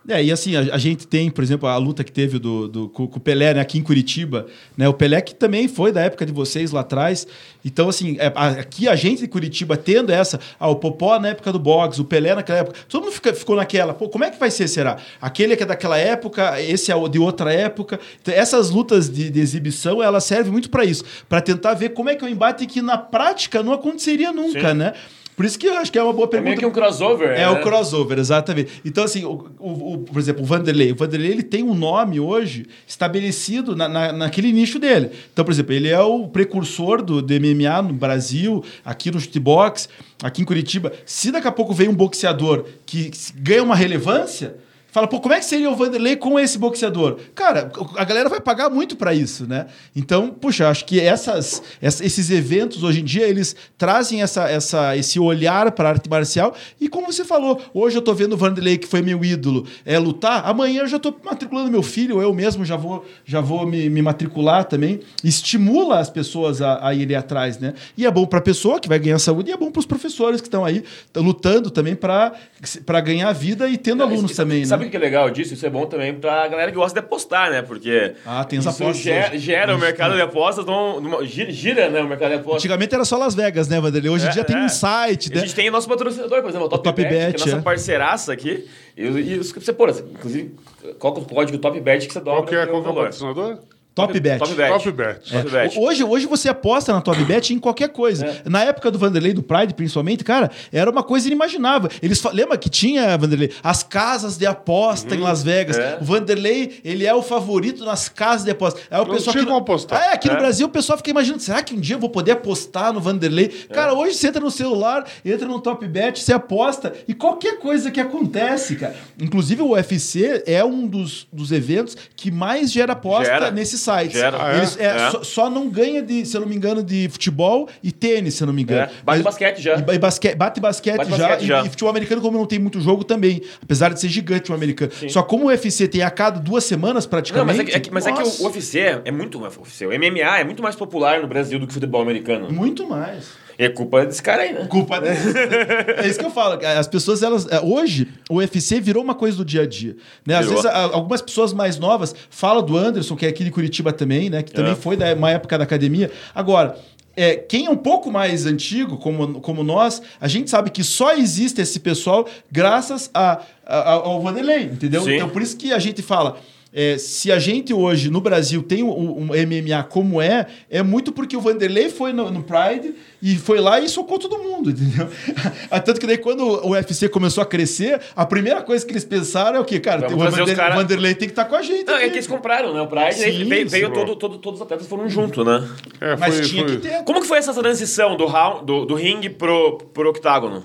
É, 0.09 0.25
e 0.25 0.33
assim, 0.33 0.57
a, 0.57 0.61
a 0.75 0.79
gente 0.79 1.07
tem, 1.07 1.31
por 1.31 1.45
exemplo, 1.45 1.69
a 1.69 1.77
luta 1.77 2.03
que 2.03 2.11
teve 2.11 2.39
do, 2.39 2.67
do, 2.67 2.89
com, 2.89 3.07
com 3.07 3.19
o 3.19 3.21
Pelé 3.21 3.53
né, 3.53 3.61
aqui 3.61 3.79
em 3.79 3.83
Curitiba, 3.83 4.47
né? 4.77 4.89
O 4.89 4.95
Pelé 4.95 5.21
que 5.21 5.35
também 5.35 5.69
foi 5.69 5.93
da 5.93 6.01
época 6.01 6.25
de 6.25 6.33
vocês 6.33 6.73
lá 6.73 6.81
atrás. 6.81 7.27
Então, 7.63 7.87
assim, 7.89 8.17
é, 8.19 8.33
a- 8.35 8.49
aqui 8.61 8.89
a 8.89 8.97
gente 8.97 9.21
de 9.21 9.29
Curitiba 9.29 9.77
tendo 9.77 10.11
essa, 10.11 10.41
ah, 10.59 10.69
o 10.69 10.77
Popó 10.77 11.19
na 11.21 11.29
época 11.29 11.53
do 11.53 11.59
boxe, 11.59 12.01
o 12.01 12.05
Pelé 12.05 12.35
naquela 12.35 12.61
época, 12.61 12.79
todo 12.89 13.03
mundo 13.05 13.13
fica- 13.13 13.35
ficou 13.35 13.55
naquela, 13.57 13.93
pô, 13.93 14.09
como 14.09 14.25
é 14.25 14.31
que 14.31 14.39
vai 14.41 14.51
ser, 14.51 14.69
será? 14.69 14.97
Aquele 15.21 15.55
que 15.55 15.63
é 15.65 15.67
daquela 15.67 15.99
época, 15.99 16.59
esse 16.63 16.91
é 16.91 17.09
de 17.09 17.19
outra 17.19 17.53
época. 17.53 18.01
Então, 18.23 18.33
essas 18.33 18.71
lutas 18.71 19.11
de, 19.11 19.29
de 19.29 19.39
exibição, 19.39 20.03
elas 20.03 20.25
servem 20.25 20.51
muito 20.51 20.71
para 20.71 20.83
isso, 20.85 21.05
para 21.29 21.43
tentar 21.43 21.75
ver 21.75 21.91
como 21.91 22.09
é 22.09 22.15
que 22.17 22.25
é 22.25 22.27
o 22.27 22.31
embate 22.31 22.67
que 22.67 22.81
na 22.81 22.97
prática 22.97 23.63
não 23.63 23.75
aconteceria 23.75 24.33
nunca, 24.33 24.71
Sim. 24.71 24.77
né? 24.79 24.95
Por 25.41 25.47
isso 25.47 25.59
que 25.59 25.66
eu 25.68 25.78
acho 25.78 25.91
que 25.91 25.99
é 25.99 26.03
uma 26.03 26.12
boa 26.12 26.26
É 26.26 26.28
pergunta. 26.28 26.49
meio 26.51 26.59
que 26.61 26.66
um 26.66 26.70
crossover. 26.70 27.30
É 27.30 27.38
né? 27.38 27.49
o 27.49 27.62
crossover, 27.62 28.18
exatamente. 28.18 28.82
Então, 28.84 29.03
assim, 29.05 29.24
o, 29.24 29.47
o- 29.59 29.95
o- 29.95 29.99
por 30.01 30.18
exemplo, 30.18 30.43
o 30.43 30.45
Vanderlei. 30.45 30.93
O 30.93 30.95
Vanderlei 30.95 31.30
ele 31.30 31.43
tem 31.43 31.62
um 31.62 31.74
nome 31.74 32.20
hoje 32.20 32.66
estabelecido 32.86 33.74
na, 33.74 33.88
na- 33.88 34.12
naquele 34.12 34.53
nicho 34.53 34.78
dele. 34.78 35.09
Então, 35.32 35.43
por 35.43 35.51
exemplo, 35.51 35.72
ele 35.72 35.88
é 35.88 35.99
o 35.99 36.28
precursor 36.28 37.01
do, 37.03 37.22
do 37.22 37.32
MMA 37.32 37.80
no 37.80 37.95
Brasil, 37.95 38.62
aqui 38.84 39.11
no 39.11 39.18
shootbox, 39.18 39.88
aqui 40.22 40.43
em 40.43 40.45
Curitiba. 40.45 40.93
Se 41.07 41.32
daqui 41.32 41.49
a 41.49 41.53
pouco 41.53 41.72
vem 41.72 41.88
um 41.88 41.95
boxeador 41.95 42.66
que 42.84 43.11
ganha 43.36 43.62
uma 43.62 43.74
relevância. 43.74 44.57
Fala, 44.93 45.07
pô, 45.07 45.20
como 45.20 45.34
é 45.34 45.38
que 45.38 45.45
seria 45.45 45.70
o 45.70 45.76
Vanderlei 45.76 46.16
com 46.16 46.38
esse 46.38 46.59
boxeador? 46.59 47.18
Cara, 47.34 47.70
a 47.97 48.05
galera 48.05 48.28
vai 48.28 48.41
pagar 48.41 48.68
muito 48.68 48.97
pra 48.97 49.14
isso, 49.14 49.47
né? 49.47 49.66
Então, 49.95 50.30
puxa, 50.30 50.68
acho 50.68 50.84
que 50.84 50.99
essas, 51.01 51.62
essa- 51.80 52.05
esses 52.05 52.28
eventos 52.30 52.82
hoje 52.82 53.01
em 53.01 53.05
dia, 53.05 53.26
eles 53.28 53.55
trazem 53.78 54.20
essa, 54.22 54.49
essa, 54.51 54.97
esse 54.97 55.20
olhar 55.20 55.70
para 55.72 55.91
arte 55.91 56.09
marcial. 56.11 56.55
E 56.80 56.88
como 56.88 57.12
você 57.12 57.24
falou, 57.24 57.61
hoje 57.72 57.97
eu 57.99 58.03
tô 58.03 58.12
vendo 58.14 58.32
o 58.32 58.36
Vanderlei, 58.36 58.78
que 58.78 58.86
foi 58.88 59.01
meu 59.01 59.24
ídolo, 59.24 59.64
é 59.84 59.99
lutar. 59.99 60.43
Amanhã 60.49 60.80
eu 60.82 60.88
já 60.88 60.99
tô 60.99 61.14
matriculando 61.24 61.70
meu 61.70 61.82
filho, 61.82 62.20
eu 62.20 62.34
mesmo 62.34 62.64
já 62.64 62.76
vou, 62.76 63.05
já 63.24 63.41
vou 63.41 63.64
me, 63.66 63.88
me 63.88 64.03
matricular 64.03 64.64
também. 64.64 65.01
Estimula 65.22 65.99
as 66.01 66.11
pessoas 66.11 66.61
a, 66.61 66.86
a 66.88 66.93
irem 66.95 67.16
atrás, 67.16 67.59
né? 67.59 67.74
E 67.97 68.05
é 68.07 68.11
bom 68.11 68.26
pra 68.26 68.41
pessoa 68.41 68.80
que 68.80 68.88
vai 68.88 68.99
ganhar 68.99 69.18
saúde 69.20 69.51
e 69.51 69.53
é 69.53 69.57
bom 69.57 69.70
pros 69.70 69.86
professores 69.86 70.41
que 70.41 70.49
estão 70.49 70.64
aí 70.64 70.82
lutando 71.14 71.70
também 71.70 71.95
para 71.95 73.01
ganhar 73.05 73.32
vida 73.32 73.68
e 73.68 73.76
tendo 73.78 74.03
alunos 74.03 74.32
Sabe- 74.34 74.51
também, 74.51 74.64
Sabe 74.81 74.85
né? 74.85 74.89
o 74.89 74.91
que 74.91 74.97
é 74.97 75.01
legal 75.01 75.31
disso? 75.31 75.55
Isso 75.55 75.64
é 75.66 75.70
bom 75.70 75.87
também 75.87 76.14
pra 76.14 76.49
galera 76.49 76.70
que 76.70 76.76
gosta 76.76 76.99
de 77.01 77.05
apostar, 77.07 77.51
né? 77.51 77.62
Porque. 77.62 78.14
Ah, 78.26 78.45
tem 78.45 78.59
as 78.59 78.64
isso 78.66 78.83
apostas 78.83 79.03
Gera, 79.03 79.39
gera 79.39 79.76
o 79.76 79.78
mercado 79.78 80.14
de 80.14 80.20
apostas, 80.20 80.64
numa- 80.66 81.24
gira, 81.24 81.51
gira, 81.51 81.89
né? 81.91 82.01
O 82.03 82.09
mercado 82.09 82.31
de 82.31 82.37
apostas. 82.37 82.61
Antigamente 82.62 82.95
era 82.95 83.05
só 83.05 83.16
Las 83.16 83.35
Vegas, 83.35 83.68
né, 83.68 83.81
Vanderlei? 83.81 84.11
Hoje 84.11 84.26
em 84.26 84.28
É, 84.28 84.33
dia 84.33 84.45
tem 84.45 84.57
é. 84.57 84.61
um 84.64 84.68
site, 84.68 85.31
A 85.31 85.35
né? 85.37 85.41
gente 85.43 85.55
tem 85.55 85.70
nosso 85.70 85.89
patrocinador, 85.89 86.41
por 86.43 86.49
exemplo, 86.49 86.66
o 86.66 86.70
Top, 86.70 86.83
Top 86.85 87.03
Bet, 87.03 87.09
Bet, 87.11 87.35
que 87.35 87.41
é 87.41 87.43
a 87.43 87.47
nossa 87.47 87.59
é. 87.59 87.62
parceiraça 87.62 88.33
aqui. 88.33 88.66
E, 88.97 89.03
e 89.05 89.39
os 89.39 89.53
que 89.53 89.61
você, 89.61 89.72
pô, 89.72 89.87
inclusive, 89.89 90.55
qual 90.99 91.12
que 91.14 91.20
é 91.20 91.22
o 91.22 91.26
código 91.26 91.59
Top 91.59 91.78
Bet 91.81 92.07
que 92.07 92.12
você 92.12 92.20
dobra 92.20 92.35
Qual 92.43 92.47
que 92.47 92.55
é, 92.55 92.64
o 92.64 92.68
qual 92.68 92.85
é 92.85 92.89
o 92.89 92.95
patrocinador? 92.95 93.59
Top 94.07 94.21
Bet. 94.21 94.39
Top 94.39 94.55
Bet. 94.55 94.69
Top 94.73 94.93
Bet. 94.93 95.33
Top 95.33 95.51
Bet. 95.51 95.79
Hoje, 95.79 96.05
hoje 96.05 96.27
você 96.27 96.49
aposta 96.49 96.93
na 96.93 97.01
Top 97.01 97.23
Bet 97.25 97.53
em 97.53 97.59
qualquer 97.59 97.89
coisa. 97.89 98.27
É. 98.27 98.43
Na 98.49 98.63
época 98.65 98.91
do 98.91 98.99
Vanderlei, 98.99 99.33
do 99.33 99.43
Pride, 99.43 99.75
principalmente, 99.75 100.25
cara, 100.25 100.51
era 100.73 100.91
uma 100.91 101.03
coisa 101.03 101.27
inimaginável. 101.27 101.91
Eles 102.03 102.23
lembra 102.33 102.57
que 102.59 102.69
tinha, 102.69 103.17
Vanderlei, 103.17 103.53
as 103.63 103.83
casas 103.83 104.37
de 104.37 104.47
aposta 104.47 105.15
em 105.15 105.19
Las 105.21 105.43
Vegas. 105.43 105.79
É. 105.79 105.99
O 106.01 106.05
Vanderlei, 106.05 106.81
ele 106.85 107.07
é 107.07 107.15
o 107.15 107.23
favorito 107.23 107.85
nas 107.85 108.09
casas 108.09 108.45
de 108.45 108.51
aposta. 108.51 108.81
Aí 108.91 109.01
o 109.01 109.05
Não 109.05 109.15
pessoal 109.15 109.33
tinha 109.33 109.45
aqui, 109.45 109.53
apostar. 109.53 110.03
É, 110.03 110.13
aqui 110.13 110.29
no 110.29 110.35
É. 110.35 110.39
Brasil 110.39 110.67
o 110.67 110.71
pessoal 110.71 110.97
fica 110.99 111.11
imaginando, 111.11 111.43
será 111.43 111.63
que 111.63 111.75
um 111.75 111.81
dia 111.81 111.97
eu 111.97 112.01
vou 112.01 112.11
poder 112.11 112.33
apostar 112.33 112.93
no 112.93 113.01
Vanderlei? 113.01 113.51
É. 113.69 113.75
Cara, 113.75 113.95
hoje 113.95 114.15
você 114.15 114.29
entra 114.29 114.41
no 114.41 114.51
celular, 114.51 115.05
entra 115.25 115.47
no 115.47 115.61
Top 115.61 115.87
Bet, 115.87 116.21
você 116.23 116.33
aposta 116.33 116.93
e 117.07 117.15
qualquer 117.15 117.59
coisa 117.59 117.91
que 117.91 118.01
acontece, 118.01 118.77
cara. 118.77 118.97
Inclusive 119.21 119.63
o 119.63 119.71
UFC 119.73 120.43
é 120.47 120.65
um 120.65 120.87
dos, 120.87 121.27
dos 121.33 121.53
eventos 121.53 121.97
que 122.17 122.31
mais 122.31 122.71
gera 122.73 122.93
aposta 122.93 123.25
Gera. 123.33 123.51
nesse 123.51 123.77
site. 123.79 123.89
Gera. 124.12 124.36
Ah, 124.41 124.53
é? 124.55 124.59
Eles, 124.59 124.76
é, 124.78 124.84
É. 124.84 125.11
Só, 125.11 125.22
só 125.22 125.51
não 125.51 125.68
ganha 125.68 126.03
de, 126.03 126.24
se 126.26 126.36
eu 126.36 126.41
não 126.41 126.49
me 126.49 126.55
engano, 126.57 126.82
de 126.82 127.09
futebol 127.09 127.68
e 127.82 127.91
tênis, 127.93 128.34
se 128.34 128.43
eu 128.43 128.47
não 128.47 128.55
me 128.55 128.62
engano. 128.62 128.82
É, 128.82 128.91
bate 129.05 129.22
basquete 129.22 129.61
já. 129.61 129.76
E, 129.76 129.95
e 129.95 129.99
basque- 129.99 130.34
bate 130.34 130.61
basquete 130.61 130.97
Bate 130.97 131.11
já, 131.11 131.16
basquete 131.18 131.43
e, 131.43 131.47
já. 131.47 131.64
e 131.64 131.68
futebol 131.68 131.91
americano, 131.91 132.20
como 132.20 132.38
não 132.38 132.47
tem 132.47 132.59
muito 132.59 132.80
jogo 132.80 133.05
também. 133.05 133.43
Apesar 133.62 133.93
de 133.93 134.01
ser 134.01 134.09
gigante 134.09 134.51
o 134.51 134.55
americano. 134.55 134.91
Só 135.09 135.22
como 135.22 135.45
o 135.45 135.49
UFC 135.49 135.88
tem 135.88 136.03
a 136.03 136.11
cada 136.11 136.38
duas 136.41 136.64
semanas 136.64 137.05
Não, 137.05 137.11
praticamente. 137.11 137.57
mas 137.57 137.59
é 137.68 137.80
que, 137.80 137.88
é 137.88 137.93
mas 137.93 138.07
é 138.07 138.12
que 138.12 138.22
o 138.22 138.47
UFC 138.47 139.01
é 139.05 139.11
muito. 139.11 139.38
O 139.38 139.43
UFC, 139.43 139.86
o 139.86 139.91
MMA 139.91 140.38
é 140.41 140.45
muito 140.45 140.62
mais 140.62 140.76
popular 140.76 141.20
no 141.20 141.26
Brasil 141.28 141.59
do 141.59 141.66
que 141.66 141.70
o 141.70 141.74
futebol 141.74 142.01
americano. 142.03 142.51
Muito 142.53 142.86
mais. 142.88 143.28
É 143.63 143.69
culpa 143.69 144.07
desse 144.07 144.23
cara 144.23 144.43
aí, 144.43 144.53
né? 144.55 144.67
Culpa 144.67 144.99
deles. 145.01 145.21
é 146.03 146.09
isso 146.09 146.19
que 146.19 146.25
eu 146.25 146.31
falo. 146.31 146.59
As 146.79 146.89
pessoas, 146.89 147.23
elas. 147.23 147.47
é, 147.51 147.61
Hoje, 147.61 148.09
o 148.31 148.37
UFC 148.37 148.81
virou 148.81 149.03
uma 149.05 149.15
coisa 149.15 149.37
do 149.37 149.45
dia 149.45 149.63
a 149.63 149.67
dia. 149.67 149.97
Né? 150.27 150.35
Às 150.35 150.47
Virou. 150.47 150.63
vezes, 150.63 150.77
algumas 150.95 151.21
pessoas 151.21 151.53
mais 151.53 151.79
novas 151.79 152.15
falam 152.31 152.63
do 152.65 152.75
Anderson, 152.77 153.15
que 153.17 153.27
é 153.27 153.29
aqui 153.29 153.45
de 153.45 153.51
Curitiba 153.51 153.93
também, 153.93 154.31
né? 154.31 154.43
Que 154.43 154.51
também 154.53 154.73
É. 154.73 154.77
foi 154.77 154.97
da 154.97 155.13
uma 155.13 155.31
época 155.31 155.59
da 155.59 155.65
academia. 155.65 156.11
Agora. 156.35 156.77
É, 157.17 157.35
quem 157.35 157.67
é 157.67 157.71
um 157.71 157.77
pouco 157.77 158.11
mais 158.11 158.47
antigo, 158.47 158.97
como, 158.97 159.41
como 159.41 159.65
nós, 159.65 160.01
a 160.21 160.29
gente 160.29 160.49
sabe 160.49 160.71
que 160.71 160.83
só 160.85 161.13
existe 161.13 161.61
esse 161.61 161.81
pessoal 161.81 162.27
graças 162.51 163.11
a, 163.13 163.43
a- 163.67 163.91
ao 163.95 164.23
Vanderlei, 164.23 164.63
entendeu? 164.63 165.03
Sim. 165.03 165.17
Então, 165.17 165.29
por 165.29 165.43
isso 165.43 165.57
que 165.57 165.73
a 165.73 165.79
gente 165.81 166.01
fala. 166.03 166.37
É, 166.73 166.97
se 166.99 167.33
a 167.33 167.39
gente 167.39 167.75
hoje 167.75 168.09
no 168.11 168.21
Brasil 168.21 168.62
tem 168.62 168.83
um, 168.83 168.91
um 168.91 169.27
MMA 169.27 169.83
como 169.89 170.21
é, 170.23 170.47
é 170.71 170.83
muito 170.83 171.11
porque 171.12 171.37
o 171.37 171.41
Vanderlei 171.41 171.89
foi 171.91 172.12
no, 172.12 172.31
no 172.31 172.43
Pride 172.45 172.95
e 173.21 173.37
foi 173.37 173.61
lá 173.61 173.81
e 173.81 173.89
socou 173.89 174.18
todo 174.18 174.39
mundo, 174.39 174.71
entendeu? 174.71 175.09
Tanto 175.85 176.01
que 176.01 176.07
daí 176.07 176.16
quando 176.18 176.43
o 176.45 176.71
UFC 176.71 177.09
começou 177.09 177.43
a 177.43 177.47
crescer, 177.47 178.01
a 178.14 178.25
primeira 178.25 178.62
coisa 178.62 178.87
que 178.87 178.93
eles 178.93 179.05
pensaram 179.05 179.57
é 179.59 179.61
o 179.61 179.64
quê? 179.64 179.81
Cara, 179.81 180.07
o, 180.07 180.16
trazer 180.16 180.31
os 180.31 180.39
Vander- 180.39 180.57
cara- 180.57 180.75
o 180.75 180.79
Vanderlei 180.79 181.14
tem 181.14 181.29
que 181.29 181.33
estar 181.33 181.45
com 181.47 181.57
a 181.57 181.62
gente. 181.62 181.85
Não, 181.87 181.95
é 181.95 182.03
aqui. 182.03 182.11
que 182.11 182.16
eles 182.16 182.27
compraram, 182.27 182.73
né? 182.73 182.81
O 182.81 182.87
Pride 182.87 183.14
Sim, 183.14 183.25
aí 183.25 183.45
veio, 183.45 183.68
veio 183.68 183.87
sim. 183.89 183.93
todo, 183.93 184.14
todo- 184.16 184.39
todos 184.39 184.61
os 184.61 184.64
atletas 184.64 184.87
foram 184.87 185.09
junto, 185.09 185.45
né? 185.45 185.68
É, 186.01 186.16
Mas 186.16 186.37
foi- 186.37 186.45
tinha 186.47 186.64
foi- 186.68 186.77
que 186.77 186.83
ter. 186.89 187.05
Como 187.05 187.21
que 187.21 187.27
foi 187.27 187.39
essa 187.39 187.53
transição 187.53 188.16
do, 188.16 188.27
round, 188.27 188.64
do, 188.64 188.85
do 188.85 188.95
ringue 188.95 189.29
pro, 189.31 189.79
pro 189.93 190.09
octágono? 190.09 190.64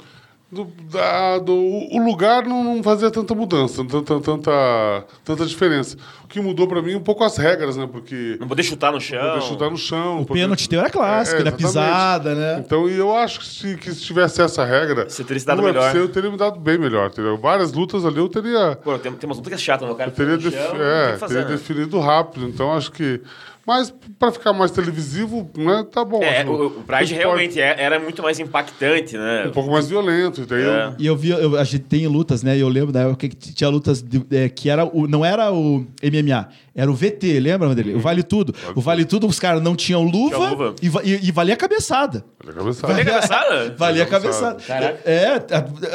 Do, 0.51 0.65
da- 0.91 1.39
do- 1.39 1.53
o 1.53 1.97
lugar 2.05 2.45
não, 2.45 2.63
não 2.63 2.83
fazia 2.83 3.09
tanta 3.09 3.33
mudança, 3.33 3.83
tanta, 3.83 4.19
tanta, 4.21 5.05
tanta 5.25 5.45
diferença. 5.45 5.97
O 6.23 6.27
que 6.27 6.39
mudou 6.39 6.67
pra 6.67 6.81
mim 6.83 6.95
um 6.95 7.01
pouco 7.01 7.23
as 7.23 7.35
regras, 7.35 7.75
né? 7.75 7.89
Porque 7.91 8.37
Não 8.39 8.47
poder 8.47 8.61
chutar 8.63 8.91
no 8.91 9.01
chão. 9.01 9.19
poder 9.33 9.41
chutar 9.41 9.69
no 9.71 9.77
chão. 9.77 10.21
O 10.21 10.25
pênalti 10.25 10.69
teu 10.69 10.79
era 10.79 10.89
clássico, 10.89 11.37
né? 11.43 11.49
exatamente. 11.49 11.65
Pisada, 11.67 12.35
né? 12.35 12.63
Então, 12.65 12.87
e 12.87 12.95
eu 12.95 13.13
acho 13.15 13.39
que 13.39 13.45
se, 13.47 13.75
que 13.75 13.91
se 13.91 14.01
tivesse 14.01 14.39
essa 14.41 14.63
regra, 14.63 15.09
Você 15.09 15.23
teria 15.23 15.39
se 15.39 15.45
dado 15.47 15.57
no 15.61 15.67
melhor. 15.67 15.81
UFC 15.83 15.97
eu 15.99 16.09
teria 16.09 16.29
me 16.31 16.37
dado 16.37 16.59
bem 16.59 16.77
melhor. 16.77 17.07
Entendeu? 17.09 17.37
Várias 17.37 17.73
lutas 17.73 18.05
ali 18.05 18.17
eu 18.19 18.29
teria, 18.29 18.77
Pô, 18.81 18.97
tem, 18.99 19.11
tem 19.13 19.27
umas 19.27 19.37
lutas 19.37 19.49
que 19.49 19.55
é 19.55 19.57
chata, 19.57 19.83
né? 19.85 19.91
O 19.91 19.95
cara 19.95 20.11
eu 20.11 20.15
teria, 20.15 20.37
defi- 20.37 20.51
chão, 20.55 20.75
é, 20.81 21.17
fazer, 21.17 21.33
teria 21.33 21.49
né? 21.49 21.55
definido 21.57 21.99
rápido. 21.99 22.47
Então, 22.47 22.71
acho 22.71 22.91
que. 22.91 23.19
Mas 23.65 23.91
pra 24.19 24.31
ficar 24.31 24.53
mais 24.53 24.69
televisivo, 24.69 25.49
né, 25.57 25.83
tá 25.91 26.05
bom. 26.05 26.21
É, 26.21 26.41
Acho 26.41 26.51
o, 26.51 26.65
o 26.67 26.83
Pride 26.83 27.13
realmente 27.15 27.59
é- 27.59 27.75
era 27.81 27.99
muito 27.99 28.21
mais 28.21 28.39
impactante, 28.39 29.17
né? 29.17 29.45
Um 29.47 29.51
pouco 29.51 29.71
mais 29.71 29.87
violento. 29.89 30.41
E 30.41 30.45
daí 30.45 30.61
eu- 30.63 30.71
É. 30.71 30.95
E 30.99 31.05
eu 31.07 31.15
vi, 31.15 31.29
eu- 31.31 31.57
a 31.57 31.63
gente 31.63 31.79
tem 31.79 32.05
lutas, 32.07 32.43
né? 32.43 32.55
E 32.55 32.59
eu 32.61 32.69
lembro 32.69 32.91
da 32.91 33.01
época 33.01 33.27
que 33.27 33.35
tinha 33.35 33.69
lutas 33.69 34.03
de- 34.03 34.23
é, 34.29 34.47
que 34.49 34.69
era 34.69 34.85
o, 34.85 35.07
não 35.07 35.25
era 35.25 35.51
o 35.51 35.83
MMA, 36.03 36.47
era 36.75 36.91
o 36.91 36.93
VT, 36.93 37.39
lembra, 37.39 37.67
Vanderlei? 37.67 37.95
O 37.95 37.99
Vale 37.99 38.21
Tudo. 38.21 38.53
O 38.75 38.81
Vale 38.81 39.03
Tudo, 39.03 39.25
os 39.25 39.39
caras 39.39 39.61
não 39.63 39.75
tinham 39.75 40.03
luva, 40.03 40.35
Tinha 40.35 40.49
luva. 40.49 40.75
E, 40.81 40.87
e- 41.09 41.27
e 41.27 41.31
valia 41.31 41.55
a 41.55 41.57
cabeçada. 41.57 42.23
Olha 42.43 42.51
a 42.51 42.55
cabeçada. 42.55 42.93
Valia 42.93 43.03
a 43.03 43.15
cabeçada? 43.15 43.75
Valia 43.77 44.03
a 44.03 44.05
cabeçada. 44.05 44.57
Caraca. 44.67 44.99
É, 45.09 45.41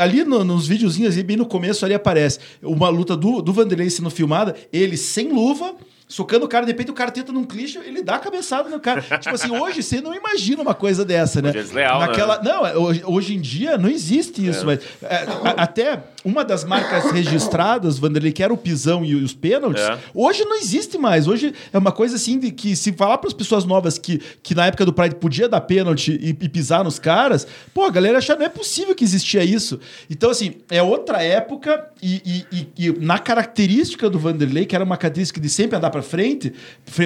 ali 0.03 0.25
no- 0.25 0.43
nos 0.43 0.67
videozinhos, 0.67 1.15
bem 1.23 1.37
no 1.37 1.47
começo, 1.47 1.85
ali 1.85 1.95
aparece 1.95 2.41
uma 2.63 2.89
luta 2.89 3.17
do, 3.17 3.41
do 3.41 3.53
Vanderlei 3.53 3.89
sendo 3.91 4.11
filmada, 4.11 4.57
ele 4.73 4.97
sem 4.97 5.33
luva, 5.33 5.75
socando 6.11 6.45
o 6.45 6.49
cara, 6.49 6.67
de 6.67 6.73
repente 6.73 6.91
o 6.91 6.95
cara 6.95 7.11
tenta 7.11 7.33
num 7.33 7.45
clichê, 7.45 7.79
ele 7.79 8.03
dá 8.03 8.17
a 8.17 8.19
cabeçada 8.19 8.69
no 8.69 8.81
cara. 8.81 9.01
tipo 9.01 9.35
assim, 9.35 9.51
hoje 9.57 9.81
você 9.83 10.01
não 10.01 10.13
imagina 10.13 10.61
uma 10.61 10.75
coisa 10.75 11.05
dessa, 11.05 11.41
né? 11.41 11.51
Hoje 11.51 11.59
é 11.59 11.63
desleal, 11.63 12.01
Naquela, 12.01 12.43
Não, 12.43 12.67
é, 12.67 12.77
hoje, 12.77 13.03
hoje 13.07 13.35
em 13.37 13.41
dia 13.41 13.79
não 13.79 13.89
existe 13.89 14.45
isso, 14.47 14.67
mas 14.67 14.81
é, 15.03 15.15
a- 15.45 15.63
até 15.63 16.01
uma 16.25 16.45
das 16.45 16.65
marcas 16.65 17.11
registradas, 17.11 17.99
Vanderlei, 17.99 18.33
que 18.33 18.43
era 18.43 18.53
o 18.53 18.57
pisão 18.57 19.05
e 19.05 19.15
os 19.15 19.33
pênaltis, 19.35 19.83
É. 19.83 19.99
hoje 20.15 20.45
não 20.45 20.57
existe 20.59 20.99
mais. 20.99 21.27
Hoje 21.27 21.53
é 21.73 21.79
uma 21.79 21.93
coisa 21.93 22.17
assim 22.17 22.39
de 22.39 22.51
que 22.51 22.77
se 22.77 22.93
falar 22.93 23.19
para 23.19 23.29
as 23.29 23.35
pessoas 23.35 23.65
novas 23.65 23.99
que, 23.99 24.21
que 24.43 24.55
na 24.55 24.67
época 24.67 24.85
do 24.85 24.93
Pride 24.93 25.15
podia 25.17 25.49
dar 25.49 25.61
pênalti 25.63 26.13
e, 26.21 26.29
e 26.31 26.49
pisar 26.49 26.85
nos 26.85 26.99
caras, 26.99 27.47
pô, 27.73 27.85
a 27.85 27.91
galera 27.91 28.19
achar 28.19 28.37
não 28.39 28.45
é 28.45 28.49
possível 28.49 28.95
que 28.95 29.05
existia 29.05 29.43
isso. 29.45 29.81
Então, 30.11 30.31
assim, 30.31 30.55
é 30.71 30.83
outra 30.83 31.23
época 31.23 31.87
e, 32.03 32.45
e- 32.53 32.69
e- 32.87 32.93
na 33.01 33.19
característica 33.19 34.09
do 34.11 34.19
Vanderlei, 34.19 34.67
que 34.67 34.75
era 34.75 34.85
uma 34.85 34.97
característica 34.97 35.41
de 35.41 35.49
sempre 35.49 35.77
andar 35.77 35.91
para 35.91 36.03
frente, 36.03 36.53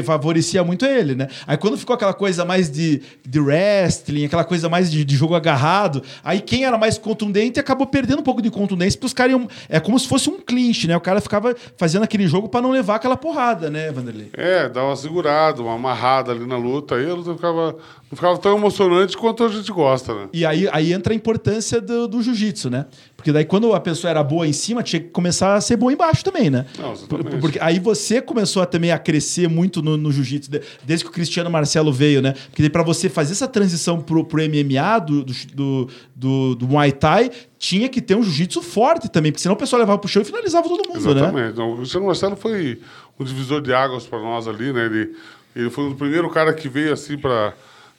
favorecia 0.02 0.64
muito 0.64 0.84
ele, 0.84 1.14
né? 1.14 1.28
Aí 1.46 1.56
quando 1.56 1.76
ficou 1.78 1.94
aquela 1.94 2.14
coisa 2.14 2.44
mais 2.44 2.70
de, 2.70 3.00
de 3.26 3.40
wrestling, 3.40 4.24
aquela 4.24 4.44
coisa 4.44 4.68
mais 4.68 4.90
de, 4.90 5.04
de 5.04 5.16
jogo 5.16 5.34
agarrado, 5.34 6.02
aí 6.22 6.40
quem 6.40 6.64
era 6.64 6.76
mais 6.76 6.98
contundente 6.98 7.60
acabou 7.60 7.86
perdendo 7.86 8.20
um 8.20 8.22
pouco 8.22 8.42
de 8.42 8.50
contundência, 8.50 8.98
porque 9.04 9.06
os 9.06 9.12
caras 9.12 9.32
iam. 9.32 9.48
É 9.68 9.78
como 9.78 9.98
se 9.98 10.08
fosse 10.08 10.30
um 10.30 10.40
clinch, 10.40 10.86
né? 10.88 10.96
O 10.96 11.00
cara 11.00 11.20
ficava 11.20 11.54
fazendo 11.76 12.02
aquele 12.02 12.26
jogo 12.26 12.48
para 12.48 12.62
não 12.62 12.70
levar 12.70 12.96
aquela 12.96 13.16
porrada, 13.16 13.70
né, 13.70 13.90
Vanderlei? 13.92 14.30
É, 14.32 14.68
dava 14.68 14.88
uma 14.88 14.96
segurada, 14.96 15.62
uma 15.62 15.74
amarrada 15.74 16.32
ali 16.32 16.46
na 16.46 16.56
luta. 16.56 16.96
Aí 16.96 17.08
a 17.08 17.14
luta 17.14 17.34
ficava, 17.34 17.72
não 17.72 18.16
ficava 18.16 18.38
tão 18.38 18.56
emocionante 18.56 19.16
quanto 19.16 19.44
a 19.44 19.48
gente 19.48 19.70
gosta, 19.70 20.14
né? 20.14 20.28
E 20.32 20.46
aí, 20.46 20.68
aí 20.72 20.92
entra 20.92 21.12
a 21.12 21.16
importância 21.16 21.80
do, 21.80 22.08
do 22.08 22.22
jiu-jitsu, 22.22 22.70
né? 22.70 22.86
Porque 23.24 23.32
daí 23.32 23.46
quando 23.46 23.72
a 23.72 23.80
pessoa 23.80 24.10
era 24.10 24.22
boa 24.22 24.46
em 24.46 24.52
cima, 24.52 24.82
tinha 24.82 25.00
que 25.00 25.08
começar 25.08 25.54
a 25.54 25.60
ser 25.62 25.78
boa 25.78 25.90
embaixo 25.90 26.22
também, 26.22 26.50
né? 26.50 26.66
Não, 26.78 26.92
exatamente. 26.92 27.30
Por- 27.30 27.40
Porque 27.40 27.58
aí 27.58 27.78
você 27.78 28.20
começou 28.20 28.62
a, 28.62 28.66
também 28.66 28.92
a 28.92 28.98
crescer 28.98 29.48
muito 29.48 29.80
no, 29.80 29.96
no 29.96 30.12
jiu-jitsu, 30.12 30.50
de- 30.50 30.60
desde 30.84 31.06
que 31.06 31.10
o 31.10 31.14
Cristiano 31.14 31.48
Marcelo 31.48 31.90
veio, 31.90 32.20
né? 32.20 32.32
Porque 32.50 32.60
daí 32.60 32.68
pra 32.68 32.82
você 32.82 33.08
fazer 33.08 33.32
essa 33.32 33.48
transição 33.48 33.98
pro, 33.98 34.26
pro 34.26 34.42
MMA 34.42 34.98
do, 34.98 35.24
do, 35.24 35.88
do, 36.14 36.54
do- 36.54 36.68
Muay 36.68 36.92
Thai, 36.92 37.30
tinha 37.58 37.88
que 37.88 38.02
ter 38.02 38.14
um 38.14 38.22
jiu-jitsu 38.22 38.60
forte 38.60 39.08
também, 39.10 39.32
porque 39.32 39.40
senão 39.40 39.54
o 39.54 39.58
pessoal 39.58 39.80
levava 39.80 39.98
pro 39.98 40.06
chão 40.06 40.20
e 40.20 40.24
finalizava 40.26 40.68
todo 40.68 40.86
mundo, 40.86 41.02
né? 41.14 41.20
Exatamente. 41.22 41.52
Então, 41.54 41.72
o 41.72 41.76
Cristiano 41.78 42.04
Marcelo 42.06 42.36
foi 42.36 42.78
um 43.18 43.24
divisor 43.24 43.62
de 43.62 43.72
águas 43.72 44.04
para 44.06 44.18
nós 44.20 44.46
ali, 44.46 44.70
né? 44.70 44.84
Ele, 44.84 45.16
ele 45.56 45.70
foi 45.70 45.88
o 45.88 45.94
primeiro 45.94 46.28
cara 46.28 46.52
que 46.52 46.68
veio 46.68 46.92
assim 46.92 47.16
para 47.16 47.54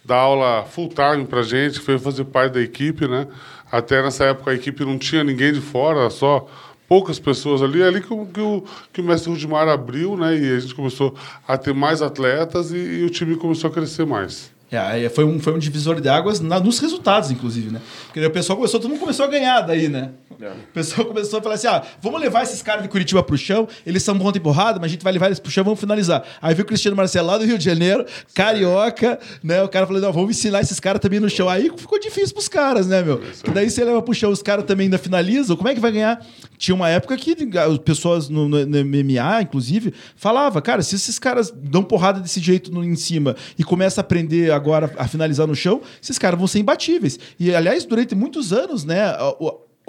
dar 0.06 0.18
aula 0.18 0.64
full 0.66 0.90
time 0.90 1.26
pra 1.26 1.42
gente, 1.42 1.80
que 1.80 1.86
veio 1.88 1.98
fazer 2.00 2.26
parte 2.26 2.54
da 2.54 2.62
equipe, 2.62 3.08
né? 3.08 3.26
Até 3.78 4.02
nessa 4.02 4.26
época 4.26 4.52
a 4.52 4.54
equipe 4.56 4.86
não 4.86 4.98
tinha 4.98 5.24
ninguém 5.24 5.52
de 5.52 5.60
fora, 5.62 6.10
só 6.10 6.48
poucas 6.88 7.20
pessoas 7.20 7.62
ali. 7.62 7.82
É 7.82 7.88
ali 7.88 8.02
que, 8.02 8.14
o- 8.14 8.26
que, 8.26 8.40
o, 8.40 8.64
que 8.94 9.02
o 9.02 9.04
mestre 9.04 9.30
Rudimar 9.30 9.68
abriu, 9.68 10.16
né? 10.16 10.38
E 10.38 10.56
a 10.56 10.60
gente 10.60 10.74
começou 10.74 11.14
a 11.48 11.58
ter 11.58 11.74
mais 11.74 12.02
atletas 12.02 12.72
e, 12.72 12.78
e 12.78 13.04
o 13.04 13.10
time 13.10 13.36
começou 13.36 13.70
a 13.70 13.74
crescer 13.74 14.06
mais. 14.06 14.55
É, 14.76 15.10
foi 15.10 15.24
um, 15.24 15.40
foi 15.40 15.54
um 15.54 15.60
divisor 15.60 16.00
de 16.02 16.10
águas 16.10 16.40
na- 16.40 16.60
nos 16.60 16.80
resultados, 16.80 17.32
inclusive, 17.32 17.72
né? 17.72 17.82
Porque 18.08 18.26
o 18.26 18.32
pessoal 18.32 18.58
começou, 18.58 18.80
todo 18.80 18.90
mundo 18.90 19.00
começou 19.00 19.26
a 19.26 19.28
ganhar 19.28 19.62
daí, 19.62 19.88
né? 19.90 20.12
É. 20.42 20.50
O 20.50 20.74
pessoal 20.74 21.08
começou 21.08 21.40
a 21.40 21.42
falar 21.42 21.56
assim: 21.56 21.68
ah, 21.68 21.82
vamos 22.02 22.20
levar 22.20 22.44
esses 22.44 22.62
caras 22.62 22.84
de 22.84 22.90
Curitiba 22.90 23.24
pro 23.24 23.38
chão, 23.38 23.68
eles 23.86 24.04
são 24.04 24.18
bons 24.18 24.34
de 24.34 24.40
porrada, 24.40 24.80
mas 24.80 24.88
a 24.90 24.92
gente 24.94 25.04
vai 25.04 25.14
levar 25.14 25.28
eles 25.28 25.40
pro 25.40 25.50
chão, 25.50 25.64
vamos 25.64 25.80
finalizar. 25.80 26.24
Aí 26.42 26.54
viu 26.54 26.64
o 26.64 26.68
Cristiano 26.68 26.96
Marcelo 26.98 27.28
lá 27.28 27.38
do 27.38 27.46
Rio 27.46 27.58
de 27.58 27.64
Janeiro, 27.64 28.06
carioca, 28.34 29.20
né? 29.44 29.64
O 29.64 29.70
cara 29.70 29.88
falou: 29.88 30.02
não, 30.02 30.12
vamos 30.14 30.32
ensinar 30.38 30.62
esses 30.62 30.80
caras 30.80 31.02
também 31.02 31.20
no 31.20 31.30
chão. 31.30 31.50
Aí 31.50 31.72
ficou 31.76 32.00
difícil 32.00 32.34
pros 32.34 32.48
caras, 32.48 32.88
né, 32.88 33.02
meu? 33.02 33.18
Que 33.44 33.52
daí 33.52 33.70
você 33.70 33.84
leva 33.84 34.02
pro 34.02 34.14
chão, 34.14 34.30
os 34.30 34.42
caras 34.42 34.66
também 34.66 34.86
ainda 34.86 34.98
finalizam, 34.98 35.56
como 35.56 35.70
é 35.70 35.74
que 35.74 35.80
vai 35.80 35.92
ganhar? 35.92 36.24
Tinha 36.58 36.76
uma 36.76 36.90
época 36.90 37.18
que 37.18 37.36
as 37.58 37.78
pessoas 37.80 38.30
no, 38.30 38.48
no- 38.48 38.66
no 38.66 38.78
MMA, 38.86 39.42
inclusive, 39.42 39.94
falava, 40.16 40.62
cara, 40.62 40.82
se 40.84 40.96
esses 40.96 41.18
caras 41.18 41.52
dão 41.56 41.84
porrada 41.84 42.20
desse 42.20 42.40
jeito 42.40 42.72
no- 42.72 42.84
em 42.84 42.96
cima 42.96 43.36
e 43.58 43.64
começa 43.64 44.00
a 44.00 44.04
aprender 44.04 44.52
agora 44.66 44.92
a 44.98 45.08
finalizar 45.08 45.46
no 45.46 45.56
chão, 45.56 45.82
esses 46.02 46.18
caras 46.18 46.40
vão 46.40 46.48
ser 46.48 46.60
imbatíveis. 46.60 47.20
E, 47.40 47.54
aliás, 47.54 47.86
durante 47.86 48.16
muitos 48.16 48.52
anos, 48.52 48.84
né, 48.84 49.16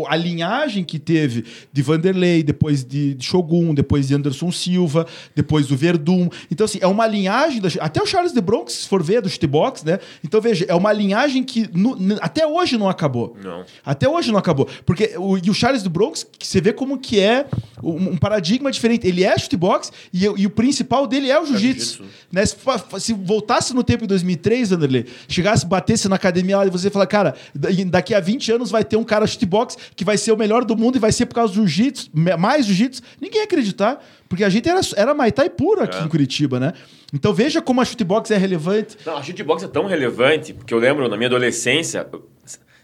a, 0.09 0.17
linhagem 0.17 0.85
que 0.85 0.99
teve 0.99 1.45
de 1.73 1.83
Vanderlei, 1.83 2.43
depois 2.43 2.85
de 2.85 3.15
de 3.15 3.25
Shogun, 3.25 3.73
depois 3.75 4.09
de 4.09 4.15
Anderson 4.15 4.51
Silva, 4.51 5.07
depois 5.35 5.67
do 5.67 5.77
Verdun. 5.77 6.29
Então, 6.51 6.65
assim, 6.65 6.79
é 6.81 6.87
uma 6.87 7.07
linhagem. 7.07 7.61
da- 7.61 7.69
até 7.81 8.03
o 8.03 8.07
Charles 8.07 8.33
de 8.33 8.41
Bronx, 8.41 8.73
se 8.73 8.89
for 8.89 9.03
ver, 9.03 9.21
do 9.23 9.29
shootbox, 9.29 9.85
né? 9.85 9.99
Então, 10.25 10.41
veja, 10.41 10.65
é 10.69 10.75
uma 10.75 10.93
linhagem 10.93 11.43
que 11.45 11.69
no- 11.73 11.97
até 12.21 12.47
hoje 12.47 12.77
não 12.77 12.89
acabou. 12.89 13.37
Não. 13.43 13.65
Até 13.85 14.09
hoje 14.09 14.31
não 14.33 14.39
acabou. 14.39 14.69
Porque 14.85 15.13
o, 15.17 15.39
e 15.39 15.49
o 15.51 15.55
Charles 15.55 15.83
do 15.83 15.91
Bronx, 15.91 16.27
você 16.41 16.61
vê 16.61 16.73
como 16.73 16.99
que 16.99 17.21
é 17.21 17.47
um, 17.83 18.11
um 18.13 18.17
paradigma 18.17 18.71
diferente. 18.71 19.07
Ele 19.07 19.25
é 19.25 19.37
shootbox 19.39 19.93
e, 20.13 20.29
o- 20.29 20.37
e 20.39 20.47
o 20.47 20.51
principal 20.51 21.07
dele 21.07 21.31
é 21.31 21.41
o 21.41 21.47
jiu-jitsu. 21.47 21.97
jiu-jitsu. 21.99 22.05
né? 22.33 22.45
se, 22.47 22.57
se 23.01 23.13
voltasse 23.13 23.73
no 23.75 23.83
tempo 23.85 24.05
em 24.05 24.07
2003, 24.07 24.71
Vanderlei, 24.71 25.07
chegasse, 25.29 25.65
batesse 25.67 26.09
na 26.09 26.17
academia 26.17 26.57
lá 26.59 26.67
e 26.67 26.71
você 26.71 26.91
falar, 26.91 27.07
cara, 27.07 27.35
da- 27.55 27.69
daqui 27.87 28.15
a 28.15 28.21
20 28.21 28.51
anos 28.53 28.71
vai 28.71 28.85
ter 28.85 28.97
um 28.97 29.05
cara 29.05 29.27
shootbox 29.27 29.77
que 29.95 30.05
vai 30.05 30.16
ser 30.16 30.32
o 30.32 30.37
melhor 30.37 30.64
do 30.64 30.76
mundo 30.76 30.97
e 30.97 30.99
vai 30.99 31.12
ser 31.12 31.26
por 31.26 31.34
causa 31.34 31.53
do 31.53 31.57
jiu-jitsu, 31.66 32.11
mais 32.39 32.66
jiu-jitsu. 32.66 33.03
Ninguém 33.20 33.41
ia 33.41 33.45
acreditar. 33.45 34.03
Porque 34.28 34.43
a 34.43 34.49
gente 34.49 34.68
era, 34.68 34.80
era 34.97 35.14
Muay 35.14 35.30
Thai 35.30 35.49
puro 35.49 35.82
aqui 35.84 35.99
É. 35.99 36.01
em 36.03 36.09
Curitiba, 36.09 36.59
né? 36.59 36.72
Então 37.14 37.32
veja 37.32 37.62
como 37.62 37.80
a 37.80 37.84
shootbox 37.84 38.30
é 38.32 38.37
relevante. 38.37 38.97
Não, 39.07 39.16
a 39.16 39.22
shootbox 39.22 39.62
é 39.62 39.68
tão 39.68 39.87
relevante, 39.87 40.53
porque 40.53 40.74
eu 40.74 40.78
lembro 40.78 41.09
na 41.09 41.16
minha 41.16 41.28
adolescência, 41.28 42.09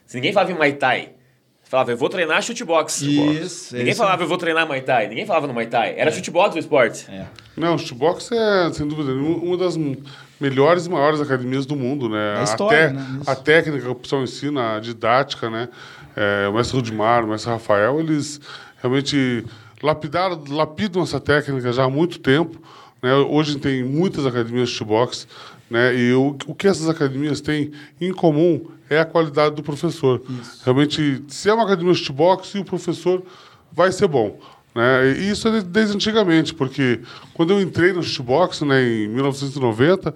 se 0.07 0.15
ninguém 0.15 0.33
falava 0.33 0.53
em 0.53 0.55
Muay 0.55 0.75
Thai, 0.75 1.11
falava, 1.65 1.91
eu 1.91 1.97
vou 1.97 2.09
treinar 2.09 2.41
shootbox. 2.43 3.03
Isso, 3.03 3.75
Ninguém 3.75 3.91
isso. 3.93 3.99
falava, 3.99 4.23
eu 4.23 4.29
vou 4.29 4.39
treinar 4.39 4.67
Muay 4.69 4.83
Thai. 4.83 5.09
Ninguém 5.09 5.27
falava 5.27 5.49
no 5.49 5.53
Muay 5.55 5.67
Thai. 5.67 5.95
Era 5.97 6.13
shootbox 6.13 6.55
o 6.55 6.59
esporte. 6.61 7.07
É. 7.11 7.27
Não, 7.57 7.75
o 7.75 7.79
shootbox 7.79 8.31
é, 8.31 8.73
sem 8.73 8.87
dúvida, 8.87 9.13
uma 9.13 9.57
das 9.57 9.77
melhores 10.43 10.87
e 10.87 10.91
maiores 10.91 11.21
academias 11.21 11.65
do 11.65 11.77
mundo, 11.77 12.09
né? 12.09 12.43
História, 12.43 12.89
a, 12.89 12.93
né? 12.93 13.21
A 13.27 13.35
técnica 13.37 13.81
que 13.81 13.89
o 13.89 13.95
pessoal 13.95 14.23
ensina, 14.23 14.77
a 14.77 14.81
didática, 14.81 15.49
né? 15.49 15.69
É, 16.17 16.49
o 16.49 16.55
mestre 16.55 16.77
Rudimar, 16.77 17.25
o 17.25 17.29
mestre 17.29 17.51
Rafael, 17.51 18.01
eles 18.01 18.41
realmente 18.83 19.45
lapidaram, 19.83 20.43
lapidam 20.49 21.03
essa 21.03 21.21
técnica 21.21 21.73
já 21.73 21.85
há 21.85 21.91
muito 21.91 22.19
tempo, 22.19 22.61
Né? 23.03 23.13
Hoje 23.15 23.59
tem 23.59 23.83
muitas 23.83 24.25
academias 24.25 24.69
de 24.69 24.77
shootbox, 24.77 25.27
né? 25.69 25.95
E 25.95 26.13
o, 26.13 26.37
o 26.47 26.55
que 26.55 26.69
essas 26.69 26.89
academias 26.89 27.41
têm 27.41 27.73
em 28.01 28.13
comum 28.13 28.65
é 28.89 29.01
a 29.01 29.05
qualidade 29.05 29.57
do 29.57 29.63
professor. 29.63 30.23
Isso. 30.41 30.61
Realmente, 30.65 31.25
se 31.27 31.49
é 31.49 31.55
uma 31.55 31.65
academia 31.65 31.93
de 31.93 31.99
shootbox, 31.99 32.55
o 32.55 32.65
professor 32.65 33.23
vai 33.73 33.91
ser 33.91 34.07
bom. 34.07 34.39
Né? 34.75 35.13
E 35.19 35.31
isso 35.31 35.49
é 35.49 35.61
desde 35.61 35.95
antigamente, 35.95 36.55
porque 36.55 37.01
quando 37.35 37.53
eu 37.53 37.61
entrei 37.61 37.93
no 37.93 38.03
shootbox, 38.03 38.63
né, 38.63 38.83
em 38.83 39.09
1990, 39.09 40.15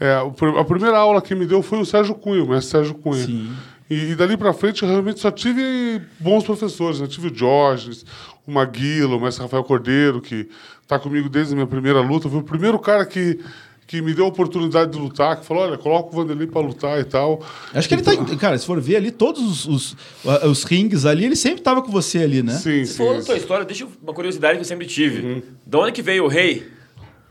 é, 0.00 0.14
a 0.58 0.64
primeira 0.64 0.96
aula 0.96 1.20
que 1.20 1.34
me 1.34 1.46
deu 1.46 1.62
foi 1.62 1.80
o 1.80 1.84
Sérgio 1.84 2.14
Cunha, 2.14 2.42
o 2.42 2.48
mestre 2.48 2.70
Sérgio 2.70 2.94
Cunha. 2.94 3.24
Sim. 3.24 3.52
E, 3.90 4.10
e 4.10 4.14
dali 4.14 4.36
para 4.36 4.52
frente, 4.52 4.82
eu 4.82 4.88
realmente 4.88 5.20
só 5.20 5.30
tive 5.30 6.00
bons 6.20 6.44
professores. 6.44 7.00
Né? 7.00 7.06
tive 7.06 7.28
o 7.28 7.34
Jorge, 7.34 8.02
o 8.46 8.52
Maguila, 8.52 9.16
o 9.16 9.20
mestre 9.20 9.42
Rafael 9.42 9.64
Cordeiro, 9.64 10.20
que 10.20 10.48
está 10.82 10.98
comigo 10.98 11.28
desde 11.28 11.52
a 11.52 11.56
minha 11.56 11.66
primeira 11.66 12.00
luta. 12.00 12.28
Foi 12.28 12.38
o 12.38 12.44
primeiro 12.44 12.78
cara 12.78 13.04
que 13.04 13.40
que 13.88 14.02
me 14.02 14.12
deu 14.12 14.26
a 14.26 14.28
oportunidade 14.28 14.92
de 14.92 14.98
lutar, 14.98 15.40
que 15.40 15.46
falou, 15.46 15.62
olha, 15.62 15.78
coloca 15.78 16.10
o 16.10 16.12
Vanderlei 16.12 16.46
para 16.46 16.60
lutar 16.60 17.00
e 17.00 17.04
tal. 17.04 17.40
Acho 17.72 17.88
que 17.88 17.94
então... 17.94 18.12
ele 18.12 18.24
tá, 18.26 18.36
cara, 18.36 18.58
se 18.58 18.66
for 18.66 18.78
ver 18.78 18.96
ali, 18.96 19.10
todos 19.10 19.66
os, 19.66 19.66
os, 19.66 19.96
os 20.44 20.62
rings 20.64 21.06
ali, 21.06 21.24
ele 21.24 21.34
sempre 21.34 21.62
tava 21.62 21.80
com 21.80 21.90
você 21.90 22.18
ali, 22.18 22.42
né? 22.42 22.52
Sim, 22.52 22.84
você 22.84 22.92
sim. 22.92 23.18
da 23.18 23.22
tua 23.22 23.36
história, 23.38 23.64
deixa 23.64 23.88
uma 24.02 24.12
curiosidade 24.12 24.58
que 24.58 24.60
eu 24.60 24.66
sempre 24.66 24.86
tive. 24.86 25.26
Uhum. 25.26 25.42
De 25.66 25.76
onde 25.78 25.92
que 25.92 26.02
veio 26.02 26.24
o 26.24 26.28
rei? 26.28 26.68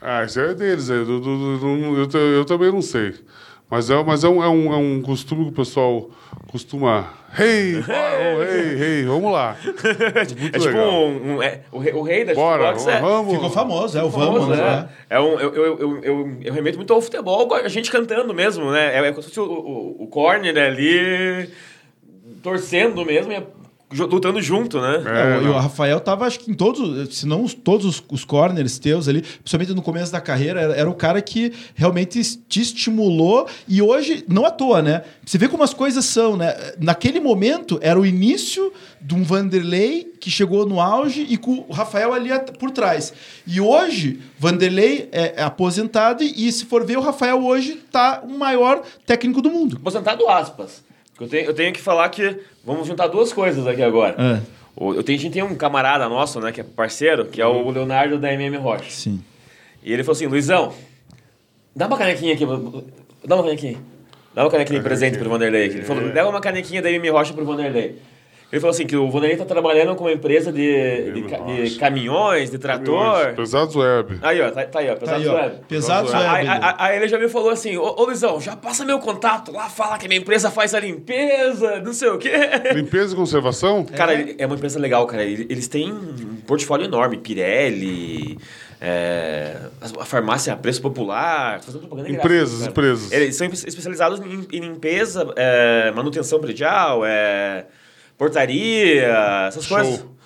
Ah, 0.02 0.24
isso 0.24 0.40
é 0.40 0.56
deles, 0.56 0.90
é, 0.90 0.98
do, 0.98 1.20
do, 1.20 2.08
eu, 2.18 2.22
eu, 2.38 2.46
também 2.46 2.72
não 2.72 2.82
sei. 2.82 3.14
Mas 3.70 3.90
é, 3.90 4.02
mas 4.02 4.24
é, 4.24 4.30
um, 4.30 4.42
é, 4.42 4.48
um, 4.48 4.74
é 4.74 4.78
um 4.78 5.02
costume 5.02 5.46
que 5.46 5.52
o 5.52 5.54
pessoal 5.54 6.10
costuma. 6.50 7.14
Hey, 7.38 7.84
oh, 7.84 8.44
hey, 8.44 8.82
hey, 8.82 9.06
vamos 9.06 9.32
lá. 9.32 9.58
Muito 10.40 10.56
é 10.56 10.60
tipo 10.60 10.78
um, 10.78 11.36
um 11.36 11.44
é, 11.44 11.62
o, 11.70 11.78
rei, 11.78 11.94
o 11.94 12.02
rei 12.02 12.24
da 12.24 12.34
Bora, 12.34 12.72
vamos, 12.72 12.88
é, 12.88 13.02
vamos. 13.02 13.34
Ficou 13.34 13.50
famoso, 13.50 13.98
é 13.98 14.04
o 14.04 14.10
famoso, 14.10 14.40
vamos, 14.40 14.58
né? 14.58 14.90
É, 15.10 15.20
um, 15.20 15.38
eu, 15.38 15.54
eu, 15.54 15.80
eu, 15.80 16.04
eu, 16.04 16.38
eu 16.42 16.54
remeto 16.54 16.78
muito 16.78 16.94
ao 16.94 17.02
futebol, 17.02 17.54
a 17.54 17.68
gente 17.68 17.92
cantando 17.92 18.34
mesmo, 18.34 18.72
né? 18.72 18.96
É, 18.96 19.06
é 19.06 19.12
como 19.12 19.22
se 19.22 19.38
o, 19.38 19.44
o, 19.44 20.04
o 20.04 20.08
corner 20.08 20.58
ali 20.58 21.52
torcendo 22.42 23.04
mesmo, 23.06 23.34
e 23.34 23.44
lutando 23.92 24.42
junto, 24.42 24.82
né? 24.82 25.04
É, 25.06 25.46
é, 25.46 25.50
o 25.50 25.54
Rafael 25.54 26.00
tava, 26.00 26.26
acho 26.26 26.40
que 26.40 26.52
em 26.52 26.54
todos, 26.54 27.16
se 27.16 27.26
não 27.26 27.46
todos 27.48 27.86
os, 27.86 28.04
os 28.12 28.26
corners 28.26 28.78
teus 28.80 29.08
ali, 29.08 29.22
principalmente 29.22 29.74
no 29.74 29.82
começo 29.82 30.12
da 30.12 30.20
carreira, 30.20 30.60
era, 30.60 30.74
era, 30.76 30.90
o 30.90 30.94
cara 30.94 31.22
que 31.22 31.54
realmente 31.74 32.22
te 32.50 32.62
estimulou 32.62 33.48
e 33.68 33.82
hoje, 33.82 34.26
não 34.28 34.46
à 34.46 34.52
toa, 34.52 34.82
né? 34.82 35.04
Você 35.26 35.38
vê 35.38 35.48
como 35.48 35.64
as 35.64 35.74
coisas 35.74 36.04
são, 36.04 36.36
né? 36.36 36.54
Naquele 36.80 37.20
momento, 37.20 37.80
era 37.82 37.98
o 37.98 38.06
início 38.06 38.74
de 39.02 39.16
um 39.16 39.24
Vanderlei 39.24 40.12
que 40.20 40.30
chegou 40.30 40.66
no 40.66 40.82
auge 40.82 41.26
e 41.30 41.38
com 41.38 41.66
o 41.68 41.72
Rafael 41.72 42.14
ali 42.14 42.30
por 42.60 42.72
trás. 42.72 43.14
E 43.46 43.62
hoje, 43.62 44.20
Vanderlei 44.38 45.08
é, 45.12 45.36
é 45.38 45.44
aposentado 45.44 46.24
e, 46.24 46.52
se 46.52 46.66
for 46.66 46.86
ver, 46.86 46.98
o 46.98 47.02
Rafael 47.02 47.42
hoje 47.42 47.76
tá 47.90 48.22
o 48.24 48.38
maior 48.38 48.82
técnico 49.06 49.42
do 49.42 49.50
mundo. 49.50 49.78
Aposentado 49.78 50.28
aspas. 50.28 50.87
Eu 51.20 51.28
tenho, 51.28 51.46
eu 51.46 51.54
tenho 51.54 51.74
que 51.74 51.82
falar 51.82 52.08
que 52.10 52.40
vamos 52.64 52.88
juntar 52.88 53.08
duas 53.08 53.34
coisas 53.34 53.66
aqui 53.66 53.82
agora. 53.82 54.16
É. 54.18 54.42
eu 54.80 55.04
tenho, 55.04 55.18
a 55.18 55.22
gente 55.22 55.34
tem 55.34 55.44
um 55.44 55.56
camarada 55.56 56.08
nosso, 56.08 56.40
né, 56.40 56.52
que 56.52 56.62
é 56.62 56.64
parceiro, 56.64 57.26
que 57.26 57.42
é 57.42 57.46
o 57.46 57.64
uhum. 57.64 57.72
Leonardo 57.72 58.20
da 58.20 58.32
MM 58.34 58.58
Rocha. 58.58 58.90
Sim. 58.90 59.24
E 59.84 59.92
ele 59.92 60.04
falou 60.04 60.16
assim, 60.16 60.28
Luizão, 60.28 60.74
dá 61.76 61.88
uma 61.88 61.98
canequinha 61.98 62.34
aqui, 62.34 62.46
dá 63.26 63.36
uma 63.36 63.44
canequinha. 63.44 63.78
Dá 64.36 64.44
uma 64.44 64.52
canequinha 64.52 64.80
de 64.80 64.84
presente 64.84 65.18
pro 65.18 65.30
Vanderlei. 65.30 65.64
Ele 65.66 65.82
falou, 65.82 66.12
dá 66.14 66.30
uma 66.30 66.40
canequinha 66.40 66.80
da 66.80 66.92
MM 66.92 67.10
Rocha 67.10 67.34
pro 67.34 67.44
Vanderlei. 67.44 67.96
Ele 68.50 68.62
falou 68.62 68.72
assim 68.72 68.88
que 68.88 68.96
o 68.96 69.08
Vanderlei 69.08 69.34
está 69.34 69.44
trabalhando 69.44 69.94
com 69.96 70.06
uma 70.06 70.14
empresa 70.14 70.54
de, 70.54 71.12
de, 71.12 71.70
de, 71.70 71.76
caminhões, 71.78 72.50
de 72.50 72.58
trator. 72.58 73.34
Pesados 73.36 73.76
Web. 73.76 74.20
Aí, 74.22 74.42
ó, 74.42 74.50
tá, 74.50 74.64
tá 74.66 74.80
aí, 74.80 74.90
ó, 74.90 74.96
Pesados 74.96 75.26
tá 75.26 75.32
aí, 75.32 75.36
Web. 75.36 75.56
Pesados 75.68 76.14
Web. 76.14 76.26
Aí, 76.26 76.48
aí, 76.48 76.76
aí, 76.78 76.96
ele 76.96 77.10
já 77.10 77.20
me 77.20 77.28
falou 77.28 77.50
assim, 77.50 77.76
ô, 77.76 77.84
ô 77.84 78.06
Luizão, 78.06 78.40
já 78.40 78.56
passa 78.56 78.86
meu 78.86 79.00
contato 79.00 79.52
lá, 79.52 79.68
fala 79.68 79.98
que 79.98 80.08
minha 80.08 80.22
empresa 80.22 80.50
faz 80.50 80.74
a 80.74 80.80
limpeza, 80.80 81.82
não 81.82 81.92
sei 81.92 82.08
o 82.08 82.18
quê. 82.18 82.32
Limpeza 82.74 83.14
e 83.14 83.18
conservação? 83.18 83.84
Cara, 83.98 84.14
é, 84.14 84.36
é 84.38 84.46
uma 84.46 84.56
empresa 84.56 84.80
legal, 84.80 85.06
cara. 85.06 85.26
Eles 85.26 85.68
têm 85.68 85.92
um 85.92 86.38
portfólio 86.48 86.86
enorme, 86.86 87.18
Pirelli... 87.18 88.38
É, 88.80 89.56
a 90.00 90.06
farmácia 90.06 90.54
a 90.54 90.56
preço 90.56 90.80
popular, 90.80 91.60
fazendo 91.62 91.80
propaganda 91.88 92.12
Empresas, 92.12 92.68
empresas. 92.68 93.12
Eles 93.12 93.36
são 93.36 93.48
especializados 93.48 94.20
em, 94.20 94.48
em 94.56 94.60
limpeza, 94.60 95.34
é, 95.36 95.92
manutenção 95.96 96.40
predial, 96.40 97.04
é, 97.04 97.66
portaria, 98.18 99.08
essas 99.48 99.66
Show. 99.66 99.78
coisas. 99.78 100.18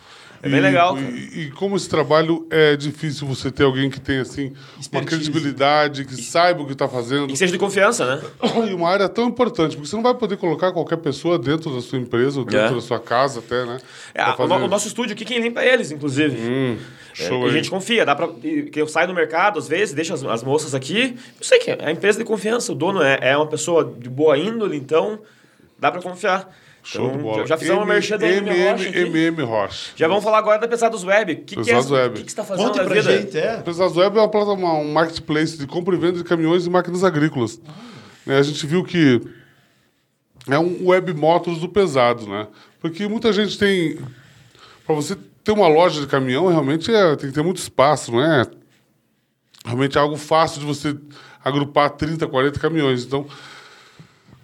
É 0.44 0.50
bem 0.50 0.60
legal. 0.60 0.98
E, 0.98 1.42
e, 1.42 1.52
como 1.52 1.76
esse 1.76 1.88
trabalho 1.88 2.48
é 2.50 2.76
difícil 2.76 3.28
você 3.28 3.52
ter 3.52 3.64
alguém 3.64 3.92
que 3.92 4.00
tenha 4.00 4.24
assim 4.24 4.52
uma 4.92 5.04
credibilidade, 5.04 6.04
que 6.04 6.16
e, 6.16 6.24
saiba 6.24 6.64
o 6.64 6.66
que 6.66 6.74
está 6.74 6.88
fazendo. 6.88 7.26
E 7.26 7.28
que 7.34 7.38
seja 7.38 7.52
de 7.52 7.60
confiança, 7.60 8.16
né? 8.16 8.22
E 8.68 8.74
uma 8.74 8.90
área 8.90 9.08
tão 9.08 9.28
importante, 9.28 9.76
porque 9.76 9.88
você 9.88 9.96
não 9.96 10.02
vai 10.02 10.16
poder 10.16 10.38
colocar 10.38 10.72
qualquer 10.72 10.98
pessoa 10.98 11.38
dentro 11.38 11.74
da 11.74 11.82
sua 11.82 12.00
empresa 12.00 12.40
ou 12.40 12.46
dentro 12.46 12.72
é. 12.72 12.74
da 12.74 12.82
sua 12.82 13.00
casa 13.00 13.40
até, 13.40 13.66
né? 13.66 13.78
É, 14.16 14.24
o, 14.24 14.44
o, 14.44 14.68
nosso 14.68 14.88
estúdio 14.88 15.14
aqui, 15.14 15.24
quem 15.24 15.40
limpa 15.40 15.62
é 15.62 15.74
eles, 15.74 15.92
inclusive. 15.92 16.36
Hum, 16.36 16.78
é, 17.12 17.24
show 17.24 17.46
é, 17.46 17.50
a 17.50 17.54
gente 17.54 17.70
confia, 17.70 18.04
dá 18.04 18.16
para 18.16 18.28
que 18.30 18.82
eu 18.82 18.88
saio 18.88 19.08
no 19.08 19.14
mercado 19.14 19.60
às 19.60 19.68
vezes, 19.68 19.94
deixo 19.94 20.14
as, 20.14 20.24
as, 20.24 20.44
moças 20.44 20.74
aqui. 20.74 21.16
Eu 21.40 21.46
sei 21.46 21.60
que 21.60 21.70
é 21.70 21.78
a 21.86 21.92
empresa 21.92 22.18
de 22.18 22.26
confiança, 22.26 22.72
o 22.72 22.76
dono 22.76 23.04
é, 23.04 23.20
é 23.22 23.38
uma 23.38 23.48
pessoa 23.48 23.84
de 23.98 24.10
boa 24.10 24.38
índole, 24.38 24.76
então 24.76 25.20
dá 25.78 25.92
para 25.92 26.02
confiar. 26.02 26.50
Show 26.84 27.06
então, 27.06 27.18
de 27.18 27.24
bola. 27.24 27.48
Já 27.48 27.58
fizemos 27.58 27.84
uma 27.84 27.94
merchan 27.94 28.18
da 28.18 28.28
MM 28.28 28.72
Rocha. 28.72 29.00
MM 29.00 29.42
Rocha. 29.44 29.92
Já 29.96 30.08
vamos 30.08 30.24
falar 30.24 30.40
agora 30.40 30.60
da 30.60 30.68
Pesados 30.68 31.04
Web. 31.04 31.34
O 31.34 31.36
que, 31.44 31.56
que, 31.56 31.72
é, 31.72 31.76
Web. 31.76 32.16
que, 32.16 32.24
que 32.24 32.32
você 32.32 32.34
está 32.34 32.44
fazendo 32.44 32.68
Conta 32.68 32.84
na 32.84 32.90
pra 32.90 33.02
vida? 33.02 33.18
gente, 33.18 33.38
é. 33.38 33.58
Pesados 33.58 33.96
Web 33.96 34.18
é 34.18 34.22
uma 34.22 34.30
plataforma, 34.30 34.74
um 34.74 34.92
marketplace 34.92 35.58
de 35.58 35.68
compra 35.68 35.96
e 35.96 35.98
venda 35.98 36.18
de 36.18 36.24
caminhões 36.24 36.66
e 36.66 36.70
máquinas 36.70 37.04
agrícolas. 37.04 37.62
Ah. 37.68 38.38
A 38.38 38.42
gente 38.42 38.66
viu 38.66 38.84
que 38.84 39.22
é 40.48 40.58
um 40.58 40.88
web 40.88 41.14
motors 41.14 41.60
do 41.60 41.70
pesado, 41.70 42.28
né? 42.28 42.48
Porque 42.80 43.08
muita 43.08 43.32
gente 43.32 43.58
tem... 43.58 44.00
Para 44.86 44.96
você 44.96 45.16
ter 45.44 45.52
uma 45.52 45.68
loja 45.68 46.02
de 46.02 46.08
caminhão, 46.08 46.48
realmente 46.48 46.94
é, 46.94 47.16
tem 47.16 47.30
que 47.30 47.36
ter 47.36 47.44
muito 47.44 47.58
espaço, 47.58 48.12
não 48.12 48.24
é? 48.24 48.46
Realmente 49.66 49.98
é 49.98 50.02
algo 50.02 50.18
fácil 50.18 50.60
de 50.60 50.66
você 50.66 50.96
agrupar 51.44 51.92
30, 51.92 52.28
40 52.28 52.60
caminhões. 52.60 53.04
Então, 53.04 53.26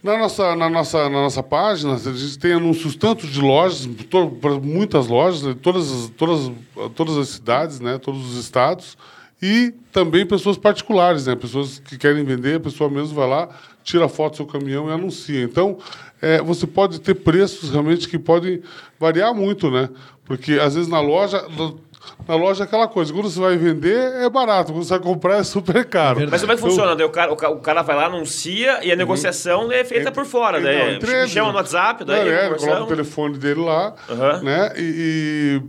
na 0.08 0.18
nossa, 0.18 0.56
na, 0.56 0.70
nossa, 0.70 1.04
na 1.10 1.22
nossa 1.22 1.44
página, 1.44 1.96
a 1.96 1.98
gente 1.98 2.40
tem 2.40 2.54
anúncios 2.54 2.96
tanto 2.96 3.28
de 3.28 3.42
lojas, 3.42 3.86
to, 4.10 4.40
muitas 4.64 5.08
lojas, 5.08 5.56
todas, 5.62 6.10
todas, 6.18 6.52
todas 6.96 7.18
as 7.18 7.28
cidades, 7.28 7.82
né, 7.82 7.98
todos 7.98 8.32
os 8.32 8.38
estados, 8.38 8.98
e 9.42 9.74
também 9.92 10.26
pessoas 10.26 10.58
particulares, 10.58 11.28
né, 11.28 11.36
pessoas 11.36 11.80
que 11.80 11.98
querem 11.98 12.24
vender, 12.24 12.56
a 12.56 12.60
pessoa 12.60 12.90
mesmo 12.90 13.14
vai 13.14 13.28
lá, 13.28 13.50
tira 13.84 14.08
foto 14.08 14.32
do 14.32 14.38
seu 14.38 14.46
caminhão 14.46 14.90
e 14.90 14.94
anuncia. 14.94 15.44
Então, 15.44 15.78
é, 16.22 16.42
você 16.42 16.66
pode 16.66 17.00
ter 17.02 17.16
preços 17.16 17.70
realmente 17.70 18.08
que 18.08 18.18
podem 18.18 18.62
variar 19.00 19.34
muito, 19.34 19.70
né? 19.70 19.90
Porque 20.26 20.54
às 20.54 20.76
vezes 20.76 20.90
na 20.90 21.00
loja 21.00 21.46
na 22.28 22.36
loja 22.36 22.64
é 22.64 22.66
aquela 22.66 22.88
coisa, 22.88 23.14
quando 23.14 23.30
você 23.30 23.40
vai 23.40 23.58
vender 23.58 23.96
é 24.22 24.30
barato, 24.30 24.72
quando 24.72 24.84
você 24.84 24.92
vai 24.92 25.00
comprar 25.00 25.38
é 25.38 25.44
super 25.44 25.86
caro. 25.86 26.20
Mas 26.30 26.42
como 26.42 26.54
é 26.54 26.56
que 26.56 26.62
então, 26.62 26.70
funciona? 26.70 27.06
o, 27.06 27.10
cara, 27.10 27.32
o, 27.32 27.60
cara 27.60 27.82
vai 27.82 27.96
lá, 27.96 28.06
anuncia 28.06 28.84
e 28.84 28.90
a 28.90 28.94
uhum. 28.94 28.98
negociação 28.98 29.66
uhum. 29.66 29.72
é 29.72 29.84
feita 29.84 30.12
por 30.12 30.26
fora. 30.26 30.60
Então, 30.60 30.72
daí, 30.72 30.96
entre 30.96 31.28
chama 31.28 31.52
no 31.52 31.58
WhatsApp, 31.58 32.04
daí 32.04 32.30
é, 32.30 32.50
coloca 32.50 32.84
o 32.84 32.88
telefone 32.88 33.38
dele 33.38 33.62
lá, 33.62 33.94
uhum. 34.10 34.44
né? 34.44 34.74
E, 34.78 35.62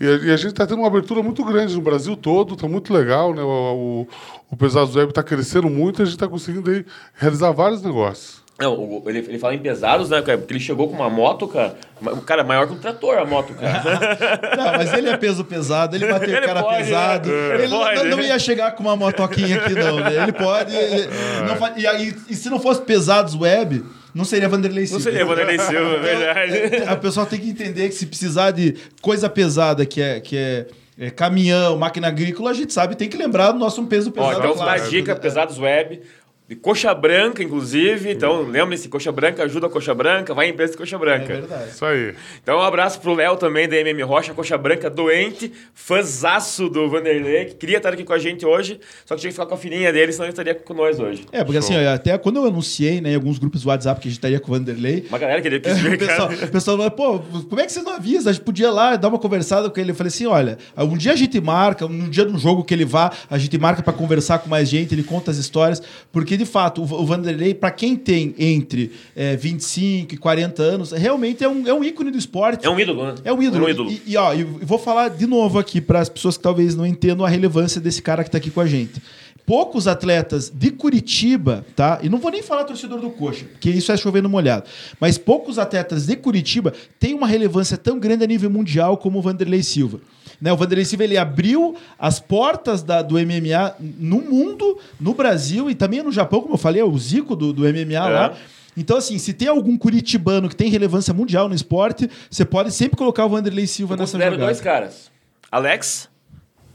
e, 0.00 0.06
e, 0.06 0.32
a 0.32 0.36
gente 0.36 0.52
está 0.52 0.66
tendo 0.66 0.78
uma 0.78 0.88
abertura 0.88 1.22
muito 1.22 1.44
grande 1.44 1.74
no 1.74 1.80
Brasil 1.80 2.16
todo, 2.16 2.54
está 2.54 2.68
muito 2.68 2.92
legal, 2.92 3.34
né? 3.34 3.42
O, 3.42 3.48
o, 3.48 4.08
o 4.50 4.56
Pesados 4.56 4.94
Web 4.94 5.10
está 5.10 5.22
crescendo 5.22 5.68
muito 5.68 6.00
e 6.00 6.02
a 6.02 6.04
gente 6.04 6.14
está 6.14 6.28
conseguindo 6.28 6.70
aí 6.70 6.84
realizar 7.14 7.50
vários 7.52 7.82
negócios. 7.82 8.45
Não, 8.58 9.02
ele, 9.06 9.18
ele 9.18 9.38
fala 9.38 9.54
em 9.54 9.58
pesados, 9.58 10.08
né, 10.08 10.22
Porque 10.22 10.54
ele 10.54 10.60
chegou 10.60 10.88
com 10.88 10.94
uma 10.94 11.10
moto, 11.10 11.46
cara. 11.46 11.76
O 12.00 12.22
cara 12.22 12.40
é 12.40 12.44
maior 12.44 12.66
que 12.66 12.72
um 12.72 12.78
trator, 12.78 13.18
a 13.18 13.24
moto, 13.24 13.52
cara. 13.54 13.82
não, 14.56 14.72
mas 14.72 14.94
ele 14.94 15.10
é 15.10 15.16
peso 15.16 15.44
pesado, 15.44 15.94
ele 15.94 16.06
bateu 16.06 16.30
ele 16.30 16.38
o 16.38 16.46
cara 16.46 16.62
pode, 16.62 16.76
pesado. 16.78 17.28
Né? 17.28 17.54
Ele, 17.54 17.62
ele 17.64 17.68
pode, 17.68 17.96
não, 17.96 18.16
não, 18.16 18.20
ia 18.22 18.38
chegar 18.38 18.72
com 18.72 18.82
uma 18.82 18.96
motoquinha 18.96 19.58
aqui, 19.58 19.74
não. 19.74 20.00
Né? 20.00 20.22
Ele 20.22 20.32
pode. 20.32 20.74
Ele, 20.74 21.02
é. 21.02 21.42
não, 21.44 21.76
e, 21.76 22.04
e, 22.04 22.16
e, 22.30 22.34
se 22.34 22.48
não 22.48 22.58
fosse 22.58 22.80
pesados 22.80 23.34
web. 23.34 23.84
Não 24.14 24.24
seria 24.24 24.48
Vanderlei 24.48 24.86
Silva. 24.86 25.04
Não 25.04 25.12
seria 25.12 25.26
Vanderlei 25.26 25.58
Silva, 25.58 25.96
é 25.96 25.98
verdade. 25.98 26.84
A 26.88 26.96
pessoa 26.96 27.26
tem 27.26 27.38
que 27.38 27.50
entender 27.50 27.86
que 27.90 27.94
se 27.94 28.06
precisar 28.06 28.50
de 28.50 28.74
coisa 29.02 29.28
pesada, 29.28 29.84
que 29.84 30.00
é, 30.00 30.20
que 30.20 30.34
é 30.38 30.66
é, 30.98 31.10
caminhão, 31.10 31.76
máquina 31.76 32.08
agrícola, 32.08 32.50
a 32.50 32.54
gente 32.54 32.72
sabe, 32.72 32.96
tem 32.96 33.08
que 33.08 33.16
lembrar 33.16 33.52
do 33.52 33.58
nosso 33.58 33.84
peso 33.84 34.10
pesado. 34.10 34.36
Ó, 34.36 34.38
então, 34.38 34.54
claro. 34.54 34.88
dica, 34.88 35.14
pesados 35.14 35.58
web, 35.58 36.00
de 36.48 36.54
coxa 36.54 36.94
branca, 36.94 37.42
inclusive. 37.42 38.12
Então, 38.12 38.42
lembre-se, 38.42 38.88
coxa 38.88 39.10
branca 39.10 39.42
ajuda 39.42 39.66
a 39.66 39.70
coxa 39.70 39.92
branca, 39.94 40.32
vai 40.32 40.46
em 40.46 40.50
empresa 40.50 40.72
de 40.72 40.78
coxa 40.78 40.94
É 40.96 40.98
branca. 40.98 41.26
verdade. 41.26 41.70
Isso 41.70 41.84
aí. 41.84 42.14
Então, 42.42 42.58
um 42.58 42.62
abraço 42.62 43.00
pro 43.00 43.14
Léo 43.14 43.36
também, 43.36 43.68
da 43.68 43.76
MM 43.76 44.00
Rocha, 44.02 44.32
coxa 44.32 44.56
branca 44.56 44.88
doente, 44.88 45.52
fãzaço 45.74 46.68
do 46.68 46.88
Vanderlei, 46.88 47.46
que 47.46 47.54
queria 47.54 47.78
estar 47.78 47.92
aqui 47.92 48.04
com 48.04 48.12
a 48.12 48.18
gente 48.18 48.44
hoje, 48.44 48.78
só 49.04 49.14
que 49.14 49.22
tinha 49.22 49.30
que 49.30 49.34
ficar 49.34 49.46
com 49.46 49.54
a 49.54 49.56
filhinha 49.56 49.92
dele, 49.92 50.12
senão 50.12 50.26
ele 50.26 50.32
estaria 50.32 50.54
com 50.54 50.74
nós 50.74 51.00
hoje. 51.00 51.24
É, 51.32 51.42
porque 51.42 51.60
Show. 51.60 51.74
assim, 51.76 51.86
até 51.86 52.16
quando 52.18 52.36
eu 52.36 52.44
anunciei, 52.46 53.00
né, 53.00 53.12
em 53.12 53.14
alguns 53.14 53.38
grupos 53.38 53.62
do 53.62 53.68
WhatsApp 53.68 54.00
que 54.00 54.08
a 54.08 54.10
gente 54.10 54.18
estaria 54.18 54.38
com 54.38 54.52
o 54.52 54.54
Vanderlei, 54.54 55.06
Uma 55.08 55.18
galera 55.18 55.40
queria 55.40 55.58
que 55.58 55.68
É, 55.68 55.72
o 55.94 55.98
pessoal, 55.98 56.30
o 56.30 56.48
pessoal 56.50 56.76
fala, 56.76 56.90
pô, 56.90 57.18
como 57.48 57.60
é 57.60 57.64
que 57.66 57.72
vocês 57.72 57.84
não 57.84 57.94
avisam? 57.94 58.30
A 58.30 58.32
gente 58.32 58.44
podia 58.44 58.66
ir 58.66 58.70
lá 58.70 58.94
dar 58.96 59.08
uma 59.08 59.18
conversada 59.18 59.70
com 59.70 59.80
ele. 59.80 59.90
Eu 59.90 59.94
falei 59.94 60.08
assim: 60.08 60.26
olha, 60.26 60.58
um 60.76 60.96
dia 60.96 61.12
a 61.12 61.16
gente 61.16 61.40
marca, 61.40 61.86
um 61.86 62.08
dia 62.08 62.24
de 62.24 62.32
um 62.32 62.38
jogo 62.38 62.62
que 62.62 62.74
ele 62.74 62.84
vá, 62.84 63.10
a 63.30 63.38
gente 63.38 63.56
marca 63.58 63.82
pra 63.82 63.92
conversar 63.92 64.38
com 64.38 64.48
mais 64.48 64.68
gente, 64.68 64.94
ele 64.94 65.02
conta 65.02 65.30
as 65.30 65.38
histórias, 65.38 65.82
porque 66.12 66.35
de 66.36 66.44
fato, 66.44 66.82
o, 66.82 67.06
Vanderlei, 67.06 67.54
pra 67.54 67.70
quem 67.70 67.96
tem 67.96 68.34
entre 68.38 68.92
é, 69.14 69.36
25 69.36 70.14
e 70.14 70.16
40 70.16 70.62
anos, 70.62 70.92
realmente 70.92 71.44
é 71.44 71.48
um, 71.48 71.66
é 71.66 71.72
um 71.74 71.82
ícone 71.82 72.10
do 72.10 72.18
esporte. 72.18 72.66
É 72.66 72.70
um 72.70 72.78
ídolo, 72.78 73.04
né? 73.06 73.14
É 73.24 73.32
um 73.32 73.42
ídolo. 73.42 73.64
É 73.64 73.66
um 73.66 73.70
ídolo. 73.70 73.90
E, 73.90 74.02
e, 74.06 74.16
ó, 74.16 74.34
e 74.34 74.44
vou 74.44 74.78
falar 74.78 75.08
de 75.08 75.26
novo 75.26 75.58
aqui 75.58 75.80
para 75.80 76.00
as 76.00 76.08
pessoas 76.08 76.36
que 76.36 76.42
talvez 76.42 76.74
não 76.74 76.86
entendam 76.86 77.24
a 77.24 77.28
relevância 77.28 77.80
desse 77.80 78.02
cara 78.02 78.22
que 78.22 78.28
está 78.28 78.38
aqui 78.38 78.50
com 78.50 78.60
a 78.60 78.66
gente. 78.66 79.00
Poucos 79.46 79.86
atletas 79.86 80.50
de 80.52 80.72
Curitiba, 80.72 81.64
tá? 81.76 82.00
E 82.02 82.08
não 82.08 82.18
vou 82.18 82.32
nem 82.32 82.42
falar 82.42 82.64
torcedor 82.64 83.00
do 83.00 83.10
Coxa, 83.10 83.44
porque 83.44 83.70
isso 83.70 83.92
é 83.92 83.96
chovendo 83.96 84.28
molhado. 84.28 84.64
Mas 85.00 85.16
poucos 85.16 85.56
atletas 85.58 86.06
de 86.06 86.16
Curitiba 86.16 86.72
têm 86.98 87.14
uma 87.14 87.28
relevância 87.28 87.76
tão 87.76 87.98
grande 88.00 88.24
a 88.24 88.26
nível 88.26 88.50
mundial 88.50 88.96
como 88.96 89.20
o 89.20 89.22
Vanderlei 89.22 89.62
Silva. 89.62 90.00
Né, 90.40 90.52
o 90.52 90.56
Vanderlei 90.56 90.84
Silva 90.84 91.04
ele 91.04 91.16
abriu 91.16 91.76
as 91.98 92.18
portas 92.20 92.82
da- 92.82 93.00
do 93.02 93.16
MMA 93.18 93.74
no 93.98 94.20
mundo, 94.20 94.78
no 95.00 95.14
Brasil 95.14 95.70
e 95.70 95.74
também 95.74 96.02
no 96.02 96.10
Japão, 96.12 96.40
como 96.42 96.54
eu 96.54 96.58
falei, 96.58 96.82
é 96.82 96.84
o 96.84 96.98
Zico 96.98 97.34
do, 97.36 97.52
do 97.52 97.62
MMA 97.66 97.94
É. 97.94 98.00
lá. 98.00 98.34
Então, 98.76 98.98
assim, 98.98 99.16
se 99.16 99.32
tem 99.32 99.48
algum 99.48 99.78
curitibano 99.78 100.48
que 100.50 100.56
tem 100.56 100.68
relevância 100.68 101.14
mundial 101.14 101.48
no 101.48 101.54
esporte, 101.54 102.10
você 102.30 102.44
pode 102.44 102.70
sempre 102.72 102.96
colocar 102.98 103.24
o 103.24 103.28
Vanderlei 103.30 103.66
Silva 103.66 103.94
Eu 103.94 103.98
nessa 103.98 104.18
jogada. 104.18 104.36
dois 104.36 104.60
caras, 104.60 105.10
Alex 105.50 106.08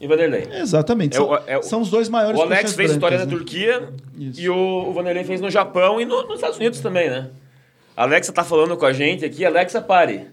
e 0.01 0.07
Vanderlei. 0.07 0.47
Exatamente. 0.51 1.13
É 1.15 1.17
São, 1.19 1.29
o- 1.29 1.39
é 1.47 1.57
o- 1.59 1.63
são 1.63 1.81
os 1.81 1.89
dois 1.89 2.09
maiores 2.09 2.39
O 2.39 2.43
Alex 2.43 2.73
fez 2.73 2.91
história 2.91 3.17
na 3.19 3.25
né? 3.25 3.31
Turquia 3.31 3.89
Isso. 4.17 4.41
e 4.41 4.49
o, 4.49 4.55
o 4.89 4.91
Vanderlei 4.93 5.23
fez 5.23 5.39
no 5.39 5.49
Japão 5.49 6.01
e 6.01 6.05
no- 6.05 6.23
nos 6.23 6.35
Estados 6.35 6.57
Unidos 6.57 6.79
também, 6.81 7.09
né? 7.09 7.29
Alexa 7.95 8.31
tá 8.33 8.43
falando 8.43 8.75
com 8.75 8.85
a 8.85 8.91
gente 8.93 9.23
aqui, 9.23 9.45
Alexa 9.45 9.79
pare. 9.81 10.27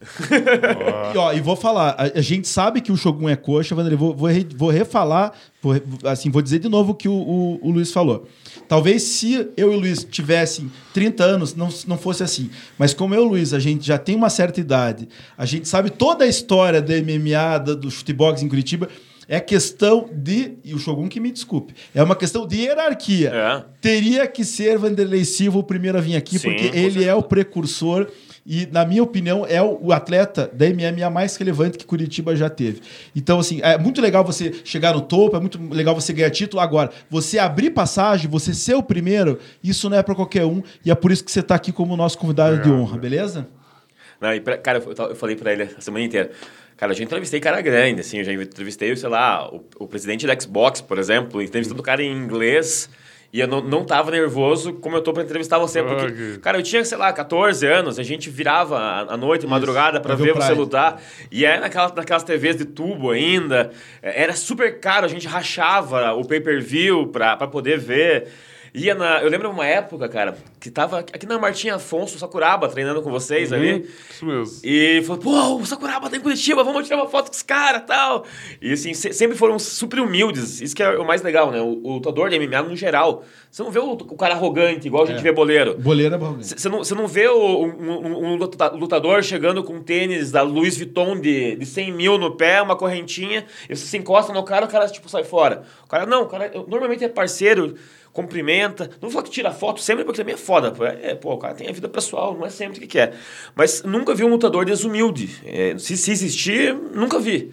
E, 1.14 1.18
ó, 1.18 1.32
e 1.32 1.40
vou 1.40 1.56
falar, 1.56 1.90
a, 1.98 2.18
a 2.18 2.20
gente 2.20 2.46
sabe 2.46 2.80
que 2.80 2.92
o 2.92 2.96
Shogun 2.96 3.28
é 3.28 3.34
coxa, 3.34 3.74
Vanderlei, 3.74 3.98
vou, 3.98 4.14
vou, 4.14 4.28
re- 4.28 4.46
vou 4.56 4.70
refalar, 4.70 5.32
vou, 5.60 5.74
assim, 6.04 6.30
vou 6.30 6.40
dizer 6.42 6.58
de 6.60 6.68
novo 6.68 6.92
o 6.92 6.94
que 6.94 7.08
o, 7.08 7.12
o, 7.14 7.58
o 7.66 7.70
Luiz 7.72 7.92
falou. 7.92 8.26
Talvez 8.68 9.02
se 9.02 9.48
eu 9.56 9.72
e 9.72 9.76
o 9.76 9.80
Luiz 9.80 10.04
tivessem 10.04 10.70
30 10.92 11.24
anos, 11.24 11.54
não, 11.54 11.68
não 11.86 11.96
fosse 11.96 12.22
assim. 12.22 12.50
Mas 12.78 12.92
como 12.92 13.14
eu 13.14 13.22
e 13.22 13.26
o 13.26 13.28
Luiz, 13.30 13.54
a 13.54 13.58
gente 13.58 13.86
já 13.86 13.96
tem 13.96 14.14
uma 14.14 14.28
certa 14.30 14.60
idade, 14.60 15.08
a 15.36 15.46
gente 15.46 15.66
sabe 15.66 15.88
toda 15.90 16.24
a 16.24 16.28
história 16.28 16.82
do 16.82 16.92
MMA, 16.92 17.58
da- 17.58 17.74
do 17.74 17.90
chutebox 17.90 18.42
em 18.42 18.48
Curitiba, 18.48 18.88
é 19.30 19.40
questão 19.40 20.08
de, 20.12 20.54
e 20.64 20.72
o 20.74 20.78
Shogun 20.78 21.06
que 21.08 21.20
me 21.20 21.30
desculpe, 21.30 21.74
é 21.94 22.02
uma 22.02 22.16
questão 22.16 22.46
de 22.46 22.56
hierarquia. 22.62 23.30
É. 23.34 23.64
Teria 23.80 24.26
que 24.26 24.44
ser 24.44 24.78
Vanderlei 24.78 25.24
Silva 25.24 25.58
o 25.58 25.62
primeiro 25.62 25.98
a 25.98 26.00
vir 26.00 26.16
aqui, 26.16 26.38
Sim, 26.38 26.48
porque 26.50 26.70
ele 26.76 27.04
é 27.04 27.14
o 27.14 27.22
precursor 27.22 28.06
e, 28.50 28.66
na 28.72 28.82
minha 28.86 29.02
opinião, 29.02 29.44
é 29.46 29.62
o, 29.62 29.92
atleta 29.92 30.50
da 30.50 30.64
MMA 30.70 31.10
mais 31.10 31.36
relevante 31.36 31.76
que 31.76 31.84
Curitiba 31.84 32.34
já 32.34 32.48
teve. 32.48 32.80
Então, 33.14 33.38
assim, 33.38 33.60
é 33.62 33.76
muito 33.76 34.00
legal 34.00 34.24
você 34.24 34.54
chegar 34.64 34.94
no 34.94 35.02
topo, 35.02 35.36
é 35.36 35.40
muito 35.40 35.62
legal 35.70 35.94
você 35.94 36.14
ganhar 36.14 36.30
título. 36.30 36.62
Agora, 36.62 36.90
você 37.10 37.38
abrir 37.38 37.68
passagem, 37.68 38.26
você 38.30 38.54
ser 38.54 38.74
o 38.74 38.82
primeiro, 38.82 39.38
isso 39.62 39.90
não 39.90 39.98
é 39.98 40.02
para 40.02 40.14
qualquer 40.14 40.46
um. 40.46 40.62
E 40.82 40.90
é 40.90 40.94
por 40.94 41.12
isso 41.12 41.22
que 41.22 41.30
você 41.30 41.40
está 41.40 41.56
aqui 41.56 41.70
como 41.72 41.94
nosso 41.94 42.16
convidado 42.16 42.62
de 42.62 42.70
honra, 42.70 42.96
beleza? 42.96 43.46
Não, 44.18 44.32
e 44.32 44.40
pra- 44.40 44.56
cara, 44.56 44.82
eu, 44.82 45.14
falei 45.14 45.36
pra 45.36 45.52
ele 45.52 45.64
a 45.64 45.80
semana 45.82 46.06
inteira. 46.06 46.30
Cara, 46.74 46.92
eu 46.92 46.96
já 46.96 47.04
entrevistei 47.04 47.40
cara 47.40 47.60
grande, 47.60 48.00
assim, 48.00 48.18
eu 48.18 48.24
já 48.24 48.32
entrevistei, 48.32 48.96
sei 48.96 49.08
lá, 49.10 49.46
o, 49.52 49.62
o 49.78 49.86
presidente 49.86 50.26
da 50.26 50.40
Xbox, 50.40 50.80
por 50.80 50.98
exemplo, 50.98 51.42
entrevistando 51.42 51.80
o 51.82 51.84
cara 51.84 52.02
em 52.02 52.10
inglês. 52.10 52.88
E 53.30 53.40
eu 53.40 53.46
não, 53.46 53.60
não 53.60 53.84
tava 53.84 54.10
nervoso 54.10 54.72
como 54.74 54.96
eu 54.96 55.02
tô 55.02 55.12
pra 55.12 55.22
entrevistar 55.22 55.58
você. 55.58 55.82
Porque, 55.82 56.06
Ok. 56.06 56.38
cara, 56.38 56.56
eu 56.58 56.62
tinha, 56.62 56.82
sei 56.82 56.96
lá, 56.96 57.12
14 57.12 57.66
anos, 57.66 57.98
a 57.98 58.02
gente 58.02 58.30
virava 58.30 58.78
à 59.06 59.16
noite, 59.18 59.46
madrugada, 59.46 60.00
pra 60.00 60.16
pra 60.16 60.24
ver 60.24 60.32
você 60.34 60.52
lutar. 60.54 61.00
E 61.30 61.44
era 61.44 61.60
naquelas, 61.60 61.92
naquelas 61.92 62.22
TVs 62.22 62.56
de 62.56 62.64
tubo 62.64 63.10
ainda. 63.10 63.70
É, 64.02 64.22
Era 64.22 64.32
super 64.32 64.80
caro, 64.80 65.04
a 65.04 65.08
gente 65.08 65.26
rachava 65.28 66.12
o 66.14 66.24
pay-per-view 66.26 67.08
pra, 67.08 67.36
pra 67.36 67.46
poder 67.46 67.78
ver. 67.78 68.28
Ia 68.78 68.94
na, 68.94 69.22
eu 69.22 69.28
lembro 69.28 69.50
uma 69.50 69.66
época, 69.66 70.08
cara, 70.08 70.36
que 70.60 70.70
tava 70.70 71.00
aqui 71.00 71.26
na 71.26 71.38
Martinha 71.38 71.74
Afonso, 71.76 72.18
Sakuraba, 72.18 72.68
treinando 72.68 73.02
com 73.02 73.10
vocês 73.10 73.52
ali. 73.52 73.72
Uhum, 73.72 73.84
Isso 74.10 74.26
mesmo. 74.26 74.60
E 74.64 75.02
falou, 75.06 75.20
pô, 75.22 75.56
o 75.56 75.66
Sakuraba 75.66 76.08
tá 76.08 76.16
em 76.16 76.20
Curitiba, 76.20 76.62
vamos 76.62 76.84
tirar 76.86 76.96
uma 77.02 77.08
foto 77.08 77.26
com 77.30 77.34
os 77.34 77.42
caras 77.42 77.82
e 77.82 77.86
tal. 77.86 78.24
E 78.62 78.72
assim, 78.72 78.94
se- 78.94 79.12
sempre 79.12 79.36
foram 79.36 79.58
super 79.58 80.00
humildes. 80.00 80.60
Isso 80.60 80.74
que 80.76 80.82
é 80.82 80.98
o 80.98 81.06
mais 81.06 81.22
legal, 81.22 81.50
né? 81.50 81.60
O, 81.60 81.80
o 81.82 81.92
lutador 81.94 82.30
de 82.30 82.38
MMA 82.38 82.62
no 82.62 82.76
geral. 82.76 83.24
Você 83.50 83.62
não 83.62 83.70
vê 83.70 83.78
o, 83.78 83.92
o 83.92 84.16
cara 84.16 84.34
arrogante, 84.34 84.86
igual 84.86 85.04
a 85.04 85.06
gente 85.06 85.18
É. 85.20 85.22
vê 85.22 85.32
boleiro. 85.32 85.76
Boleira 85.78 86.14
é 86.14 86.18
bom. 86.18 86.34
Você 86.40 86.68
não, 86.68 86.78
você 86.78 86.94
não 86.94 87.06
vê 87.08 87.26
o- 87.28 87.64
um, 87.64 88.24
um- 88.32 88.36
luta- 88.36 88.68
lutador 88.70 89.22
chegando 89.22 89.64
com 89.64 89.74
um 89.74 89.82
tênis 89.82 90.30
da 90.30 90.42
Louis 90.42 90.76
Vuitton 90.76 91.18
de, 91.18 91.56
de 91.56 91.66
100 91.66 91.92
mil 91.92 92.18
no 92.18 92.36
pé, 92.36 92.60
uma 92.62 92.76
correntinha, 92.76 93.44
e 93.68 93.74
você 93.74 93.86
se 93.86 93.96
encosta 93.96 94.32
no 94.32 94.42
cara, 94.42 94.66
o 94.66 94.68
cara 94.68 94.86
tipo 94.88 95.08
sai 95.08 95.24
fora. 95.24 95.62
O 95.84 95.88
cara 95.88 96.04
não, 96.06 96.22
o 96.22 96.26
cara 96.26 96.50
normalmente 96.68 97.02
é 97.04 97.08
parceiro, 97.08 97.74
cumprimenta. 98.22 98.84
Não 99.00 99.08
vou 99.08 99.10
falar 99.10 99.24
que 99.24 99.30
tira 99.30 99.50
foto 99.52 99.80
sempre, 99.80 100.04
porque 100.04 100.20
também 100.20 100.34
é 100.34 100.38
foda. 100.38 100.70
pô. 100.72 100.84
É, 100.84 101.14
pô, 101.14 101.34
o 101.34 101.38
cara 101.38 101.54
tem 101.54 101.68
a 101.68 101.72
vida 101.72 101.88
pessoal, 101.88 102.34
não 102.36 102.44
é 102.44 102.50
sempre 102.50 102.80
que 102.80 102.86
quer. 102.86 103.14
Mas 103.54 103.82
nunca 103.82 104.14
vi 104.14 104.24
um 104.24 104.28
lutador 104.28 104.64
desumilde. 104.64 105.28
É, 105.44 105.76
se, 105.78 105.96
se 105.96 106.10
existir, 106.10 106.74
nunca 106.94 107.18
vi. 107.18 107.52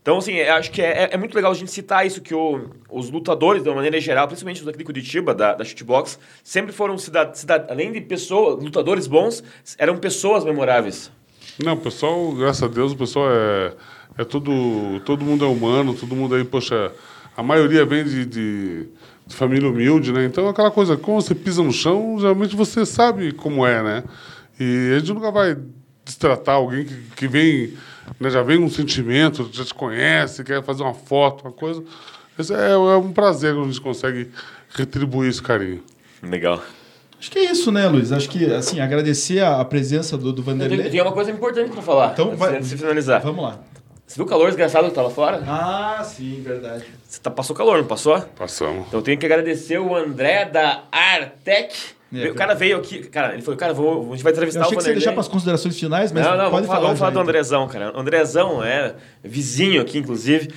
Então, 0.00 0.16
assim, 0.18 0.34
eu 0.34 0.54
acho 0.54 0.70
que 0.70 0.80
é, 0.80 1.10
é 1.12 1.16
muito 1.18 1.34
legal 1.34 1.50
a 1.52 1.54
gente 1.54 1.70
citar 1.70 2.06
isso, 2.06 2.22
que 2.22 2.34
o- 2.34 2.70
os 2.90 3.10
lutadores, 3.10 3.62
de 3.62 3.68
uma 3.68 3.74
maneira 3.76 4.00
geral, 4.00 4.26
principalmente 4.26 4.60
os 4.60 4.64
daqui 4.64 4.78
de 4.78 4.84
Curitiba, 4.84 5.34
da, 5.34 5.52
da 5.52 5.64
shootbox, 5.64 6.18
sempre 6.42 6.72
foram, 6.72 6.96
cida, 6.96 7.30
cida, 7.34 7.66
além 7.68 7.92
de 7.92 8.00
pessoas, 8.00 8.62
lutadores 8.62 9.06
bons, 9.06 9.42
eram 9.76 9.98
pessoas 9.98 10.44
memoráveis. 10.44 11.10
Não, 11.62 11.74
o 11.74 11.76
pessoal, 11.76 12.32
graças 12.32 12.62
a 12.62 12.68
Deus, 12.68 12.92
o 12.92 12.96
pessoal 12.96 13.26
é, 13.30 13.72
é 14.16 14.24
tudo. 14.24 14.50
Todo 15.04 15.24
mundo 15.24 15.44
é 15.44 15.48
humano, 15.48 15.92
todo 15.94 16.14
mundo 16.16 16.34
aí, 16.36 16.44
poxa, 16.44 16.90
a 17.36 17.42
maioria 17.42 17.84
vem 17.84 18.04
de, 18.04 18.24
de, 18.24 18.86
de 19.28 19.36
família 19.36 19.68
humilde, 19.68 20.10
né? 20.12 20.24
Então 20.24 20.48
aquela 20.48 20.70
coisa, 20.70 20.96
quando 20.96 21.20
você 21.20 21.34
pisa 21.34 21.62
no 21.62 21.72
chão, 21.72 22.16
geralmente 22.18 22.56
você 22.56 22.84
sabe 22.86 23.30
como 23.32 23.64
é, 23.66 23.82
né? 23.82 24.04
E 24.58 24.94
a 24.96 24.98
gente 24.98 25.12
nunca 25.12 25.30
vai 25.30 25.56
destratar 26.04 26.56
alguém 26.56 26.84
que, 26.84 26.94
que 27.14 27.28
vem, 27.28 27.74
né, 28.18 28.30
já 28.30 28.42
vem 28.42 28.58
um 28.58 28.70
sentimento, 28.70 29.48
já 29.52 29.64
te 29.64 29.74
conhece, 29.74 30.42
quer 30.42 30.62
fazer 30.64 30.82
uma 30.82 30.94
foto, 30.94 31.42
uma 31.44 31.52
coisa. 31.52 31.84
Esse 32.38 32.54
é, 32.54 32.70
é 32.70 32.76
um 32.76 33.12
prazer 33.12 33.52
quando 33.54 33.64
a 33.66 33.68
gente 33.68 33.80
consegue 33.80 34.30
retribuir 34.74 35.28
esse 35.28 35.42
carinho. 35.42 35.82
Legal. 36.22 36.62
Acho 37.20 37.30
que 37.30 37.38
é 37.40 37.50
isso, 37.50 37.70
né, 37.70 37.86
Luiz? 37.88 38.12
Acho 38.12 38.28
que, 38.28 38.46
assim, 38.46 38.80
agradecer 38.80 39.40
a, 39.44 39.64
presença 39.64 40.16
do, 40.16 40.32
do 40.32 40.40
Vanderlei. 40.42 40.88
tenho 40.88 41.04
uma 41.04 41.12
coisa 41.12 41.30
importante 41.32 41.70
pra 41.70 41.82
falar, 41.82 42.12
Então, 42.12 42.28
antes, 42.30 42.38
vai- 42.38 42.62
finalizar. 42.62 43.20
Vamos 43.20 43.42
lá. 43.42 43.60
Você 44.08 44.14
viu 44.16 44.24
o 44.24 44.28
calor 44.28 44.46
desgraçado 44.46 44.88
que 44.88 44.94
tá 44.94 45.02
lá 45.02 45.10
fora? 45.10 45.42
Ah, 45.46 46.02
sim, 46.02 46.40
verdade. 46.42 46.86
Você 47.06 47.20
tá, 47.20 47.30
passou 47.30 47.54
calor, 47.54 47.76
não 47.76 47.84
passou? 47.86 48.18
Passamos. 48.36 48.86
Então 48.88 49.00
eu 49.00 49.04
tenho 49.04 49.18
que 49.18 49.26
agradecer 49.26 49.78
o 49.78 49.94
André 49.94 50.46
da 50.46 50.84
Artec. 50.90 51.76
É, 52.14 52.30
o 52.30 52.34
cara 52.34 52.54
veio 52.54 52.78
aqui, 52.78 53.00
cara, 53.00 53.34
ele 53.34 53.42
falou, 53.42 53.58
cara, 53.58 53.74
vou, 53.74 54.12
a 54.12 54.16
gente 54.16 54.22
vai 54.24 54.32
entrevistar 54.32 54.60
Eu 54.60 54.64
achei 54.64 54.76
o 54.76 54.78
que 54.78 54.82
você 54.82 54.88
ia 54.88 54.94
Vanderlei. 54.94 54.94
deixar 54.94 55.12
para 55.12 55.20
as 55.20 55.28
considerações 55.28 55.78
finais, 55.78 56.10
mas 56.10 56.24
não, 56.24 56.30
não, 56.38 56.38
pode 56.38 56.50
vamos 56.52 56.66
falar. 56.68 56.80
vamos 56.80 56.98
falar 56.98 57.10
do 57.10 57.14
então. 57.16 57.22
Andrezão, 57.22 57.68
cara. 57.68 57.94
O 57.94 58.00
Andrezão 58.00 58.64
é 58.64 58.94
vizinho 59.22 59.82
aqui, 59.82 59.98
inclusive. 59.98 60.48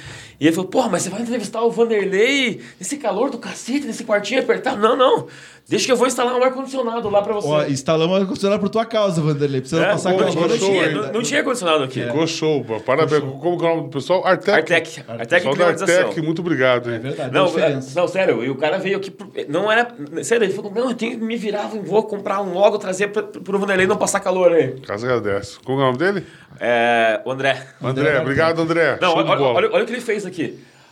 E 0.42 0.48
ele 0.48 0.56
falou, 0.56 0.72
porra, 0.72 0.90
mas 0.90 1.04
você 1.04 1.10
vai 1.12 1.22
entrevistar 1.22 1.62
o 1.62 1.70
Vanderlei 1.70 2.60
nesse 2.80 2.98
calor 2.98 3.30
do 3.30 3.38
cacete, 3.38 3.86
nesse 3.86 4.04
quartinho 4.04 4.40
apertado? 4.42 4.82
Não, 4.82 4.96
não. 4.98 5.28
Deixa 5.70 5.86
que 5.86 5.92
eu 5.92 5.96
vou 5.96 6.08
instalar 6.08 6.36
um 6.36 6.44
ar-condicionado 6.44 7.08
lá 7.12 7.22
pra 7.22 7.36
você. 7.36 7.48
Ó, 7.48 7.64
instalamos 7.66 8.20
ar 8.20 8.26
condicionado 8.26 8.60
por 8.60 8.68
tua 8.68 8.84
causa, 8.84 9.22
Vanderlei. 9.22 9.62
Precisa 9.62 9.84
É, 9.84 9.92
passar 9.92 10.12
pô, 10.14 10.18
com 10.18 10.24
não, 10.26 10.32
show, 10.32 10.42
não, 10.48 10.58
show, 10.58 10.70
tinha, 10.70 10.90
não, 10.90 11.14
não 11.14 11.22
tinha 11.22 11.40
ar-condicionado 11.42 11.84
aqui. 11.84 12.04
Ficou 12.04 12.26
show, 12.26 12.64
pô. 12.66 12.80
parabéns. 12.80 13.22
Como 13.24 13.58
que 13.60 13.66
é 13.66 13.70
o 13.70 13.76
nome 13.76 13.84
do 13.84 13.90
pessoal? 13.90 14.26
Artec. 14.26 14.58
Artec. 14.74 15.04
Artec 15.08 15.48
Climatização. 15.48 16.08
Artec, 16.08 16.22
muito 16.24 16.40
obrigado, 16.42 16.90
hein? 16.90 16.96
É 16.96 17.00
verdade, 17.00 17.34
Não, 17.34 17.46
diferença. 17.46 18.02
não, 18.02 18.08
sério, 18.08 18.44
e 18.44 18.50
o 18.50 18.56
cara 18.56 18.80
veio 18.80 18.98
aqui. 18.98 19.14
Não 19.48 19.72
era. 19.72 19.96
Sério, 20.24 20.44
ele 20.46 20.54
falou: 20.54 20.72
não, 20.74 20.90
eu 20.90 20.96
tenho 20.96 21.20
que 21.20 21.24
me 21.24 21.38
virar, 21.38 21.68
vou 21.68 22.04
comprar 22.04 22.42
um 22.42 22.52
logo, 22.52 22.80
trazer 22.80 23.10
pra, 23.10 23.22
pro 23.22 23.60
Vanderlei 23.60 23.86
não 23.86 23.96
passar 23.96 24.20
calor 24.20 24.52
aí. 24.52 24.72
Caso 24.82 25.06
agradece. 25.06 25.60
Como 25.64 25.80
é 25.80 25.84
o 25.84 25.86
nome 25.86 26.00
dele? 26.00 26.26
É, 26.60 27.22
o 27.24 27.32
André. 27.32 27.66
André, 27.82 28.10
André 28.10 28.20
obrigado, 28.20 28.62
André. 28.62 28.98
Não, 29.02 29.12
Show 29.12 29.20
olha, 29.20 29.42
olha, 29.42 29.70
olha 29.72 29.84
o 29.84 29.88
que 29.88 29.94
ele 29.94 30.02
fez 30.02 30.26
aqui. 30.26 30.31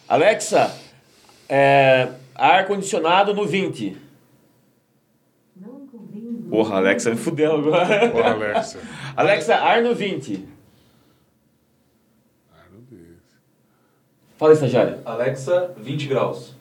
Alexa, 0.07 0.75
é, 1.47 2.09
ar-condicionado 2.35 3.33
no 3.33 3.45
20. 3.45 3.97
Não 5.55 5.87
convindo. 5.87 6.49
Porra, 6.49 6.77
Alexa 6.77 7.09
me 7.11 7.17
fudeu 7.17 7.55
agora. 7.55 8.11
Ô, 8.15 8.23
Alexa. 8.23 8.79
Alexa, 9.15 9.55
ar 9.55 9.81
no 9.81 9.93
20. 9.93 10.47
Fala, 14.37 14.53
estagiário. 14.53 14.99
Alexa, 15.03 15.73
20 15.77 16.07
graus. 16.07 16.55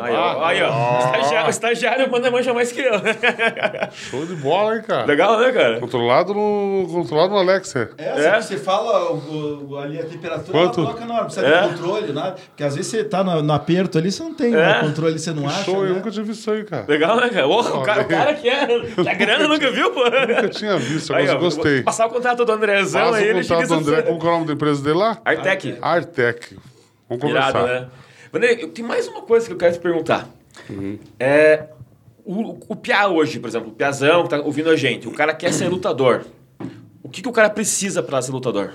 Aí, 0.00 0.14
ó. 0.14 0.44
Aí, 0.44 0.62
ó. 0.62 0.98
Estagiário, 0.98 1.50
estagiário 1.50 2.10
manda 2.10 2.30
manja 2.30 2.54
mais 2.54 2.72
que 2.72 2.80
eu. 2.80 2.92
Show 3.92 4.24
de 4.26 4.34
bola, 4.36 4.76
hein, 4.76 4.82
cara? 4.86 5.04
Legal, 5.04 5.38
né, 5.40 5.52
cara? 5.52 5.80
Controlado 5.80 6.32
no, 6.34 6.86
controlado 6.90 7.32
no 7.32 7.38
Alexa. 7.38 7.90
É, 7.98 8.04
É? 8.26 8.40
Você, 8.40 8.56
você 8.56 8.56
fala 8.62 9.10
o- 9.12 9.68
o- 9.70 9.78
ali 9.78 9.98
a 9.98 10.04
temperatura, 10.04 10.52
Quanto? 10.52 10.80
ela 10.80 10.88
coloca 10.92 11.04
na 11.06 11.14
hora, 11.14 11.24
precisa 11.24 11.46
É? 11.46 11.62
de 11.62 11.68
controle, 11.68 12.12
nada. 12.12 12.36
Porque 12.48 12.64
às 12.64 12.76
vezes 12.76 12.90
você 12.90 13.04
tá 13.04 13.22
no, 13.24 13.42
no 13.42 13.52
aperto 13.52 13.98
ali, 13.98 14.10
você 14.10 14.22
não 14.22 14.34
tem 14.34 14.50
né, 14.50 14.78
É? 14.78 14.80
controle, 14.80 15.18
você 15.18 15.30
não 15.32 15.46
acha. 15.46 15.64
Show, 15.64 15.82
eu 15.84 15.90
né? 15.90 15.94
nunca 15.96 16.10
tinha 16.10 16.24
visto 16.24 16.40
isso 16.40 16.50
aí, 16.50 16.64
cara. 16.64 16.84
Legal, 16.88 17.16
né, 17.20 17.28
cara? 17.28 17.46
Ô, 17.46 17.60
o, 17.60 17.82
cara 17.82 18.02
o 18.02 18.04
cara 18.06 18.34
que 18.34 18.48
é. 18.48 18.66
Da 19.02 19.14
grana 19.14 19.46
nunca 19.48 19.70
viu, 19.70 19.90
pô. 19.92 20.04
Nunca 20.04 20.48
tinha 20.48 20.76
visto, 20.78 21.14
Aí, 21.14 21.22
mas 21.24 21.30
ó, 21.30 21.34
eu 21.34 21.40
gostei. 21.40 21.74
vou 21.76 21.84
Passar 21.84 22.06
o 22.06 22.10
contato 22.10 22.44
do 22.44 22.52
Andrezão 22.52 23.02
Passa 23.06 23.16
aí, 23.16 23.24
o 23.24 23.30
ele 23.38 23.42
contato 23.46 23.68
do 23.68 23.74
André. 23.74 24.02
Como 24.02 24.18
que 24.20 24.26
é 24.26 24.28
o 24.28 24.32
nome 24.32 24.46
da 24.46 24.52
empresa 24.52 24.82
dele 24.82 24.98
lá? 24.98 25.18
Artec. 25.24 25.76
Artec. 25.80 26.56
Vamos 27.08 27.22
conversar. 27.24 27.50
Irado, 27.50 27.66
né? 27.66 27.86
Vanderlei, 28.32 28.64
eu 28.64 28.68
tenho 28.68 28.88
mais 28.88 29.06
uma 29.06 29.20
coisa 29.20 29.46
que 29.46 29.52
eu 29.52 29.58
quero 29.58 29.74
te 29.74 29.78
perguntar. 29.78 30.26
Uhum. 30.70 30.98
É, 31.20 31.66
o, 32.24 32.56
o 32.66 32.74
Piá 32.74 33.06
hoje, 33.06 33.38
por 33.38 33.48
exemplo, 33.48 33.68
o 33.68 33.72
Piazão 33.72 34.22
que 34.22 34.30
tá 34.30 34.40
ouvindo 34.40 34.70
a 34.70 34.76
gente, 34.76 35.06
o 35.06 35.12
cara 35.12 35.34
quer 35.34 35.52
ser 35.52 35.68
lutador. 35.68 36.24
O 37.02 37.10
que, 37.10 37.20
que 37.20 37.28
o 37.28 37.32
cara 37.32 37.50
precisa 37.50 38.02
para 38.02 38.22
ser 38.22 38.32
lutador? 38.32 38.72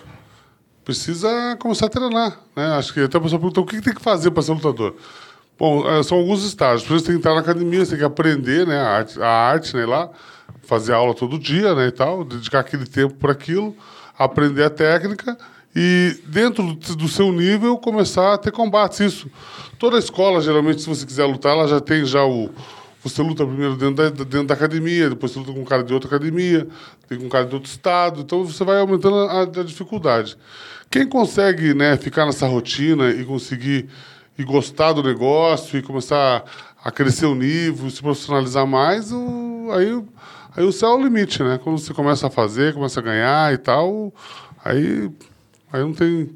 Precisa 0.86 1.58
começar 1.60 1.88
a 1.88 1.90
treinar, 1.90 2.40
né? 2.56 2.68
Acho 2.78 2.94
que 2.94 3.00
até 3.00 3.18
a 3.18 3.22
pessoa 3.22 3.40
perguntou 3.40 3.64
o 3.64 3.68
que 3.68 3.78
que 3.78 3.82
tem 3.82 3.96
que 3.96 4.02
fazer 4.02 4.30
para 4.30 4.44
ser 4.44 4.52
lutador. 4.52 4.96
Bom, 5.58 5.90
eh, 5.90 6.04
são 6.04 6.20
alguns 6.20 6.46
estágios. 6.46 6.84
Primeiro 6.84 7.04
você 7.04 7.12
tem 7.12 7.16
que 7.16 7.20
entrar 7.20 7.34
na 7.34 7.42
academia, 7.42 7.84
você 7.84 7.92
tem 7.92 8.00
que 8.00 8.06
aprender 8.06 8.68
né, 8.68 8.80
a 8.80 8.88
arte, 8.88 9.22
a 9.22 9.28
arte 9.28 9.76
né, 9.76 9.88
lá, 9.88 10.12
fazer 10.62 10.94
aula 10.94 11.16
todo 11.16 11.40
dia 11.40 11.74
né, 11.74 11.88
e 11.88 11.92
tal, 11.92 12.24
dedicar 12.24 12.60
aquele 12.60 12.86
tempo 12.86 13.16
para 13.16 13.32
aquilo, 13.32 13.76
aprender 14.18 14.64
a 14.64 14.70
técnica 14.70 15.36
e, 15.80 16.18
dentro 16.26 16.74
do, 16.74 17.08
seu 17.08 17.32
nível, 17.32 17.78
começar 17.78 18.34
a 18.34 18.38
ter 18.40 18.52
combates. 18.52 19.00
Isso. 19.00 19.30
Toda 19.78 20.00
escola, 20.00 20.42
geralmente, 20.42 20.82
se 20.82 20.90
você 20.90 21.06
quiser 21.06 21.26
lutar, 21.26 21.52
ela 21.52 21.68
já 21.68 21.80
tem 21.80 22.04
já 22.04 22.26
o. 22.26 22.50
Você 23.04 23.22
luta 23.22 23.46
primeiro 23.46 23.76
dentro 23.76 23.96
da, 23.96 24.10
dentro 24.10 24.48
da 24.48 24.56
academia, 24.56 25.12
depois 25.12 25.32
você 25.32 25.38
luta 25.38 25.54
com 25.54 25.62
um 25.62 25.66
cara 25.66 25.84
de 25.84 25.94
outra 25.94 26.08
academia, 26.08 26.68
tem 27.08 27.20
com 27.20 27.26
um 27.26 27.30
cara 27.30 27.46
de 27.46 27.54
outro 27.54 27.70
estado, 27.70 28.22
então 28.22 28.44
você 28.44 28.64
vai 28.64 28.80
aumentando 28.80 29.18
a, 29.18 29.42
a 29.42 29.46
dificuldade. 29.46 30.36
Quem 30.90 31.08
consegue 31.08 31.76
né, 31.76 31.96
ficar 31.96 32.26
nessa 32.26 32.48
rotina 32.48 33.12
e 33.12 33.24
conseguir 33.24 33.88
e 34.36 34.44
gostar 34.44 34.94
do 34.94 35.04
negócio 35.04 35.78
e 35.78 35.84
começar 35.84 36.44
a 36.84 36.90
crescer 36.90 37.28
o 37.28 37.36
nível, 37.36 37.88
se 37.92 38.02
profissionalizar 38.02 38.66
mais, 38.66 39.12
o, 39.12 39.70
aí, 39.72 40.04
aí 40.56 40.66
o 40.66 40.72
céu 40.72 40.90
é 40.90 40.96
o 40.96 41.04
limite, 41.04 41.44
né? 41.44 41.60
Quando 41.64 41.78
você 41.78 41.94
começa 41.94 42.26
a 42.26 42.32
fazer, 42.32 42.74
começa 42.74 43.00
a 43.00 43.04
ganhar 43.04 43.54
e 43.54 43.60
tal, 43.60 44.12
aí, 44.66 45.12
aí 45.72 45.82
não 45.82 45.94
tem. 45.94 46.30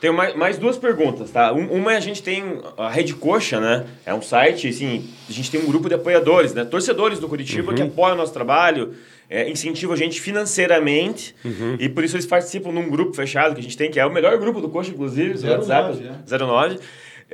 Tenho 0.00 0.14
mais, 0.14 0.34
mais 0.34 0.58
duas 0.58 0.76
perguntas, 0.76 1.30
tá? 1.30 1.52
Um- 1.52 1.72
uma 1.72 1.92
é 1.94 1.96
a 1.96 2.00
gente 2.00 2.22
tem 2.22 2.60
a 2.76 2.88
Rede 2.90 3.14
Coxa, 3.14 3.60
né? 3.60 3.86
É 4.04 4.12
um 4.12 4.20
site, 4.22 4.68
assim, 4.68 5.08
a 5.28 5.32
gente 5.32 5.50
tem 5.50 5.60
um 5.60 5.66
grupo 5.66 5.88
de 5.88 5.94
apoiadores, 5.94 6.52
né? 6.54 6.64
Torcedores 6.64 7.18
do 7.20 7.28
Curitiba 7.28 7.72
que 7.74 7.82
apoiam 7.82 8.14
o 8.14 8.16
nosso 8.18 8.32
trabalho, 8.32 8.94
é, 9.30 9.48
incentivam 9.48 9.94
a 9.94 9.96
gente 9.96 10.20
financeiramente 10.20 11.34
e 11.78 11.88
por 11.88 12.04
isso 12.04 12.16
eles 12.16 12.26
participam 12.26 12.70
num 12.72 12.88
grupo 12.90 13.14
fechado 13.14 13.54
que 13.54 13.60
a 13.60 13.62
gente 13.62 13.76
tem, 13.76 13.90
que 13.90 13.98
é 14.00 14.04
o 14.06 14.12
melhor 14.12 14.36
grupo 14.38 14.60
do 14.60 14.68
Coxa, 14.68 14.90
inclusive, 14.90 15.34
do 15.34 15.40
09, 15.40 15.52
WhatsApp, 15.52 16.02
é. 16.06 16.38
09. 16.38 16.78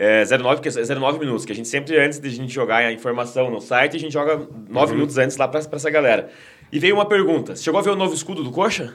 É, 0.01 0.25
09, 0.25 0.61
porque 0.63 0.69
é 0.79 0.95
09 0.95 1.19
minutos, 1.19 1.45
que 1.45 1.51
a 1.51 1.55
gente 1.55 1.67
sempre, 1.67 1.99
antes 1.99 2.21
de 2.21 2.29
a 2.29 2.31
gente 2.31 2.55
jogar 2.55 2.77
a 2.79 2.93
informação 2.93 3.51
no 3.51 3.61
site, 3.61 3.97
a 3.97 3.99
gente 3.99 4.13
joga 4.13 4.47
9 4.69 4.93
minutos 4.95 5.19
antes 5.19 5.37
lá 5.37 5.49
pra, 5.49 5.61
pra 5.63 5.77
essa 5.77 5.91
galera. 5.91 6.31
E 6.71 6.79
veio 6.79 6.95
uma 6.95 7.07
pergunta: 7.07 7.57
você 7.57 7.65
chegou 7.65 7.81
a 7.81 7.83
ver 7.83 7.91
o 7.91 7.97
novo 7.97 8.15
escudo 8.15 8.45
do 8.45 8.53
Coxa? 8.53 8.95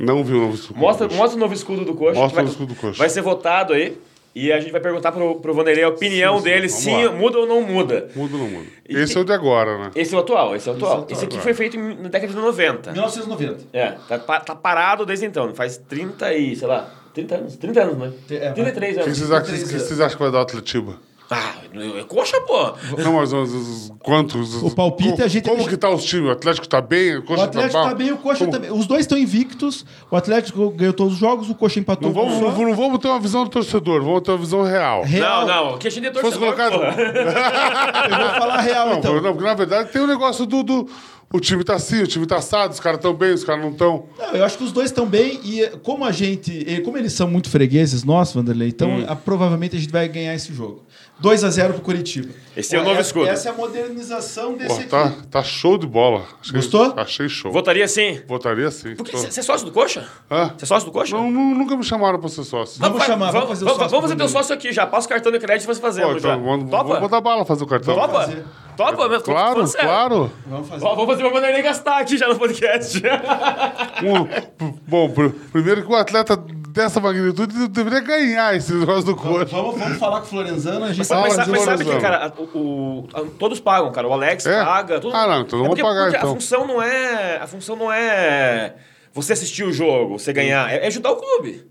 Não 0.00 0.24
viu 0.24 0.38
o 0.38 0.40
novo 0.40 0.54
escudo. 0.54 0.80
Mostra, 0.80 1.08
mostra 1.08 1.36
o 1.36 1.40
novo 1.40 1.54
escudo 1.54 1.84
do 1.84 1.94
Coxa. 1.94 2.18
Mostra 2.18 2.34
vai, 2.36 2.44
o 2.44 2.46
novo 2.46 2.50
escudo 2.52 2.74
do 2.74 2.80
Coxa. 2.80 2.98
Vai 2.98 3.08
ser 3.08 3.20
votado 3.20 3.72
aí. 3.74 3.96
E 4.32 4.52
a 4.52 4.60
gente 4.60 4.70
vai 4.70 4.80
perguntar 4.80 5.10
pro, 5.10 5.40
pro 5.40 5.52
Vanderlei 5.52 5.82
a 5.82 5.88
opinião 5.88 6.34
Sim, 6.34 6.38
sim, 6.38 6.44
dele, 6.44 6.68
vamos 6.68 6.82
sim, 6.84 7.04
lá. 7.04 7.12
muda 7.12 7.38
ou 7.40 7.46
não 7.48 7.62
muda. 7.62 8.08
Muda 8.14 8.36
ou 8.36 8.42
não 8.44 8.48
muda? 8.48 8.66
E 8.88 8.96
Esse 8.96 9.18
é 9.18 9.20
o 9.20 9.24
de 9.24 9.32
agora, 9.32 9.76
né? 9.76 9.90
Esse 9.96 10.14
é 10.14 10.16
o 10.16 10.20
atual, 10.20 10.54
esse 10.54 10.68
é 10.68 10.72
o 10.72 10.76
atual. 10.76 10.92
atual, 10.92 11.06
Esse 11.10 11.24
aqui 11.24 11.34
agora. 11.34 11.42
foi 11.42 11.52
feito 11.54 11.76
em- 11.76 11.96
na 12.00 12.08
década 12.08 12.28
de 12.32 12.38
90. 12.38 12.92
1990. 12.92 13.58
É, 13.72 13.90
tá, 14.08 14.18
tá 14.40 14.54
parado 14.54 15.04
desde 15.04 15.26
então. 15.26 15.52
Faz 15.52 15.76
30 15.78 16.32
e, 16.32 16.54
sei 16.54 16.68
lá, 16.68 16.88
30 17.12 17.34
anos. 17.34 17.56
30 17.56 17.82
anos, 17.82 17.98
né? 17.98 18.12
É, 18.30 18.52
33 18.52 18.90
O 18.92 18.98
que 19.00 19.04
anos. 19.06 19.18
vocês 19.18 19.30
acham, 19.32 19.44
três 19.46 19.62
que 19.64 19.70
anos. 19.74 19.82
vocês 19.88 20.00
acham 20.00 20.16
que 20.16 20.22
vai 20.22 20.32
dar 20.32 20.38
o 20.38 20.42
Atletiba? 20.42 20.98
Ah, 21.32 21.52
é 21.98 22.02
coxa, 22.04 22.40
pô. 22.40 22.72
Não, 23.00 23.12
mas 23.12 23.32
os, 23.32 23.52
os- 23.54 23.92
quantos? 24.00 24.60
O 24.64 24.74
palpite 24.74 25.10
como, 25.12 25.24
a 25.24 25.28
gente- 25.28 25.48
Como 25.48 25.68
que 25.68 25.76
tá 25.76 25.88
os 25.88 26.02
times? 26.04 26.28
O 26.28 26.32
Atlético 26.32 26.68
tá 26.68 26.80
bem? 26.80 27.16
O 27.16 27.20
O 27.20 27.22
Coxa 27.22 27.44
Atlético 27.44 27.72
tá 27.82 27.88
tá 27.90 27.94
bem, 27.94 28.10
o 28.12 28.16
Coxa 28.18 28.38
Como- 28.40 28.50
também. 28.50 28.72
Os 28.72 28.86
dois 28.86 29.02
estão 29.02 29.16
invictos. 29.16 29.84
O 30.10 30.16
Atlético 30.16 30.68
ganhou 30.70 30.92
todos 30.92 31.12
os 31.14 31.18
jogos, 31.20 31.48
o 31.48 31.54
Coxa 31.54 31.78
empatou 31.78 32.08
Não 32.08 32.14
vamos, 32.14 32.34
um 32.36 32.40
não, 32.40 32.68
não 32.70 32.74
vamos 32.74 32.98
ter 32.98 33.06
uma 33.06 33.20
visão 33.20 33.44
do 33.44 33.50
torcedor, 33.50 34.02
vamos 34.02 34.22
ter 34.22 34.32
uma 34.32 34.38
visão 34.38 34.62
real. 34.64 35.02
Real. 35.04 35.46
Não, 35.46 35.70
não, 35.72 35.78
que 35.78 35.86
a 35.86 35.90
gente 35.90 36.06
é 36.08 36.12
fosse 36.12 36.36
torcedor, 36.36 36.54
colocado. 36.56 36.72
porra. 36.72 36.96
Eu 38.10 38.18
vou 38.26 38.34
falar 38.40 38.60
real, 38.62 38.88
Não, 38.88 38.98
então. 38.98 39.14
não, 39.22 39.32
porque 39.32 39.44
na 39.48 39.54
verdade 39.54 39.92
tem 39.92 40.02
o 40.02 40.06
negócio 40.08 40.44
do. 40.46 40.62
do- 40.64 40.88
o 41.32 41.38
time 41.38 41.62
tá 41.62 41.74
assim, 41.74 42.02
o 42.02 42.06
time 42.06 42.26
tá 42.26 42.36
assado, 42.38 42.72
os 42.74 42.80
caras 42.80 42.98
estão 42.98 43.14
bem, 43.14 43.32
os 43.32 43.44
caras 43.44 43.62
não 43.62 43.70
estão. 43.70 44.06
Não, 44.18 44.30
eu 44.34 44.44
acho 44.44 44.58
que 44.58 44.64
os 44.64 44.72
dois 44.72 44.86
estão 44.90 45.06
bem 45.06 45.38
e 45.44 45.62
eh, 45.62 45.72
como 45.82 46.04
a 46.04 46.10
gente, 46.10 46.64
eh, 46.68 46.80
como 46.80 46.98
eles 46.98 47.12
são 47.12 47.28
muito 47.28 47.48
fregueses 47.48 48.02
nossos, 48.02 48.34
Vanderlei, 48.34 48.68
então 48.68 48.90
Hum. 48.90 49.04
ah, 49.08 49.14
provavelmente 49.14 49.76
a 49.76 49.78
gente 49.78 49.92
vai 49.92 50.08
ganhar 50.08 50.34
esse 50.34 50.52
jogo. 50.52 50.82
2 51.20 51.44
a 51.44 51.50
0 51.50 51.74
pro 51.74 51.82
Curitiba. 51.82 52.30
Esse 52.56 52.74
é 52.74 52.80
o 52.80 52.82
novo 52.82 52.94
essa- 52.98 53.08
escudo. 53.08 53.26
Essa 53.28 53.50
é 53.50 53.52
a 53.52 53.54
modernização 53.54 54.54
desse 54.56 54.68
Pô, 54.86 54.96
aqui. 54.96 55.16
tá, 55.18 55.22
tá 55.30 55.42
show 55.42 55.76
de 55.76 55.86
bola. 55.86 56.24
Achei- 56.40 56.54
Gostou? 56.56 56.94
Achei 56.96 57.28
show. 57.28 57.52
Votaria 57.52 57.86
sim. 57.86 58.20
Votaria 58.26 58.70
sim. 58.70 58.94
Porque 58.96 59.14
você 59.16 59.40
é 59.40 59.42
sócio 59.42 59.66
do 59.66 59.72
coxa? 59.72 60.08
Hã? 60.30 60.54
Você 60.56 60.64
é 60.64 60.66
sócio 60.66 60.86
do 60.88 60.92
coxa? 60.92 61.14
Não, 61.14 61.30
nu- 61.30 61.54
nunca 61.54 61.76
me 61.76 61.84
chamaram 61.84 62.18
pra 62.18 62.28
ser 62.30 62.42
sócio. 62.44 62.80
Vamos 62.80 62.98
vai- 62.98 63.06
chamar, 63.06 63.30
vamos 63.32 63.48
fazer 63.50 63.64
o 63.66 63.68
sócio 63.68 63.88
Vamos 63.88 64.00
fazer 64.02 64.14
do 64.14 64.18
teu 64.18 64.28
sócio 64.28 64.54
aqui 64.54 64.72
já. 64.72 64.86
Passa 64.86 65.06
o 65.06 65.10
cartão 65.10 65.30
de 65.30 65.38
crédito 65.38 65.64
e 65.64 65.74
você 65.74 65.80
fazendo 65.80 66.06
Pô, 66.06 66.18
já. 66.18 66.34
então, 66.34 66.42
vamos, 66.42 66.70
Topa? 66.70 66.84
vamos 66.84 67.00
botar 67.00 67.20
bala 67.20 67.44
fazer 67.44 67.64
o 67.64 67.66
cartão. 67.66 67.94
Topa? 67.94 68.08
fazer. 68.20 68.44
Topa? 68.76 69.08
mesmo? 69.08 69.24
Tô 69.24 69.30
Claro, 69.32 69.66
sério. 69.66 69.88
claro. 69.88 70.32
Vamos 70.46 70.68
fazer. 70.68 70.84
Ó, 70.84 70.94
vamos 70.94 71.10
fazer 71.10 71.24
o 71.24 71.30
Vanderlei 71.32 71.62
gastar 71.62 71.98
aqui 72.00 72.16
já 72.18 72.28
no 72.28 72.38
podcast. 72.38 73.02
Um- 74.02 74.72
bom, 74.86 75.10
pr- 75.10 75.30
primeiro 75.52 75.84
que 75.84 75.92
o 75.92 75.96
atleta 75.96 76.36
dessa 76.36 77.00
magnitude 77.00 77.68
deveria 77.68 78.00
ganhar 78.00 78.54
esse 78.56 78.72
negócio 78.72 79.04
do 79.04 79.16
Vamos, 79.16 79.38
coxa. 79.40 79.56
vamos, 79.56 79.78
vamos 79.78 79.98
falar 79.98 80.20
com 80.20 80.26
o 80.26 80.28
Florenzano, 80.28 80.84
a 80.84 80.88
gente 80.88 80.98
Mas, 80.98 81.08
Fala, 81.08 81.22
mas 81.22 81.34
sabe, 81.34 81.50
mas 81.50 81.60
sabe 81.62 81.84
que, 81.84 81.96
cara, 82.00 82.32
o, 82.38 82.42
o- 82.58 83.08
a- 83.12 83.22
todos 83.38 83.60
pagam, 83.60 83.90
cara. 83.92 84.06
O 84.08 84.12
Alex 84.12 84.46
É? 84.46 84.64
paga. 84.64 85.00
Tudo, 85.00 85.14
Ah, 85.14 85.26
não, 85.26 85.40
então 85.42 85.64
é 85.64 85.68
porque, 85.68 85.82
pagar, 85.82 86.02
porque 86.04 86.16
então. 86.16 86.30
A 86.30 86.34
função 86.34 86.66
não 86.66 86.82
é. 86.82 87.36
A 87.38 87.46
função 87.46 87.76
não 87.76 87.92
é 87.92 88.74
você 89.12 89.32
assistir 89.32 89.64
o 89.64 89.72
jogo, 89.72 90.18
você 90.18 90.32
ganhar. 90.32 90.70
É, 90.72 90.84
é 90.84 90.86
ajudar 90.86 91.10
o 91.10 91.16
clube. 91.16 91.68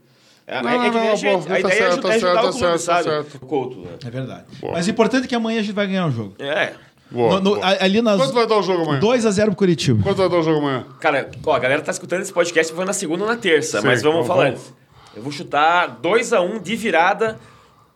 É, 0.52 0.64
Não, 0.64 0.70
é, 0.72 0.76
é 0.76 0.80
que 0.89 0.95
não, 0.95 1.02
nem 1.02 1.10
a 1.12 1.16
gente. 1.16 1.32
bom, 1.32 1.39
a 1.39 1.45
tá 1.45 1.60
ideia 1.60 1.74
é 1.74 1.78
certo, 1.78 1.91
ajudar, 1.91 2.02
tá 2.02 2.10
é 2.10 2.16
ajudar 2.16 2.34
certo, 2.34 2.47
o 2.47 2.50
clube, 2.50 2.60
tá 2.60 2.78
certo, 2.78 2.82
sabe? 2.82 3.04
tá 3.04 3.10
certo. 3.12 3.39
Couto. 3.45 3.78
né? 3.82 3.89
É 4.04 4.10
verdade. 4.10 4.43
Boa. 4.60 4.74
Mas 4.74 4.88
o 4.88 4.89
importante 4.89 5.26
é 5.26 5.28
que 5.28 5.36
amanhã 5.36 5.60
a 5.60 5.62
gente 5.62 5.76
vai 5.76 5.86
ganhar 5.86 6.08
o 6.08 6.12
jogo. 6.12 6.34
É. 6.39 6.74
Boa, 7.12 7.36
No- 7.36 7.39
no- 7.41 7.55
boa. 7.55 7.78
ali 7.84 8.01
nas 8.01 8.18
Quanto 8.18 8.34
vai 8.34 8.45
dar 8.47 8.57
o 8.57 8.62
jogo 8.64 8.84
amanhã? 8.84 8.99
2 8.99 9.26
a 9.26 9.32
0 9.32 9.47
pro 9.51 9.57
Curitiba. 9.57 10.03
Quanto 10.03 10.18
vai 10.18 10.30
dar 10.30 10.38
o 10.38 10.43
jogo 10.43 10.60
amanhã? 10.60 10.86
Cara, 10.99 11.30
ó, 11.45 11.53
a 11.53 11.60
galera 11.60 11.82
tá 11.82 11.91
escutando 11.91 12.22
esse 12.22 12.32
podcast 12.34 12.72
foi 12.74 12.86
na 12.86 12.93
segunda 12.93 13.24
ou 13.24 13.30
na 13.30 13.36
terça, 13.36 13.82
Sim, 13.82 13.88
mas 13.88 14.01
vamos 14.01 14.18
vamos- 14.18 14.28
falar 14.28 14.43
vamos. 14.45 14.60
antes. 14.60 14.74
Eu 15.16 15.24
vou 15.24 15.32
chutar 15.32 15.99
2x1 16.01 16.60
de 16.62 16.76
virada, 16.76 17.39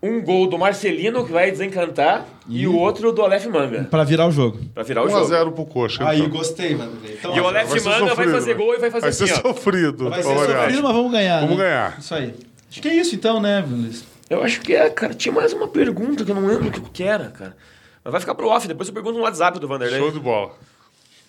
um 0.01 0.19
gol 0.21 0.47
do 0.47 0.57
Marcelino, 0.57 1.23
que 1.25 1.31
vai 1.31 1.49
desencantar, 1.51 2.25
e 2.49 2.67
o 2.67 2.75
outro 2.75 3.11
do 3.11 3.21
Aleph 3.21 3.45
Manga, 3.45 3.83
Pra 3.89 4.03
virar 4.03 4.27
o 4.27 4.31
jogo. 4.31 4.59
pra 4.73 4.83
virar 4.83 5.03
o 5.03 5.09
jogo. 5.09 5.25
1x0 5.25 5.51
pro 5.53 5.65
coxa. 5.65 6.05
Aí, 6.07 6.19
então. 6.19 6.31
gostei, 6.31 6.73
Vanderlei. 6.75 7.13
Então, 7.19 7.35
E 7.35 7.39
o 7.39 7.47
Aleph 7.47 7.69
Vai 7.69 7.79
Manga 7.79 7.99
vai 7.99 8.09
sofrido, 8.09 8.31
fazer 8.33 8.51
né? 8.51 8.57
gol 8.57 8.73
e 8.73 8.77
vai 8.79 8.89
fazer 8.91 9.01
Vai 9.01 9.09
assim, 9.11 9.27
ser 9.27 9.33
ó. 9.33 9.41
sofrido. 9.53 10.09
vai 10.09 10.23
ser 10.23 10.29
sofrido, 10.35 10.83
mas 10.83 10.93
vamos 10.95 11.11
ganhar. 11.11 11.39
Vamos 11.41 11.57
né? 11.57 11.63
ganhar. 11.63 11.99
Isso 11.99 12.15
aí. 12.15 12.33
Acho 12.69 12.81
que 12.81 12.87
é 12.89 12.95
isso 12.95 13.13
então, 13.15 13.39
né, 13.39 13.63
Luiz? 13.69 14.03
Eu 14.29 14.43
acho 14.43 14.59
que 14.61 14.73
é, 14.75 14.89
cara. 14.89 15.13
Tinha 15.13 15.31
mais 15.33 15.53
uma 15.53 15.67
pergunta 15.67 16.25
que 16.25 16.31
eu 16.31 16.35
não 16.35 16.47
lembro 16.47 16.67
o 16.67 16.71
que 16.89 17.03
era, 17.03 17.25
cara. 17.25 17.55
Mas 18.03 18.11
vai 18.11 18.19
ficar 18.19 18.35
pro 18.35 18.49
off, 18.49 18.67
depois 18.67 18.87
eu 18.87 18.93
pergunto 18.93 19.17
no 19.17 19.23
WhatsApp 19.23 19.59
do 19.59 19.67
Vanderlei. 19.67 19.99
Show 19.99 20.11
de 20.11 20.19
bola. 20.19 20.51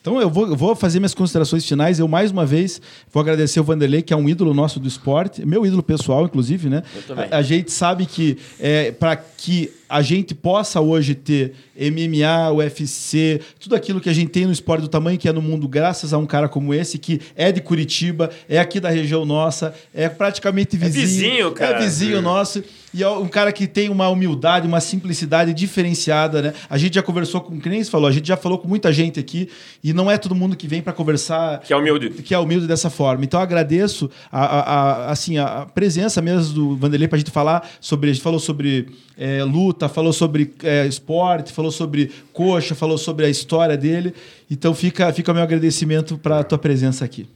Então 0.05 0.21
eu 0.21 0.29
vou, 0.29 0.47
eu 0.49 0.55
vou 0.55 0.77
fazer 0.77 1.01
minhas 1.01 1.15
considerações 1.15 1.67
finais. 1.67 1.99
Eu, 1.99 2.07
mais 2.07 2.31
uma 2.31 2.45
vez, 2.45 2.79
vou 3.11 3.23
agradecer 3.23 3.59
o 3.59 3.65
Vanderlei, 3.65 4.03
que 4.03 4.13
é 4.13 4.17
um 4.17 4.29
ídolo 4.29 4.53
nosso 4.53 4.79
do 4.79 4.87
esporte, 4.87 5.47
meu 5.47 5.65
ídolo 5.65 5.83
pessoal, 5.83 6.27
inclusive, 6.27 6.69
né? 6.69 6.83
Eu 6.95 7.03
também. 7.05 7.29
A, 7.31 7.39
a 7.39 7.43
gente 7.43 7.73
sabe 7.73 8.05
que 8.05 8.37
é, 8.61 8.93
para 8.93 9.17
que 9.17 9.73
a 9.89 10.03
gente 10.03 10.35
possa 10.35 10.79
hoje 10.79 11.15
ter 11.15 11.55
MMA, 11.75 12.53
UFC, 12.53 13.41
tudo 13.59 13.75
aquilo 13.75 13.99
que 13.99 14.11
a 14.11 14.13
gente 14.13 14.29
tem 14.29 14.45
no 14.45 14.53
esporte 14.53 14.83
do 14.83 14.89
tamanho 14.89 15.17
que 15.17 15.27
é 15.27 15.33
no 15.33 15.41
mundo, 15.41 15.67
graças 15.67 16.13
a 16.13 16.19
um 16.19 16.27
cara 16.27 16.51
como 16.51 16.75
esse, 16.75 16.99
que 16.99 17.23
é 17.35 17.51
de 17.51 17.63
Curitiba, 17.63 18.29
é 18.47 18.59
aqui 18.59 18.81
da 18.81 18.91
região 18.91 19.25
nossa, 19.25 19.75
é 19.95 20.07
praticamente 20.11 20.77
vizinho. 20.77 21.07
vizinho, 21.07 21.53
cara. 21.53 21.79
É 21.79 21.81
vizinho 21.81 22.21
nosso. 22.21 22.63
E 22.95 23.03
é 23.03 23.09
um 23.09 23.27
cara 23.27 23.53
que 23.53 23.67
tem 23.67 23.89
uma 23.89 24.09
humildade, 24.09 24.69
uma 24.69 24.81
simplicidade 24.81 25.53
diferenciada, 25.53 26.41
né? 26.41 26.55
A 26.71 26.79
gente 26.79 26.95
já 26.95 27.03
conversou 27.03 27.41
com, 27.41 27.59
que 27.61 27.69
nem 27.69 27.83
você 27.83 27.91
falou, 27.91 28.09
a 28.09 28.13
gente 28.13 28.29
já 28.29 28.37
falou 28.37 28.57
com 28.57 28.69
muita 28.69 28.93
gente 28.93 29.19
aqui 29.19 29.49
e 29.83 29.93
não 29.93 30.09
é 30.09 30.17
todo 30.17 30.33
mundo 30.35 30.55
que 30.55 30.69
vem 30.69 30.81
para 30.81 30.93
conversar 30.93 31.59
Que 31.59 31.73
é 31.73 31.77
humilde. 31.77 32.11
que 32.11 32.33
é 32.33 32.39
humilde 32.39 32.69
dessa 32.69 32.89
forma. 32.89 33.25
Então 33.25 33.41
eu 33.41 33.43
agradeço 33.45 34.09
a, 34.31 34.45
a- 34.45 34.61
a- 34.61 35.11
assim, 35.11 35.39
a 35.39 35.67
presença 35.75 36.23
mesmo 36.23 36.55
do 36.55 36.77
Vanderlei 36.77 37.09
para 37.09 37.17
a 37.17 37.19
gente 37.19 37.33
falar 37.33 37.69
sobre. 37.81 38.11
A 38.11 38.13
gente 38.13 38.23
falou 38.23 38.39
sobre 38.39 38.87
é, 39.19 39.43
luta, 39.43 39.89
falou 39.89 40.13
sobre 40.13 40.55
é, 40.63 40.87
esporte, 40.87 41.53
falou 41.53 41.73
sobre 41.73 42.13
coxa, 42.33 42.75
falou 42.77 42.97
sobre 42.97 43.27
a 43.27 43.29
história 43.29 43.77
dele. 43.77 44.15
Então 44.49 44.73
fica, 44.73 45.13
fica 45.13 45.33
o 45.33 45.35
meu 45.35 45.43
agradecimento 45.43 46.17
para 46.17 46.39
a 46.39 46.45
tua 46.45 46.59
presença 46.59 47.05
aqui. 47.05 47.27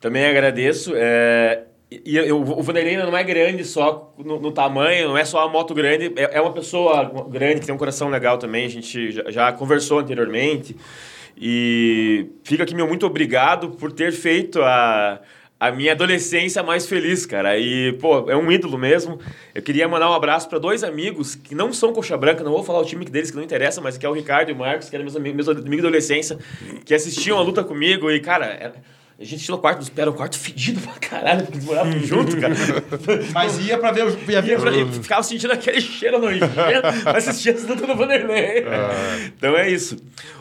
Também 0.00 0.24
agradeço. 0.24 0.92
é, 0.94 1.62
E 2.04 2.16
eu- 2.16 2.40
o 2.40 2.62
Vanderlei 2.62 2.96
não 2.96 3.16
é 3.16 3.22
grande 3.22 3.64
só 3.64 4.14
no, 4.18 4.40
no 4.40 4.50
tamanho, 4.52 5.08
não 5.08 5.18
é 5.18 5.24
só 5.24 5.38
uma 5.44 5.48
moto 5.52 5.74
grande, 5.74 6.12
é, 6.16 6.38
é 6.38 6.40
uma 6.40 6.52
pessoa 6.52 7.04
grande 7.28 7.60
que 7.60 7.66
tem 7.66 7.74
um 7.74 7.78
coração 7.78 8.08
legal 8.08 8.38
também. 8.38 8.64
A 8.64 8.68
gente 8.70 9.10
já, 9.12 9.30
já 9.30 9.52
conversou 9.52 9.98
anteriormente. 9.98 10.76
E 11.36 12.26
fica 12.44 12.62
aqui 12.62 12.74
meu 12.74 12.86
muito 12.86 13.04
obrigado 13.06 13.70
por 13.70 13.90
ter 13.90 14.12
feito 14.12 14.62
a, 14.62 15.20
a 15.58 15.70
minha 15.72 15.92
adolescência 15.92 16.62
mais 16.62 16.86
feliz, 16.86 17.26
cara. 17.26 17.58
E, 17.58 17.92
pô, 17.94 18.30
é 18.30 18.36
um 18.36 18.50
ídolo 18.52 18.78
mesmo. 18.78 19.18
Eu 19.54 19.60
queria 19.60 19.88
mandar 19.88 20.08
um 20.10 20.14
abraço 20.14 20.48
para 20.48 20.58
dois 20.60 20.84
amigos 20.84 21.34
que 21.34 21.54
não 21.54 21.72
são 21.72 21.92
coxa 21.92 22.16
branca, 22.16 22.44
não 22.44 22.52
vou 22.52 22.62
falar 22.62 22.78
o 22.80 22.84
time 22.84 23.04
deles 23.04 23.30
que 23.30 23.36
não 23.36 23.42
interessa, 23.44 23.80
mas 23.80 23.98
que 23.98 24.06
é 24.06 24.08
o 24.08 24.12
Ricardo 24.12 24.50
e 24.50 24.52
o 24.52 24.56
Marcos, 24.56 24.88
que 24.88 24.94
eram 24.94 25.04
meus 25.04 25.16
amigos, 25.16 25.44
meus 25.46 25.48
amigos 25.58 25.82
da 25.82 25.88
adolescência, 25.88 26.38
que 26.84 26.94
assistiam 26.94 27.36
a 27.38 27.42
luta 27.42 27.64
comigo. 27.64 28.10
E, 28.10 28.20
cara, 28.20 28.46
era- 28.46 28.74
a 29.20 29.24
gente 29.24 29.44
tinha 29.44 29.54
o 29.54 29.58
quarto, 29.58 29.90
era 29.96 30.10
um 30.10 30.14
quarto 30.14 30.36
fedido 30.38 30.80
pra 30.80 30.92
caralho, 30.94 31.42
porque 31.42 31.56
eles 31.58 31.64
moravam 31.66 31.98
junto, 32.00 32.36
cara. 32.40 32.54
Mas 33.32 33.58
ia 33.66 33.78
pra 33.78 33.92
ver 33.92 34.04
o. 34.06 34.30
Ia 34.30 34.42
ver 34.42 34.50
Ia 34.52 34.58
pra- 34.58 34.72
eu 34.72 34.88
ficava 34.88 35.22
sentindo 35.22 35.52
aquele 35.52 35.80
cheiro 35.80 36.18
nojento, 36.18 36.46
assistia 37.14 37.52
as 37.52 37.62
lutas 37.64 37.86
do 37.86 37.94
Vanderlei. 37.94 38.64
Então 39.36 39.56
é 39.56 39.70
isso. 39.70 39.96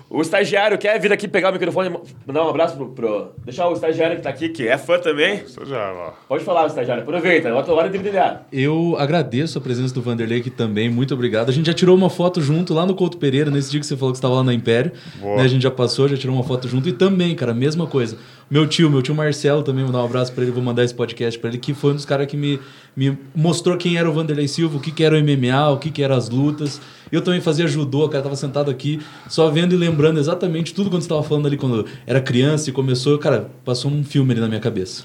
O 0.10 0.22
estagiário 0.22 0.78
quer 0.78 1.00
vir 1.00 1.12
aqui 1.12 1.28
pegar 1.28 1.50
o 1.50 1.54
microfone 1.54 1.90
e 1.90 1.91
mandar 2.28 2.45
um 2.45 2.50
abraço 2.50 2.76
pro, 2.76 2.88
pro- 2.90 3.32
Deixar 3.44 3.68
o 3.68 3.74
estagiário 3.74 4.18
que 4.18 4.22
tá 4.22 4.30
aqui, 4.30 4.48
que 4.50 4.68
é 4.68 4.78
fã 4.78 5.00
também. 5.00 5.44
Já 5.66 5.91
lá. 5.91 6.14
Pode 6.28 6.44
falar, 6.44 6.68
estagiário. 6.68 7.02
Aproveita, 7.02 7.50
é 7.50 7.54
outra 7.54 7.74
hora 7.74 7.90
de 7.90 7.98
brilhar. 7.98 8.45
Eu 8.54 8.95
agradeço 9.00 9.58
a 9.58 9.62
presença 9.62 9.91
do 9.94 10.04
Vanderlei 10.04 10.40
aqui 10.40 10.52
também, 10.52 10.88
muito 10.88 11.16
obrigado. 11.16 11.50
A 11.50 11.52
gente 11.52 11.66
já 11.66 11.74
tirou 11.74 11.98
uma 11.98 12.12
foto 12.12 12.41
junto 12.41 12.76
lá 12.76 12.86
no 12.86 12.94
Couto 12.94 13.18
Pereira, 13.18 13.50
nesse 13.50 13.72
dia 13.72 13.80
que 13.80 13.88
você 13.88 13.98
falou 13.98 14.12
que 14.12 14.18
você 14.18 14.20
estava 14.20 14.36
lá 14.36 14.44
na 14.44 14.54
Império. 14.54 14.91
Né, 15.20 15.41
a 15.41 15.48
gente 15.48 15.64
já 15.64 15.72
passou, 15.72 16.08
já 16.08 16.16
tirou 16.18 16.36
uma 16.36 16.44
foto 16.44 16.68
junto. 16.68 16.88
E 16.88 16.94
também, 16.94 17.34
cara, 17.34 17.52
mesma 17.54 17.88
coisa. 17.88 18.16
Meu 18.54 18.68
tio, 18.68 18.88
meu 18.88 19.02
tio 19.02 19.16
Marcelo 19.16 19.64
também, 19.64 19.84
vou 19.84 19.92
dar 19.92 20.04
um 20.04 20.06
abraço 20.06 20.32
pra 20.32 20.44
ele, 20.44 20.52
vou 20.52 20.62
mandar 20.62 20.84
esse 20.84 20.94
podcast 20.94 21.40
pra 21.40 21.50
ele, 21.50 21.58
que 21.58 21.74
foi 21.74 21.90
um 21.90 21.96
dos 21.96 22.06
caras 22.06 22.28
que 22.28 22.38
me, 22.38 22.60
me 22.96 23.18
mostrou 23.34 23.76
quem 23.78 23.98
era 23.98 24.08
o 24.08 24.14
Vanderlei 24.14 24.48
Silva, 24.48 24.78
o 24.78 24.80
que, 24.80 24.92
que 24.92 25.04
era 25.04 25.16
o 25.16 25.20
MMA, 25.20 25.70
o 25.72 25.80
que, 25.80 25.90
que 25.90 26.04
eram 26.04 26.16
as 26.16 26.30
lutas. 26.30 26.80
Eu 27.12 27.22
também 27.24 27.42
fazia 27.42 27.66
judô, 27.66 28.08
cara, 28.08 28.22
tava 28.24 28.36
sentado 28.36 28.70
aqui, 28.70 29.02
só 29.28 29.50
vendo 29.50 29.74
e 29.74 29.76
lembrando 29.78 30.20
exatamente 30.20 30.72
tudo 30.72 30.92
quando 30.92 31.02
você 31.02 31.10
tava 31.10 31.24
falando 31.24 31.48
ali 31.48 31.58
quando 31.58 31.84
era 32.06 32.22
criança 32.22 32.70
e 32.70 32.74
começou. 32.74 33.18
Cara, 33.18 33.50
passou 33.66 33.90
um 33.90 34.04
filme 34.04 34.32
ali 34.34 34.42
na 34.42 34.48
minha 34.48 34.60
cabeça. 34.60 35.04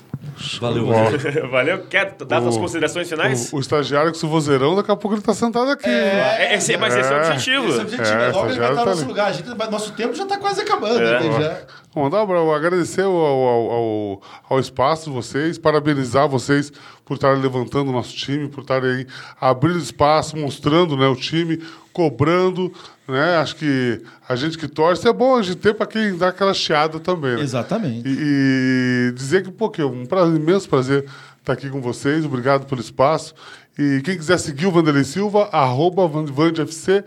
Valeu, 0.61 0.85
Vanderlei. 0.87 1.43
Valeu. 1.49 1.79
Quer 1.89 2.17
dar 2.29 2.43
suas 2.43 2.57
O- 2.57 2.61
considerações 2.61 3.09
finais? 3.09 3.51
O, 3.51 3.57
o 3.57 3.61
estagiário 3.61 4.11
com 4.11 4.17
esse 4.19 4.27
vozeirão, 4.27 4.75
daqui 4.77 4.91
a 4.91 4.97
pouco 4.97 5.17
ele 5.17 5.23
tá 5.23 5.33
sentado 5.33 5.71
aqui. 5.71 5.89
É, 5.89 6.55
esse, 6.55 6.77
mas 6.77 6.95
esse 6.95 7.11
é 7.11 7.15
o 7.15 7.19
É. 7.19 7.27
objetivo. 7.29 7.69
Esse 7.69 7.81
objetivo. 7.81 8.11
É, 8.11 8.29
Logo 8.31 8.51
ele 8.51 8.59
vai 8.59 8.71
estar 8.71 8.75
tá 8.75 8.81
no 8.85 8.87
nosso 8.91 9.01
ali. 9.01 9.09
lugar. 9.09 9.27
A 9.29 9.33
gente, 9.33 9.55
vai- 9.57 9.71
nosso 9.71 9.93
tempo 9.93 10.15
já 10.15 10.27
tá 10.27 10.37
quase 10.39 10.61
acabando. 10.61 11.01
É. 11.01 11.21
né? 11.21 11.33
Já- 11.41 11.61
Bom, 11.95 12.09
dá 12.11 12.25
pra 12.27 12.39
agradecer 12.55 13.03
ao, 13.03 13.13
ao, 13.17 13.71
ao, 13.71 14.23
ao 14.51 14.61
espaço 14.61 15.11
de 15.11 15.17
vocês, 15.17 15.59
parabenizar 15.59 16.29
vocês 16.29 16.71
por 17.05 17.15
estarem 17.15 17.41
levantando 17.43 17.89
o 17.89 17.93
nosso 17.93 18.15
time, 18.15 18.47
por 18.49 18.61
estarem 18.61 18.91
aí 18.91 19.07
abrindo 19.41 19.79
espaço, 19.79 20.37
mostrando 20.37 20.97
né, 20.97 21.09
o 21.09 21.17
time, 21.17 21.61
cobrando. 21.93 22.71
Né? 23.09 23.37
Acho 23.39 23.57
que 23.57 24.03
a 24.29 24.37
gente 24.37 24.59
que 24.59 24.69
torce 24.69 25.09
é 25.09 25.13
bom 25.13 25.37
a 25.37 25.43
gente 25.43 25.57
ter 25.57 25.75
para 25.75 25.87
quem 25.87 26.17
dá 26.17 26.29
aquela 26.29 26.53
chiada 26.55 27.01
também. 27.01 27.37
Né? 27.37 27.41
Exatamente. 27.43 28.07
E, 28.07 29.09
e 29.09 29.13
dizer 29.13 29.43
que, 29.43 29.51
pô, 29.51 29.71
que 29.71 29.81
é 29.81 29.87
um 29.87 30.05
prazer, 30.05 30.37
imenso 30.37 30.69
prazer 30.69 31.07
estar 31.41 31.55
aqui 31.55 31.71
com 31.71 31.81
vocês. 31.81 32.25
Obrigado 32.25 32.67
pelo 32.67 32.81
espaço. 32.83 33.35
E 33.79 34.03
quem 34.05 34.17
quiser 34.17 34.39
seguir 34.39 34.67
o 34.67 34.71
Vanderlei 34.71 35.05
Silva, 35.05 35.49
arroba 35.51 36.07
Van- 36.07 36.27
VandFC, 36.27 37.03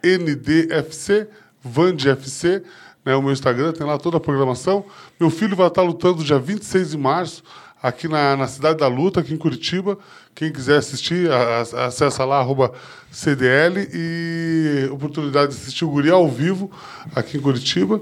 W-A-N-D-F-C, 0.00 1.28
VandFC, 1.62 2.62
né, 3.04 3.14
o 3.16 3.22
meu 3.22 3.32
Instagram, 3.32 3.72
tem 3.72 3.86
lá 3.86 3.98
toda 3.98 4.16
a 4.16 4.20
programação. 4.20 4.84
Meu 5.18 5.30
filho 5.30 5.56
vai 5.56 5.68
estar 5.68 5.82
lutando 5.82 6.22
dia 6.24 6.38
26 6.38 6.90
de 6.90 6.98
março, 6.98 7.42
aqui 7.82 8.08
na, 8.08 8.36
na 8.36 8.46
Cidade 8.46 8.78
da 8.78 8.88
Luta, 8.88 9.20
aqui 9.20 9.32
em 9.32 9.36
Curitiba. 9.38 9.98
Quem 10.34 10.52
quiser 10.52 10.78
assistir, 10.78 11.30
a- 11.30 11.64
a- 11.76 11.86
acessa 11.86 12.24
lá, 12.24 12.38
arroba 12.38 12.72
CDL, 13.10 13.88
e 13.92 14.88
oportunidade 14.92 15.52
de 15.52 15.58
assistir 15.60 15.84
o 15.84 15.88
Guri 15.90 16.10
ao 16.10 16.28
vivo, 16.28 16.70
aqui 17.14 17.36
em 17.38 17.40
Curitiba. 17.40 18.00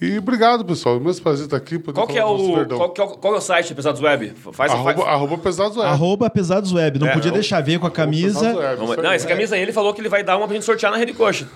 E 0.00 0.18
obrigado, 0.18 0.64
pessoal. 0.64 0.96
Imenso 0.96 1.22
prazer 1.22 1.44
estar 1.44 1.56
aqui. 1.56 1.78
poder 1.78 1.94
Qual 1.94 2.06
que, 2.06 2.18
é 2.18 2.24
o, 2.24 2.66
qual, 2.66 2.90
que 2.90 3.00
é 3.00 3.04
o, 3.04 3.08
qual 3.10 3.34
é 3.34 3.38
o 3.38 3.40
site 3.40 3.68
do 3.68 3.76
Pesados 3.76 4.00
Web? 4.02 4.32
Faz, 4.52 4.72
Arroba, 4.72 4.92
faz, 4.92 5.06
arroba 5.08 5.38
Pesados 5.38 5.76
Web. 5.76 5.88
Arroba 5.88 6.28
Pesados 6.30 6.72
Web. 6.72 6.98
Não 6.98 7.06
É, 7.06 7.12
podia 7.12 7.30
não. 7.30 7.38
deixar 7.38 7.60
ver 7.62 7.78
com 7.78 7.86
a 7.86 7.90
camisa. 7.90 8.54
Web, 8.54 9.02
não, 9.02 9.10
aí. 9.10 9.16
essa 9.16 9.26
camisa 9.26 9.54
aí 9.54 9.62
ele 9.62 9.72
falou 9.72 9.94
que 9.94 10.00
ele 10.00 10.08
vai 10.08 10.24
dar 10.24 10.36
uma 10.36 10.46
pra 10.46 10.54
gente 10.56 10.64
sortear 10.66 10.90
na 10.90 10.98
Rede 10.98 11.12
Coxa. 11.14 11.48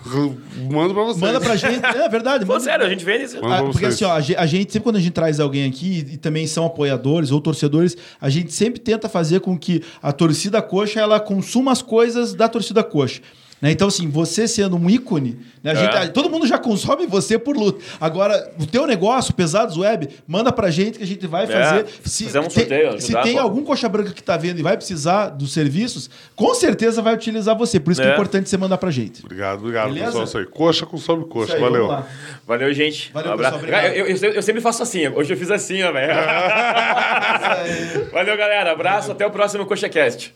Mando 0.71 0.95
pra 0.95 1.03
vocês. 1.03 1.21
Manda 1.21 1.41
pra 1.41 1.57
gente. 1.57 1.85
É 1.85 2.09
verdade. 2.09 2.47
Falando 2.47 2.61
Manda, 2.61 2.61
sério, 2.61 2.87
a 2.87 2.89
gente 2.89 3.05
vende 3.05 3.25
isso. 3.25 3.41
Manda 3.43 3.55
Ah, 3.55 3.59
pra 3.59 3.67
porque 3.73 3.87
vocês. 3.87 3.95
assim, 4.03 4.05
ó, 4.05 4.41
a 4.41 4.47
gente, 4.47 4.73
sempre 4.73 4.85
quando 4.85 4.97
a 4.97 5.01
gente 5.01 5.13
traz 5.13 5.41
alguém 5.41 5.69
aqui 5.69 6.07
e 6.13 6.17
também 6.17 6.47
são 6.47 6.65
apoiadores 6.65 7.33
ou 7.33 7.41
torcedores, 7.41 7.97
a 8.21 8.31
gente 8.31 8.53
sempre 8.53 8.79
tenta 8.81 9.09
fazer 9.09 9.41
com 9.41 9.59
que 9.59 9.83
a 10.01 10.13
torcida 10.13 10.63
coxa 10.63 11.01
ela 11.01 11.19
consuma 11.19 11.73
as 11.73 11.83
coisas 11.83 12.35
da 12.35 12.49
torcida 12.49 12.85
coxa. 12.85 13.21
Né? 13.61 13.73
Então, 13.73 13.89
assim, 13.89 14.09
você 14.09 14.47
sendo 14.47 14.77
um 14.77 14.89
ícone, 14.89 15.41
né? 15.65 15.73
a 15.73 15.75
gente- 15.75 15.97
É. 15.97 16.07
todo 16.09 16.31
mundo 16.31 16.47
já 16.47 16.59
consome 16.59 17.07
você 17.07 17.37
por 17.39 17.57
luta. 17.57 17.83
Agora, 18.01 18.53
o 18.61 18.67
teu 18.67 18.87
negócio, 18.87 19.35
Pesados 19.35 19.77
Web, 19.77 20.09
manda 20.29 20.53
pra 20.53 20.71
gente 20.71 20.99
que 20.99 21.05
a 21.05 21.07
gente 21.07 21.27
vai 21.27 21.45
fazer. 21.47 21.87
Se, 22.05 22.25
fizemos 22.27 22.47
um 22.47 22.51
tem- 22.55 22.69
sorteio, 22.69 22.91
se 23.01 23.07
ajudar, 23.07 23.23
tem 23.23 23.35
pô. 23.35 23.41
algum 23.41 23.65
coxa 23.65 23.89
branca 23.89 24.13
que 24.13 24.23
tá 24.23 24.37
vendo 24.37 24.61
e 24.61 24.63
vai 24.63 24.77
precisar 24.77 25.31
dos 25.31 25.53
serviços, 25.53 26.09
com 26.37 26.55
certeza 26.55 27.03
vai 27.03 27.15
utilizar 27.15 27.57
você. 27.59 27.81
Por 27.81 27.91
isso 27.91 28.01
que 28.01 28.07
é 28.07 28.11
É. 28.11 28.15
importante 28.15 28.49
você 28.49 28.57
mandar 28.57 28.79
pra 28.79 28.93
gente. 28.93 29.25
Obrigado, 29.25 29.59
obrigado, 29.59 29.89
Beleza? 29.89 30.07
pessoal. 30.07 30.25
Isso 30.25 30.39
aí. 30.39 30.47
Coxa 30.47 30.87
com 30.87 30.97
sobe 30.97 31.25
coxa. 31.25 31.47
Isso 31.47 31.55
aí, 31.57 31.61
Valeu. 31.61 32.05
Valeu, 32.47 32.73
gente. 32.73 33.11
Valeu, 33.13 33.31
Um 33.31 33.35
abraço. 33.35 33.59
pessoal. 33.59 33.83
Eu, 33.83 33.93
eu- 33.93 34.07
eu 34.07 34.17
sempre- 34.17 34.39
eu 34.39 34.43
sempre 34.43 34.61
faço 34.61 34.83
assim. 34.85 35.09
Hoje 35.09 35.35
eu 35.35 35.37
fiz 35.37 35.51
assim, 35.51 35.83
ó, 35.83 35.91
velho. 35.91 36.13
Valeu, 38.13 38.37
galera. 38.37 38.71
Abraço. 38.73 39.11
Até 39.11 39.27
o 39.27 39.31
próximo 39.33 39.67
CoxaCast. 39.67 40.33